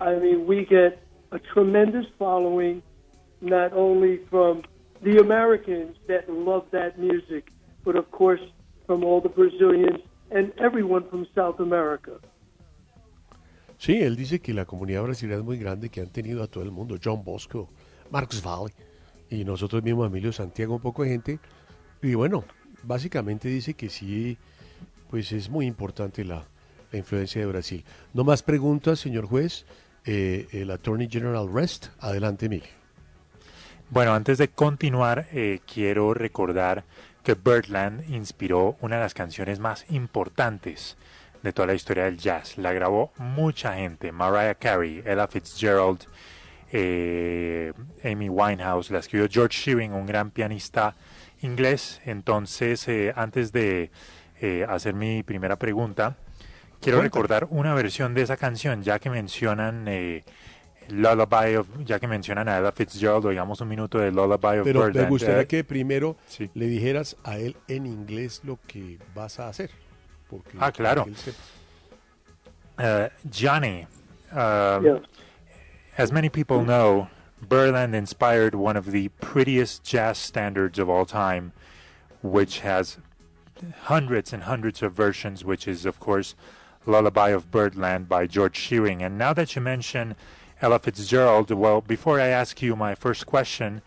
I 0.00 0.16
mean, 0.16 0.44
we 0.46 0.64
get 0.64 1.00
a 1.30 1.38
tremendous 1.38 2.06
following, 2.18 2.82
not 3.40 3.72
only 3.72 4.18
from 4.28 4.64
the 5.02 5.18
Americans 5.18 5.96
that 6.06 6.28
love 6.28 6.64
that 6.70 6.98
music, 6.98 7.52
but 7.84 7.96
of 7.96 8.10
course 8.10 8.40
from 8.86 9.04
all 9.04 9.20
the 9.20 9.28
Brazilians 9.28 10.00
and 10.30 10.52
everyone 10.58 11.08
from 11.08 11.26
South 11.34 11.60
America. 11.60 12.12
Sí, 13.78 14.00
él 14.00 14.16
dice 14.16 14.40
que 14.40 14.54
la 14.54 14.64
comunidad 14.64 15.02
brasileña 15.02 15.38
es 15.38 15.44
muy 15.44 15.58
grande, 15.58 15.90
que 15.90 16.00
han 16.00 16.10
tenido 16.10 16.42
a 16.42 16.46
todo 16.46 16.64
el 16.64 16.70
mundo, 16.70 16.96
John 17.02 17.22
Bosco, 17.24 17.68
Marcos 18.10 18.42
Valle, 18.42 18.72
y 19.28 19.44
nosotros 19.44 19.82
mismos, 19.82 20.06
Emilio 20.06 20.32
Santiago, 20.32 20.74
un 20.76 20.80
poco 20.80 21.02
de 21.02 21.10
gente. 21.10 21.38
Y 22.02 22.14
bueno, 22.14 22.44
básicamente 22.82 23.48
dice 23.48 23.74
que 23.74 23.88
sí, 23.88 24.38
pues 25.10 25.32
es 25.32 25.50
muy 25.50 25.66
importante 25.66 26.24
la, 26.24 26.46
la 26.92 26.98
influencia 26.98 27.40
de 27.40 27.46
Brasil. 27.46 27.84
No 28.12 28.24
más 28.24 28.42
preguntas, 28.42 29.00
señor 29.00 29.26
juez. 29.26 29.66
Eh, 30.06 30.46
el 30.52 30.70
Attorney 30.70 31.08
General 31.10 31.50
Rest, 31.52 31.86
adelante, 31.98 32.46
Emilio. 32.46 32.68
Bueno, 33.90 34.14
antes 34.14 34.38
de 34.38 34.48
continuar, 34.48 35.26
eh, 35.32 35.60
quiero 35.72 36.14
recordar 36.14 36.84
que 37.22 37.34
Birdland 37.34 38.08
inspiró 38.10 38.76
una 38.80 38.96
de 38.96 39.02
las 39.02 39.14
canciones 39.14 39.60
más 39.60 39.84
importantes 39.90 40.96
de 41.42 41.52
toda 41.52 41.66
la 41.66 41.74
historia 41.74 42.04
del 42.04 42.18
jazz. 42.18 42.58
La 42.58 42.72
grabó 42.72 43.12
mucha 43.18 43.74
gente, 43.74 44.10
Mariah 44.12 44.54
Carey, 44.54 45.02
Ella 45.06 45.28
Fitzgerald, 45.28 46.00
eh, 46.72 47.72
Amy 48.02 48.28
Winehouse, 48.28 48.90
la 48.90 48.98
escribió 48.98 49.28
George 49.30 49.56
Shearing, 49.56 49.92
un 49.92 50.06
gran 50.06 50.30
pianista 50.30 50.96
inglés. 51.42 52.00
Entonces, 52.04 52.88
eh, 52.88 53.12
antes 53.14 53.52
de 53.52 53.90
eh, 54.40 54.66
hacer 54.68 54.94
mi 54.94 55.22
primera 55.22 55.56
pregunta, 55.56 56.16
quiero 56.80 56.98
Cuéntame. 56.98 57.02
recordar 57.02 57.46
una 57.50 57.74
versión 57.74 58.14
de 58.14 58.22
esa 58.22 58.36
canción, 58.36 58.82
ya 58.82 58.98
que 58.98 59.08
mencionan 59.10 59.86
eh, 59.86 60.24
Lullaby 60.88 61.54
of, 61.56 61.68
ya 61.84 61.98
que 61.98 62.06
mencionan 62.06 62.48
a 62.48 62.58
Ella 62.58 62.72
Fitzgerald, 62.72 63.24
oigamos 63.26 63.60
un 63.60 63.68
minuto 63.68 63.98
de 63.98 64.10
Lullaby 64.10 64.58
of 64.58 64.64
Pero 64.64 64.80
me 64.80 64.86
Birdland. 64.86 65.08
gustaría 65.10 65.40
Eh, 65.42 65.46
que 65.46 65.64
primero 65.64 66.16
le 66.54 66.66
dijeras 66.66 67.16
a 67.24 67.38
él 67.38 67.56
en 67.68 67.86
inglés 67.86 68.40
lo 68.44 68.58
que 68.66 68.98
vas 69.14 69.38
a 69.40 69.48
hacer. 69.48 69.70
Porque 70.28 70.56
Ah, 70.60 70.70
claro. 70.72 71.04
para 71.04 71.14
que 71.14 71.30
él 71.30 71.34
sepa. 71.34 71.42
Uh, 72.76 73.08
Johnny, 73.30 73.86
um, 74.32 74.84
Yes. 74.84 75.02
as 75.96 76.10
many 76.12 76.28
people 76.28 76.64
know, 76.64 77.08
Birdland 77.40 77.94
inspired 77.94 78.54
one 78.54 78.76
of 78.76 78.90
the 78.90 79.10
prettiest 79.20 79.84
jazz 79.84 80.18
standards 80.18 80.78
of 80.78 80.88
all 80.88 81.04
time, 81.06 81.52
which 82.22 82.60
has 82.60 82.98
hundreds 83.84 84.32
and 84.32 84.42
hundreds 84.44 84.82
of 84.82 84.92
versions, 84.92 85.44
which 85.44 85.68
is, 85.68 85.86
of 85.86 86.00
course, 86.00 86.34
Lullaby 86.86 87.30
of 87.30 87.50
Birdland 87.50 88.08
by 88.08 88.26
George 88.26 88.56
Shearing. 88.56 89.02
And 89.02 89.16
now 89.16 89.32
that 89.34 89.54
you 89.54 89.62
mention 89.62 90.16
Ella 90.64 90.78
Fitzgerald, 90.78 91.50
well, 91.50 91.82
before 91.82 92.18
I 92.18 92.28
ask 92.28 92.62
you 92.62 92.74
my 92.74 92.94
first 92.94 93.26
question, 93.26 93.82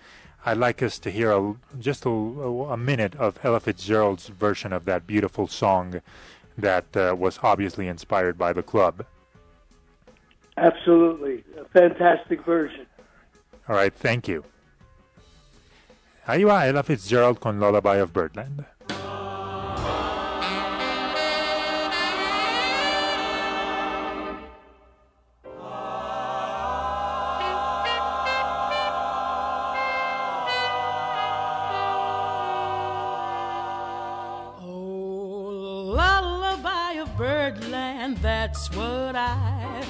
I'd 0.46 0.58
like 0.58 0.84
us 0.84 1.00
to 1.00 1.10
hear 1.10 1.32
a, 1.32 1.56
just 1.80 2.06
a, 2.06 2.10
a 2.10 2.78
minute 2.78 3.16
of 3.16 3.40
Ella 3.44 3.60
Fitzgerald's 3.60 4.28
version 4.28 4.72
of 4.72 4.86
that 4.86 5.08
beautiful 5.08 5.48
song 5.48 6.02
that 6.56 6.96
uh, 6.96 7.16
was 7.18 7.40
obviously 7.42 7.88
inspired 7.88 8.38
by 8.38 8.54
the 8.54 8.62
club. 8.62 9.08
Absolutely. 10.56 11.44
A 11.60 11.66
fantastic 11.66 12.46
version. 12.46 12.86
All 13.68 13.76
right, 13.76 13.92
thank 13.92 14.28
you. 14.28 14.44
Ahí 16.28 16.46
va 16.46 16.68
Ella 16.68 16.84
Fitzgerald 16.84 17.40
con 17.40 17.60
Lullaby 17.60 17.98
of 17.98 18.14
Birdland. 18.14 18.66
Of 36.98 37.16
birdland, 37.18 38.18
that's 38.18 38.72
what 38.76 39.16
I 39.16 39.86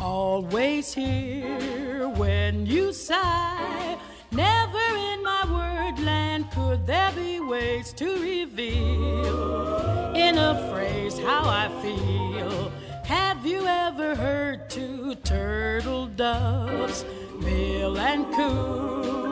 always 0.00 0.94
hear 0.94 2.08
when 2.08 2.64
you 2.64 2.92
sigh. 2.92 3.98
Never 4.30 4.86
in 5.12 5.22
my 5.22 5.42
wordland 5.46 6.50
could 6.52 6.86
there 6.86 7.12
be 7.12 7.40
ways 7.40 7.92
to 7.94 8.06
reveal 8.20 10.14
in 10.14 10.38
a 10.38 10.70
phrase 10.70 11.18
how 11.18 11.44
I 11.44 11.68
feel. 11.82 12.70
Have 13.04 13.44
you 13.44 13.66
ever 13.66 14.14
heard 14.14 14.70
two 14.70 15.14
turtle 15.16 16.06
doves 16.06 17.04
bill 17.40 17.98
and 17.98 18.24
coo? 18.34 19.25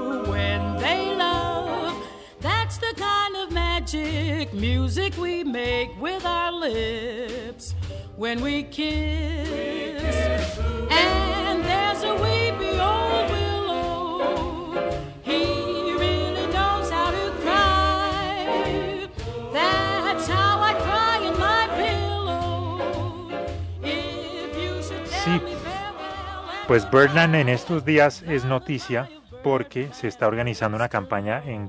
That's 2.74 2.96
the 2.96 3.00
kind 3.00 3.36
of 3.36 3.52
magic 3.52 4.52
music 4.52 5.16
we 5.16 5.44
make 5.44 5.90
with 6.00 6.26
our 6.26 6.50
lips 6.50 7.72
when 8.16 8.40
we 8.40 8.64
kiss. 8.64 10.02
And 10.90 11.64
there's 11.64 12.02
a 12.02 12.14
weepy 12.14 12.80
old 12.80 13.30
willow. 13.30 14.90
He 15.22 15.92
really 15.92 16.46
knows 16.48 16.90
how 16.90 17.12
to 17.12 17.30
cry. 17.42 19.08
That's 19.52 20.26
how 20.26 20.60
I 20.60 20.74
cry 20.74 21.18
in 21.28 21.38
my 21.38 21.68
pillow. 21.76 23.30
If 23.84 24.56
you 24.58 24.82
should 24.82 25.06
Sí, 25.06 25.40
pues 26.66 26.90
Birdland 26.90 27.36
en 27.36 27.50
estos 27.50 27.84
días 27.84 28.24
es 28.26 28.44
noticia 28.44 29.08
porque 29.44 29.90
se 29.92 30.08
está 30.08 30.26
organizando 30.26 30.74
una 30.74 30.88
campaña 30.88 31.40
en 31.46 31.68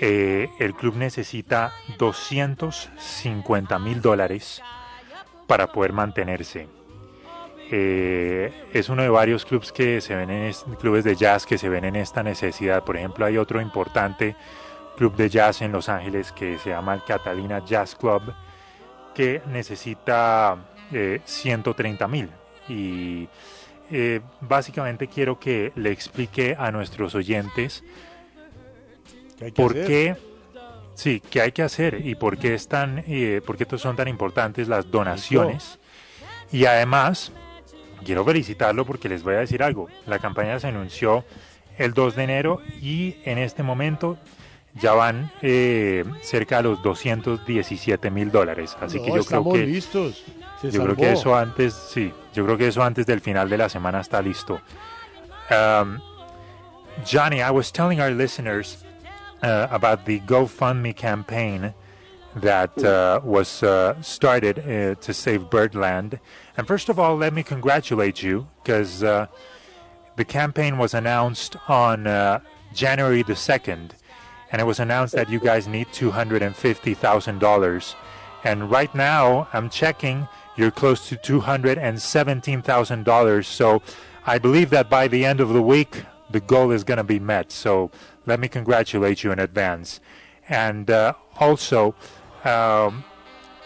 Eh, 0.00 0.48
el 0.58 0.74
club 0.74 0.96
necesita 0.96 1.72
250 1.98 3.78
mil 3.78 4.00
dólares 4.00 4.62
para 5.46 5.72
poder 5.72 5.92
mantenerse. 5.92 6.68
Eh, 7.70 8.52
es 8.72 8.88
uno 8.88 9.02
de 9.02 9.08
varios 9.08 9.44
clubes 9.44 9.72
que 9.72 10.00
se 10.00 10.14
ven 10.14 10.30
en 10.30 10.54
de 11.02 11.16
jazz 11.16 11.44
que 11.44 11.58
se 11.58 11.68
ven 11.68 11.84
en 11.84 11.96
esta 11.96 12.22
necesidad. 12.22 12.84
Por 12.84 12.96
ejemplo, 12.96 13.26
hay 13.26 13.36
otro 13.36 13.60
importante 13.60 14.36
club 14.96 15.16
de 15.16 15.28
jazz 15.28 15.62
en 15.62 15.72
Los 15.72 15.88
Ángeles 15.88 16.32
que 16.32 16.58
se 16.58 16.70
llama 16.70 16.94
el 16.94 17.04
Catalina 17.04 17.64
Jazz 17.64 17.94
Club 17.94 18.22
que 19.14 19.42
necesita 19.46 20.56
eh, 20.92 21.20
130 21.24 22.08
mil. 22.08 22.30
Y 22.68 23.28
eh, 23.90 24.20
básicamente 24.40 25.08
quiero 25.08 25.38
que 25.38 25.72
le 25.76 25.90
explique 25.90 26.56
a 26.58 26.70
nuestros 26.70 27.14
oyentes 27.14 27.84
¿Qué 29.38 29.52
por 29.52 29.72
hacer? 29.72 29.86
qué, 29.86 30.16
sí, 30.94 31.22
qué 31.30 31.40
hay 31.42 31.52
que 31.52 31.62
hacer 31.62 32.06
y 32.06 32.14
por 32.14 32.38
qué, 32.38 32.54
están, 32.54 33.04
eh, 33.06 33.40
por 33.44 33.56
qué 33.56 33.66
son 33.78 33.96
tan 33.96 34.08
importantes 34.08 34.68
las 34.68 34.90
donaciones. 34.90 35.78
Y 36.50 36.64
además, 36.64 37.32
quiero 38.04 38.24
felicitarlo 38.24 38.84
porque 38.84 39.08
les 39.08 39.22
voy 39.22 39.34
a 39.34 39.38
decir 39.38 39.62
algo. 39.62 39.88
La 40.06 40.18
campaña 40.18 40.58
se 40.58 40.68
anunció 40.68 41.24
el 41.78 41.94
2 41.94 42.16
de 42.16 42.24
enero 42.24 42.60
y 42.80 43.16
en 43.24 43.38
este 43.38 43.62
momento 43.62 44.18
ya 44.74 44.92
van 44.92 45.30
eh, 45.42 46.04
cerca 46.22 46.58
de 46.58 46.64
los 46.64 46.82
217 46.82 48.10
mil 48.10 48.30
dólares. 48.30 48.76
Así 48.80 48.98
No, 48.98 49.04
que 49.04 49.12
yo 49.12 49.24
creo 49.24 49.52
que 49.52 49.66
listos. 49.66 50.24
Se 50.60 50.70
yo 50.70 50.84
creo 50.84 50.96
que 50.96 51.12
eso 51.12 51.36
antes, 51.36 51.74
sí, 51.74 52.12
yo 52.34 52.44
creo 52.44 52.56
que 52.56 52.68
eso 52.68 52.82
antes 52.82 53.06
del 53.06 53.20
final 53.20 53.48
de 53.48 53.58
la 53.58 53.68
semana 53.68 54.00
está 54.00 54.20
listo. 54.20 54.60
Um, 55.50 56.00
Johnny, 57.04 57.40
I 57.40 57.50
was 57.50 57.70
telling 57.70 58.00
our 58.00 58.10
listeners 58.10 58.84
uh, 59.42 59.68
about 59.70 60.04
the 60.04 60.20
GoFundMe 60.20 60.96
campaign 60.96 61.74
that 62.36 62.76
uh, 62.84 63.20
was 63.24 63.62
uh, 63.62 64.00
started 64.02 64.58
uh, 64.58 64.94
to 65.00 65.14
save 65.14 65.50
Birdland. 65.50 66.18
And 66.56 66.66
first 66.66 66.88
of 66.88 66.98
all, 66.98 67.16
let 67.16 67.32
me 67.32 67.42
congratulate 67.42 68.22
you 68.22 68.48
because 68.62 69.02
uh, 69.02 69.26
the 70.16 70.24
campaign 70.24 70.78
was 70.78 70.94
announced 70.94 71.56
on 71.68 72.06
uh, 72.06 72.40
January 72.74 73.22
the 73.22 73.34
2nd, 73.34 73.90
and 74.50 74.60
it 74.60 74.64
was 74.64 74.80
announced 74.80 75.14
that 75.14 75.30
you 75.30 75.40
guys 75.40 75.68
need 75.68 75.86
$250,000. 75.88 77.94
And 78.44 78.70
right 78.70 78.94
now, 78.94 79.48
I'm 79.52 79.70
checking, 79.70 80.28
you're 80.58 80.70
close 80.72 81.08
to 81.08 81.16
$217,000. 81.16 83.44
So 83.44 83.80
I 84.26 84.38
believe 84.38 84.70
that 84.70 84.90
by 84.90 85.06
the 85.06 85.24
end 85.24 85.38
of 85.40 85.50
the 85.50 85.62
week, 85.62 86.02
the 86.30 86.40
goal 86.40 86.72
is 86.72 86.82
going 86.84 86.98
to 86.98 87.04
be 87.04 87.20
met. 87.20 87.52
So 87.52 87.92
let 88.26 88.40
me 88.40 88.48
congratulate 88.48 89.22
you 89.22 89.30
in 89.30 89.38
advance. 89.38 90.00
And 90.48 90.90
uh, 90.90 91.12
also, 91.38 91.94
um, 92.44 93.04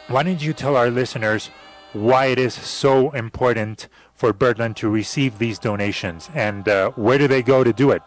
why 0.08 0.22
don't 0.22 0.42
you 0.42 0.52
tell 0.52 0.76
our 0.76 0.90
listeners 0.90 1.48
why 1.94 2.26
it 2.26 2.38
is 2.38 2.52
so 2.54 3.10
important 3.12 3.88
for 4.14 4.34
Birdland 4.34 4.76
to 4.76 4.88
receive 4.88 5.38
these 5.38 5.58
donations 5.58 6.30
and 6.34 6.68
uh, 6.68 6.90
where 6.90 7.18
do 7.18 7.26
they 7.26 7.42
go 7.42 7.64
to 7.64 7.72
do 7.72 7.90
it? 7.90 8.02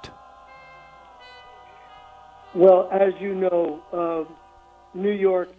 Well, 2.54 2.88
as 2.92 3.14
you 3.20 3.34
know, 3.36 3.82
um, 3.92 4.28
New 4.94 5.12
York 5.12 5.50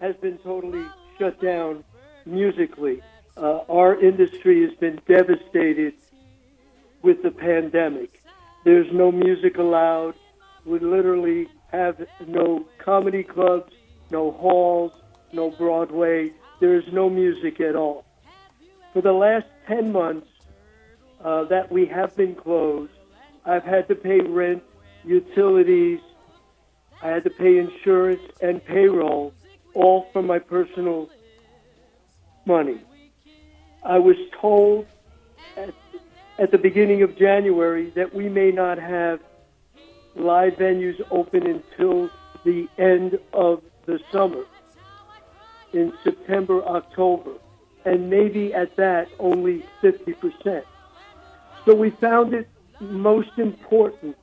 has 0.00 0.16
been 0.16 0.38
totally 0.38 0.86
shut 1.18 1.38
down 1.42 1.84
musically. 2.26 3.02
uh, 3.36 3.60
our 3.68 3.98
industry 4.00 4.62
has 4.66 4.74
been 4.78 5.00
devastated 5.06 5.94
with 7.02 7.22
the 7.22 7.30
pandemic. 7.30 8.22
There's 8.64 8.90
no 8.92 9.12
music 9.12 9.58
allowed. 9.58 10.14
We 10.64 10.78
literally 10.78 11.48
have 11.70 12.06
no 12.26 12.66
comedy 12.78 13.22
clubs, 13.22 13.72
no 14.10 14.30
halls, 14.32 14.92
no 15.32 15.50
Broadway. 15.50 16.32
There 16.60 16.74
is 16.74 16.84
no 16.92 17.10
music 17.10 17.60
at 17.60 17.76
all. 17.76 18.04
For 18.92 19.02
the 19.02 19.12
last 19.12 19.46
10 19.66 19.92
months 19.92 20.28
uh, 21.22 21.44
that 21.44 21.70
we 21.70 21.86
have 21.86 22.16
been 22.16 22.34
closed, 22.34 22.92
I've 23.44 23.64
had 23.64 23.86
to 23.88 23.94
pay 23.94 24.20
rent, 24.20 24.62
utilities, 25.04 26.00
I 27.02 27.08
had 27.08 27.24
to 27.24 27.30
pay 27.30 27.58
insurance 27.58 28.22
and 28.40 28.64
payroll, 28.64 29.34
all 29.74 30.08
from 30.12 30.26
my 30.26 30.38
personal 30.38 31.10
money. 32.46 32.78
I 33.82 33.98
was 33.98 34.16
told 34.40 34.86
at, 35.56 35.74
at 36.38 36.50
the 36.50 36.58
beginning 36.58 37.02
of 37.02 37.16
January 37.16 37.90
that 37.90 38.14
we 38.14 38.28
may 38.28 38.50
not 38.50 38.78
have 38.78 39.20
live 40.14 40.54
venues 40.54 41.00
open 41.10 41.46
until 41.46 42.08
the 42.44 42.68
end 42.78 43.18
of 43.32 43.62
the 43.86 44.00
summer, 44.10 44.44
in 45.72 45.92
September, 46.02 46.64
October, 46.64 47.32
and 47.84 48.08
maybe 48.08 48.52
at 48.54 48.74
that 48.76 49.08
only 49.18 49.64
50%. 49.82 50.62
So 51.64 51.74
we 51.74 51.90
found 51.90 52.34
it 52.34 52.48
most 52.80 53.30
important 53.36 54.16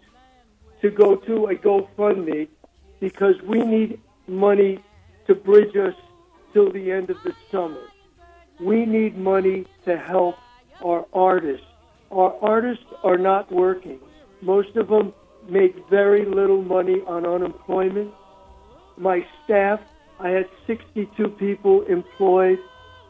to 0.82 0.90
go 0.90 1.16
to 1.16 1.48
a 1.48 1.56
GoFundMe 1.56 2.48
because 3.00 3.36
we 3.44 3.64
need 3.64 4.00
money 4.28 4.80
to 5.28 5.36
bridge 5.36 5.76
us 5.76 5.96
till 6.54 6.72
the 6.72 6.92
end 6.92 7.10
of 7.10 7.18
the 7.24 7.34
summer. 7.52 7.82
We 8.60 8.86
need 8.86 9.18
money 9.18 9.66
to 9.86 9.98
help 9.98 10.36
our 10.84 11.06
artists. 11.14 11.66
Our 12.12 12.36
artists 12.42 12.86
are 13.04 13.18
not 13.18 13.52
working. 13.52 14.00
Most 14.42 14.76
of 14.76 14.88
them 14.88 15.14
make 15.50 15.76
very 15.90 16.26
little 16.26 16.62
money 16.62 17.02
on 17.08 17.26
unemployment. 17.26 18.14
My 18.98 19.26
staff, 19.44 19.80
I 20.20 20.30
had 20.30 20.48
62 20.68 21.30
people 21.30 21.82
employed, 21.84 22.60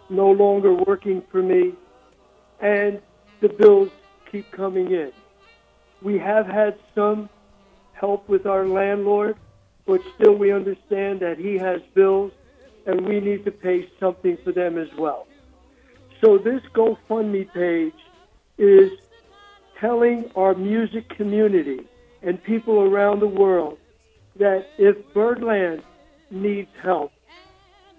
no 0.10 0.32
longer 0.32 0.74
working 0.74 1.22
for 1.32 1.42
me, 1.42 1.74
and 2.62 3.02
the 3.42 3.50
bills 3.50 3.90
keep 4.32 4.50
coming 4.52 4.92
in. 4.92 5.12
We 6.02 6.18
have 6.20 6.48
had 6.48 6.78
some 6.96 7.30
help 7.94 8.28
with 8.30 8.46
our 8.46 8.66
landlord, 8.68 9.36
but 9.86 10.02
still 10.16 10.36
we 10.36 10.52
understand 10.52 11.20
that 11.20 11.38
he 11.38 11.58
has 11.58 11.82
bills 11.94 12.32
and 12.86 13.06
we 13.06 13.20
need 13.20 13.46
to 13.46 13.52
pay 13.52 13.90
something 14.00 14.38
for 14.44 14.52
them 14.52 14.78
as 14.78 14.88
well. 14.98 15.28
So 16.24 16.38
this 16.38 16.62
GoFundMe 16.74 17.52
page 17.54 18.00
is 18.58 18.92
telling 19.78 20.32
our 20.38 20.56
music 20.56 21.10
community 21.10 21.82
and 22.22 22.42
people 22.42 22.80
around 22.80 23.20
the 23.20 23.28
world 23.28 23.78
that 24.38 24.66
if 24.78 24.96
Birdland 25.14 25.84
needs 26.32 26.70
help, 26.82 27.12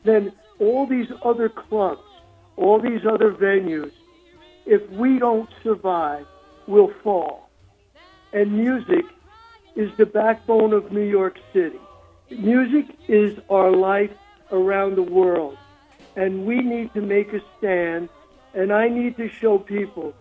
then 0.04 0.32
all 0.58 0.86
these 0.86 1.08
other 1.22 1.50
clubs, 1.50 2.00
all 2.56 2.80
these 2.80 3.04
other 3.04 3.30
venues, 3.30 3.92
if 4.64 4.88
we 4.88 5.18
don't 5.18 5.50
survive, 5.62 6.24
will 6.66 6.94
fall. 7.02 7.50
And 8.32 8.52
music 8.52 9.04
is 9.76 9.90
the 9.98 10.06
backbone 10.06 10.72
of 10.72 10.92
New 10.92 11.06
York 11.06 11.38
City. 11.52 11.80
Music 12.30 12.86
is 13.06 13.38
our 13.50 13.70
life 13.70 14.16
around 14.50 14.94
the 14.94 15.02
world. 15.02 15.58
And 16.16 16.46
we 16.46 16.60
need 16.60 16.94
to 16.94 17.00
make 17.00 17.32
a 17.32 17.40
stand, 17.58 18.08
and 18.54 18.72
I 18.72 18.88
need 18.88 19.16
to 19.16 19.28
show 19.28 19.58
people 19.58 20.14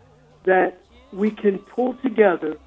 that 0.46 0.78
we 1.12 1.32
can 1.32 1.60
pull 1.60 1.94
together, 1.96 2.58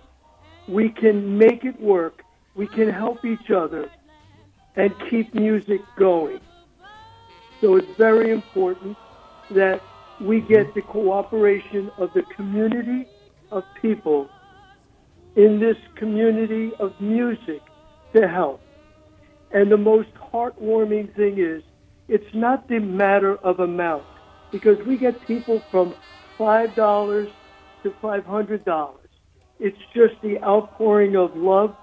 we 0.68 0.88
can 0.88 1.36
make 1.36 1.64
it 1.64 1.80
work, 1.80 2.24
we 2.55 2.66
can 2.66 2.88
help 2.88 3.24
each 3.24 3.51
other, 3.51 3.90
and 4.76 4.94
keep 5.10 5.34
music 5.34 5.80
going. 5.97 6.40
So 7.60 7.76
it's 7.76 7.97
very 7.97 8.30
important 8.30 8.97
that 9.51 9.82
we 10.20 10.40
get 10.40 10.74
the 10.74 10.82
cooperation 10.82 11.90
of 11.98 12.12
the 12.14 12.22
community 12.22 13.06
of 13.51 13.64
people 13.80 14.28
in 15.36 15.60
this 15.60 15.76
community 15.94 16.72
of 16.78 16.98
music 17.01 17.62
to 18.14 18.26
help. 18.26 18.60
And 19.52 19.70
the 19.70 19.76
most 19.76 20.09
heartwarming 20.14 21.14
thing 21.14 21.38
is, 21.38 21.62
it's 22.09 22.34
not 22.34 22.68
the 22.68 22.78
matter 22.78 23.36
of 23.36 23.60
amount, 23.60 24.05
because 24.52 24.78
we 24.86 24.97
get 24.97 25.20
people 25.27 25.60
from 25.70 25.94
$5 26.39 27.28
to 27.82 27.90
$500. 28.02 28.89
It's 29.59 29.78
just 29.94 30.14
the 30.23 30.39
outpouring 30.43 31.16
of 31.16 31.35
love 31.36 31.74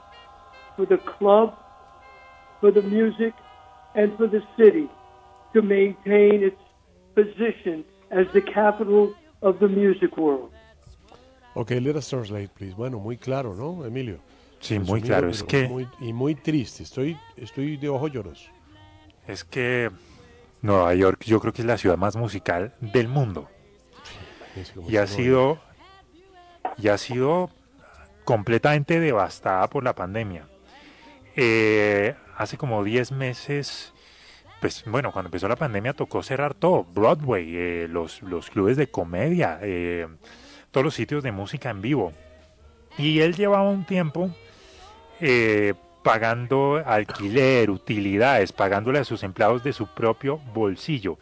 for 0.76 0.86
the 0.86 0.98
club, 0.98 1.56
for 2.60 2.72
the 2.72 2.82
music, 2.82 3.34
and 3.96 4.16
for 4.18 4.28
the 4.28 4.42
city 4.58 4.90
to 5.54 5.62
maintain 5.62 6.44
its 6.44 6.60
position 7.16 7.84
as 8.12 8.26
the 8.34 8.42
capital 8.42 9.14
of 9.42 9.60
the 9.60 9.68
music 9.68 10.18
world. 10.18 10.50
Ok, 11.56 11.72
let 11.82 11.96
us 11.96 12.10
translate, 12.10 12.50
please. 12.56 12.74
Bueno, 12.76 13.00
muy 13.00 13.18
claro, 13.18 13.54
¿no, 13.54 13.86
Emilio? 13.86 14.18
Sí, 14.60 14.76
muy 14.80 15.00
Resumido, 15.02 15.06
claro. 15.08 15.30
Es 15.30 15.44
que, 15.44 15.68
muy- 15.68 15.88
y 16.00 16.14
muy 16.14 16.34
triste. 16.36 16.84
Estoy, 16.84 17.16
estoy 17.38 17.78
de 17.78 17.90
ojos 17.90 18.12
llorosos. 18.12 18.50
es 19.28 19.44
que 19.44 19.90
Nueva 20.64 20.96
York 20.96 21.24
yo 21.26 21.40
creo 21.40 21.54
que 21.54 21.62
es 21.62 21.68
la 21.68 21.78
ciudad 21.78 21.98
más 21.98 22.16
musical 22.16 22.74
del 22.80 23.08
mundo. 23.10 23.50
Y 24.88 24.98
ha 24.98 25.06
sido, 25.08 25.60
y 26.78 26.88
ha 26.88 26.98
sido 26.98 27.52
completamente 28.24 29.00
devastada 29.00 29.68
por 29.70 29.84
la 29.84 29.94
pandemia. 29.94 30.48
Eh, 31.36 32.16
hace 32.38 32.58
como 32.58 32.84
10 32.84 33.12
meses, 33.12 33.94
pues 34.62 34.86
bueno, 34.86 35.12
cuando 35.12 35.28
empezó 35.28 35.50
la 35.50 35.58
pandemia 35.58 35.94
tocó 35.94 36.24
cerrar 36.24 36.54
todo, 36.54 36.86
Broadway, 36.86 37.56
eh, 37.56 37.88
los, 37.90 38.22
los 38.22 38.50
clubes 38.50 38.78
de 38.78 38.88
comedia, 38.88 39.60
eh, 39.62 40.08
todos 40.72 40.86
los 40.86 40.94
sitios 40.94 41.24
de 41.24 41.34
música 41.34 41.72
en 41.72 41.82
vivo. 41.82 42.14
Y 42.98 43.20
él 43.20 43.36
llevaba 43.36 43.70
un 43.70 43.86
tiempo 43.86 44.30
eh, 45.20 45.74
pagando 46.04 46.84
alquiler, 46.86 47.70
utilidades, 47.70 48.52
pagándole 48.52 49.00
a 49.00 49.06
sus 49.06 49.24
empleados 49.24 49.64
de 49.64 49.74
su 49.74 49.88
propio 49.88 50.38
bolsillo. 50.54 51.18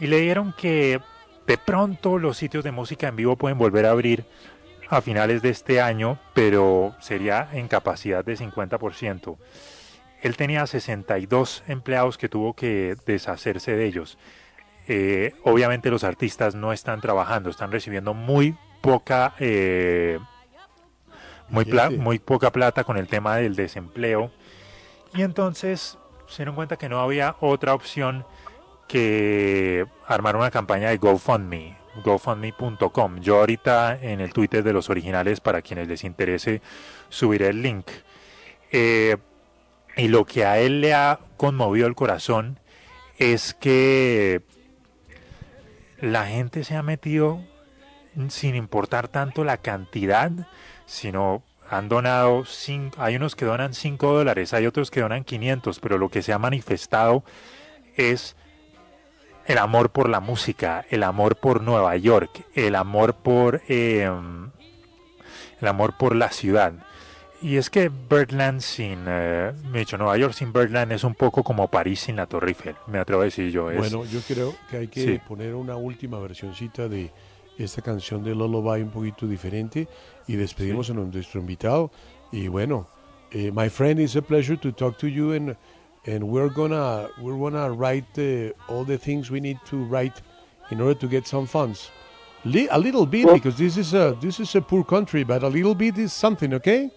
Y 0.00 0.08
le 0.08 0.20
dieron 0.20 0.52
que 0.52 1.00
de 1.46 1.58
pronto 1.58 2.18
los 2.18 2.36
sitios 2.36 2.64
de 2.64 2.72
música 2.72 3.08
en 3.08 3.16
vivo 3.16 3.36
pueden 3.36 3.58
volver 3.58 3.86
a 3.86 3.90
abrir 3.90 4.24
a 4.88 5.00
finales 5.00 5.40
de 5.40 5.50
este 5.50 5.80
año, 5.80 6.18
pero 6.34 6.94
sería 7.00 7.48
en 7.52 7.68
capacidad 7.68 8.24
de 8.24 8.36
50%. 8.36 9.36
Él 10.22 10.36
tenía 10.36 10.66
62 10.66 11.62
empleados 11.68 12.18
que 12.18 12.28
tuvo 12.28 12.54
que 12.54 12.96
deshacerse 13.06 13.74
de 13.74 13.86
ellos. 13.86 14.18
Eh, 14.88 15.34
obviamente 15.44 15.90
los 15.90 16.04
artistas 16.04 16.54
no 16.54 16.72
están 16.72 17.00
trabajando, 17.00 17.48
están 17.48 17.70
recibiendo 17.70 18.12
muy 18.12 18.56
poca, 18.80 19.34
eh, 19.38 20.18
muy, 21.50 21.64
pla- 21.64 21.90
muy 21.90 22.18
poca 22.18 22.50
plata 22.52 22.84
con 22.84 22.96
el 22.96 23.06
tema 23.08 23.36
del 23.36 23.56
desempleo. 23.56 24.30
Y 25.14 25.22
entonces 25.22 25.98
se 26.28 26.36
dieron 26.38 26.54
cuenta 26.54 26.76
que 26.76 26.88
no 26.88 27.00
había 27.00 27.36
otra 27.40 27.74
opción 27.74 28.24
que 28.88 29.86
armar 30.06 30.36
una 30.36 30.50
campaña 30.50 30.88
de 30.90 30.96
GoFundMe, 30.96 31.76
gofundme.com. 32.04 33.20
Yo 33.20 33.38
ahorita 33.40 33.98
en 34.00 34.20
el 34.20 34.32
Twitter 34.32 34.62
de 34.62 34.72
los 34.72 34.90
originales, 34.90 35.40
para 35.40 35.62
quienes 35.62 35.88
les 35.88 36.04
interese, 36.04 36.60
subiré 37.08 37.48
el 37.48 37.62
link. 37.62 37.86
Eh, 38.72 39.16
y 39.96 40.08
lo 40.08 40.24
que 40.24 40.44
a 40.44 40.58
él 40.60 40.80
le 40.80 40.94
ha 40.94 41.18
conmovido 41.36 41.86
el 41.86 41.94
corazón 41.94 42.58
es 43.18 43.54
que 43.54 44.42
la 46.00 46.26
gente 46.26 46.64
se 46.64 46.76
ha 46.76 46.82
metido 46.82 47.42
sin 48.28 48.54
importar 48.54 49.08
tanto 49.08 49.44
la 49.44 49.56
cantidad, 49.58 50.30
sino 50.90 51.42
han 51.70 51.88
donado, 51.88 52.40
cin- 52.42 52.92
hay 52.98 53.14
unos 53.14 53.36
que 53.36 53.44
donan 53.44 53.74
5 53.74 54.12
dólares, 54.12 54.52
hay 54.54 54.66
otros 54.66 54.90
que 54.90 55.00
donan 55.02 55.22
500, 55.22 55.78
pero 55.78 55.98
lo 55.98 56.08
que 56.08 56.20
se 56.20 56.32
ha 56.32 56.38
manifestado 56.38 57.22
es 57.96 58.34
el 59.46 59.56
amor 59.58 59.90
por 59.90 60.08
la 60.08 60.18
música, 60.18 60.84
el 60.90 61.04
amor 61.04 61.36
por 61.36 61.62
Nueva 61.62 61.96
York, 61.96 62.44
el 62.54 62.74
amor 62.74 63.14
por 63.14 63.62
eh, 63.68 64.10
el 65.60 65.68
amor 65.68 65.96
por 65.96 66.16
la 66.16 66.30
ciudad. 66.32 66.72
Y 67.42 67.56
es 67.56 67.70
que 67.70 67.88
Birdland 67.88 68.60
sin, 68.60 69.04
eh, 69.06 69.52
me 69.70 69.78
he 69.78 69.80
dicho, 69.80 69.96
Nueva 69.96 70.16
York 70.18 70.34
sin 70.34 70.52
Birdland 70.52 70.90
es 70.92 71.04
un 71.04 71.14
poco 71.14 71.42
como 71.44 71.68
París 71.68 72.00
sin 72.00 72.16
la 72.16 72.26
Torre 72.26 72.48
Eiffel, 72.48 72.74
me 72.88 72.98
atrevo 72.98 73.22
a 73.22 73.26
decir 73.26 73.50
yo. 73.50 73.70
Es, 73.70 73.78
Bueno, 73.78 74.04
yo 74.04 74.20
creo 74.26 74.54
que 74.70 74.76
hay 74.78 74.88
que 74.88 75.04
Sí. 75.04 75.20
poner 75.26 75.54
una 75.54 75.76
última 75.76 76.18
versioncita 76.18 76.88
de 76.88 77.10
esta 77.58 77.80
canción 77.82 78.24
de 78.24 78.34
Lullaby 78.34 78.82
un 78.82 78.90
poquito 78.90 79.26
diferente 79.26 79.86
y 80.30 80.36
despedimos 80.36 80.90
a 80.90 80.94
nuestro 80.94 81.40
invitado. 81.40 81.90
Y 82.30 82.46
bueno, 82.46 82.86
eh, 83.32 83.50
my 83.52 83.68
friend, 83.68 83.98
it's 83.98 84.14
a 84.14 84.22
pleasure 84.22 84.56
to 84.56 84.70
talk 84.70 84.96
to 84.98 85.08
you 85.08 85.32
and 85.32 85.56
and 86.06 86.22
we're 86.22 86.48
gonna 86.48 87.08
we're 87.20 87.36
gonna 87.36 87.70
write 87.70 88.16
uh, 88.16 88.52
all 88.68 88.84
the 88.84 88.96
things 88.96 89.30
we 89.30 89.40
need 89.40 89.58
to 89.66 89.76
write 89.84 90.22
in 90.70 90.80
order 90.80 90.94
to 90.94 91.08
get 91.08 91.26
some 91.26 91.46
funds. 91.46 91.90
Li- 92.44 92.68
a 92.70 92.78
little 92.78 93.06
bit 93.06 93.26
Well- 93.26 93.34
because 93.34 93.56
this 93.58 93.76
is 93.76 93.92
a 93.92 94.16
this 94.20 94.38
is 94.38 94.54
a 94.54 94.60
poor 94.60 94.84
country, 94.84 95.24
but 95.24 95.42
a 95.42 95.48
little 95.48 95.74
bit 95.74 95.98
is 95.98 96.12
something, 96.12 96.54
okay? 96.54 96.90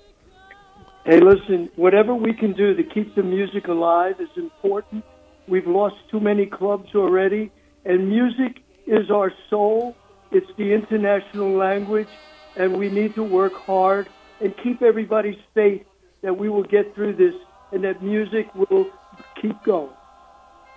Hey, 1.06 1.20
listen, 1.20 1.70
whatever 1.76 2.14
we 2.16 2.34
can 2.34 2.54
do 2.54 2.76
to 2.76 2.84
keep 2.84 3.16
the 3.16 3.24
music 3.24 3.68
alive 3.68 4.16
is 4.22 4.30
important. 4.38 5.04
We've 5.48 5.68
lost 5.68 5.96
too 6.10 6.20
many 6.22 6.46
clubs 6.46 6.96
already, 6.96 7.52
and 7.84 8.08
music 8.08 8.62
is 8.86 9.10
our 9.12 9.34
soul. 9.50 9.96
It's 10.32 10.50
the 10.56 10.72
international 10.74 11.52
language, 11.58 12.08
and 12.58 12.76
we 12.78 12.90
need 12.90 13.14
to 13.16 13.24
work 13.24 13.54
hard 13.68 14.08
and 14.42 14.54
keep 14.64 14.82
everybody's 14.82 15.40
faith 15.54 15.84
that 16.22 16.34
we 16.34 16.50
will 16.50 16.68
get 16.68 16.94
through 16.96 17.16
this 17.16 17.34
and 17.72 17.84
that 17.84 18.02
music 18.02 18.48
will 18.56 18.88
keep 19.42 19.56
going. 19.66 19.90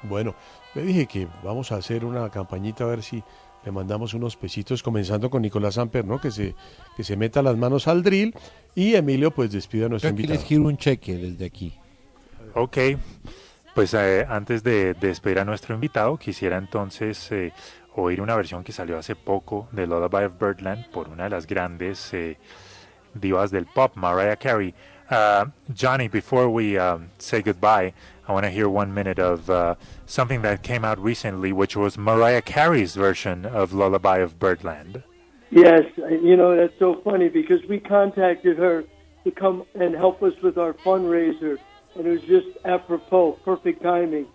Bueno, 0.03 0.35
le 0.75 0.83
dije 0.83 1.07
que 1.07 1.27
vamos 1.43 1.73
a 1.73 1.77
hacer 1.77 2.05
una 2.05 2.29
campañita 2.31 2.85
a 2.85 2.89
ver 2.89 3.03
si 3.03 3.23
le 3.65 3.73
mandamos 3.73 4.15
unos 4.15 4.37
pesitos, 4.37 4.83
comenzando 4.83 5.29
con 5.31 5.43
Nicolás 5.43 5.79
Amper, 5.79 6.05
¿no? 6.05 6.21
Que 6.21 6.31
se, 6.31 6.55
que 6.97 7.03
se 7.03 7.17
meta 7.17 7.43
las 7.43 7.57
manos 7.57 7.89
al 7.89 8.03
drill 8.03 8.33
y 8.75 8.95
Emilio 8.95 9.33
pues 9.33 9.51
despide 9.51 9.87
a 9.87 9.89
nuestro 9.89 10.11
Yo 10.11 10.15
aquí 10.15 10.23
invitado. 10.23 10.39
les 10.41 10.49
quiero 10.49 10.65
un 10.65 10.77
cheque 10.77 11.17
desde 11.17 11.47
aquí. 11.47 11.75
Ok, 12.55 12.79
pues 13.75 13.93
eh, 13.95 14.25
antes 14.29 14.63
de, 14.63 14.95
de 14.95 15.09
despedir 15.09 15.41
a 15.41 15.45
nuestro 15.45 15.75
invitado, 15.75 16.17
quisiera 16.17 16.57
entonces 16.59 17.31
eh, 17.33 17.53
oír 18.03 18.21
una 18.21 18.37
versión 18.37 18.65
que 18.65 18.73
salió 18.73 18.99
hace 18.99 19.15
poco 19.15 19.69
de 19.73 19.87
Lullaby 19.87 20.25
of 20.25 20.39
Birdland 20.39 20.87
por 20.91 21.09
una 21.09 21.25
de 21.25 21.31
las 21.31 21.47
grandes 21.47 22.13
eh, 22.15 22.37
divas 23.15 23.51
del 23.51 23.67
pop, 23.67 23.97
Mariah 23.97 24.37
Carey. 24.37 24.75
Uh, 25.11 25.47
Johnny, 25.73 26.09
before 26.09 26.49
we 26.49 26.77
um, 26.77 27.11
say 27.19 27.41
goodbye, 27.41 27.93
I 28.29 28.33
want 28.33 28.45
to 28.45 28.51
hear 28.51 28.69
one 28.69 28.93
minute 28.93 29.21
of 29.21 29.49
uh, 29.49 29.77
something 30.05 30.43
that 30.43 30.63
came 30.63 30.85
out 30.85 30.99
recently, 30.99 31.53
which 31.53 31.77
was 31.77 31.97
Mariah 31.97 32.43
Carey's 32.43 32.97
version 32.97 33.47
of 33.47 33.73
Lullaby 33.73 34.19
of 34.19 34.39
Birdland. 34.39 35.03
Yes, 35.51 35.85
you 35.97 36.37
know, 36.37 36.57
that's 36.57 36.77
so 36.79 37.01
funny 37.05 37.29
because 37.29 37.65
we 37.69 37.79
contacted 37.79 38.59
her 38.59 38.85
to 39.25 39.31
come 39.31 39.65
and 39.75 39.95
help 39.95 40.23
us 40.23 40.35
with 40.43 40.59
our 40.59 40.73
fundraiser, 40.73 41.59
and 41.95 42.07
it 42.07 42.11
was 42.11 42.23
just 42.23 42.49
apropos, 42.65 43.39
perfect 43.45 43.83
timing. 43.83 44.27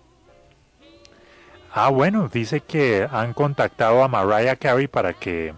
Ah, 1.73 1.89
bueno, 1.89 2.29
dice 2.31 2.61
que 2.61 3.07
han 3.09 3.33
contactado 3.33 4.03
a 4.03 4.07
Mariah 4.07 4.55
Carey 4.57 4.87
para 4.87 5.13
que 5.13 5.53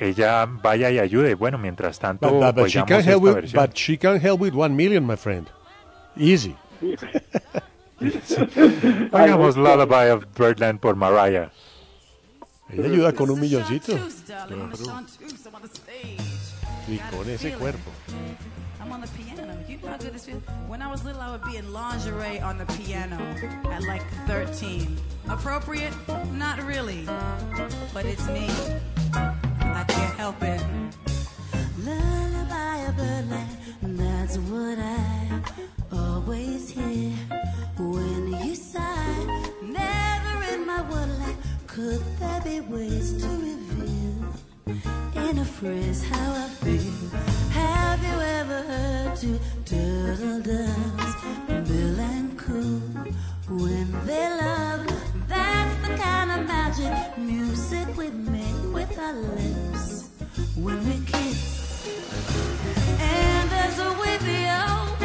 ella 0.00 0.46
vaya 0.46 0.90
y 0.90 0.98
ayude. 0.98 1.34
Bueno, 1.34 1.58
mientras 1.58 1.98
tanto, 1.98 2.30
But, 2.30 2.40
but- 2.40 2.54
but 2.62 2.68
she 2.68 2.82
can 2.84 3.02
help 3.02 3.22
with, 3.22 3.52
but 3.54 3.74
she 3.74 3.98
can 3.98 4.18
help 4.20 4.40
with 4.40 4.54
one 4.54 4.74
million, 4.74 5.06
my 5.06 5.16
friend. 5.16 5.48
Easy. 6.16 6.56
Oigamos 9.12 9.56
Lullaby 9.56 10.10
of 10.10 10.24
Birdland 10.34 10.80
por 10.80 10.96
Mariah. 10.96 11.50
Ella 12.70 12.84
ayuda 12.86 13.12
con 13.12 13.30
un 13.30 13.40
milloncito. 13.40 13.96
Stage. 13.96 14.56
Y 16.88 16.98
con 17.10 17.28
ese 17.28 17.52
cuerpo. 17.54 17.90
I'm 18.80 18.92
on 18.92 19.00
the 19.00 19.08
piano. 19.08 19.52
You 19.68 19.78
know 19.78 19.90
how 19.90 19.98
good 19.98 20.12
this 20.12 20.26
feels? 20.26 20.42
When 20.68 20.82
I 20.82 20.88
was 20.90 21.04
little, 21.04 21.20
I 21.20 21.30
would 21.30 21.42
be 21.44 21.56
in 21.56 21.72
lingerie 21.72 22.40
on 22.40 22.58
the 22.58 22.66
piano 22.66 23.18
at 23.70 23.82
like 23.84 24.02
13. 24.26 24.96
Appropriate? 25.28 25.94
Not 26.32 26.62
really. 26.62 27.04
But 27.92 28.06
it's 28.06 28.26
me. 28.28 28.48
I 29.14 29.84
can't 29.88 30.16
help 30.16 30.42
it. 30.42 30.62
Lullaby 31.78 32.76
of 32.88 32.96
birdland, 32.96 33.56
that's 33.82 34.38
what 34.38 34.78
I 34.78 35.42
always 35.92 36.70
hear 36.70 37.12
when 37.78 38.32
you 38.44 38.54
sigh. 38.54 39.44
Never 39.62 40.54
in 40.54 40.66
my 40.66 40.82
woodland 40.82 41.36
could 41.66 42.02
there 42.18 42.40
be 42.42 42.60
ways 42.60 43.22
to 43.22 43.28
reveal 43.28 44.26
in 45.28 45.38
a 45.38 45.44
phrase 45.44 46.04
how 46.08 46.32
I 46.32 46.48
feel. 46.48 47.10
Have 47.50 48.02
you 48.02 48.20
ever 48.20 48.62
heard 48.62 49.16
two 49.16 49.38
turtle 49.64 50.40
doves, 50.40 51.14
Bill 51.68 52.00
and 52.00 52.38
Coo, 52.38 52.82
when 53.48 53.92
they 54.06 54.28
love? 54.28 54.86
That's 55.28 55.88
the 55.88 55.94
kind 55.96 56.30
of 56.32 56.46
magic 56.46 57.18
music 57.18 57.96
we 57.96 58.10
make 58.10 58.74
with 58.74 58.98
our 58.98 59.12
lips 59.12 60.08
when 60.56 60.84
we 60.84 61.04
kiss. 61.06 61.86
And 63.00 63.50
there's 63.50 63.78
a 63.78 63.90
weepy 64.00 64.48
old 64.50 64.95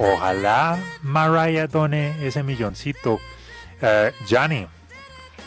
ojalá 0.00 0.78
Mariah 1.02 1.66
done 1.66 1.94
ese 2.24 2.42
milloncito. 2.42 3.18
Uh, 3.82 4.10
Johnny, 4.26 4.66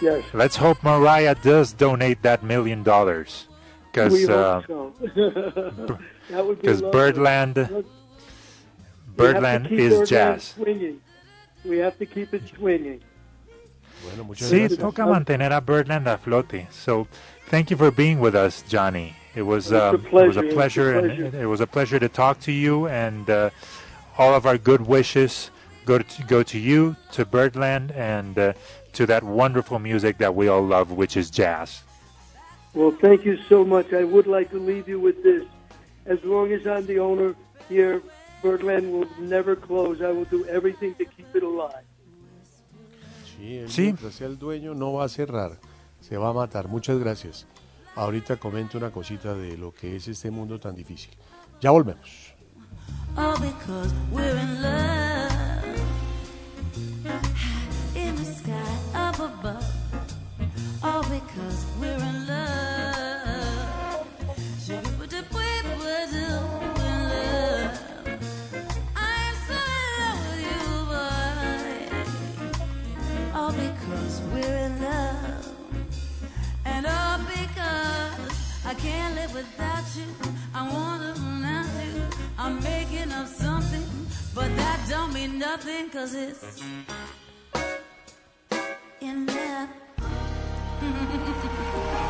Yes. 0.01 0.23
let's 0.33 0.55
hope 0.57 0.83
Mariah 0.83 1.35
does 1.35 1.73
donate 1.73 2.21
that 2.23 2.43
million 2.43 2.83
dollars. 2.83 3.47
Because 3.91 4.13
hope 4.27 4.65
so. 4.67 4.93
that 6.29 6.45
would 6.45 6.61
be. 6.61 6.67
Birdland, 6.91 7.55
We 7.57 7.61
have 7.63 7.67
to 7.67 7.85
Birdland 9.15 9.69
keep 9.69 9.79
is 9.79 10.09
jazz. 10.09 10.55
Swinging. 10.55 10.99
We 11.63 11.77
have 11.77 11.97
to 11.99 12.05
keep 12.05 12.33
it 12.33 12.41
swinging. 12.55 13.01
Bueno, 14.03 14.33
Sí, 14.33 14.59
gracias. 14.67 14.79
toca 14.79 15.05
mantener 15.05 15.51
a 15.55 15.61
Birdland 15.61 16.07
a 16.07 16.17
flote. 16.17 16.67
So, 16.71 17.07
thank 17.47 17.69
you 17.71 17.77
for 17.77 17.91
being 17.91 18.19
with 18.19 18.35
us, 18.35 18.63
Johnny. 18.67 19.15
It 19.35 19.43
was, 19.43 19.71
It's 19.71 19.73
a 19.73 19.89
um, 19.89 19.95
it 19.95 20.11
was 20.27 20.37
a 20.37 20.41
pleasure. 20.43 20.43
It's 20.43 20.51
a 20.51 20.53
pleasure, 20.55 20.99
and 20.99 21.11
it, 21.11 21.33
it 21.41 21.45
was 21.45 21.61
a 21.61 21.67
pleasure 21.67 21.99
to 21.99 22.09
talk 22.09 22.39
to 22.41 22.51
you. 22.51 22.87
And 22.87 23.29
uh, 23.29 23.49
all 24.17 24.33
of 24.33 24.45
our 24.45 24.57
good 24.57 24.81
wishes 24.81 25.51
go 25.85 25.97
to, 25.99 26.23
go 26.23 26.43
to 26.43 26.57
you, 26.59 26.95
to 27.11 27.25
Birdland, 27.25 27.91
and 27.91 28.37
uh, 28.37 28.53
to 28.93 29.05
that 29.07 29.23
wonderful 29.23 29.79
music 29.79 30.17
that 30.19 30.33
we 30.35 30.47
all 30.47 30.61
love, 30.65 30.91
which 30.91 31.17
is 31.17 31.29
jazz. 31.29 31.83
Well, 32.73 32.91
thank 33.01 33.25
you 33.25 33.37
so 33.49 33.63
much. 33.63 33.93
I 33.93 34.03
would 34.03 34.25
like 34.27 34.49
to 34.51 34.59
leave 34.59 34.87
you 34.87 34.99
with 34.99 35.21
this. 35.23 35.43
As 36.05 36.23
long 36.23 36.51
as 36.51 36.65
I'm 36.65 36.85
the 36.85 36.99
owner 36.99 37.35
here, 37.69 38.01
Birdland 38.41 38.91
will 38.91 39.07
never 39.19 39.55
close. 39.55 40.01
I 40.01 40.11
will 40.11 40.25
do 40.25 40.45
everything 40.47 40.95
to 40.95 41.05
keep 41.05 41.27
it 41.35 41.43
alive. 41.43 41.85
Sí, 43.37 43.57
él, 43.57 43.69
Sí. 43.69 43.81
mientras 43.83 44.15
sea 44.15 44.27
el 44.27 44.37
dueño 44.37 44.73
no 44.73 44.93
va 44.93 45.05
a 45.05 45.09
cerrar, 45.09 45.59
se 46.01 46.17
va 46.17 46.29
a 46.29 46.33
matar. 46.33 46.67
Muchas 46.67 46.97
gracias. 46.99 47.45
Ahorita 47.95 48.37
comento 48.37 48.77
una 48.77 48.91
cosita 48.91 49.35
de 49.35 49.55
lo 49.57 49.71
que 49.71 49.95
es 49.95 50.07
este 50.07 50.31
mundo 50.31 50.59
tan 50.59 50.75
difícil. 50.75 51.11
Ya 51.61 51.71
volvemos. 51.71 52.32
All 53.15 53.37
because 53.39 53.93
we're 54.11 54.37
in 54.37 54.61
love. 54.61 55.31
High 57.05 57.99
in 57.99 58.15
the 58.15 58.25
sky 58.25 58.77
up 58.95 59.19
above. 59.19 59.65
All 60.83 61.03
because 61.03 61.65
we're 61.79 61.93
in 61.93 62.27
love. 62.27 64.07
Shoo-ba-da-bwee-ba-doo, 64.65 66.39
in 66.89 67.09
love. 67.09 67.79
I'm 68.95 69.35
so 69.47 69.53
in 69.53 69.87
love 69.99 70.19
with 70.25 70.41
you, 70.49 70.65
boy. 70.89 71.37
All 73.37 73.51
because 73.51 74.21
we're 74.33 74.57
in 74.57 74.81
love. 74.81 75.45
And 76.65 76.85
all 76.87 77.19
because 77.19 78.35
I 78.65 78.73
can't 78.73 79.13
live 79.15 79.33
without 79.35 79.85
you. 79.95 80.07
I 80.55 80.67
wanna. 80.67 81.32
I'm 82.43 82.61
making 82.61 83.09
up 83.13 83.25
something, 83.27 83.87
but 84.35 84.53
that 84.57 84.85
don't 84.89 85.13
mean 85.13 85.39
nothing, 85.39 85.89
cause 85.89 86.13
it's 86.13 86.61
in 88.99 89.25
love. 89.27 89.69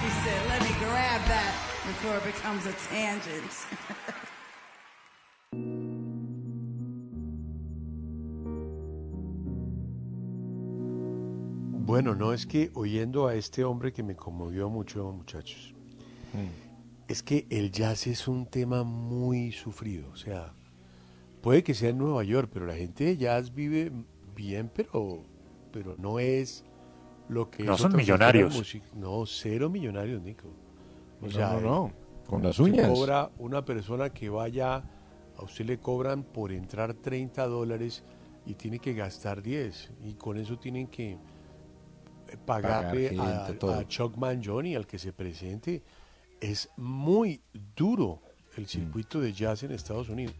He 0.00 0.08
said, 0.24 0.40
let 0.48 0.62
me 0.62 0.72
grab 0.78 1.20
that 1.28 1.54
before 1.86 2.16
it 2.16 2.24
becomes 2.24 2.64
a 2.64 2.72
tangent. 2.88 3.52
Bueno, 11.88 12.14
no 12.14 12.32
es 12.32 12.44
que 12.44 12.70
oyendo 12.74 13.28
a 13.28 13.34
este 13.34 13.64
hombre 13.64 13.94
que 13.94 14.02
me 14.02 14.14
conmovió 14.14 14.68
mucho, 14.68 15.10
muchachos. 15.10 15.74
Es 17.08 17.22
que 17.22 17.46
el 17.50 17.72
jazz 17.72 18.06
es 18.06 18.28
un 18.28 18.46
tema 18.46 18.84
muy 18.84 19.50
sufrido. 19.52 20.10
O 20.10 20.16
sea, 20.16 20.54
puede 21.40 21.62
que 21.64 21.74
sea 21.74 21.90
en 21.90 21.98
Nueva 21.98 22.22
York, 22.22 22.50
pero 22.52 22.66
la 22.66 22.74
gente 22.76 23.04
de 23.04 23.16
jazz 23.16 23.54
vive 23.54 23.90
bien, 24.34 24.70
pero, 24.74 25.24
pero 25.72 25.96
no 25.98 26.18
es 26.18 26.64
lo 27.28 27.50
que 27.50 27.64
No 27.64 27.74
es 27.74 27.80
son 27.80 27.96
millonarios. 27.96 28.62
No, 28.94 29.24
cero 29.26 29.70
millonarios, 29.70 30.22
Nico. 30.22 30.48
O 31.20 31.26
No, 31.26 31.32
sea, 31.32 31.54
no, 31.54 31.60
no, 31.60 31.92
con 32.26 32.42
las 32.42 32.58
uñas. 32.58 32.88
cobra 32.88 33.30
una 33.38 33.64
persona 33.64 34.10
que 34.10 34.28
vaya, 34.28 34.76
a 35.36 35.42
usted 35.42 35.64
le 35.64 35.78
cobran 35.78 36.22
por 36.22 36.52
entrar 36.52 36.94
30 36.94 37.46
dólares 37.46 38.04
y 38.44 38.54
tiene 38.54 38.78
que 38.78 38.92
gastar 38.94 39.42
10. 39.42 39.92
Y 40.04 40.14
con 40.14 40.36
eso 40.36 40.58
tienen 40.58 40.88
que 40.88 41.12
eh, 41.12 41.18
pagarle 42.44 43.10
Pagar 43.10 43.42
a, 43.42 43.46
gente, 43.46 43.66
a 43.72 43.88
Chuck 43.88 44.16
Mangione, 44.16 44.76
al 44.76 44.86
que 44.86 44.98
se 44.98 45.12
presente. 45.12 45.82
Es 46.40 46.68
muy 46.76 47.40
duro 47.76 48.20
el 48.56 48.64
Mm. 48.64 48.68
circuito 48.68 49.20
de 49.20 49.32
jazz 49.32 49.62
en 49.62 49.72
Estados 49.72 50.08
Unidos. 50.08 50.34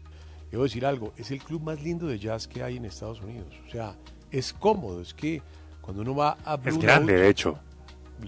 Debo 0.51 0.63
decir 0.63 0.85
algo, 0.85 1.13
es 1.17 1.29
el 1.31 1.39
club 1.43 1.61
más 1.61 1.81
lindo 1.81 2.07
de 2.07 2.17
jazz 2.19 2.47
que 2.47 2.63
hay 2.63 2.77
en 2.77 2.85
Estados 2.85 3.21
Unidos. 3.21 3.53
O 3.67 3.71
sea, 3.71 3.95
es 4.31 4.51
cómodo, 4.53 5.01
es 5.01 5.13
que 5.13 5.41
cuando 5.81 6.01
uno 6.01 6.15
va 6.15 6.37
a 6.43 6.55
Es 6.55 6.73
Blue 6.73 6.79
grande, 6.81 7.13
Note, 7.13 7.23
de 7.23 7.29
hecho. 7.29 7.59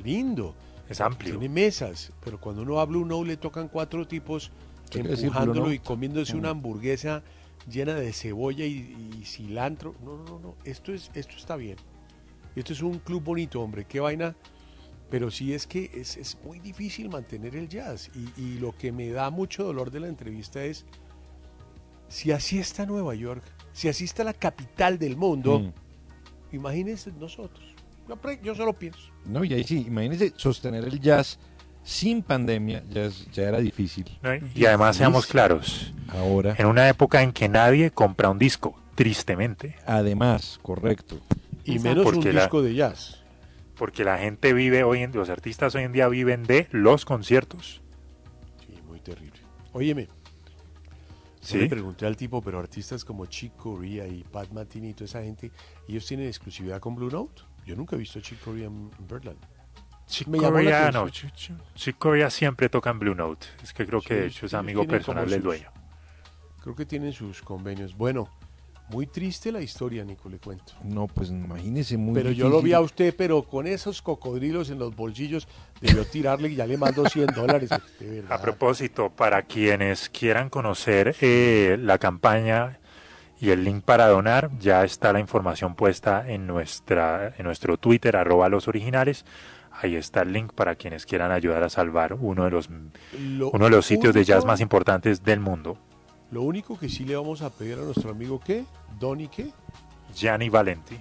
lindo. 0.04 0.56
Es 0.90 1.00
amplio. 1.02 1.38
Tiene 1.40 1.54
mesas, 1.54 2.12
pero 2.24 2.40
cuando 2.40 2.62
uno 2.64 2.74
va 2.76 2.82
a 2.82 2.86
Blue 2.86 3.06
Note 3.06 3.28
le 3.28 3.38
tocan 3.38 3.70
cuatro 3.70 4.06
tipos 4.08 4.52
¿Qué 4.90 5.00
quiere 5.00 5.10
decir 5.12 5.30
Blue 5.30 5.38
empujándolo 5.40 5.72
y 5.74 5.80
comiéndose 5.80 6.36
Mm. 6.36 6.40
una 6.40 6.50
hamburguesa 6.50 7.24
llena 7.70 7.96
de 7.96 8.12
cebolla 8.12 8.66
y, 8.66 9.18
y 9.20 9.26
cilantro. 9.26 9.96
No, 10.04 10.18
no, 10.18 10.24
no, 10.26 10.40
no. 10.40 10.56
Esto, 10.66 10.92
es, 10.94 11.10
esto 11.14 11.36
está 11.38 11.56
bien. 11.56 11.78
Esto 12.56 12.74
es 12.74 12.82
un 12.82 13.00
club 13.00 13.24
bonito, 13.24 13.62
hombre. 13.62 13.86
Qué 13.86 14.00
vaina. 14.02 14.36
Pero 15.12 15.30
sí 15.30 15.54
es 15.54 15.68
que 15.68 15.92
es, 15.94 16.18
es 16.18 16.38
muy 16.44 16.60
difícil 16.60 17.10
mantener 17.10 17.56
el 17.56 17.68
jazz. 17.70 18.10
Y, 18.16 18.42
y 18.42 18.58
lo 18.60 18.76
que 18.76 18.92
me 18.92 19.10
da 19.10 19.30
mucho 19.30 19.64
dolor 19.64 19.92
de 19.92 20.00
la 20.00 20.08
entrevista 20.08 20.64
es, 20.64 20.86
si 22.08 22.32
así 22.32 22.58
está 22.60 22.86
Nueva 22.86 23.14
York, 23.14 23.44
si 23.74 23.90
así 23.90 24.06
está 24.06 24.24
la 24.24 24.34
capital 24.34 24.98
del 24.98 25.16
mundo, 25.18 25.60
Mm. 25.60 26.56
imagínense 26.56 27.12
nosotros. 27.20 27.66
Yo, 28.44 28.56
solo 28.56 28.74
pienso. 28.74 29.00
No, 29.26 29.44
y 29.44 29.54
ahí 29.54 29.64
sí, 29.64 29.86
imagínense 29.88 30.34
sostener 30.36 30.84
el 30.86 31.00
jazz 31.00 31.40
sin 31.84 32.22
pandemia, 32.24 32.84
ya, 32.90 33.06
es- 33.06 33.30
ya 33.32 33.44
era 33.44 33.60
difícil. 33.60 34.06
¿no? 34.22 34.30
Y 34.56 34.66
además, 34.66 34.98
seamos 34.98 35.26
claros, 35.26 35.94
Ahora, 36.10 36.56
en 36.58 36.66
una 36.68 36.90
época 36.90 37.22
en 37.22 37.32
que 37.32 37.48
nadie 37.48 37.92
compra 37.92 38.30
un 38.30 38.38
disco, 38.40 38.76
tristemente. 38.96 39.76
además, 39.86 40.60
correcto. 40.62 41.20
Y 41.64 41.80
menos 41.80 42.06
un 42.06 42.24
la- 42.34 42.42
disco 42.42 42.62
de 42.62 42.76
jazz. 42.76 43.21
Porque 43.82 44.04
la 44.04 44.20
gente 44.20 44.54
vive 44.54 44.84
hoy 44.84 45.02
en, 45.02 45.12
los 45.12 45.32
artistas 45.32 45.74
hoy 45.74 45.82
en 45.82 45.92
día 45.92 46.08
viven 46.08 46.44
de 46.44 46.68
los 46.70 47.04
conciertos. 47.04 47.82
Sí, 48.64 48.80
muy 48.86 49.00
terrible. 49.00 49.40
Óyeme. 49.74 50.08
Sí. 51.40 51.58
Le 51.58 51.68
pregunté 51.68 52.06
al 52.06 52.16
tipo, 52.16 52.44
pero 52.44 52.60
artistas 52.60 53.04
como 53.04 53.26
Chick 53.26 53.56
Corea 53.56 54.06
y 54.08 54.24
Pat 54.24 54.52
Martini 54.52 54.90
y 54.90 54.94
toda 54.94 55.06
esa 55.06 55.24
gente, 55.24 55.52
¿ellos 55.88 56.06
tienen 56.06 56.28
exclusividad 56.28 56.80
con 56.80 56.94
Blue 56.94 57.10
Note? 57.10 57.42
Yo 57.66 57.76
nunca 57.76 57.96
he 57.96 58.00
visto 58.00 58.20
a 58.20 58.22
Chick 58.22 58.40
Corea 58.42 58.68
en 58.68 58.92
Birdland. 59.10 59.40
Chick 60.06 60.28
Corea, 60.30 60.92
no, 60.92 61.08
Chick- 61.10 61.34
Chick- 61.34 61.58
Chick 61.74 61.98
Corea 61.98 62.30
siempre 62.30 62.70
toca 62.70 62.92
en 62.92 63.00
Blue 63.00 63.16
Note. 63.16 63.48
Es 63.64 63.74
que 63.74 63.88
creo 63.88 64.00
que 64.00 64.14
de 64.14 64.28
hecho 64.28 64.46
es 64.46 64.54
amigo 64.54 64.86
personal 64.86 65.28
del 65.28 65.42
dueño. 65.42 65.72
Creo 66.62 66.76
que 66.76 66.86
tienen 66.86 67.14
sus 67.14 67.42
convenios. 67.42 67.98
Bueno, 67.98 68.30
muy 68.92 69.08
triste 69.08 69.52
la 69.52 69.62
historia, 69.62 70.04
Nico, 70.04 70.30
le 70.30 70.38
cuento. 70.38 70.74
No, 70.84 71.08
pues 71.08 71.30
imagínese 71.30 71.98
muy 71.98 72.14
Pero 72.14 72.32
yo 72.32 72.50
lo 72.50 72.62
vi 72.62 72.74
a 72.74 72.82
usted, 72.82 73.16
pero 73.18 73.44
con 73.44 73.66
esos 73.66 74.02
cocodrilos 74.02 74.70
en 74.70 74.78
los 74.80 74.96
bolsillos, 74.96 75.48
debió 75.80 76.06
tirarle 76.06 76.50
y 76.50 76.56
ya 76.56 76.68
le 76.68 76.78
mando 76.78 77.08
100 77.08 77.28
dólares. 77.28 77.70
De. 78.00 78.24
A 78.30 78.42
propósito, 78.42 79.10
para 79.10 79.44
quienes 79.44 80.10
quieran 80.10 80.50
conocer 80.50 81.16
eh, 81.22 81.78
la 81.80 81.98
campaña 81.98 82.80
y 83.40 83.50
el 83.50 83.64
link 83.64 83.84
para 83.84 84.08
donar, 84.08 84.52
ya 84.60 84.84
está 84.84 85.14
la 85.14 85.20
información 85.20 85.76
puesta 85.76 86.30
en 86.30 86.46
nuestra 86.46 87.34
en 87.38 87.46
nuestro 87.46 87.78
Twitter 87.78 88.16
arroba 88.16 88.50
los 88.50 88.68
originales. 88.68 89.26
Ahí 89.72 89.96
está 89.96 90.22
el 90.22 90.34
link 90.34 90.54
para 90.54 90.76
quienes 90.76 91.06
quieran 91.06 91.32
ayudar 91.32 91.64
a 91.64 91.70
salvar 91.70 92.14
uno 92.14 92.44
de 92.44 92.52
los 92.52 92.70
Lo 93.20 93.50
uno 93.52 93.66
de 93.66 93.72
los 93.72 93.86
sitios 93.86 94.14
de 94.14 94.26
jazz 94.26 94.46
más 94.46 94.60
importantes 94.60 95.24
del 95.24 95.40
mundo. 95.40 95.78
Lo 96.32 96.42
único 96.44 96.78
que 96.78 96.88
sí 96.90 97.04
le 97.04 97.16
vamos 97.16 97.42
a 97.42 97.50
pedir 97.50 97.74
a 97.78 97.82
nuestro 97.82 98.10
amigo, 98.12 98.40
¿qué? 98.40 98.64
Donny, 99.00 99.28
¿qué? 99.28 99.50
Gianni 100.16 100.50
Valenti. 100.50 100.98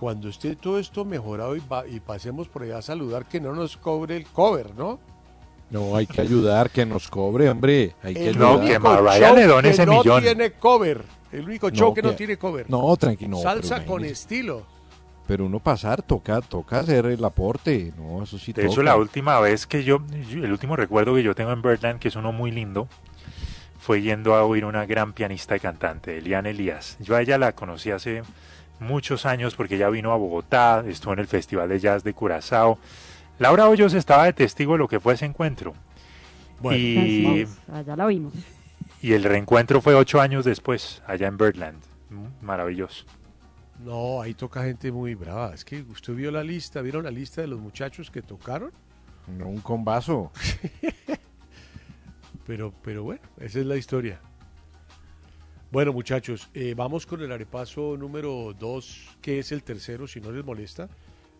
Cuando 0.00 0.28
esté 0.28 0.56
todo 0.56 0.78
esto 0.78 1.04
mejorado 1.04 1.54
y, 1.54 1.60
va- 1.60 1.86
y 1.86 2.00
pasemos 2.00 2.48
por 2.48 2.62
allá 2.62 2.78
a 2.78 2.82
saludar, 2.82 3.26
que 3.26 3.40
no 3.40 3.54
nos 3.54 3.76
cobre 3.76 4.16
el 4.16 4.26
cover, 4.26 4.74
¿no? 4.74 4.98
No, 5.70 5.96
hay 5.96 6.06
que 6.06 6.20
ayudar, 6.20 6.70
que 6.70 6.84
nos 6.84 7.08
cobre, 7.08 7.48
hombre. 7.48 7.94
Hay 8.02 8.14
que 8.14 8.28
El 8.28 8.38
No, 8.38 8.48
ayudar. 8.60 8.66
que 8.66 8.76
único 8.76 9.02
Mariah 9.02 9.26
show 9.28 9.36
le 9.36 9.46
done 9.46 9.62
que 9.62 9.68
ese 9.70 9.86
no 9.86 9.98
millón. 9.98 10.22
tiene 10.22 10.52
cover. 10.52 11.04
El 11.30 11.44
único 11.44 11.70
No, 11.70 11.76
show 11.76 11.94
que 11.94 12.02
no 12.02 12.10
que- 12.10 12.16
tiene 12.16 12.36
cover. 12.36 12.68
No, 12.68 12.94
tranquilo. 12.96 13.30
no, 13.30 13.42
Salsa 13.42 13.76
pero 13.76 13.86
con 13.86 14.04
estilo. 14.04 14.66
Pero 15.26 15.46
uno 15.46 15.60
pasar, 15.60 16.02
toca, 16.02 16.40
toca 16.42 16.80
hacer 16.80 17.06
el 17.06 17.24
aporte. 17.24 17.92
No, 17.96 18.22
eso 18.22 18.38
sí 18.38 18.52
De 18.52 18.62
toca. 18.62 18.72
hecho, 18.72 18.82
la 18.82 18.96
última 18.96 19.38
vez 19.40 19.66
que 19.66 19.82
yo, 19.84 20.00
yo- 20.28 20.44
el 20.44 20.52
último 20.52 20.74
recuerdo 20.76 21.14
que 21.14 21.22
yo 21.22 21.34
tengo 21.34 21.52
en 21.52 21.62
Birdland, 21.62 22.00
que 22.00 22.08
es 22.08 22.16
uno 22.16 22.32
muy 22.32 22.50
lindo, 22.50 22.88
fue 23.82 24.00
yendo 24.00 24.36
a 24.36 24.44
oír 24.44 24.64
una 24.64 24.86
gran 24.86 25.12
pianista 25.12 25.56
y 25.56 25.60
cantante, 25.60 26.18
Eliane 26.18 26.50
Elías. 26.50 26.96
Yo 27.00 27.16
a 27.16 27.20
ella 27.20 27.36
la 27.36 27.50
conocí 27.50 27.90
hace 27.90 28.22
muchos 28.78 29.26
años 29.26 29.56
porque 29.56 29.74
ella 29.74 29.90
vino 29.90 30.12
a 30.12 30.16
Bogotá, 30.16 30.84
estuvo 30.86 31.12
en 31.14 31.18
el 31.18 31.26
Festival 31.26 31.68
de 31.68 31.80
Jazz 31.80 32.04
de 32.04 32.14
Curazao. 32.14 32.78
Laura 33.40 33.68
Hoyos 33.68 33.94
estaba 33.94 34.26
de 34.26 34.34
testigo 34.34 34.74
de 34.74 34.78
lo 34.78 34.86
que 34.86 35.00
fue 35.00 35.14
ese 35.14 35.24
encuentro. 35.24 35.74
y, 36.62 36.96
Así 36.96 37.40
es, 37.40 37.58
allá 37.72 37.96
la 37.96 38.06
vimos. 38.06 38.32
y 39.02 39.14
el 39.14 39.24
reencuentro 39.24 39.80
fue 39.80 39.96
ocho 39.96 40.20
años 40.20 40.44
después, 40.44 41.02
allá 41.08 41.26
en 41.26 41.36
Birdland. 41.36 41.82
Mm, 42.10 42.44
Maravilloso. 42.46 43.04
No, 43.84 44.22
ahí 44.22 44.34
toca 44.34 44.62
gente 44.62 44.92
muy 44.92 45.16
brava. 45.16 45.52
Es 45.54 45.64
que 45.64 45.82
usted 45.82 46.14
vio 46.14 46.30
la 46.30 46.44
lista, 46.44 46.82
¿vieron 46.82 47.02
la 47.02 47.10
lista 47.10 47.40
de 47.40 47.48
los 47.48 47.58
muchachos 47.58 48.12
que 48.12 48.22
tocaron? 48.22 48.70
No, 49.26 49.48
un 49.48 49.60
combazo. 49.60 50.30
Pero, 52.46 52.72
pero 52.82 53.04
bueno, 53.04 53.22
esa 53.38 53.60
es 53.60 53.66
la 53.66 53.76
historia. 53.76 54.20
Bueno, 55.70 55.92
muchachos, 55.92 56.50
eh, 56.52 56.74
vamos 56.76 57.06
con 57.06 57.22
el 57.22 57.32
arepaso 57.32 57.96
número 57.96 58.54
2, 58.58 59.18
que 59.22 59.38
es 59.38 59.52
el 59.52 59.62
tercero, 59.62 60.06
si 60.06 60.20
no 60.20 60.30
les 60.30 60.44
molesta. 60.44 60.88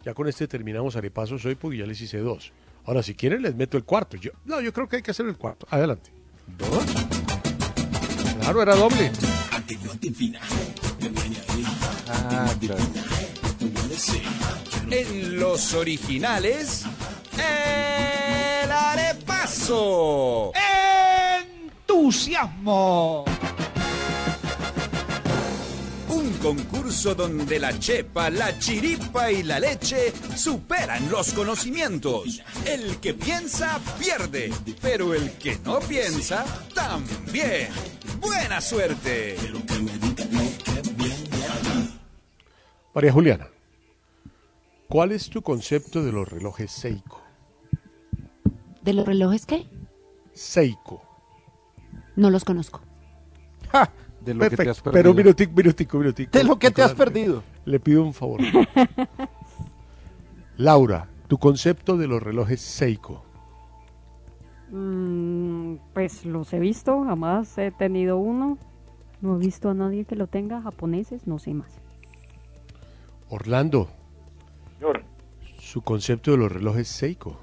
Ya 0.05 0.15
con 0.15 0.27
este 0.27 0.49
terminamos 0.49 0.97
arepasos 0.97 1.45
hoy 1.45 1.55
porque 1.55 1.79
ya 1.79 1.87
les 1.87 2.01
hice 2.01 2.19
dos. 2.19 2.53
Ahora, 2.85 3.03
si 3.03 3.15
quieren, 3.15 3.43
les 3.43 3.55
meto 3.55 3.77
el 3.77 3.85
cuarto. 3.85 4.17
Yo, 4.17 4.33
no, 4.45 4.61
yo 4.61 4.73
creo 4.73 4.89
que 4.89 4.97
hay 4.97 5.03
que 5.03 5.13
hacer 5.13 5.27
el 5.27 5.37
cuarto. 5.37 5.67
Adelante. 5.71 6.11
¿Dos? 6.59 6.85
Claro, 8.41 8.63
era 8.63 8.75
doble. 8.75 9.13
Ah, 12.09 12.55
claro. 12.59 12.83
En 14.91 15.39
los 15.39 15.75
originales, 15.75 16.85
el 17.39 18.73
¡Entusiasmo! 21.83 23.25
Un 26.09 26.33
concurso 26.39 27.15
donde 27.15 27.59
la 27.59 27.79
chepa, 27.79 28.31
la 28.31 28.59
chiripa 28.59 29.31
y 29.31 29.43
la 29.43 29.61
leche 29.61 30.11
superan 30.37 31.11
los 31.11 31.35
conocimientos. 31.35 32.41
El 32.65 32.97
que 32.97 33.13
piensa 33.13 33.79
pierde, 33.99 34.51
pero 34.81 35.13
el 35.13 35.33
que 35.33 35.59
no 35.65 35.81
piensa 35.81 36.47
también. 36.75 37.69
Buena 38.21 38.61
suerte. 38.63 39.37
María 42.95 43.13
Juliana, 43.13 43.49
¿cuál 44.89 45.13
es 45.13 45.29
tu 45.29 45.43
concepto 45.43 46.03
de 46.03 46.13
los 46.13 46.27
relojes 46.27 46.71
Seiko? 46.73 47.23
¿De 48.83 48.93
los 48.93 49.07
relojes 49.07 49.47
qué? 49.47 49.67
Seiko. 50.33 51.03
No 52.17 52.31
los 52.31 52.45
conozco. 52.45 52.81
De 54.21 54.35
lo 54.35 54.49
que 54.49 54.57
te 54.57 54.63
has 54.71 54.81
Perfecto. 54.81 54.85
perdido. 54.85 54.93
Pero 54.93 55.11
un 55.11 55.17
minutico, 55.17 55.53
minutico, 55.55 55.99
minutico. 55.99 56.31
De 56.39 56.45
lo 56.45 56.59
que 56.59 56.71
te 56.71 56.83
has 56.83 56.95
perdido. 56.95 57.43
Le 57.65 57.81
pido 57.81 58.05
un 58.05 58.15
favor. 58.15 58.41
Laura, 60.57 61.09
tu 61.29 61.39
concepto 61.39 61.97
de 61.97 62.07
los 62.07 62.23
relojes 62.23 62.61
Seiko. 62.61 63.25
Mm, 64.71 65.77
pues 65.93 66.25
los 66.25 66.53
he 66.53 66.61
visto, 66.61 67.05
jamás 67.05 67.57
he 67.59 67.71
tenido 67.71 68.19
uno. 68.19 68.59
No 69.21 69.37
he 69.37 69.39
visto 69.39 69.71
a 69.71 69.75
nadie 69.75 70.05
que 70.05 70.17
lo 70.17 70.27
tenga, 70.27 70.63
japoneses, 70.63 71.27
no 71.27 71.39
sé 71.39 71.55
más. 71.55 71.73
Orlando, 73.29 73.89
Señor. 74.79 75.05
su 75.59 75.81
concepto 75.83 76.33
de 76.33 76.37
los 76.37 76.53
relojes 76.53 76.89
Seiko. 76.89 77.39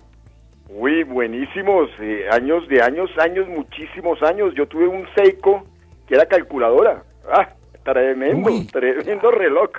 Uy, 0.70 1.04
buenísimos, 1.04 1.90
eh, 2.00 2.26
años 2.32 2.68
de 2.68 2.82
años, 2.82 3.10
años, 3.20 3.48
muchísimos 3.48 4.22
años. 4.22 4.54
Yo 4.56 4.68
tuve 4.68 4.88
un 4.88 5.04
Seiko 5.16 5.64
que 6.08 6.16
era 6.16 6.26
calculadora. 6.28 7.04
Ah, 7.32 7.50
tremendo, 7.84 8.50
Uy. 8.50 8.66
tremendo 8.68 9.32
reloj. 9.32 9.70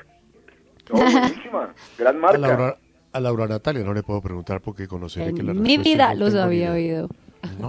No, 0.92 0.96
buenísima, 1.12 1.72
gran 1.96 2.16
A 2.16 2.18
marca. 2.18 2.38
Laura, 2.38 2.76
a 3.12 3.20
Laura 3.20 3.46
Natalia 3.46 3.84
no 3.84 3.94
le 3.94 4.02
puedo 4.02 4.20
preguntar 4.20 4.60
porque 4.60 4.88
conoceré 4.88 5.32
que 5.32 5.42
la 5.44 5.52
En 5.52 5.62
mi 5.62 5.78
vida 5.78 6.12
no 6.14 6.20
los 6.24 6.34
había 6.34 6.76
idea. 6.76 7.04
oído. 7.04 7.08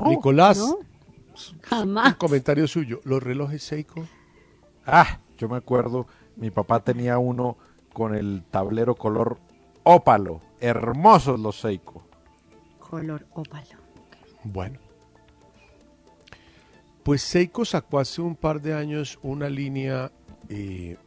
Nicolás, 0.07 0.57
No. 0.57 0.75
un 0.77 1.61
Jamás. 1.61 2.15
comentario 2.15 2.67
suyo. 2.67 2.99
¿Los 3.03 3.21
relojes 3.21 3.61
Seiko? 3.63 4.03
Ah, 4.85 5.19
yo 5.37 5.47
me 5.47 5.57
acuerdo, 5.57 6.07
mi 6.37 6.49
papá 6.49 6.79
tenía 6.79 7.19
uno 7.19 7.55
con 7.93 8.15
el 8.15 8.43
tablero 8.49 8.95
color 8.95 9.37
ópalo. 9.83 10.41
Hermosos 10.59 11.39
los 11.39 11.59
Seiko. 11.59 12.03
Color 12.91 13.25
ópalo. 13.35 13.77
Bueno. 14.43 14.77
Pues 17.03 17.21
Seiko 17.21 17.63
sacó 17.63 17.99
hace 17.99 18.21
un 18.21 18.35
par 18.35 18.61
de 18.61 18.73
años 18.73 19.17
una 19.23 19.49
línea 19.49 20.11
eh, 20.49 20.97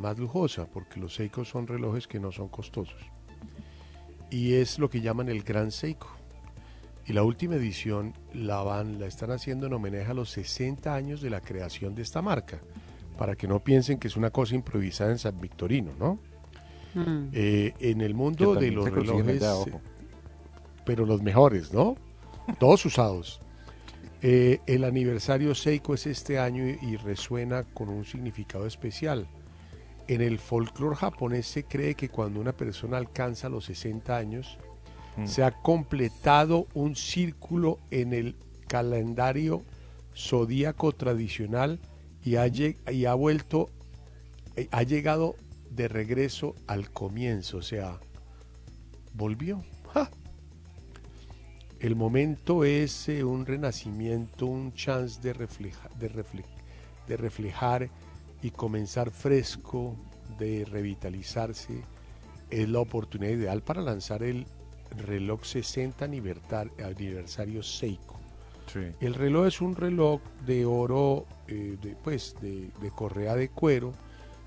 más 0.00 0.18
lujosa, 0.18 0.66
porque 0.66 0.98
los 0.98 1.14
Seiko 1.14 1.44
son 1.44 1.66
relojes 1.66 2.08
que 2.08 2.18
no 2.18 2.32
son 2.32 2.48
costosos. 2.48 3.02
Y 4.30 4.54
es 4.54 4.78
lo 4.78 4.88
que 4.88 5.02
llaman 5.02 5.28
el 5.28 5.42
Gran 5.42 5.72
Seiko. 5.72 6.08
Y 7.06 7.12
la 7.12 7.22
última 7.22 7.56
edición 7.56 8.14
la 8.32 8.62
van, 8.62 8.98
la 8.98 9.04
están 9.04 9.30
haciendo 9.30 9.66
en 9.66 9.74
homenaje 9.74 10.10
a 10.10 10.14
los 10.14 10.30
60 10.30 10.94
años 10.94 11.20
de 11.20 11.28
la 11.28 11.42
creación 11.42 11.94
de 11.94 12.00
esta 12.00 12.22
marca, 12.22 12.62
para 13.18 13.36
que 13.36 13.46
no 13.46 13.62
piensen 13.62 13.98
que 13.98 14.08
es 14.08 14.16
una 14.16 14.30
cosa 14.30 14.54
improvisada 14.54 15.10
en 15.10 15.18
San 15.18 15.38
Victorino, 15.38 15.92
¿no? 15.98 16.18
Mm. 16.94 17.28
Eh, 17.34 17.74
en 17.78 18.00
el 18.00 18.14
mundo 18.14 18.54
de 18.54 18.70
los 18.70 18.90
relojes, 18.90 19.42
allá, 19.42 19.80
pero 20.84 21.06
los 21.06 21.22
mejores, 21.22 21.72
¿no? 21.72 21.96
Todos 22.58 22.84
usados. 22.86 23.40
Eh, 24.22 24.60
el 24.66 24.84
aniversario 24.84 25.54
Seiko 25.54 25.94
es 25.94 26.06
este 26.06 26.38
año 26.38 26.66
y, 26.66 26.78
y 26.82 26.96
resuena 26.96 27.64
con 27.64 27.88
un 27.88 28.04
significado 28.04 28.66
especial. 28.66 29.26
En 30.08 30.20
el 30.20 30.38
folclore 30.38 30.96
japonés 30.96 31.46
se 31.46 31.64
cree 31.64 31.94
que 31.94 32.08
cuando 32.08 32.40
una 32.40 32.52
persona 32.52 32.96
alcanza 32.98 33.48
los 33.48 33.64
60 33.66 34.16
años, 34.16 34.58
Mm. 35.16 35.26
se 35.26 35.44
ha 35.44 35.52
completado 35.52 36.66
un 36.74 36.96
círculo 36.96 37.78
en 37.90 38.12
el 38.12 38.36
calendario 38.66 39.62
zodíaco 40.16 40.92
tradicional 40.92 41.78
y 42.24 42.36
ha, 42.36 42.46
y 42.48 43.04
ha 43.04 43.14
vuelto, 43.14 43.70
eh, 44.56 44.68
ha 44.72 44.82
llegado 44.82 45.36
de 45.70 45.86
regreso 45.88 46.54
al 46.66 46.90
comienzo, 46.90 47.58
o 47.58 47.62
sea, 47.62 48.00
volvió. 49.12 49.62
¡Ja! 49.92 50.10
El 51.84 51.96
momento 51.96 52.64
es 52.64 53.10
eh, 53.10 53.22
un 53.24 53.44
renacimiento, 53.44 54.46
un 54.46 54.72
chance 54.72 55.20
de, 55.20 55.34
refleja- 55.34 55.90
de, 55.98 56.10
refle- 56.10 56.46
de 57.06 57.18
reflejar 57.18 57.90
y 58.40 58.52
comenzar 58.52 59.10
fresco, 59.10 59.94
de 60.38 60.64
revitalizarse. 60.64 61.82
Es 62.48 62.70
la 62.70 62.80
oportunidad 62.80 63.32
ideal 63.32 63.60
para 63.62 63.82
lanzar 63.82 64.22
el 64.22 64.46
reloj 64.96 65.44
60 65.44 66.06
anivertar- 66.06 66.70
aniversario 66.82 67.62
Seiko. 67.62 68.18
El 69.00 69.12
reloj 69.12 69.46
es 69.48 69.60
un 69.60 69.76
reloj 69.76 70.22
de 70.46 70.64
oro, 70.64 71.26
eh, 71.48 71.76
de, 71.82 71.96
pues, 72.02 72.34
de, 72.40 72.70
de 72.80 72.90
correa 72.92 73.36
de 73.36 73.50
cuero. 73.50 73.92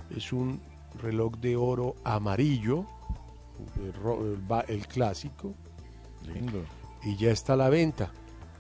Es 0.10 0.34
un 0.34 0.60
reloj 1.04 1.36
de 1.38 1.56
oro 1.56 1.98
amarillo, 2.04 2.84
el, 3.76 4.40
el 4.76 4.88
clásico. 4.88 5.54
Lindo. 6.26 6.64
Y 7.04 7.16
ya 7.16 7.32
está 7.32 7.54
a 7.54 7.58
la 7.58 7.70
venta. 7.70 8.12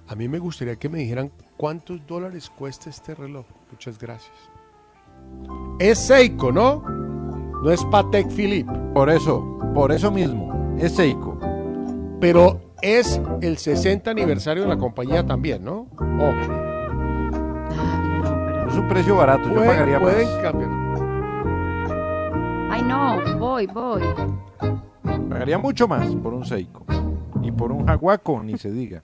A 0.08 0.16
mí 0.16 0.28
me 0.28 0.40
gustaría 0.40 0.76
que 0.78 0.90
me 0.90 1.00
dijeran 1.00 1.32
cuántos 1.58 2.06
dólares 2.08 2.50
cuesta 2.50 2.90
este 2.90 3.14
reloj. 3.16 3.46
Muchas 3.72 4.00
gracias. 4.00 4.36
Es 5.80 6.00
Seiko, 6.00 6.52
¿no? 6.52 6.82
No 7.64 7.72
es 7.72 7.84
Patek 7.86 8.30
Philippe. 8.30 8.72
Por 8.94 9.10
eso, 9.10 9.60
por 9.74 9.92
eso 9.92 10.12
mismo, 10.12 10.76
es 10.80 10.94
Seiko. 10.96 11.38
Pero 12.22 12.62
es 12.82 13.20
el 13.42 13.58
60 13.58 14.10
aniversario 14.12 14.64
de 14.64 14.70
la 14.70 14.78
compañía 14.78 15.26
también, 15.26 15.64
¿no? 15.64 15.88
Ojo. 15.98 16.54
Es 18.70 18.76
un 18.76 18.88
precio 18.88 19.16
barato, 19.16 19.50
yo 19.50 19.56
pagaría 19.56 20.00
pueden 20.00 20.28
más. 20.28 20.38
cambiar. 20.42 20.70
Ay, 22.72 22.82
no, 22.84 23.40
voy, 23.40 23.66
voy. 23.68 24.02
Pagaría 25.30 25.58
mucho 25.58 25.88
más 25.88 26.08
por 26.16 26.34
un 26.34 26.46
Seiko. 26.46 26.86
Y 27.48 27.52
por 27.54 27.72
un 27.72 27.86
Jaguaco, 27.86 28.44
ni 28.44 28.58
se 28.58 28.70
diga. 28.70 29.04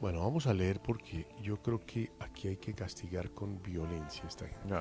Bueno, 0.00 0.20
vamos 0.20 0.48
a 0.48 0.52
leer 0.52 0.80
porque 0.80 1.28
yo 1.40 1.62
creo 1.62 1.80
que 1.86 2.10
aquí 2.18 2.48
hay 2.48 2.56
que 2.56 2.74
castigar 2.74 3.30
con 3.30 3.62
violencia 3.62 4.24
a 4.24 4.26
esta 4.26 4.46
gente. 4.46 4.74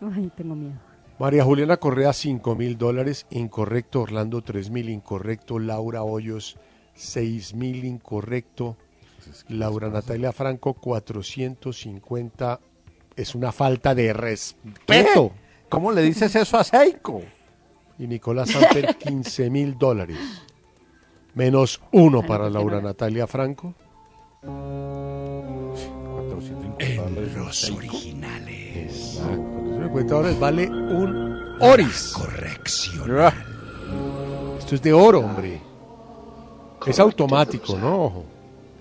Ay, 0.00 0.32
tengo 0.34 0.54
miedo. 0.54 0.78
María 1.18 1.44
Juliana 1.44 1.76
Correa, 1.76 2.14
5 2.14 2.54
mil 2.56 2.78
dólares. 2.78 3.26
Incorrecto. 3.28 4.00
Orlando, 4.00 4.40
3 4.40 4.70
mil. 4.70 4.88
Incorrecto. 4.88 5.58
Laura 5.58 6.02
Hoyos, 6.02 6.56
6 6.94 7.52
mil. 7.52 7.84
Incorrecto. 7.84 8.78
Laura 9.48 9.90
Natalia 9.90 10.32
Franco, 10.32 10.72
450. 10.72 12.58
Es 13.16 13.34
una 13.34 13.52
falta 13.52 13.94
de 13.94 14.14
respeto. 14.14 15.32
¿Cómo 15.68 15.92
le 15.92 16.00
dices 16.00 16.34
eso 16.34 16.56
a 16.56 16.64
Seiko? 16.64 17.20
Y 18.00 18.06
Nicolás 18.06 18.50
Samper, 18.50 18.96
15 18.98 19.50
mil 19.50 19.76
dólares. 19.76 20.16
Menos 21.34 21.82
uno 21.92 22.22
para 22.22 22.48
Laura 22.48 22.80
Natalia 22.80 23.26
Franco. 23.26 23.74
En 26.78 27.34
los 27.36 27.70
originales. 27.70 29.20
dólares 30.08 30.40
vale 30.40 30.66
un 30.70 31.38
Oris. 31.60 32.14
Corrección. 32.16 33.10
Esto 34.58 34.74
es 34.74 34.82
de 34.82 34.94
oro, 34.94 35.20
hombre. 35.20 35.60
Es 36.86 36.98
automático, 36.98 37.76
¿no? 37.76 38.24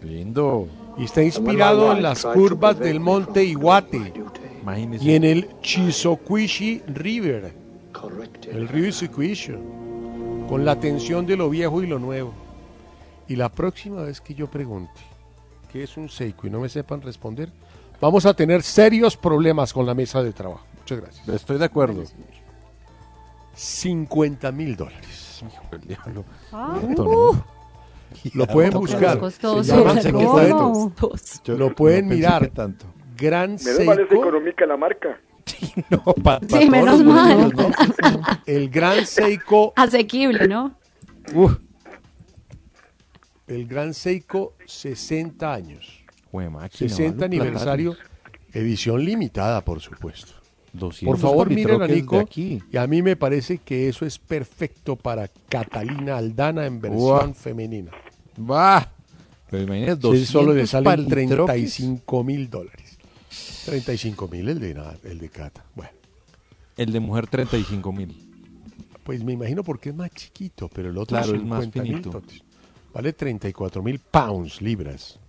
Lindo. 0.02 0.70
Y 0.98 1.04
está 1.04 1.22
inspirado 1.22 1.92
en 1.92 2.02
las 2.02 2.26
curvas 2.26 2.80
del 2.80 3.02
monte 3.02 3.44
Iwate 3.44 4.14
Imagínese. 4.62 5.04
y 5.04 5.16
en 5.16 5.24
el 5.26 5.50
Chisokuishi 5.62 6.84
River. 6.88 7.59
El 8.52 8.68
río 8.68 8.88
Isukuishi. 8.88 9.54
Con 10.48 10.66
la 10.66 10.80
tensión 10.80 11.26
de 11.26 11.38
lo 11.38 11.50
viejo 11.50 11.84
y 11.84 11.88
lo 11.88 12.00
nuevo. 12.00 12.34
Y 13.28 13.36
la 13.36 13.50
próxima 13.50 14.02
vez 14.04 14.20
que 14.22 14.34
yo 14.34 14.48
pregunte 14.48 15.00
qué 15.72 15.84
es 15.84 15.96
un 15.98 16.10
Seiko 16.10 16.48
y 16.48 16.50
no 16.50 16.60
me 16.60 16.70
sepan 16.70 17.02
responder, 17.02 17.50
vamos 18.02 18.26
a 18.26 18.34
tener 18.34 18.64
serios 18.64 19.16
problemas 19.16 19.72
con 19.74 19.86
la 19.86 19.94
mesa 19.94 20.24
de 20.24 20.32
trabajo. 20.34 20.66
Muchas 20.80 21.00
gracias. 21.02 21.30
Estoy 21.30 21.58
de 21.60 21.66
acuerdo. 21.66 22.04
50 23.56 24.52
mil 24.52 24.76
dólares. 24.76 25.44
Hijo 25.46 25.64
del 25.72 25.82
diablo. 25.82 26.24
Ah. 26.52 26.78
Tanto, 26.82 27.04
Uh. 27.04 27.34
¿no? 27.36 27.44
Lo 28.34 28.48
pueden 28.48 28.72
buscar. 28.74 29.20
Se 29.32 29.44
lo 29.44 29.54
pueden- 29.54 30.02
Yo 31.44 31.58
lo 31.58 31.70
no 31.70 31.76
pueden 31.76 32.08
pensé 32.10 32.16
mirar. 32.16 32.48
tanto. 32.48 32.86
Gran 33.16 33.54
es 33.54 33.64
Seiko. 33.64 33.94
económica 33.94 34.66
la 34.66 34.78
marca. 34.78 35.20
No, 35.90 36.04
pa- 36.24 36.40
Sí, 36.42 36.48
pa 36.66 36.72
menos 36.72 37.04
mal. 37.04 37.54
El 38.46 38.70
Gran 38.70 39.06
Seiko. 39.06 39.74
Asequible, 39.76 40.48
¿no? 40.48 40.76
El 43.48 43.68
Gran 43.68 43.94
Seiko 43.94 44.56
60 44.66 45.54
años. 45.54 46.04
Jue 46.32 46.50
máquina, 46.50 46.90
60 46.90 47.04
vale 47.04 47.16
un 47.18 47.24
aniversario. 47.42 47.96
Edición 48.54 49.04
limitada, 49.04 49.64
por 49.66 49.80
supuesto. 49.80 50.34
200 50.74 51.06
Por 51.20 51.20
favor, 51.30 51.50
miren 51.50 51.82
a 51.82 51.88
Nico. 51.88 52.20
aquí. 52.20 52.62
Y 52.72 52.78
a 52.78 52.86
mí 52.86 53.02
me 53.02 53.16
parece 53.16 53.58
que 53.58 53.90
eso 53.90 54.06
es 54.06 54.20
perfecto 54.20 54.96
para 54.96 55.28
Catalina 55.50 56.18
Aldana 56.18 56.68
en 56.68 56.80
versión 56.80 57.02
Uah. 57.02 57.34
femenina. 57.34 57.92
Va. 58.40 58.92
Pero 59.50 59.64
imagínate, 59.64 60.12
Sí, 60.16 60.26
solo 60.28 60.54
le 60.54 60.62
200 60.62 60.70
salen 60.70 60.84
palitroques. 60.86 61.46
35 61.74 62.24
mil 62.24 62.50
dólares. 62.52 62.89
35 63.66 64.28
mil 64.28 64.50
el 64.50 64.60
de, 64.60 64.76
el 65.04 65.20
de 65.20 65.30
Cata. 65.30 65.64
Bueno, 65.76 65.92
El 66.78 66.92
de 66.92 67.00
mujer 67.00 67.28
35 67.28 67.92
mil. 67.94 68.16
pues 69.04 69.24
me 69.24 69.34
imagino 69.34 69.64
porque 69.64 69.90
es 69.90 69.96
más 69.96 70.12
chiquito, 70.12 70.70
pero 70.74 70.90
el 70.90 70.98
otro 70.98 71.18
Claro, 71.18 71.36
es 71.36 71.44
más 71.44 71.64
50 71.66 71.82
mil 71.84 71.92
finito. 71.92 72.10
totes. 72.12 72.42
Vale 72.94 73.14
34 73.14 73.84
mil 73.84 74.00
pounds, 74.00 74.62
libras. 74.62 75.20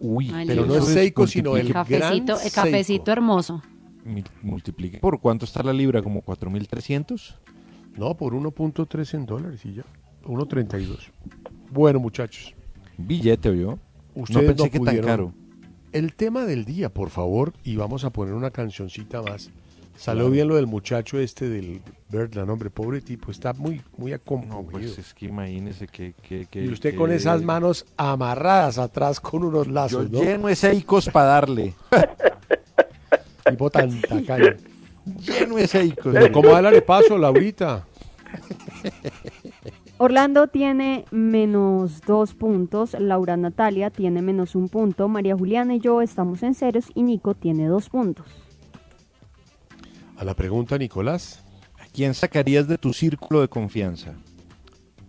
Uy, 0.00 0.30
Ay, 0.34 0.46
pero 0.46 0.66
no 0.66 0.74
es 0.76 0.84
Seiko, 0.86 1.26
sino 1.26 1.56
el 1.56 1.72
cafecito, 1.72 2.34
gran 2.36 2.46
el 2.46 2.52
cafecito 2.52 2.84
Seiko. 3.04 3.10
hermoso. 3.12 3.62
Mil- 4.04 4.24
Multiplique. 4.42 4.98
¿Por 4.98 5.20
cuánto 5.20 5.44
está 5.44 5.62
la 5.62 5.72
libra? 5.72 6.02
¿Como 6.02 6.22
4.300? 6.22 7.36
No, 7.96 8.14
por 8.16 8.34
1.3 8.34 9.14
en 9.14 9.24
dólares 9.26 9.64
y 9.64 9.74
ya. 9.74 9.84
1.32. 10.24 11.10
Bueno, 11.70 12.00
muchachos. 12.00 12.54
Billete. 12.98 13.50
Ustedes 13.50 13.76
no 14.30 14.54
pensé 14.54 14.64
no 14.64 14.70
que 14.70 14.80
tan 14.80 14.98
caro. 15.06 15.32
El 15.94 16.12
tema 16.14 16.44
del 16.44 16.64
día, 16.64 16.88
por 16.88 17.08
favor, 17.08 17.52
y 17.62 17.76
vamos 17.76 18.04
a 18.04 18.10
poner 18.10 18.34
una 18.34 18.50
cancioncita 18.50 19.22
más. 19.22 19.50
Salió 19.96 20.28
bien 20.28 20.48
lo 20.48 20.56
del 20.56 20.66
muchacho 20.66 21.20
este 21.20 21.48
del 21.48 21.80
Birdland, 22.08 22.50
hombre, 22.50 22.68
pobre 22.68 23.00
tipo, 23.00 23.30
está 23.30 23.52
muy, 23.52 23.80
muy 23.96 24.10
No, 24.48 24.66
pues 24.68 24.98
es 24.98 25.14
que 25.14 25.26
imagínese 25.26 25.86
que... 25.86 26.12
que, 26.20 26.46
que 26.46 26.64
y 26.64 26.68
usted 26.68 26.90
que- 26.90 26.96
con 26.96 27.12
esas 27.12 27.42
manos 27.42 27.86
amarradas 27.96 28.78
atrás 28.78 29.20
con 29.20 29.44
unos 29.44 29.68
Yo 29.68 29.72
lazos, 29.72 30.10
¿no? 30.10 30.20
lleno 30.20 30.48
de 30.48 30.56
seicos 30.56 31.08
para 31.10 31.26
darle. 31.26 31.74
Tipo 33.48 33.70
tan 33.70 34.00
tacaño. 34.00 34.54
lleno 35.20 35.54
de 35.56 35.68
seicos. 35.68 36.12
Pero 36.12 36.32
¿cómo 36.32 36.48
darle 36.50 36.82
paso, 36.82 37.16
Laurita? 37.16 37.86
Orlando 39.98 40.48
tiene 40.48 41.04
menos 41.12 42.00
dos 42.00 42.34
puntos, 42.34 42.94
Laura 42.98 43.36
Natalia 43.36 43.90
tiene 43.90 44.22
menos 44.22 44.54
un 44.56 44.68
punto, 44.68 45.08
María 45.08 45.36
Juliana 45.36 45.76
y 45.76 45.80
yo 45.80 46.02
estamos 46.02 46.42
en 46.42 46.54
ceros 46.54 46.86
y 46.94 47.02
Nico 47.04 47.34
tiene 47.34 47.66
dos 47.68 47.88
puntos. 47.90 48.26
A 50.16 50.24
la 50.24 50.34
pregunta, 50.34 50.76
Nicolás. 50.78 51.44
¿A 51.80 51.86
quién 51.92 52.14
sacarías 52.14 52.66
de 52.66 52.76
tu 52.76 52.92
círculo 52.92 53.40
de 53.40 53.48
confianza? 53.48 54.14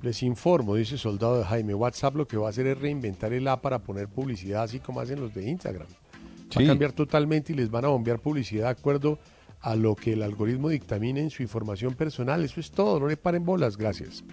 Les 0.04 0.22
informo, 0.22 0.76
dice 0.76 1.00
Soldado 1.00 1.40
de 1.40 1.46
Jaime, 1.46 1.74
WhatsApp 1.74 2.16
lo 2.16 2.28
que 2.28 2.38
va 2.38 2.48
a 2.48 2.50
hacer 2.52 2.68
es 2.68 2.78
reinventar 2.80 3.34
el 3.34 3.48
app 3.48 3.62
para 3.62 3.80
poner 3.80 4.08
publicidad 4.08 4.64
así 4.64 4.80
como 4.80 5.00
hacen 5.00 5.20
los 5.20 5.34
de 5.34 5.50
Instagram. 5.50 5.88
Va 5.88 6.60
Sí. 6.60 6.64
a 6.64 6.68
cambiar 6.68 6.92
totalmente 6.92 7.54
y 7.54 7.56
les 7.56 7.72
van 7.72 7.86
a 7.86 7.88
bombear 7.88 8.20
publicidad 8.20 8.66
de 8.66 8.70
acuerdo 8.70 9.18
a 9.62 9.76
lo 9.76 9.96
que 9.96 10.14
el 10.14 10.22
algoritmo 10.22 10.70
dictamine 10.70 11.22
en 11.22 11.32
su 11.32 11.42
información 11.42 11.96
personal. 11.96 12.44
Eso 12.46 12.60
es 12.60 12.70
todo, 12.70 13.00
no 13.00 13.08
le 13.08 13.18
paren 13.18 13.44
bolas, 13.44 13.78
gracias. 13.78 14.24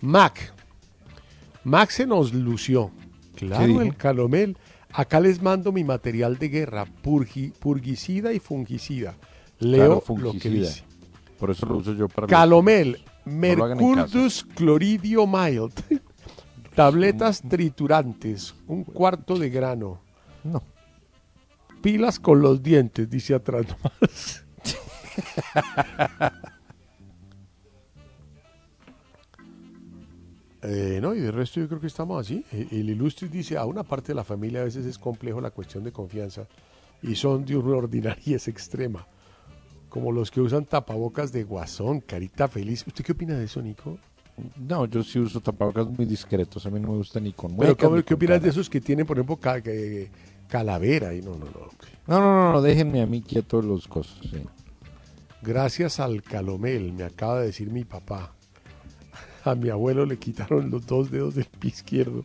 Mac. 0.00 0.52
Mac 1.64 1.90
se 1.90 2.06
nos 2.06 2.32
lució. 2.32 2.90
¿Qué 3.36 3.46
Claro, 3.46 3.80
el 3.80 3.96
calomel. 3.96 4.56
Acá 4.92 5.20
les 5.20 5.40
mando 5.40 5.70
mi 5.72 5.84
material 5.84 6.36
de 6.38 6.48
guerra, 6.48 6.84
purgi- 7.02 7.52
purgicida 7.52 8.32
y 8.32 8.40
fungicida. 8.40 9.14
Leo 9.60 10.00
Claro, 10.00 10.20
lo 10.20 10.32
que 10.32 10.50
dice. 10.50 10.82
Por 11.38 11.50
eso 11.50 11.64
lo 11.66 11.76
uso 11.76 11.92
yo 11.94 12.08
para... 12.08 12.22
los- 12.22 12.30
Calomel, 12.30 13.04
No 13.24 13.54
lo 13.56 13.64
hagan 13.64 13.80
en 13.80 13.94
casa. 13.94 14.00
Mercurdus 14.06 14.44
cloridio 14.54 15.26
mild. 15.26 15.72
Tabletas 16.74 17.42
triturantes, 17.48 18.54
un 18.66 18.84
cuarto 18.84 19.38
de 19.38 19.50
grano. 19.50 20.00
No. 20.44 20.62
Pilas 21.82 22.18
con 22.18 22.40
los 22.40 22.62
dientes, 22.62 23.08
dice 23.08 23.34
atrás 23.34 23.66
nomás. 23.68 24.44
Eh, 30.62 30.98
no, 31.00 31.14
y 31.14 31.20
de 31.20 31.30
resto 31.30 31.58
yo 31.60 31.68
creo 31.68 31.80
que 31.80 31.86
estamos 31.86 32.20
así. 32.20 32.44
Eh, 32.52 32.68
El 32.72 32.90
Ilustris 32.90 33.30
dice, 33.30 33.56
a 33.56 33.64
una 33.64 33.82
parte 33.82 34.08
de 34.08 34.14
la 34.14 34.24
familia 34.24 34.60
a 34.60 34.64
veces 34.64 34.84
es 34.86 34.98
complejo 34.98 35.40
la 35.40 35.50
cuestión 35.50 35.84
de 35.84 35.92
confianza 35.92 36.46
y 37.02 37.14
son 37.14 37.44
de 37.44 37.56
una 37.56 37.76
ordinariez 37.78 38.46
extrema, 38.48 39.06
como 39.88 40.12
los 40.12 40.30
que 40.30 40.40
usan 40.40 40.66
tapabocas 40.66 41.32
de 41.32 41.44
guasón, 41.44 42.00
carita 42.00 42.46
feliz. 42.48 42.84
¿Usted 42.86 43.04
qué 43.04 43.12
opina 43.12 43.34
de 43.38 43.44
eso, 43.44 43.62
Nico? 43.62 43.98
No, 44.58 44.86
yo 44.86 45.02
sí 45.02 45.18
uso 45.18 45.40
tapabocas 45.40 45.86
muy 45.86 46.06
discretos. 46.06 46.64
A 46.66 46.70
mí 46.70 46.78
no 46.80 46.88
me 46.92 46.96
gusta 46.98 47.20
ni 47.20 47.32
con 47.32 47.50
Pero 47.56 47.68
muecas, 47.68 47.84
¿cómo- 47.84 47.96
ni 47.96 48.02
¿qué 48.02 48.14
opinas 48.14 48.42
de 48.42 48.48
esos 48.50 48.68
que 48.70 48.80
tienen, 48.80 49.06
por 49.06 49.16
ejemplo, 49.18 49.36
ca- 49.36 49.60
que- 49.62 50.10
calavera? 50.48 51.14
Y 51.14 51.20
no, 51.22 51.32
no, 51.32 51.46
no. 51.46 51.68
No, 52.06 52.20
no, 52.20 52.20
no, 52.20 52.52
no, 52.54 52.62
déjenme 52.62 53.02
a 53.02 53.06
mí 53.06 53.22
quieto 53.22 53.60
los 53.62 53.86
cosas. 53.88 54.16
sí. 54.22 54.42
Gracias 55.42 56.00
al 56.00 56.22
calomel, 56.22 56.92
me 56.92 57.04
acaba 57.04 57.40
de 57.40 57.46
decir 57.46 57.70
mi 57.70 57.84
papá. 57.84 58.34
A 59.44 59.54
mi 59.54 59.70
abuelo 59.70 60.04
le 60.06 60.18
quitaron 60.18 60.70
los 60.70 60.86
dos 60.86 61.10
dedos 61.10 61.34
del 61.34 61.46
pie 61.46 61.70
izquierdo. 61.70 62.24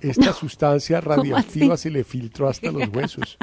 Esta 0.00 0.32
sustancia 0.32 1.00
¿Cómo 1.02 1.16
radioactiva 1.16 1.74
así? 1.74 1.84
se 1.84 1.90
le 1.90 2.04
filtró 2.04 2.48
hasta 2.48 2.70
los 2.70 2.88
huesos. 2.88 3.36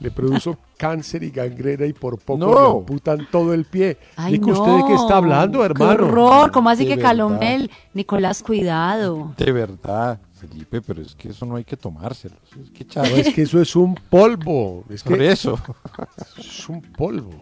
Le 0.00 0.10
produjo 0.10 0.58
cáncer 0.76 1.22
y 1.22 1.30
gangrena 1.30 1.86
y 1.86 1.92
por 1.92 2.18
poco 2.18 2.38
No. 2.38 2.52
le 2.72 2.78
amputan 2.80 3.28
todo 3.30 3.54
el 3.54 3.64
pie. 3.64 3.98
Ay, 4.16 4.32
Nico, 4.32 4.50
no. 4.50 4.60
¿usted 4.60 4.76
de 4.78 4.84
qué 4.88 4.94
está 4.94 5.16
hablando, 5.18 5.60
¡Qué 5.60 5.66
hermano? 5.66 5.92
horror! 6.04 6.50
¿Cómo 6.50 6.70
así 6.70 6.82
De 6.84 6.90
que 6.90 6.96
verdad. 6.96 7.10
Calomel? 7.10 7.70
Nicolás, 7.94 8.42
cuidado. 8.42 9.32
De 9.36 9.52
verdad, 9.52 10.18
Felipe, 10.34 10.82
pero 10.82 11.02
es 11.02 11.14
que 11.14 11.28
eso 11.28 11.46
no 11.46 11.54
hay 11.54 11.62
que 11.64 11.76
tomárselo. 11.76 12.34
Es 12.60 12.70
que, 12.70 12.84
No, 12.84 12.90
chale. 12.90 13.20
es 13.20 13.32
que 13.34 13.42
eso 13.42 13.60
es 13.62 13.76
un 13.76 13.94
polvo. 13.94 14.84
Es 14.90 15.04
que 15.04 15.10
Por 15.10 15.22
eso. 15.22 15.56
es 16.36 16.68
un 16.68 16.82
polvo. 16.82 17.34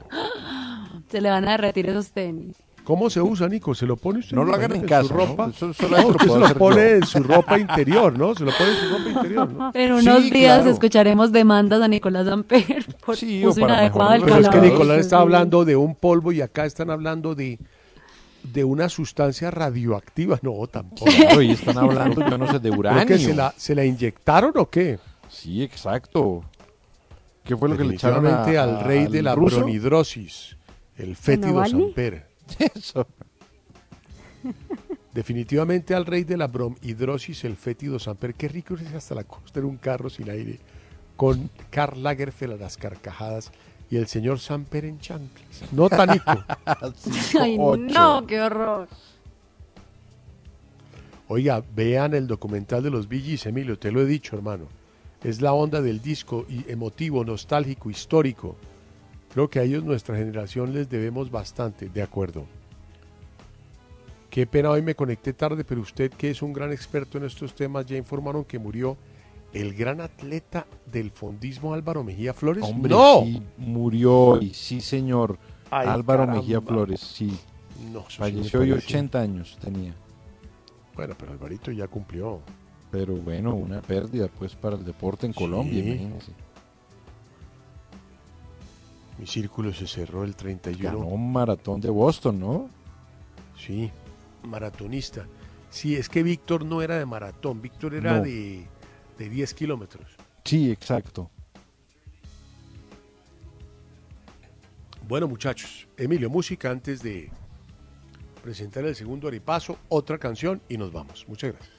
Se 1.11 1.21
le 1.23 1.31
van 1.31 1.49
a 1.49 1.53
derretir 1.53 1.89
esos 1.89 2.11
tenis. 2.13 2.57
¿Cómo 2.85 3.09
se 3.11 3.21
usa, 3.21 3.47
Nico? 3.49 3.75
¿Se 3.75 3.87
lo 3.87 3.97
pone 3.97 4.19
usted 4.21 4.35
No 4.35 4.43
lo 4.45 4.55
hagan 4.55 4.73
en 4.73 4.81
su 4.81 4.87
casa, 4.87 5.15
¿no? 5.15 5.27
ropa? 5.27 5.51
Eso 5.55 5.67
No, 5.69 5.75
solamente 5.75 6.09
lo 6.09 6.17
usted 6.17 6.29
se 6.49 6.55
lo 6.55 6.59
pone 6.59 6.77
yo. 6.77 6.83
en 6.97 7.07
su 7.07 7.23
ropa 7.23 7.59
interior, 7.59 8.19
¿no? 8.19 8.35
Se 8.35 8.45
lo 8.45 8.53
pone 8.53 8.71
en 8.71 8.77
su 8.77 8.89
ropa 8.99 9.09
interior, 9.11 9.53
¿no? 9.53 9.71
En 9.75 10.01
Sí, 10.01 10.09
unos 10.09 10.23
días 10.31 10.57
claro. 10.59 10.71
escucharemos 10.71 11.31
demandas 11.33 11.83
a 11.83 11.89
Nicolás 11.89 12.27
Amper 12.27 12.85
por 13.05 13.17
Sí, 13.17 13.45
o 13.45 13.51
uso 13.51 13.61
inadecuado 13.61 14.13
del 14.13 14.23
Pero 14.23 14.37
es 14.39 14.49
que. 14.49 14.61
Nicolás 14.61 14.99
está 15.01 15.17
Sí. 15.17 15.23
hablando 15.23 15.65
de 15.65 15.77
un 15.77 15.95
polvo 15.95 16.33
y 16.33 16.41
acá 16.41 16.65
están 16.65 16.91
hablando 16.91 17.35
de, 17.35 17.59
de 18.43 18.65
una 18.65 18.89
sustancia 18.89 19.51
radioactiva. 19.51 20.39
No, 20.43 20.67
tampoco. 20.67 21.05
Claro, 21.13 21.43
y 21.43 21.51
están 21.53 21.79
hablando, 21.79 22.29
yo 22.29 22.39
no 22.39 22.47
sé, 22.47 22.55
de 22.55 22.71
¿Pero 22.71 22.79
uranio. 22.79 23.07
que 23.07 23.19
se 23.19 23.35
la, 23.35 23.55
se 23.57 23.75
la 23.75 23.85
inyectaron 23.85 24.53
o 24.57 24.69
qué? 24.71 24.99
Sí, 25.29 25.63
exacto. 25.63 26.43
¿Qué 27.45 27.57
fue 27.57 27.69
lo 27.69 27.77
que 27.77 27.85
le 27.85 27.95
echaron 27.95 28.27
a- 28.27 28.43
al 28.45 28.81
rey 28.85 29.07
de 29.07 29.19
al 29.21 29.25
la 29.27 29.35
ruso? 29.35 29.59
bronhidrosis, 29.59 30.57
el 30.97 31.15
fétido 31.15 31.53
Navalny? 31.55 31.83
Samper. 31.85 32.30
Eso. 32.75 33.07
Definitivamente 35.13 35.95
al 35.95 36.07
rey 36.07 36.25
de 36.25 36.37
la 36.37 36.47
bromhidrosis, 36.47 37.45
el 37.45 37.57
fétido 37.57 37.99
Samper. 37.99 38.35
Qué 38.35 38.49
rico 38.49 38.75
es 38.75 38.95
hasta 38.95 39.15
la 39.15 39.25
costa 39.25 39.61
en 39.61 39.67
un 39.67 39.77
carro 39.77 40.09
sin 40.09 40.31
aire, 40.31 40.59
con 41.17 41.51
Karl 41.71 42.03
Lagerfeld 42.03 42.55
a 42.55 42.57
las 42.57 42.77
carcajadas 42.77 43.51
y 43.91 43.97
el 43.97 44.07
señor 44.07 44.39
Samper 44.39 44.85
en 44.85 45.01
chanclas. 45.01 45.73
No, 45.73 45.89
Tanico. 45.89 46.45
Ay, 47.41 47.59
no, 47.59 48.27
qué 48.27 48.41
horror. 48.41 48.89
Oiga, 51.27 51.63
vean 51.75 52.15
el 52.15 52.27
documental 52.27 52.83
de 52.83 52.91
los 52.91 53.09
Gees, 53.09 53.47
Emilio, 53.47 53.79
te 53.79 53.93
lo 53.93 54.01
he 54.01 54.07
dicho, 54.07 54.37
hermano. 54.37 54.67
Es 55.23 55.41
la 55.41 55.53
onda 55.53 55.81
del 55.83 56.01
disco 56.01 56.47
y 56.49 56.71
emotivo, 56.71 57.25
nostálgico, 57.25 57.91
histórico. 57.91 58.57
Creo 59.33 59.49
que 59.49 59.61
a 59.61 59.63
ellos, 59.63 59.85
nuestra 59.85 60.17
generación, 60.17 60.73
les 60.73 60.89
debemos 60.91 61.31
bastante, 61.31 61.89
de 61.89 62.03
acuerdo. 62.03 62.47
Qué 64.29 64.47
pena, 64.47 64.71
hoy 64.71 64.83
me 64.83 64.95
conecté 64.95 65.33
tarde, 65.33 65.65
pero 65.65 65.81
usted, 65.81 66.11
que 66.13 66.31
es 66.31 66.43
un 66.43 66.53
gran 66.53 66.73
experto 66.73 67.19
en 67.19 67.25
estos 67.25 67.55
temas, 67.55 67.87
ya 67.87 67.97
informaron 67.97 68.45
que 68.45 68.59
murió 68.59 68.97
el 69.53 69.75
gran 69.75 70.01
atleta 70.01 70.67
del 70.87 71.11
fondismo 71.11 71.75
Álvaro 71.75 72.05
Mejía 72.05 72.33
Flores. 72.33 72.63
Hombre, 72.65 72.91
¡No! 72.91 73.23
sí, 73.25 73.43
murió 73.57 74.41
y 74.41 74.55
sí, 74.55 74.81
señor. 74.81 75.39
Ay, 75.71 75.89
Álvaro 75.89 76.21
caramba. 76.21 76.41
Mejía 76.41 76.61
Flores, 76.61 77.01
sí. 77.01 77.37
No, 77.93 78.03
Falleció 78.03 78.65
y 78.65 78.71
parece. 78.71 78.87
80 78.87 79.21
años 79.21 79.59
tenía. 79.61 79.95
Bueno, 80.95 81.15
pero 81.19 81.33
Alvarito 81.33 81.73
ya 81.73 81.89
cumplió. 81.89 82.41
Pero 82.91 83.15
bueno, 83.17 83.55
una 83.55 83.81
pérdida 83.81 84.29
pues 84.29 84.55
para 84.55 84.77
el 84.77 84.85
deporte 84.85 85.27
en 85.27 85.33
Colombia, 85.33 85.83
Sí. 85.83 86.33
Mi 89.21 89.27
círculo 89.27 89.71
se 89.75 89.87
cerró 89.87 90.25
el 90.25 90.35
31. 90.35 90.83
Ganó 90.99 91.07
un 91.07 91.31
maratón 91.31 91.79
de 91.83 91.91
Boston, 91.91 92.41
¿no? 92.41 92.71
Sí, 93.55 93.91
maratonista. 94.45 95.27
Sí, 95.69 95.95
es 95.95 96.09
que 96.09 96.23
Víctor 96.23 96.65
no 96.65 96.81
era 96.81 96.99
de 96.99 97.05
maratón, 97.05 97.61
Víctor 97.61 97.93
era 97.95 98.17
No. 98.17 98.23
de, 98.23 98.67
de 99.19 99.29
10 99.29 99.53
kilómetros. 99.53 100.07
Sí, 100.43 100.71
exacto. 100.71 101.31
Bueno, 105.07 105.29
muchachos, 105.29 105.87
Emilio, 105.99 106.31
música 106.31 106.71
antes 106.71 107.03
de 107.03 107.31
presentar 108.43 108.85
el 108.87 108.95
segundo 108.97 109.29
aripazo, 109.29 109.77
otra 109.91 110.17
canción 110.17 110.63
y 110.67 110.79
nos 110.79 110.93
vamos. 110.93 111.27
Muchas 111.29 111.53
gracias. 111.53 111.75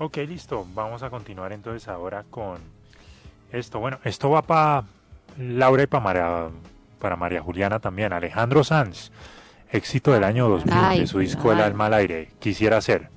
Ok, 0.00 0.16
listo. 0.18 0.66
Vamos 0.74 1.04
a 1.04 1.10
continuar 1.10 1.52
entonces 1.52 1.86
ahora 1.86 2.24
con 2.24 2.58
esto. 3.52 3.78
Bueno, 3.78 4.00
esto 4.02 4.30
va 4.30 4.42
para 4.42 4.84
Laura 5.38 5.84
y 5.84 5.86
para 5.86 6.02
María, 6.02 6.48
para 6.98 7.16
María 7.16 7.40
Juliana 7.40 7.78
también. 7.78 8.12
Alejandro 8.12 8.64
Sanz, 8.64 9.10
éxito 9.70 10.12
del 10.12 10.24
año 10.24 10.48
2000 10.48 10.74
Ay, 10.74 11.00
de 11.00 11.06
su 11.06 11.20
disco 11.20 11.52
El 11.52 11.60
alma 11.60 11.86
al 11.86 11.94
aire. 11.94 12.30
Quisiera 12.40 12.80
ser. 12.80 13.10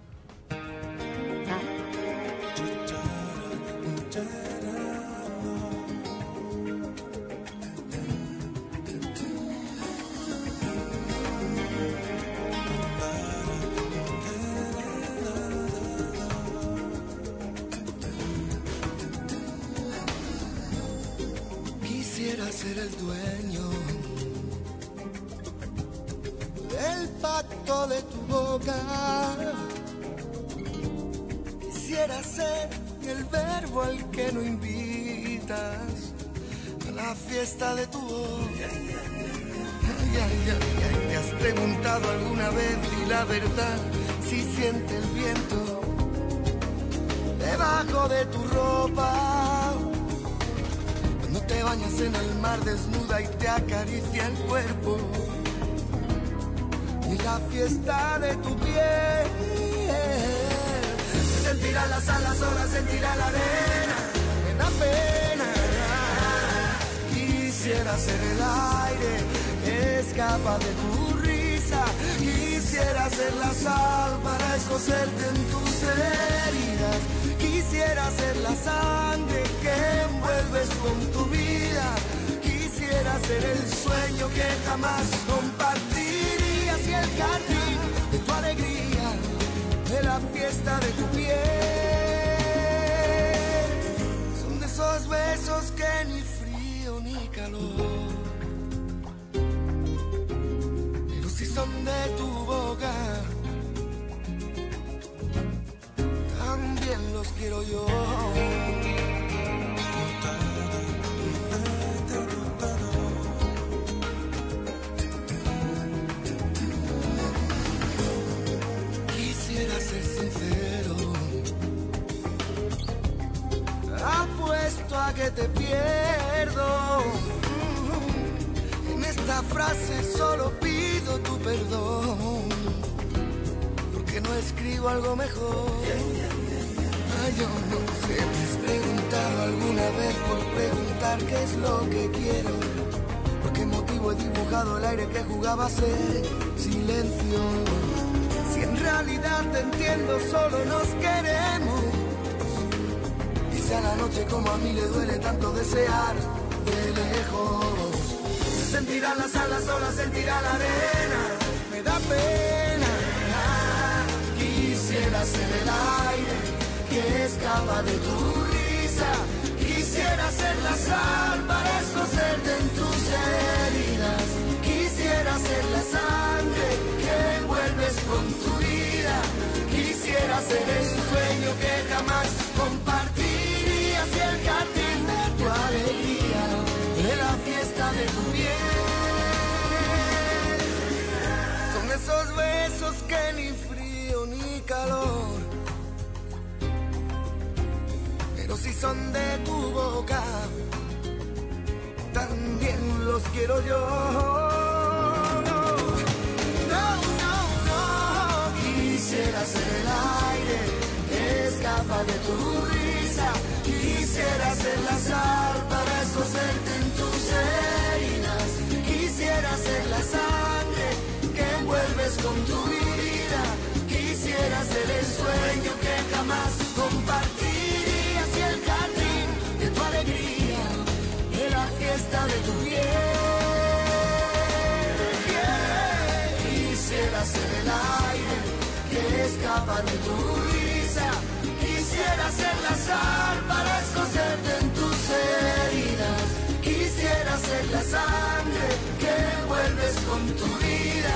tu 250.39 250.45
vida. 250.63 251.15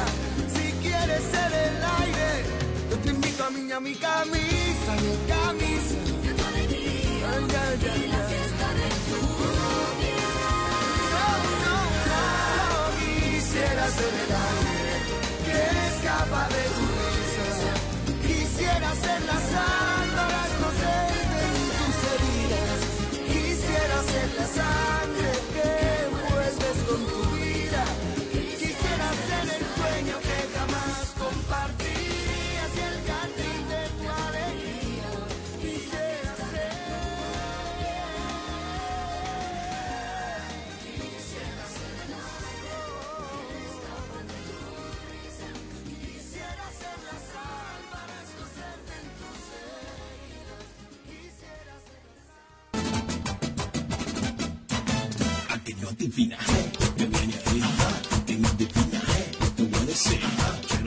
Si 0.55 0.65
quieres 0.83 1.23
ser 1.33 1.51
el 1.67 1.77
aire, 2.01 2.29
yo 2.89 2.97
te 3.03 3.09
invito 3.09 3.43
a 3.43 3.49
mi, 3.49 3.71
a 3.71 3.79
mi 3.79 3.95
camisa, 3.95 4.91
mi 5.03 5.15
camisa. 5.33 5.97
Ay, 7.27 8.07
la 8.07 8.21
fiesta 8.29 8.67
de 8.79 8.89
tu 9.09 9.19
vida. 9.99 10.47
No, 11.13 11.27
no, 11.63 11.77
no, 12.09 12.71
quisiera 12.99 13.85
ser 13.97 14.13
el 14.23 14.31
aire 14.51 14.95
que 15.45 15.57
escapa 15.87 16.47
de 16.55 16.63
tu 16.75 16.85
risa. 17.01 17.73
Quisiera 18.27 18.89
ser 19.03 19.21
la 19.23 19.39
sal. 19.51 19.94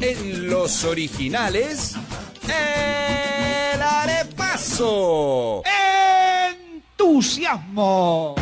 En 0.00 0.48
los 0.48 0.84
originales, 0.84 1.94
el 2.44 3.82
arepaso. 3.82 5.62
¡Entusiasmo! 6.96 8.36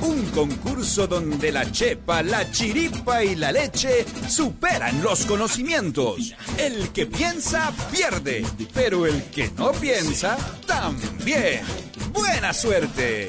Un 0.00 0.24
concurso 0.30 1.06
donde 1.06 1.52
la 1.52 1.70
chepa, 1.70 2.22
la 2.22 2.50
chiripa 2.50 3.22
y 3.22 3.36
la 3.36 3.52
leche 3.52 4.06
superan 4.26 5.02
los 5.02 5.26
conocimientos. 5.26 6.34
El 6.56 6.88
que 6.90 7.04
piensa 7.04 7.70
pierde, 7.92 8.46
pero 8.72 9.06
el 9.06 9.24
que 9.24 9.50
no 9.58 9.72
piensa 9.72 10.38
también. 10.66 11.60
Buena 12.12 12.52
suerte. 12.52 13.28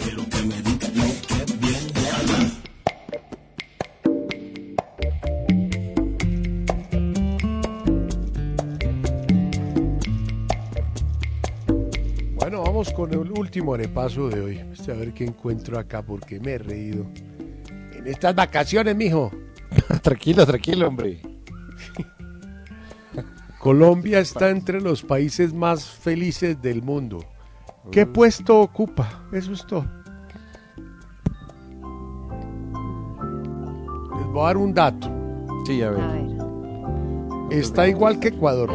Con 12.90 13.14
el 13.14 13.32
último 13.32 13.78
repaso 13.78 14.28
de 14.28 14.42
hoy. 14.42 14.60
A 14.60 14.94
ver 14.94 15.14
qué 15.14 15.24
encuentro 15.24 15.78
acá 15.78 16.02
porque 16.02 16.40
me 16.40 16.54
he 16.54 16.58
reído. 16.58 17.06
En 17.94 18.08
estas 18.08 18.34
vacaciones, 18.34 18.96
mijo. 18.96 19.32
tranquilo, 20.02 20.48
tranquilo, 20.48 20.88
hombre. 20.88 21.22
Colombia 23.60 24.20
está 24.20 24.50
entre 24.50 24.82
los 24.82 25.04
países 25.04 25.54
más 25.54 25.86
felices 25.86 26.60
del 26.60 26.82
mundo. 26.82 27.24
¿Qué 27.92 28.04
mm. 28.04 28.14
puesto 28.14 28.60
ocupa? 28.60 29.28
Eso 29.32 29.54
es 29.54 29.64
todo. 29.68 29.86
Les 34.18 34.28
voy 34.34 34.42
a 34.42 34.46
dar 34.48 34.58
un 34.58 34.74
dato. 34.74 35.08
Sí, 35.68 35.84
a 35.84 35.92
ver. 35.92 36.02
A 36.02 36.14
ver. 36.14 36.22
Está 37.52 37.88
igual 37.88 38.20
que 38.20 38.30
Ecuador. 38.30 38.72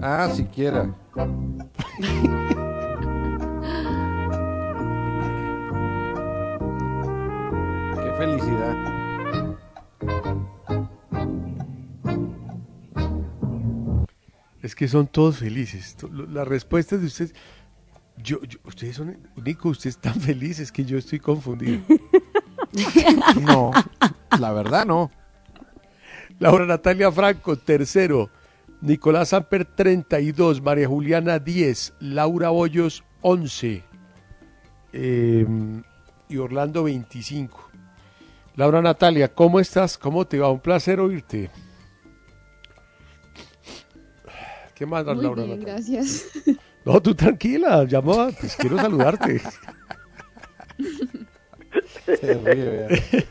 Ah, 0.00 0.30
siquiera. 0.32 0.94
Qué 8.02 8.12
felicidad. 8.18 8.74
Es 14.62 14.74
que 14.74 14.88
son 14.88 15.06
todos 15.06 15.38
felices. 15.38 15.96
Las 16.30 16.48
respuestas 16.48 17.00
de 17.00 17.06
ustedes. 17.06 17.34
Yo, 18.16 18.40
yo- 18.44 18.58
ustedes 18.64 18.96
son. 18.96 19.18
Nico, 19.44 19.68
ustedes 19.68 19.96
están 19.96 20.14
felices 20.20 20.72
que 20.72 20.84
yo 20.84 20.98
estoy 20.98 21.18
confundido. 21.20 21.80
No, 23.40 23.70
la 24.40 24.52
verdad 24.52 24.84
no. 24.84 25.08
Laura 26.40 26.66
Natalia 26.66 27.12
Franco, 27.12 27.56
tercero. 27.56 28.30
Nicolás 28.84 29.32
Amper, 29.32 29.64
32. 29.64 30.60
María 30.62 30.86
Juliana, 30.86 31.38
10. 31.38 31.94
Laura 32.00 32.50
Hoyos, 32.50 33.02
11. 33.22 33.82
Eh, 34.92 35.46
y 36.28 36.36
Orlando, 36.36 36.84
25. 36.84 37.70
Laura 38.56 38.82
Natalia, 38.82 39.32
¿cómo 39.34 39.58
estás? 39.58 39.96
¿Cómo 39.98 40.26
te 40.26 40.38
va? 40.38 40.50
Un 40.50 40.60
placer 40.60 41.00
oírte. 41.00 41.50
¿Qué 44.74 44.86
más, 44.86 45.04
Muy 45.04 45.22
Laura 45.22 45.44
bien, 45.44 45.60
Natalia? 45.60 45.74
gracias. 45.74 46.26
No, 46.84 47.00
tú 47.00 47.14
tranquila, 47.14 47.84
llamo, 47.84 48.28
pues 48.38 48.56
quiero 48.56 48.76
saludarte. 48.76 49.40
Se 52.20 52.34
ríe, 52.34 53.26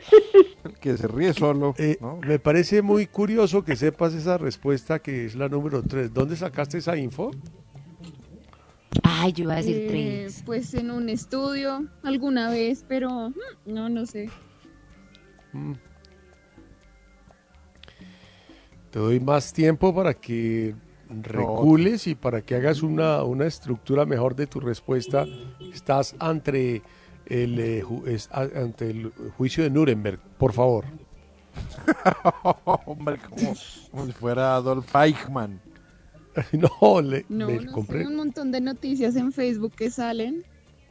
que 0.80 0.96
se 0.96 1.06
ríe 1.08 1.32
solo. 1.32 1.74
Eh, 1.78 1.98
¿no? 2.00 2.18
Me 2.26 2.38
parece 2.38 2.82
muy 2.82 3.06
curioso 3.06 3.64
que 3.64 3.76
sepas 3.76 4.14
esa 4.14 4.38
respuesta 4.38 4.98
que 4.98 5.26
es 5.26 5.34
la 5.34 5.48
número 5.48 5.82
3. 5.82 6.12
¿Dónde 6.12 6.36
sacaste 6.36 6.78
esa 6.78 6.96
info? 6.96 7.30
Ay, 9.02 9.32
yo 9.32 9.44
iba 9.44 9.54
a 9.54 9.56
decir 9.56 9.76
Eh, 9.76 9.86
tres. 9.88 10.42
pues 10.46 10.72
en 10.74 10.90
un 10.90 11.08
estudio 11.08 11.86
alguna 12.02 12.50
vez, 12.50 12.84
pero 12.86 13.30
mm, 13.30 13.34
no, 13.66 13.88
no 13.88 14.06
sé. 14.06 14.30
Mm. 15.52 15.72
Te 18.90 18.98
doy 18.98 19.18
más 19.20 19.52
tiempo 19.52 19.94
para 19.94 20.14
que 20.14 20.74
recules 21.10 22.06
y 22.06 22.14
para 22.14 22.42
que 22.42 22.54
hagas 22.54 22.82
una, 22.82 23.22
una 23.24 23.46
estructura 23.46 24.06
mejor 24.06 24.36
de 24.36 24.46
tu 24.46 24.60
respuesta. 24.60 25.26
Estás 25.72 26.14
ante 26.20 26.82
el, 27.26 27.58
eh, 27.58 27.82
ju- 27.82 28.06
es- 28.06 28.28
a- 28.32 28.42
ante 28.62 28.90
el 28.90 29.10
juicio 29.36 29.64
de 29.64 29.70
Nuremberg, 29.70 30.18
por 30.38 30.52
favor. 30.52 30.84
Hombre, 32.86 33.18
como, 33.18 33.54
como 33.90 34.06
si 34.06 34.12
fuera 34.12 34.56
Adolf 34.56 34.94
Eichmann. 34.94 35.60
no, 36.52 37.00
le, 37.00 37.24
No, 37.28 37.48
no 37.48 37.72
compré. 37.72 38.00
sé, 38.02 38.06
un 38.08 38.16
montón 38.16 38.50
de 38.50 38.60
noticias 38.60 39.14
en 39.16 39.32
Facebook 39.32 39.72
que 39.76 39.90
salen. 39.90 40.44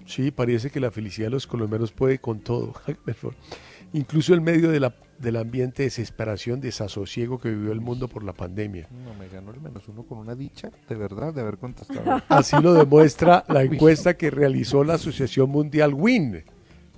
Sí, 0.06 0.32
parece 0.32 0.70
que 0.70 0.80
la 0.80 0.92
felicidad 0.92 1.28
de 1.28 1.32
los 1.32 1.48
colombianos 1.48 1.92
puede 1.92 2.20
con 2.20 2.40
todo. 2.40 2.74
Incluso 3.94 4.34
en 4.34 4.44
medio 4.44 4.70
de 4.72 4.80
la, 4.80 4.96
del 5.20 5.38
ambiente 5.38 5.84
de 5.84 5.88
desesperación, 5.88 6.60
desasosiego 6.62 7.40
que 7.40 7.50
vivió 7.50 7.72
el 7.72 7.82
mundo 7.82 8.08
por 8.08 8.24
la 8.24 8.34
pandemia. 8.34 8.88
No, 8.92 9.14
me 9.14 9.30
ganó 9.30 9.52
el 9.52 9.62
menos 9.62 9.88
uno 9.88 10.04
con 10.04 10.18
una 10.18 10.36
dicha, 10.36 10.70
de 10.90 10.96
verdad, 10.96 11.34
de 11.34 11.42
haber 11.42 11.58
contestado. 11.58 12.22
Así 12.30 12.56
lo 12.62 12.74
demuestra 12.74 13.44
la 13.50 13.64
encuesta 13.64 14.16
que 14.16 14.30
realizó 14.30 14.84
la 14.84 14.96
Asociación 14.96 15.50
Mundial 15.50 15.94
WIN. 15.94 16.44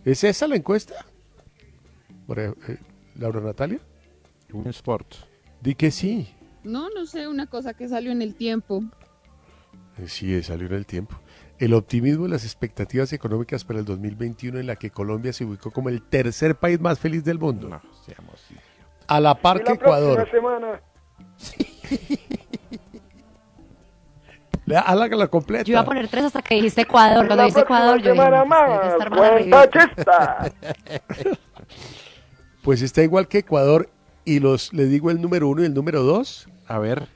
¿Es 0.03 0.23
esa 0.23 0.47
la 0.47 0.55
encuesta? 0.55 1.05
Eh, 2.35 2.53
Laura 3.15 3.41
Natalia. 3.41 3.79
Win 4.51 4.67
Sports. 4.67 5.25
Di 5.61 5.75
que 5.75 5.91
sí. 5.91 6.29
No, 6.63 6.89
no 6.89 7.05
sé, 7.05 7.27
una 7.27 7.47
cosa 7.47 7.73
que 7.73 7.87
salió 7.87 8.11
en 8.11 8.21
el 8.21 8.35
tiempo. 8.35 8.83
Eh, 9.97 10.07
Sí, 10.07 10.41
salió 10.43 10.67
en 10.67 10.73
el 10.73 10.85
tiempo. 10.85 11.19
El 11.57 11.73
optimismo 11.73 12.25
y 12.25 12.29
las 12.29 12.43
expectativas 12.43 13.13
económicas 13.13 13.63
para 13.63 13.79
el 13.79 13.85
2021 13.85 14.59
en 14.59 14.67
la 14.67 14.75
que 14.75 14.89
Colombia 14.89 15.31
se 15.31 15.45
ubicó 15.45 15.71
como 15.71 15.87
el 15.89 16.01
tercer 16.01 16.55
país 16.55 16.79
más 16.81 16.99
feliz 16.99 17.23
del 17.23 17.39
mundo. 17.39 17.69
No, 17.69 17.81
seamos 18.05 18.41
A 19.07 19.19
la 19.21 19.35
par 19.35 19.59
que 19.63 19.69
la 19.69 19.75
Ecuador. 19.75 20.29
semana. 20.29 20.81
Le- 24.65 24.77
Hágala 24.77 25.15
la 25.15 25.27
completa. 25.27 25.63
Yo 25.63 25.73
iba 25.73 25.81
a 25.81 25.85
poner 25.85 26.07
tres 26.09 26.25
hasta 26.25 26.41
que 26.41 26.55
dijiste 26.55 26.81
Ecuador. 26.81 27.17
Cuando 27.17 27.35
La 27.35 27.43
dijiste 27.43 27.61
Ecuador, 27.61 28.01
yo 28.01 28.11
dije, 28.13 28.29
no, 28.29 29.69
pues, 29.69 30.07
más. 30.07 30.51
Pues 32.63 32.81
está 32.81 33.03
igual 33.03 33.27
que 33.27 33.37
Ecuador 33.39 33.89
y 34.25 34.39
los 34.39 34.73
le 34.73 34.85
digo 34.87 35.11
el 35.11 35.21
número 35.21 35.47
uno 35.47 35.61
y 35.61 35.65
el 35.65 35.73
número 35.75 36.01
dos. 36.01 36.49
A 36.67 36.79
ver. 36.79 37.07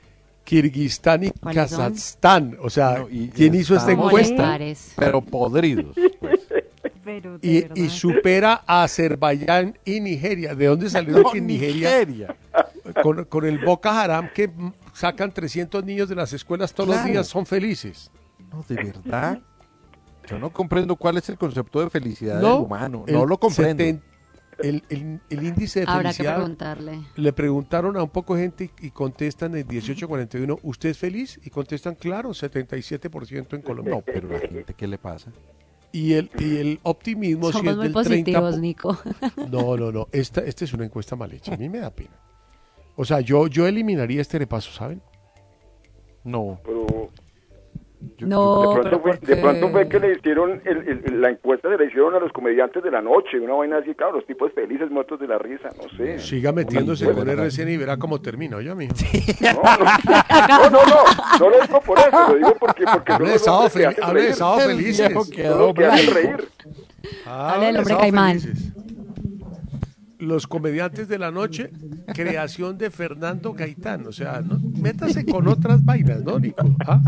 Kirguistán 0.50 1.22
y. 1.24 1.30
Kazajstán. 1.30 2.56
O 2.60 2.68
sea, 2.68 2.98
No, 2.98 3.08
y- 3.08 3.28
¿quién 3.28 3.54
y 3.54 3.58
hizo 3.58 3.76
esta 3.76 3.92
encuesta? 3.92 4.58
Pero 4.96 5.20
podridos. 5.20 5.94
pues. 6.18 6.40
Pero 7.04 7.38
de 7.38 7.70
Y, 7.76 7.82
y 7.84 7.88
supera 7.88 8.62
a 8.66 8.82
Azerbaiyán 8.82 9.78
y 9.84 10.00
Nigeria. 10.00 10.54
¿De 10.56 10.66
dónde 10.66 10.90
salió 10.90 11.18
No, 11.22 11.30
que 11.30 11.40
Nigeria, 11.40 12.04
Nigeria. 12.04 12.36
Con, 13.02 13.24
con 13.24 13.46
el 13.46 13.58
Boca 13.64 14.02
Haram 14.02 14.28
que 14.34 14.50
sacan 14.92 15.32
300 15.32 15.84
niños 15.84 16.08
de 16.08 16.14
las 16.16 16.32
escuelas 16.32 16.74
todos 16.74 16.90
los 16.90 17.04
días, 17.04 17.26
son 17.28 17.46
felices? 17.46 18.10
No, 18.52 18.64
de 18.68 18.74
verdad. 18.74 19.40
Yo 20.28 20.38
no 20.38 20.50
comprendo 20.50 20.94
cuál 20.96 21.16
es 21.16 21.28
el 21.28 21.38
concepto 21.38 21.80
de 21.80 21.90
felicidad 21.90 22.40
No, 22.40 22.54
del 22.56 22.64
humano. 22.66 23.04
el 23.06 23.14
No 23.14 23.24
lo 23.26 23.38
comprendo. 23.38 23.82
El, 24.62 24.82
el- 24.88 25.20
el 25.30 25.46
índice 25.46 25.80
de 25.80 25.86
Habrá 25.90 26.12
que 26.12 26.22
preguntarle. 26.24 27.00
Le 27.16 27.32
preguntaron 27.32 27.96
a 27.96 28.02
un 28.02 28.10
poco 28.10 28.34
de 28.36 28.42
gente 28.42 28.70
y, 28.80 28.86
y 28.86 28.90
contestan 28.90 29.54
en 29.56 29.66
1841, 29.66 30.58
¿usted 30.62 30.90
es 30.90 30.98
feliz? 30.98 31.40
Y 31.44 31.50
contestan, 31.50 31.94
claro, 31.94 32.30
77% 32.30 33.54
en 33.54 33.62
Colombia. 33.62 33.94
No, 33.94 34.02
pero 34.02 34.28
la 34.28 34.38
gente, 34.40 34.74
¿qué 34.74 34.86
le 34.86 34.98
pasa? 34.98 35.30
Y 35.92 36.12
el, 36.12 36.30
y 36.38 36.56
el 36.58 36.80
optimismo 36.84 37.50
Somos 37.50 37.72
es 37.72 37.76
muy 37.76 37.84
del 37.88 37.92
30 37.92 38.40
positivos, 38.40 38.58
Nico. 38.60 38.98
No, 39.50 39.76
no, 39.76 39.90
no. 39.90 40.06
Esta, 40.12 40.40
esta 40.42 40.64
es 40.64 40.72
una 40.72 40.84
encuesta 40.84 41.16
mal 41.16 41.32
hecha. 41.32 41.54
A 41.54 41.56
mí 41.56 41.68
me 41.68 41.78
da 41.80 41.90
pena. 41.90 42.16
O 42.96 43.04
sea, 43.04 43.20
yo, 43.20 43.46
yo 43.48 43.66
eliminaría 43.66 44.20
este 44.20 44.38
repaso, 44.38 44.70
¿saben? 44.70 45.00
No. 46.22 46.60
Pero 46.64 47.10
No, 48.20 48.60
de, 48.60 48.66
pero 48.68 48.80
pronto 48.80 49.00
fue, 49.00 49.10
¿por 49.12 49.20
de 49.20 49.34
qué? 49.34 49.40
pronto 49.42 49.68
fue 49.70 49.88
que 49.88 50.00
le 50.00 50.12
hicieron, 50.12 50.62
el- 50.64 50.88
el- 51.06 51.20
la 51.20 51.30
encuesta 51.30 51.68
se 51.68 51.76
la 51.76 51.84
hicieron 51.84 52.14
a 52.14 52.18
los 52.18 52.32
comediantes 52.32 52.82
de 52.82 52.90
la 52.90 53.02
noche, 53.02 53.38
una 53.40 53.54
vaina 53.54 53.78
así, 53.78 53.94
claro, 53.94 54.12
los 54.16 54.26
tipos 54.26 54.52
felices, 54.52 54.90
muertos 54.90 55.20
de 55.20 55.26
la 55.28 55.38
risa, 55.38 55.68
no 55.76 55.88
sé. 55.96 56.18
Siga 56.18 56.52
metiéndose 56.52 57.04
con. 57.12 57.28
RCN 57.28 57.68
y 57.70 57.76
verá 57.76 57.96
cómo 57.98 58.20
termina, 58.20 58.60
yo, 58.62 58.74
mijo. 58.74 58.94
No, 59.52 60.70
no, 60.70 60.84
no, 60.86 61.38
no 61.38 61.50
lo 61.50 61.60
digo 61.62 61.80
por 61.80 61.98
eso, 61.98 62.28
lo 62.28 62.34
digo 62.36 62.54
porque, 62.58 62.84
porque 62.92 63.12
Hable 63.12 63.32
que 63.32 63.38
sábado 63.38 64.60
El 64.60 64.76
felices. 64.76 65.30
quedó 65.30 65.74
que 65.74 65.86
hacen 65.86 66.14
reír. 66.14 66.48
Ah, 67.26 67.54
Hable 67.54 67.72
de 67.72 67.78
hombre 67.78 67.96
caimán. 67.96 68.40
felices. 68.40 68.72
Los 70.20 70.46
comediantes 70.46 71.08
de 71.08 71.18
la 71.18 71.30
noche, 71.30 71.70
creación 72.14 72.76
de 72.78 72.90
Fernando 72.90 73.52
Gaitán. 73.52 74.06
O 74.06 74.12
sea, 74.12 74.40
¿no? 74.40 74.58
métase 74.78 75.24
con 75.24 75.48
otras 75.48 75.84
vainas, 75.84 76.22
¿no, 76.22 76.38
Nico? 76.38 76.76
¿Ah? 76.86 77.00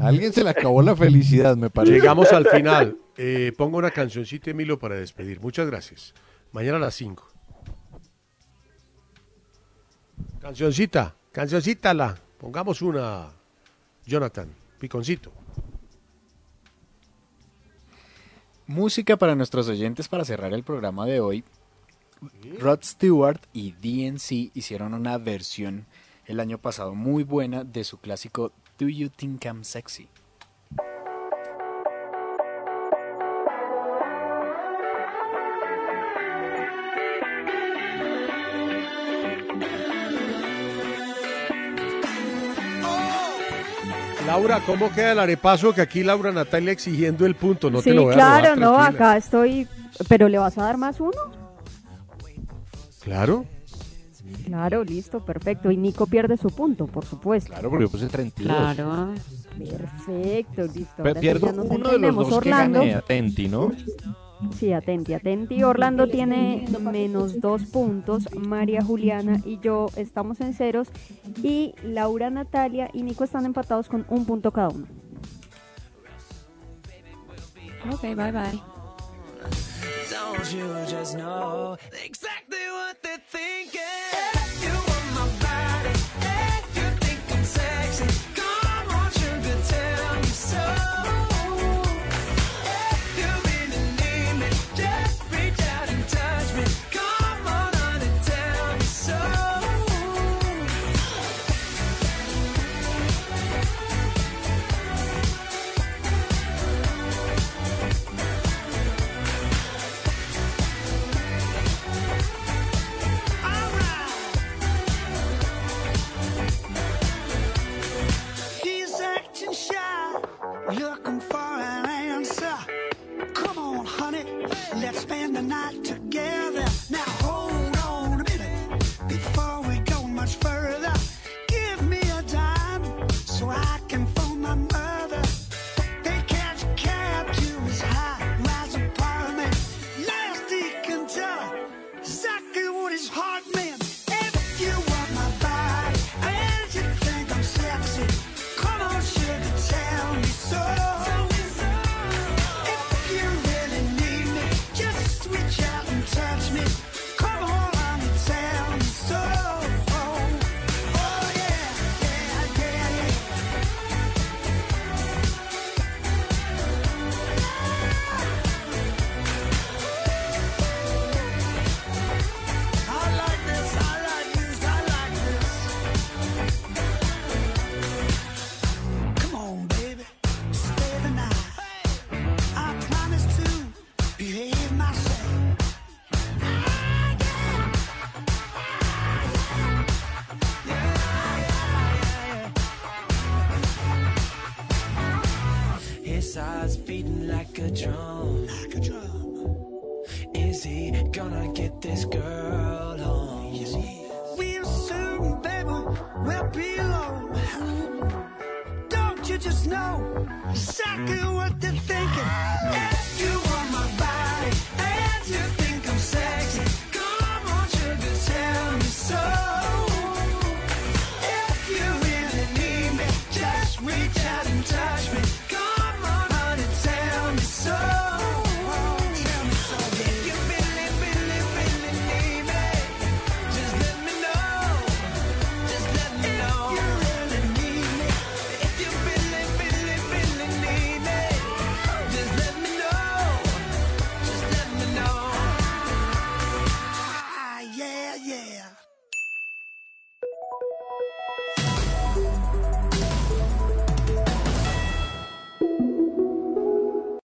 A 0.00 0.06
alguien 0.06 0.32
se 0.32 0.44
le 0.44 0.50
acabó 0.50 0.80
la 0.82 0.94
felicidad, 0.94 1.56
me 1.56 1.70
parece. 1.70 1.94
Llegamos 1.94 2.32
al 2.32 2.46
final. 2.46 2.96
Eh, 3.16 3.52
pongo 3.56 3.78
una 3.78 3.90
cancioncita, 3.90 4.50
Emilio, 4.50 4.78
para 4.78 4.94
despedir. 4.94 5.40
Muchas 5.40 5.66
gracias. 5.66 6.14
Mañana 6.52 6.76
a 6.78 6.80
las 6.80 6.94
5. 6.94 7.28
Cancioncita, 10.40 11.14
cancioncita 11.32 11.92
la. 11.92 12.16
Pongamos 12.38 12.80
una. 12.80 13.28
Jonathan, 14.06 14.48
piconcito. 14.78 15.32
Música 18.70 19.16
para 19.16 19.34
nuestros 19.34 19.66
oyentes 19.66 20.06
para 20.06 20.24
cerrar 20.24 20.54
el 20.54 20.62
programa 20.62 21.04
de 21.04 21.18
hoy. 21.18 21.42
Rod 22.60 22.84
Stewart 22.84 23.40
y 23.52 23.72
DNC 23.72 24.52
hicieron 24.54 24.94
una 24.94 25.18
versión 25.18 25.86
el 26.26 26.38
año 26.38 26.56
pasado 26.56 26.94
muy 26.94 27.24
buena 27.24 27.64
de 27.64 27.82
su 27.82 27.98
clásico 27.98 28.52
Do 28.78 28.88
You 28.88 29.08
Think 29.08 29.44
I'm 29.44 29.64
Sexy? 29.64 30.06
Laura, 44.30 44.60
¿cómo 44.64 44.92
queda 44.92 45.10
el 45.10 45.18
arepaso? 45.18 45.74
Que 45.74 45.80
aquí 45.80 46.04
Laura 46.04 46.30
Natalia 46.30 46.70
exigiendo 46.70 47.26
el 47.26 47.34
punto, 47.34 47.68
no 47.68 47.78
sí, 47.82 47.90
te 47.90 47.96
lo 47.96 48.04
voy 48.04 48.14
claro, 48.14 48.52
a 48.52 48.54
robar, 48.54 48.58
no, 48.58 48.78
acá 48.80 49.16
estoy. 49.16 49.66
¿Pero 50.08 50.28
le 50.28 50.38
vas 50.38 50.56
a 50.56 50.62
dar 50.62 50.76
más 50.76 51.00
uno? 51.00 51.10
Claro. 53.02 53.44
Claro, 54.46 54.84
listo, 54.84 55.18
perfecto. 55.24 55.72
Y 55.72 55.76
Nico 55.76 56.06
pierde 56.06 56.36
su 56.36 56.48
punto, 56.50 56.86
por 56.86 57.04
supuesto. 57.04 57.50
Claro, 57.50 57.70
porque 57.70 57.86
yo 57.86 57.90
puse 57.90 58.06
32. 58.06 58.56
Claro. 58.56 59.14
Perfecto, 59.58 60.62
listo. 60.62 61.02
Pero 61.02 61.20
pierdo 61.20 61.48
uno 61.64 61.88
de 61.90 61.98
los 61.98 62.14
dos 62.14 62.32
Orlando. 62.34 62.80
que 62.82 62.86
gané, 62.86 62.98
atenti, 62.98 63.48
¿no? 63.48 63.72
Sí, 64.58 64.72
atenti, 64.72 65.14
atenti. 65.14 65.62
Orlando 65.62 66.08
tiene 66.08 66.64
menos 66.80 67.40
dos 67.40 67.64
puntos. 67.64 68.28
María 68.34 68.82
Juliana 68.82 69.40
y 69.44 69.58
yo 69.60 69.86
estamos 69.96 70.40
en 70.40 70.54
ceros. 70.54 70.88
Y 71.42 71.74
Laura, 71.82 72.30
Natalia 72.30 72.90
y 72.92 73.02
Nico 73.02 73.24
están 73.24 73.44
empatados 73.44 73.88
con 73.88 74.06
un 74.08 74.24
punto 74.24 74.50
cada 74.52 74.68
uno. 74.70 74.86
Ok, 77.92 78.02
bye 78.02 78.32
bye. 78.32 78.60
Don't 80.10 80.52
you 80.52 80.66
just 80.86 81.16
know 81.16 81.76
exactly 82.04 82.58
what 82.72 83.00
they're 83.02 83.22
thinking? 83.30 84.79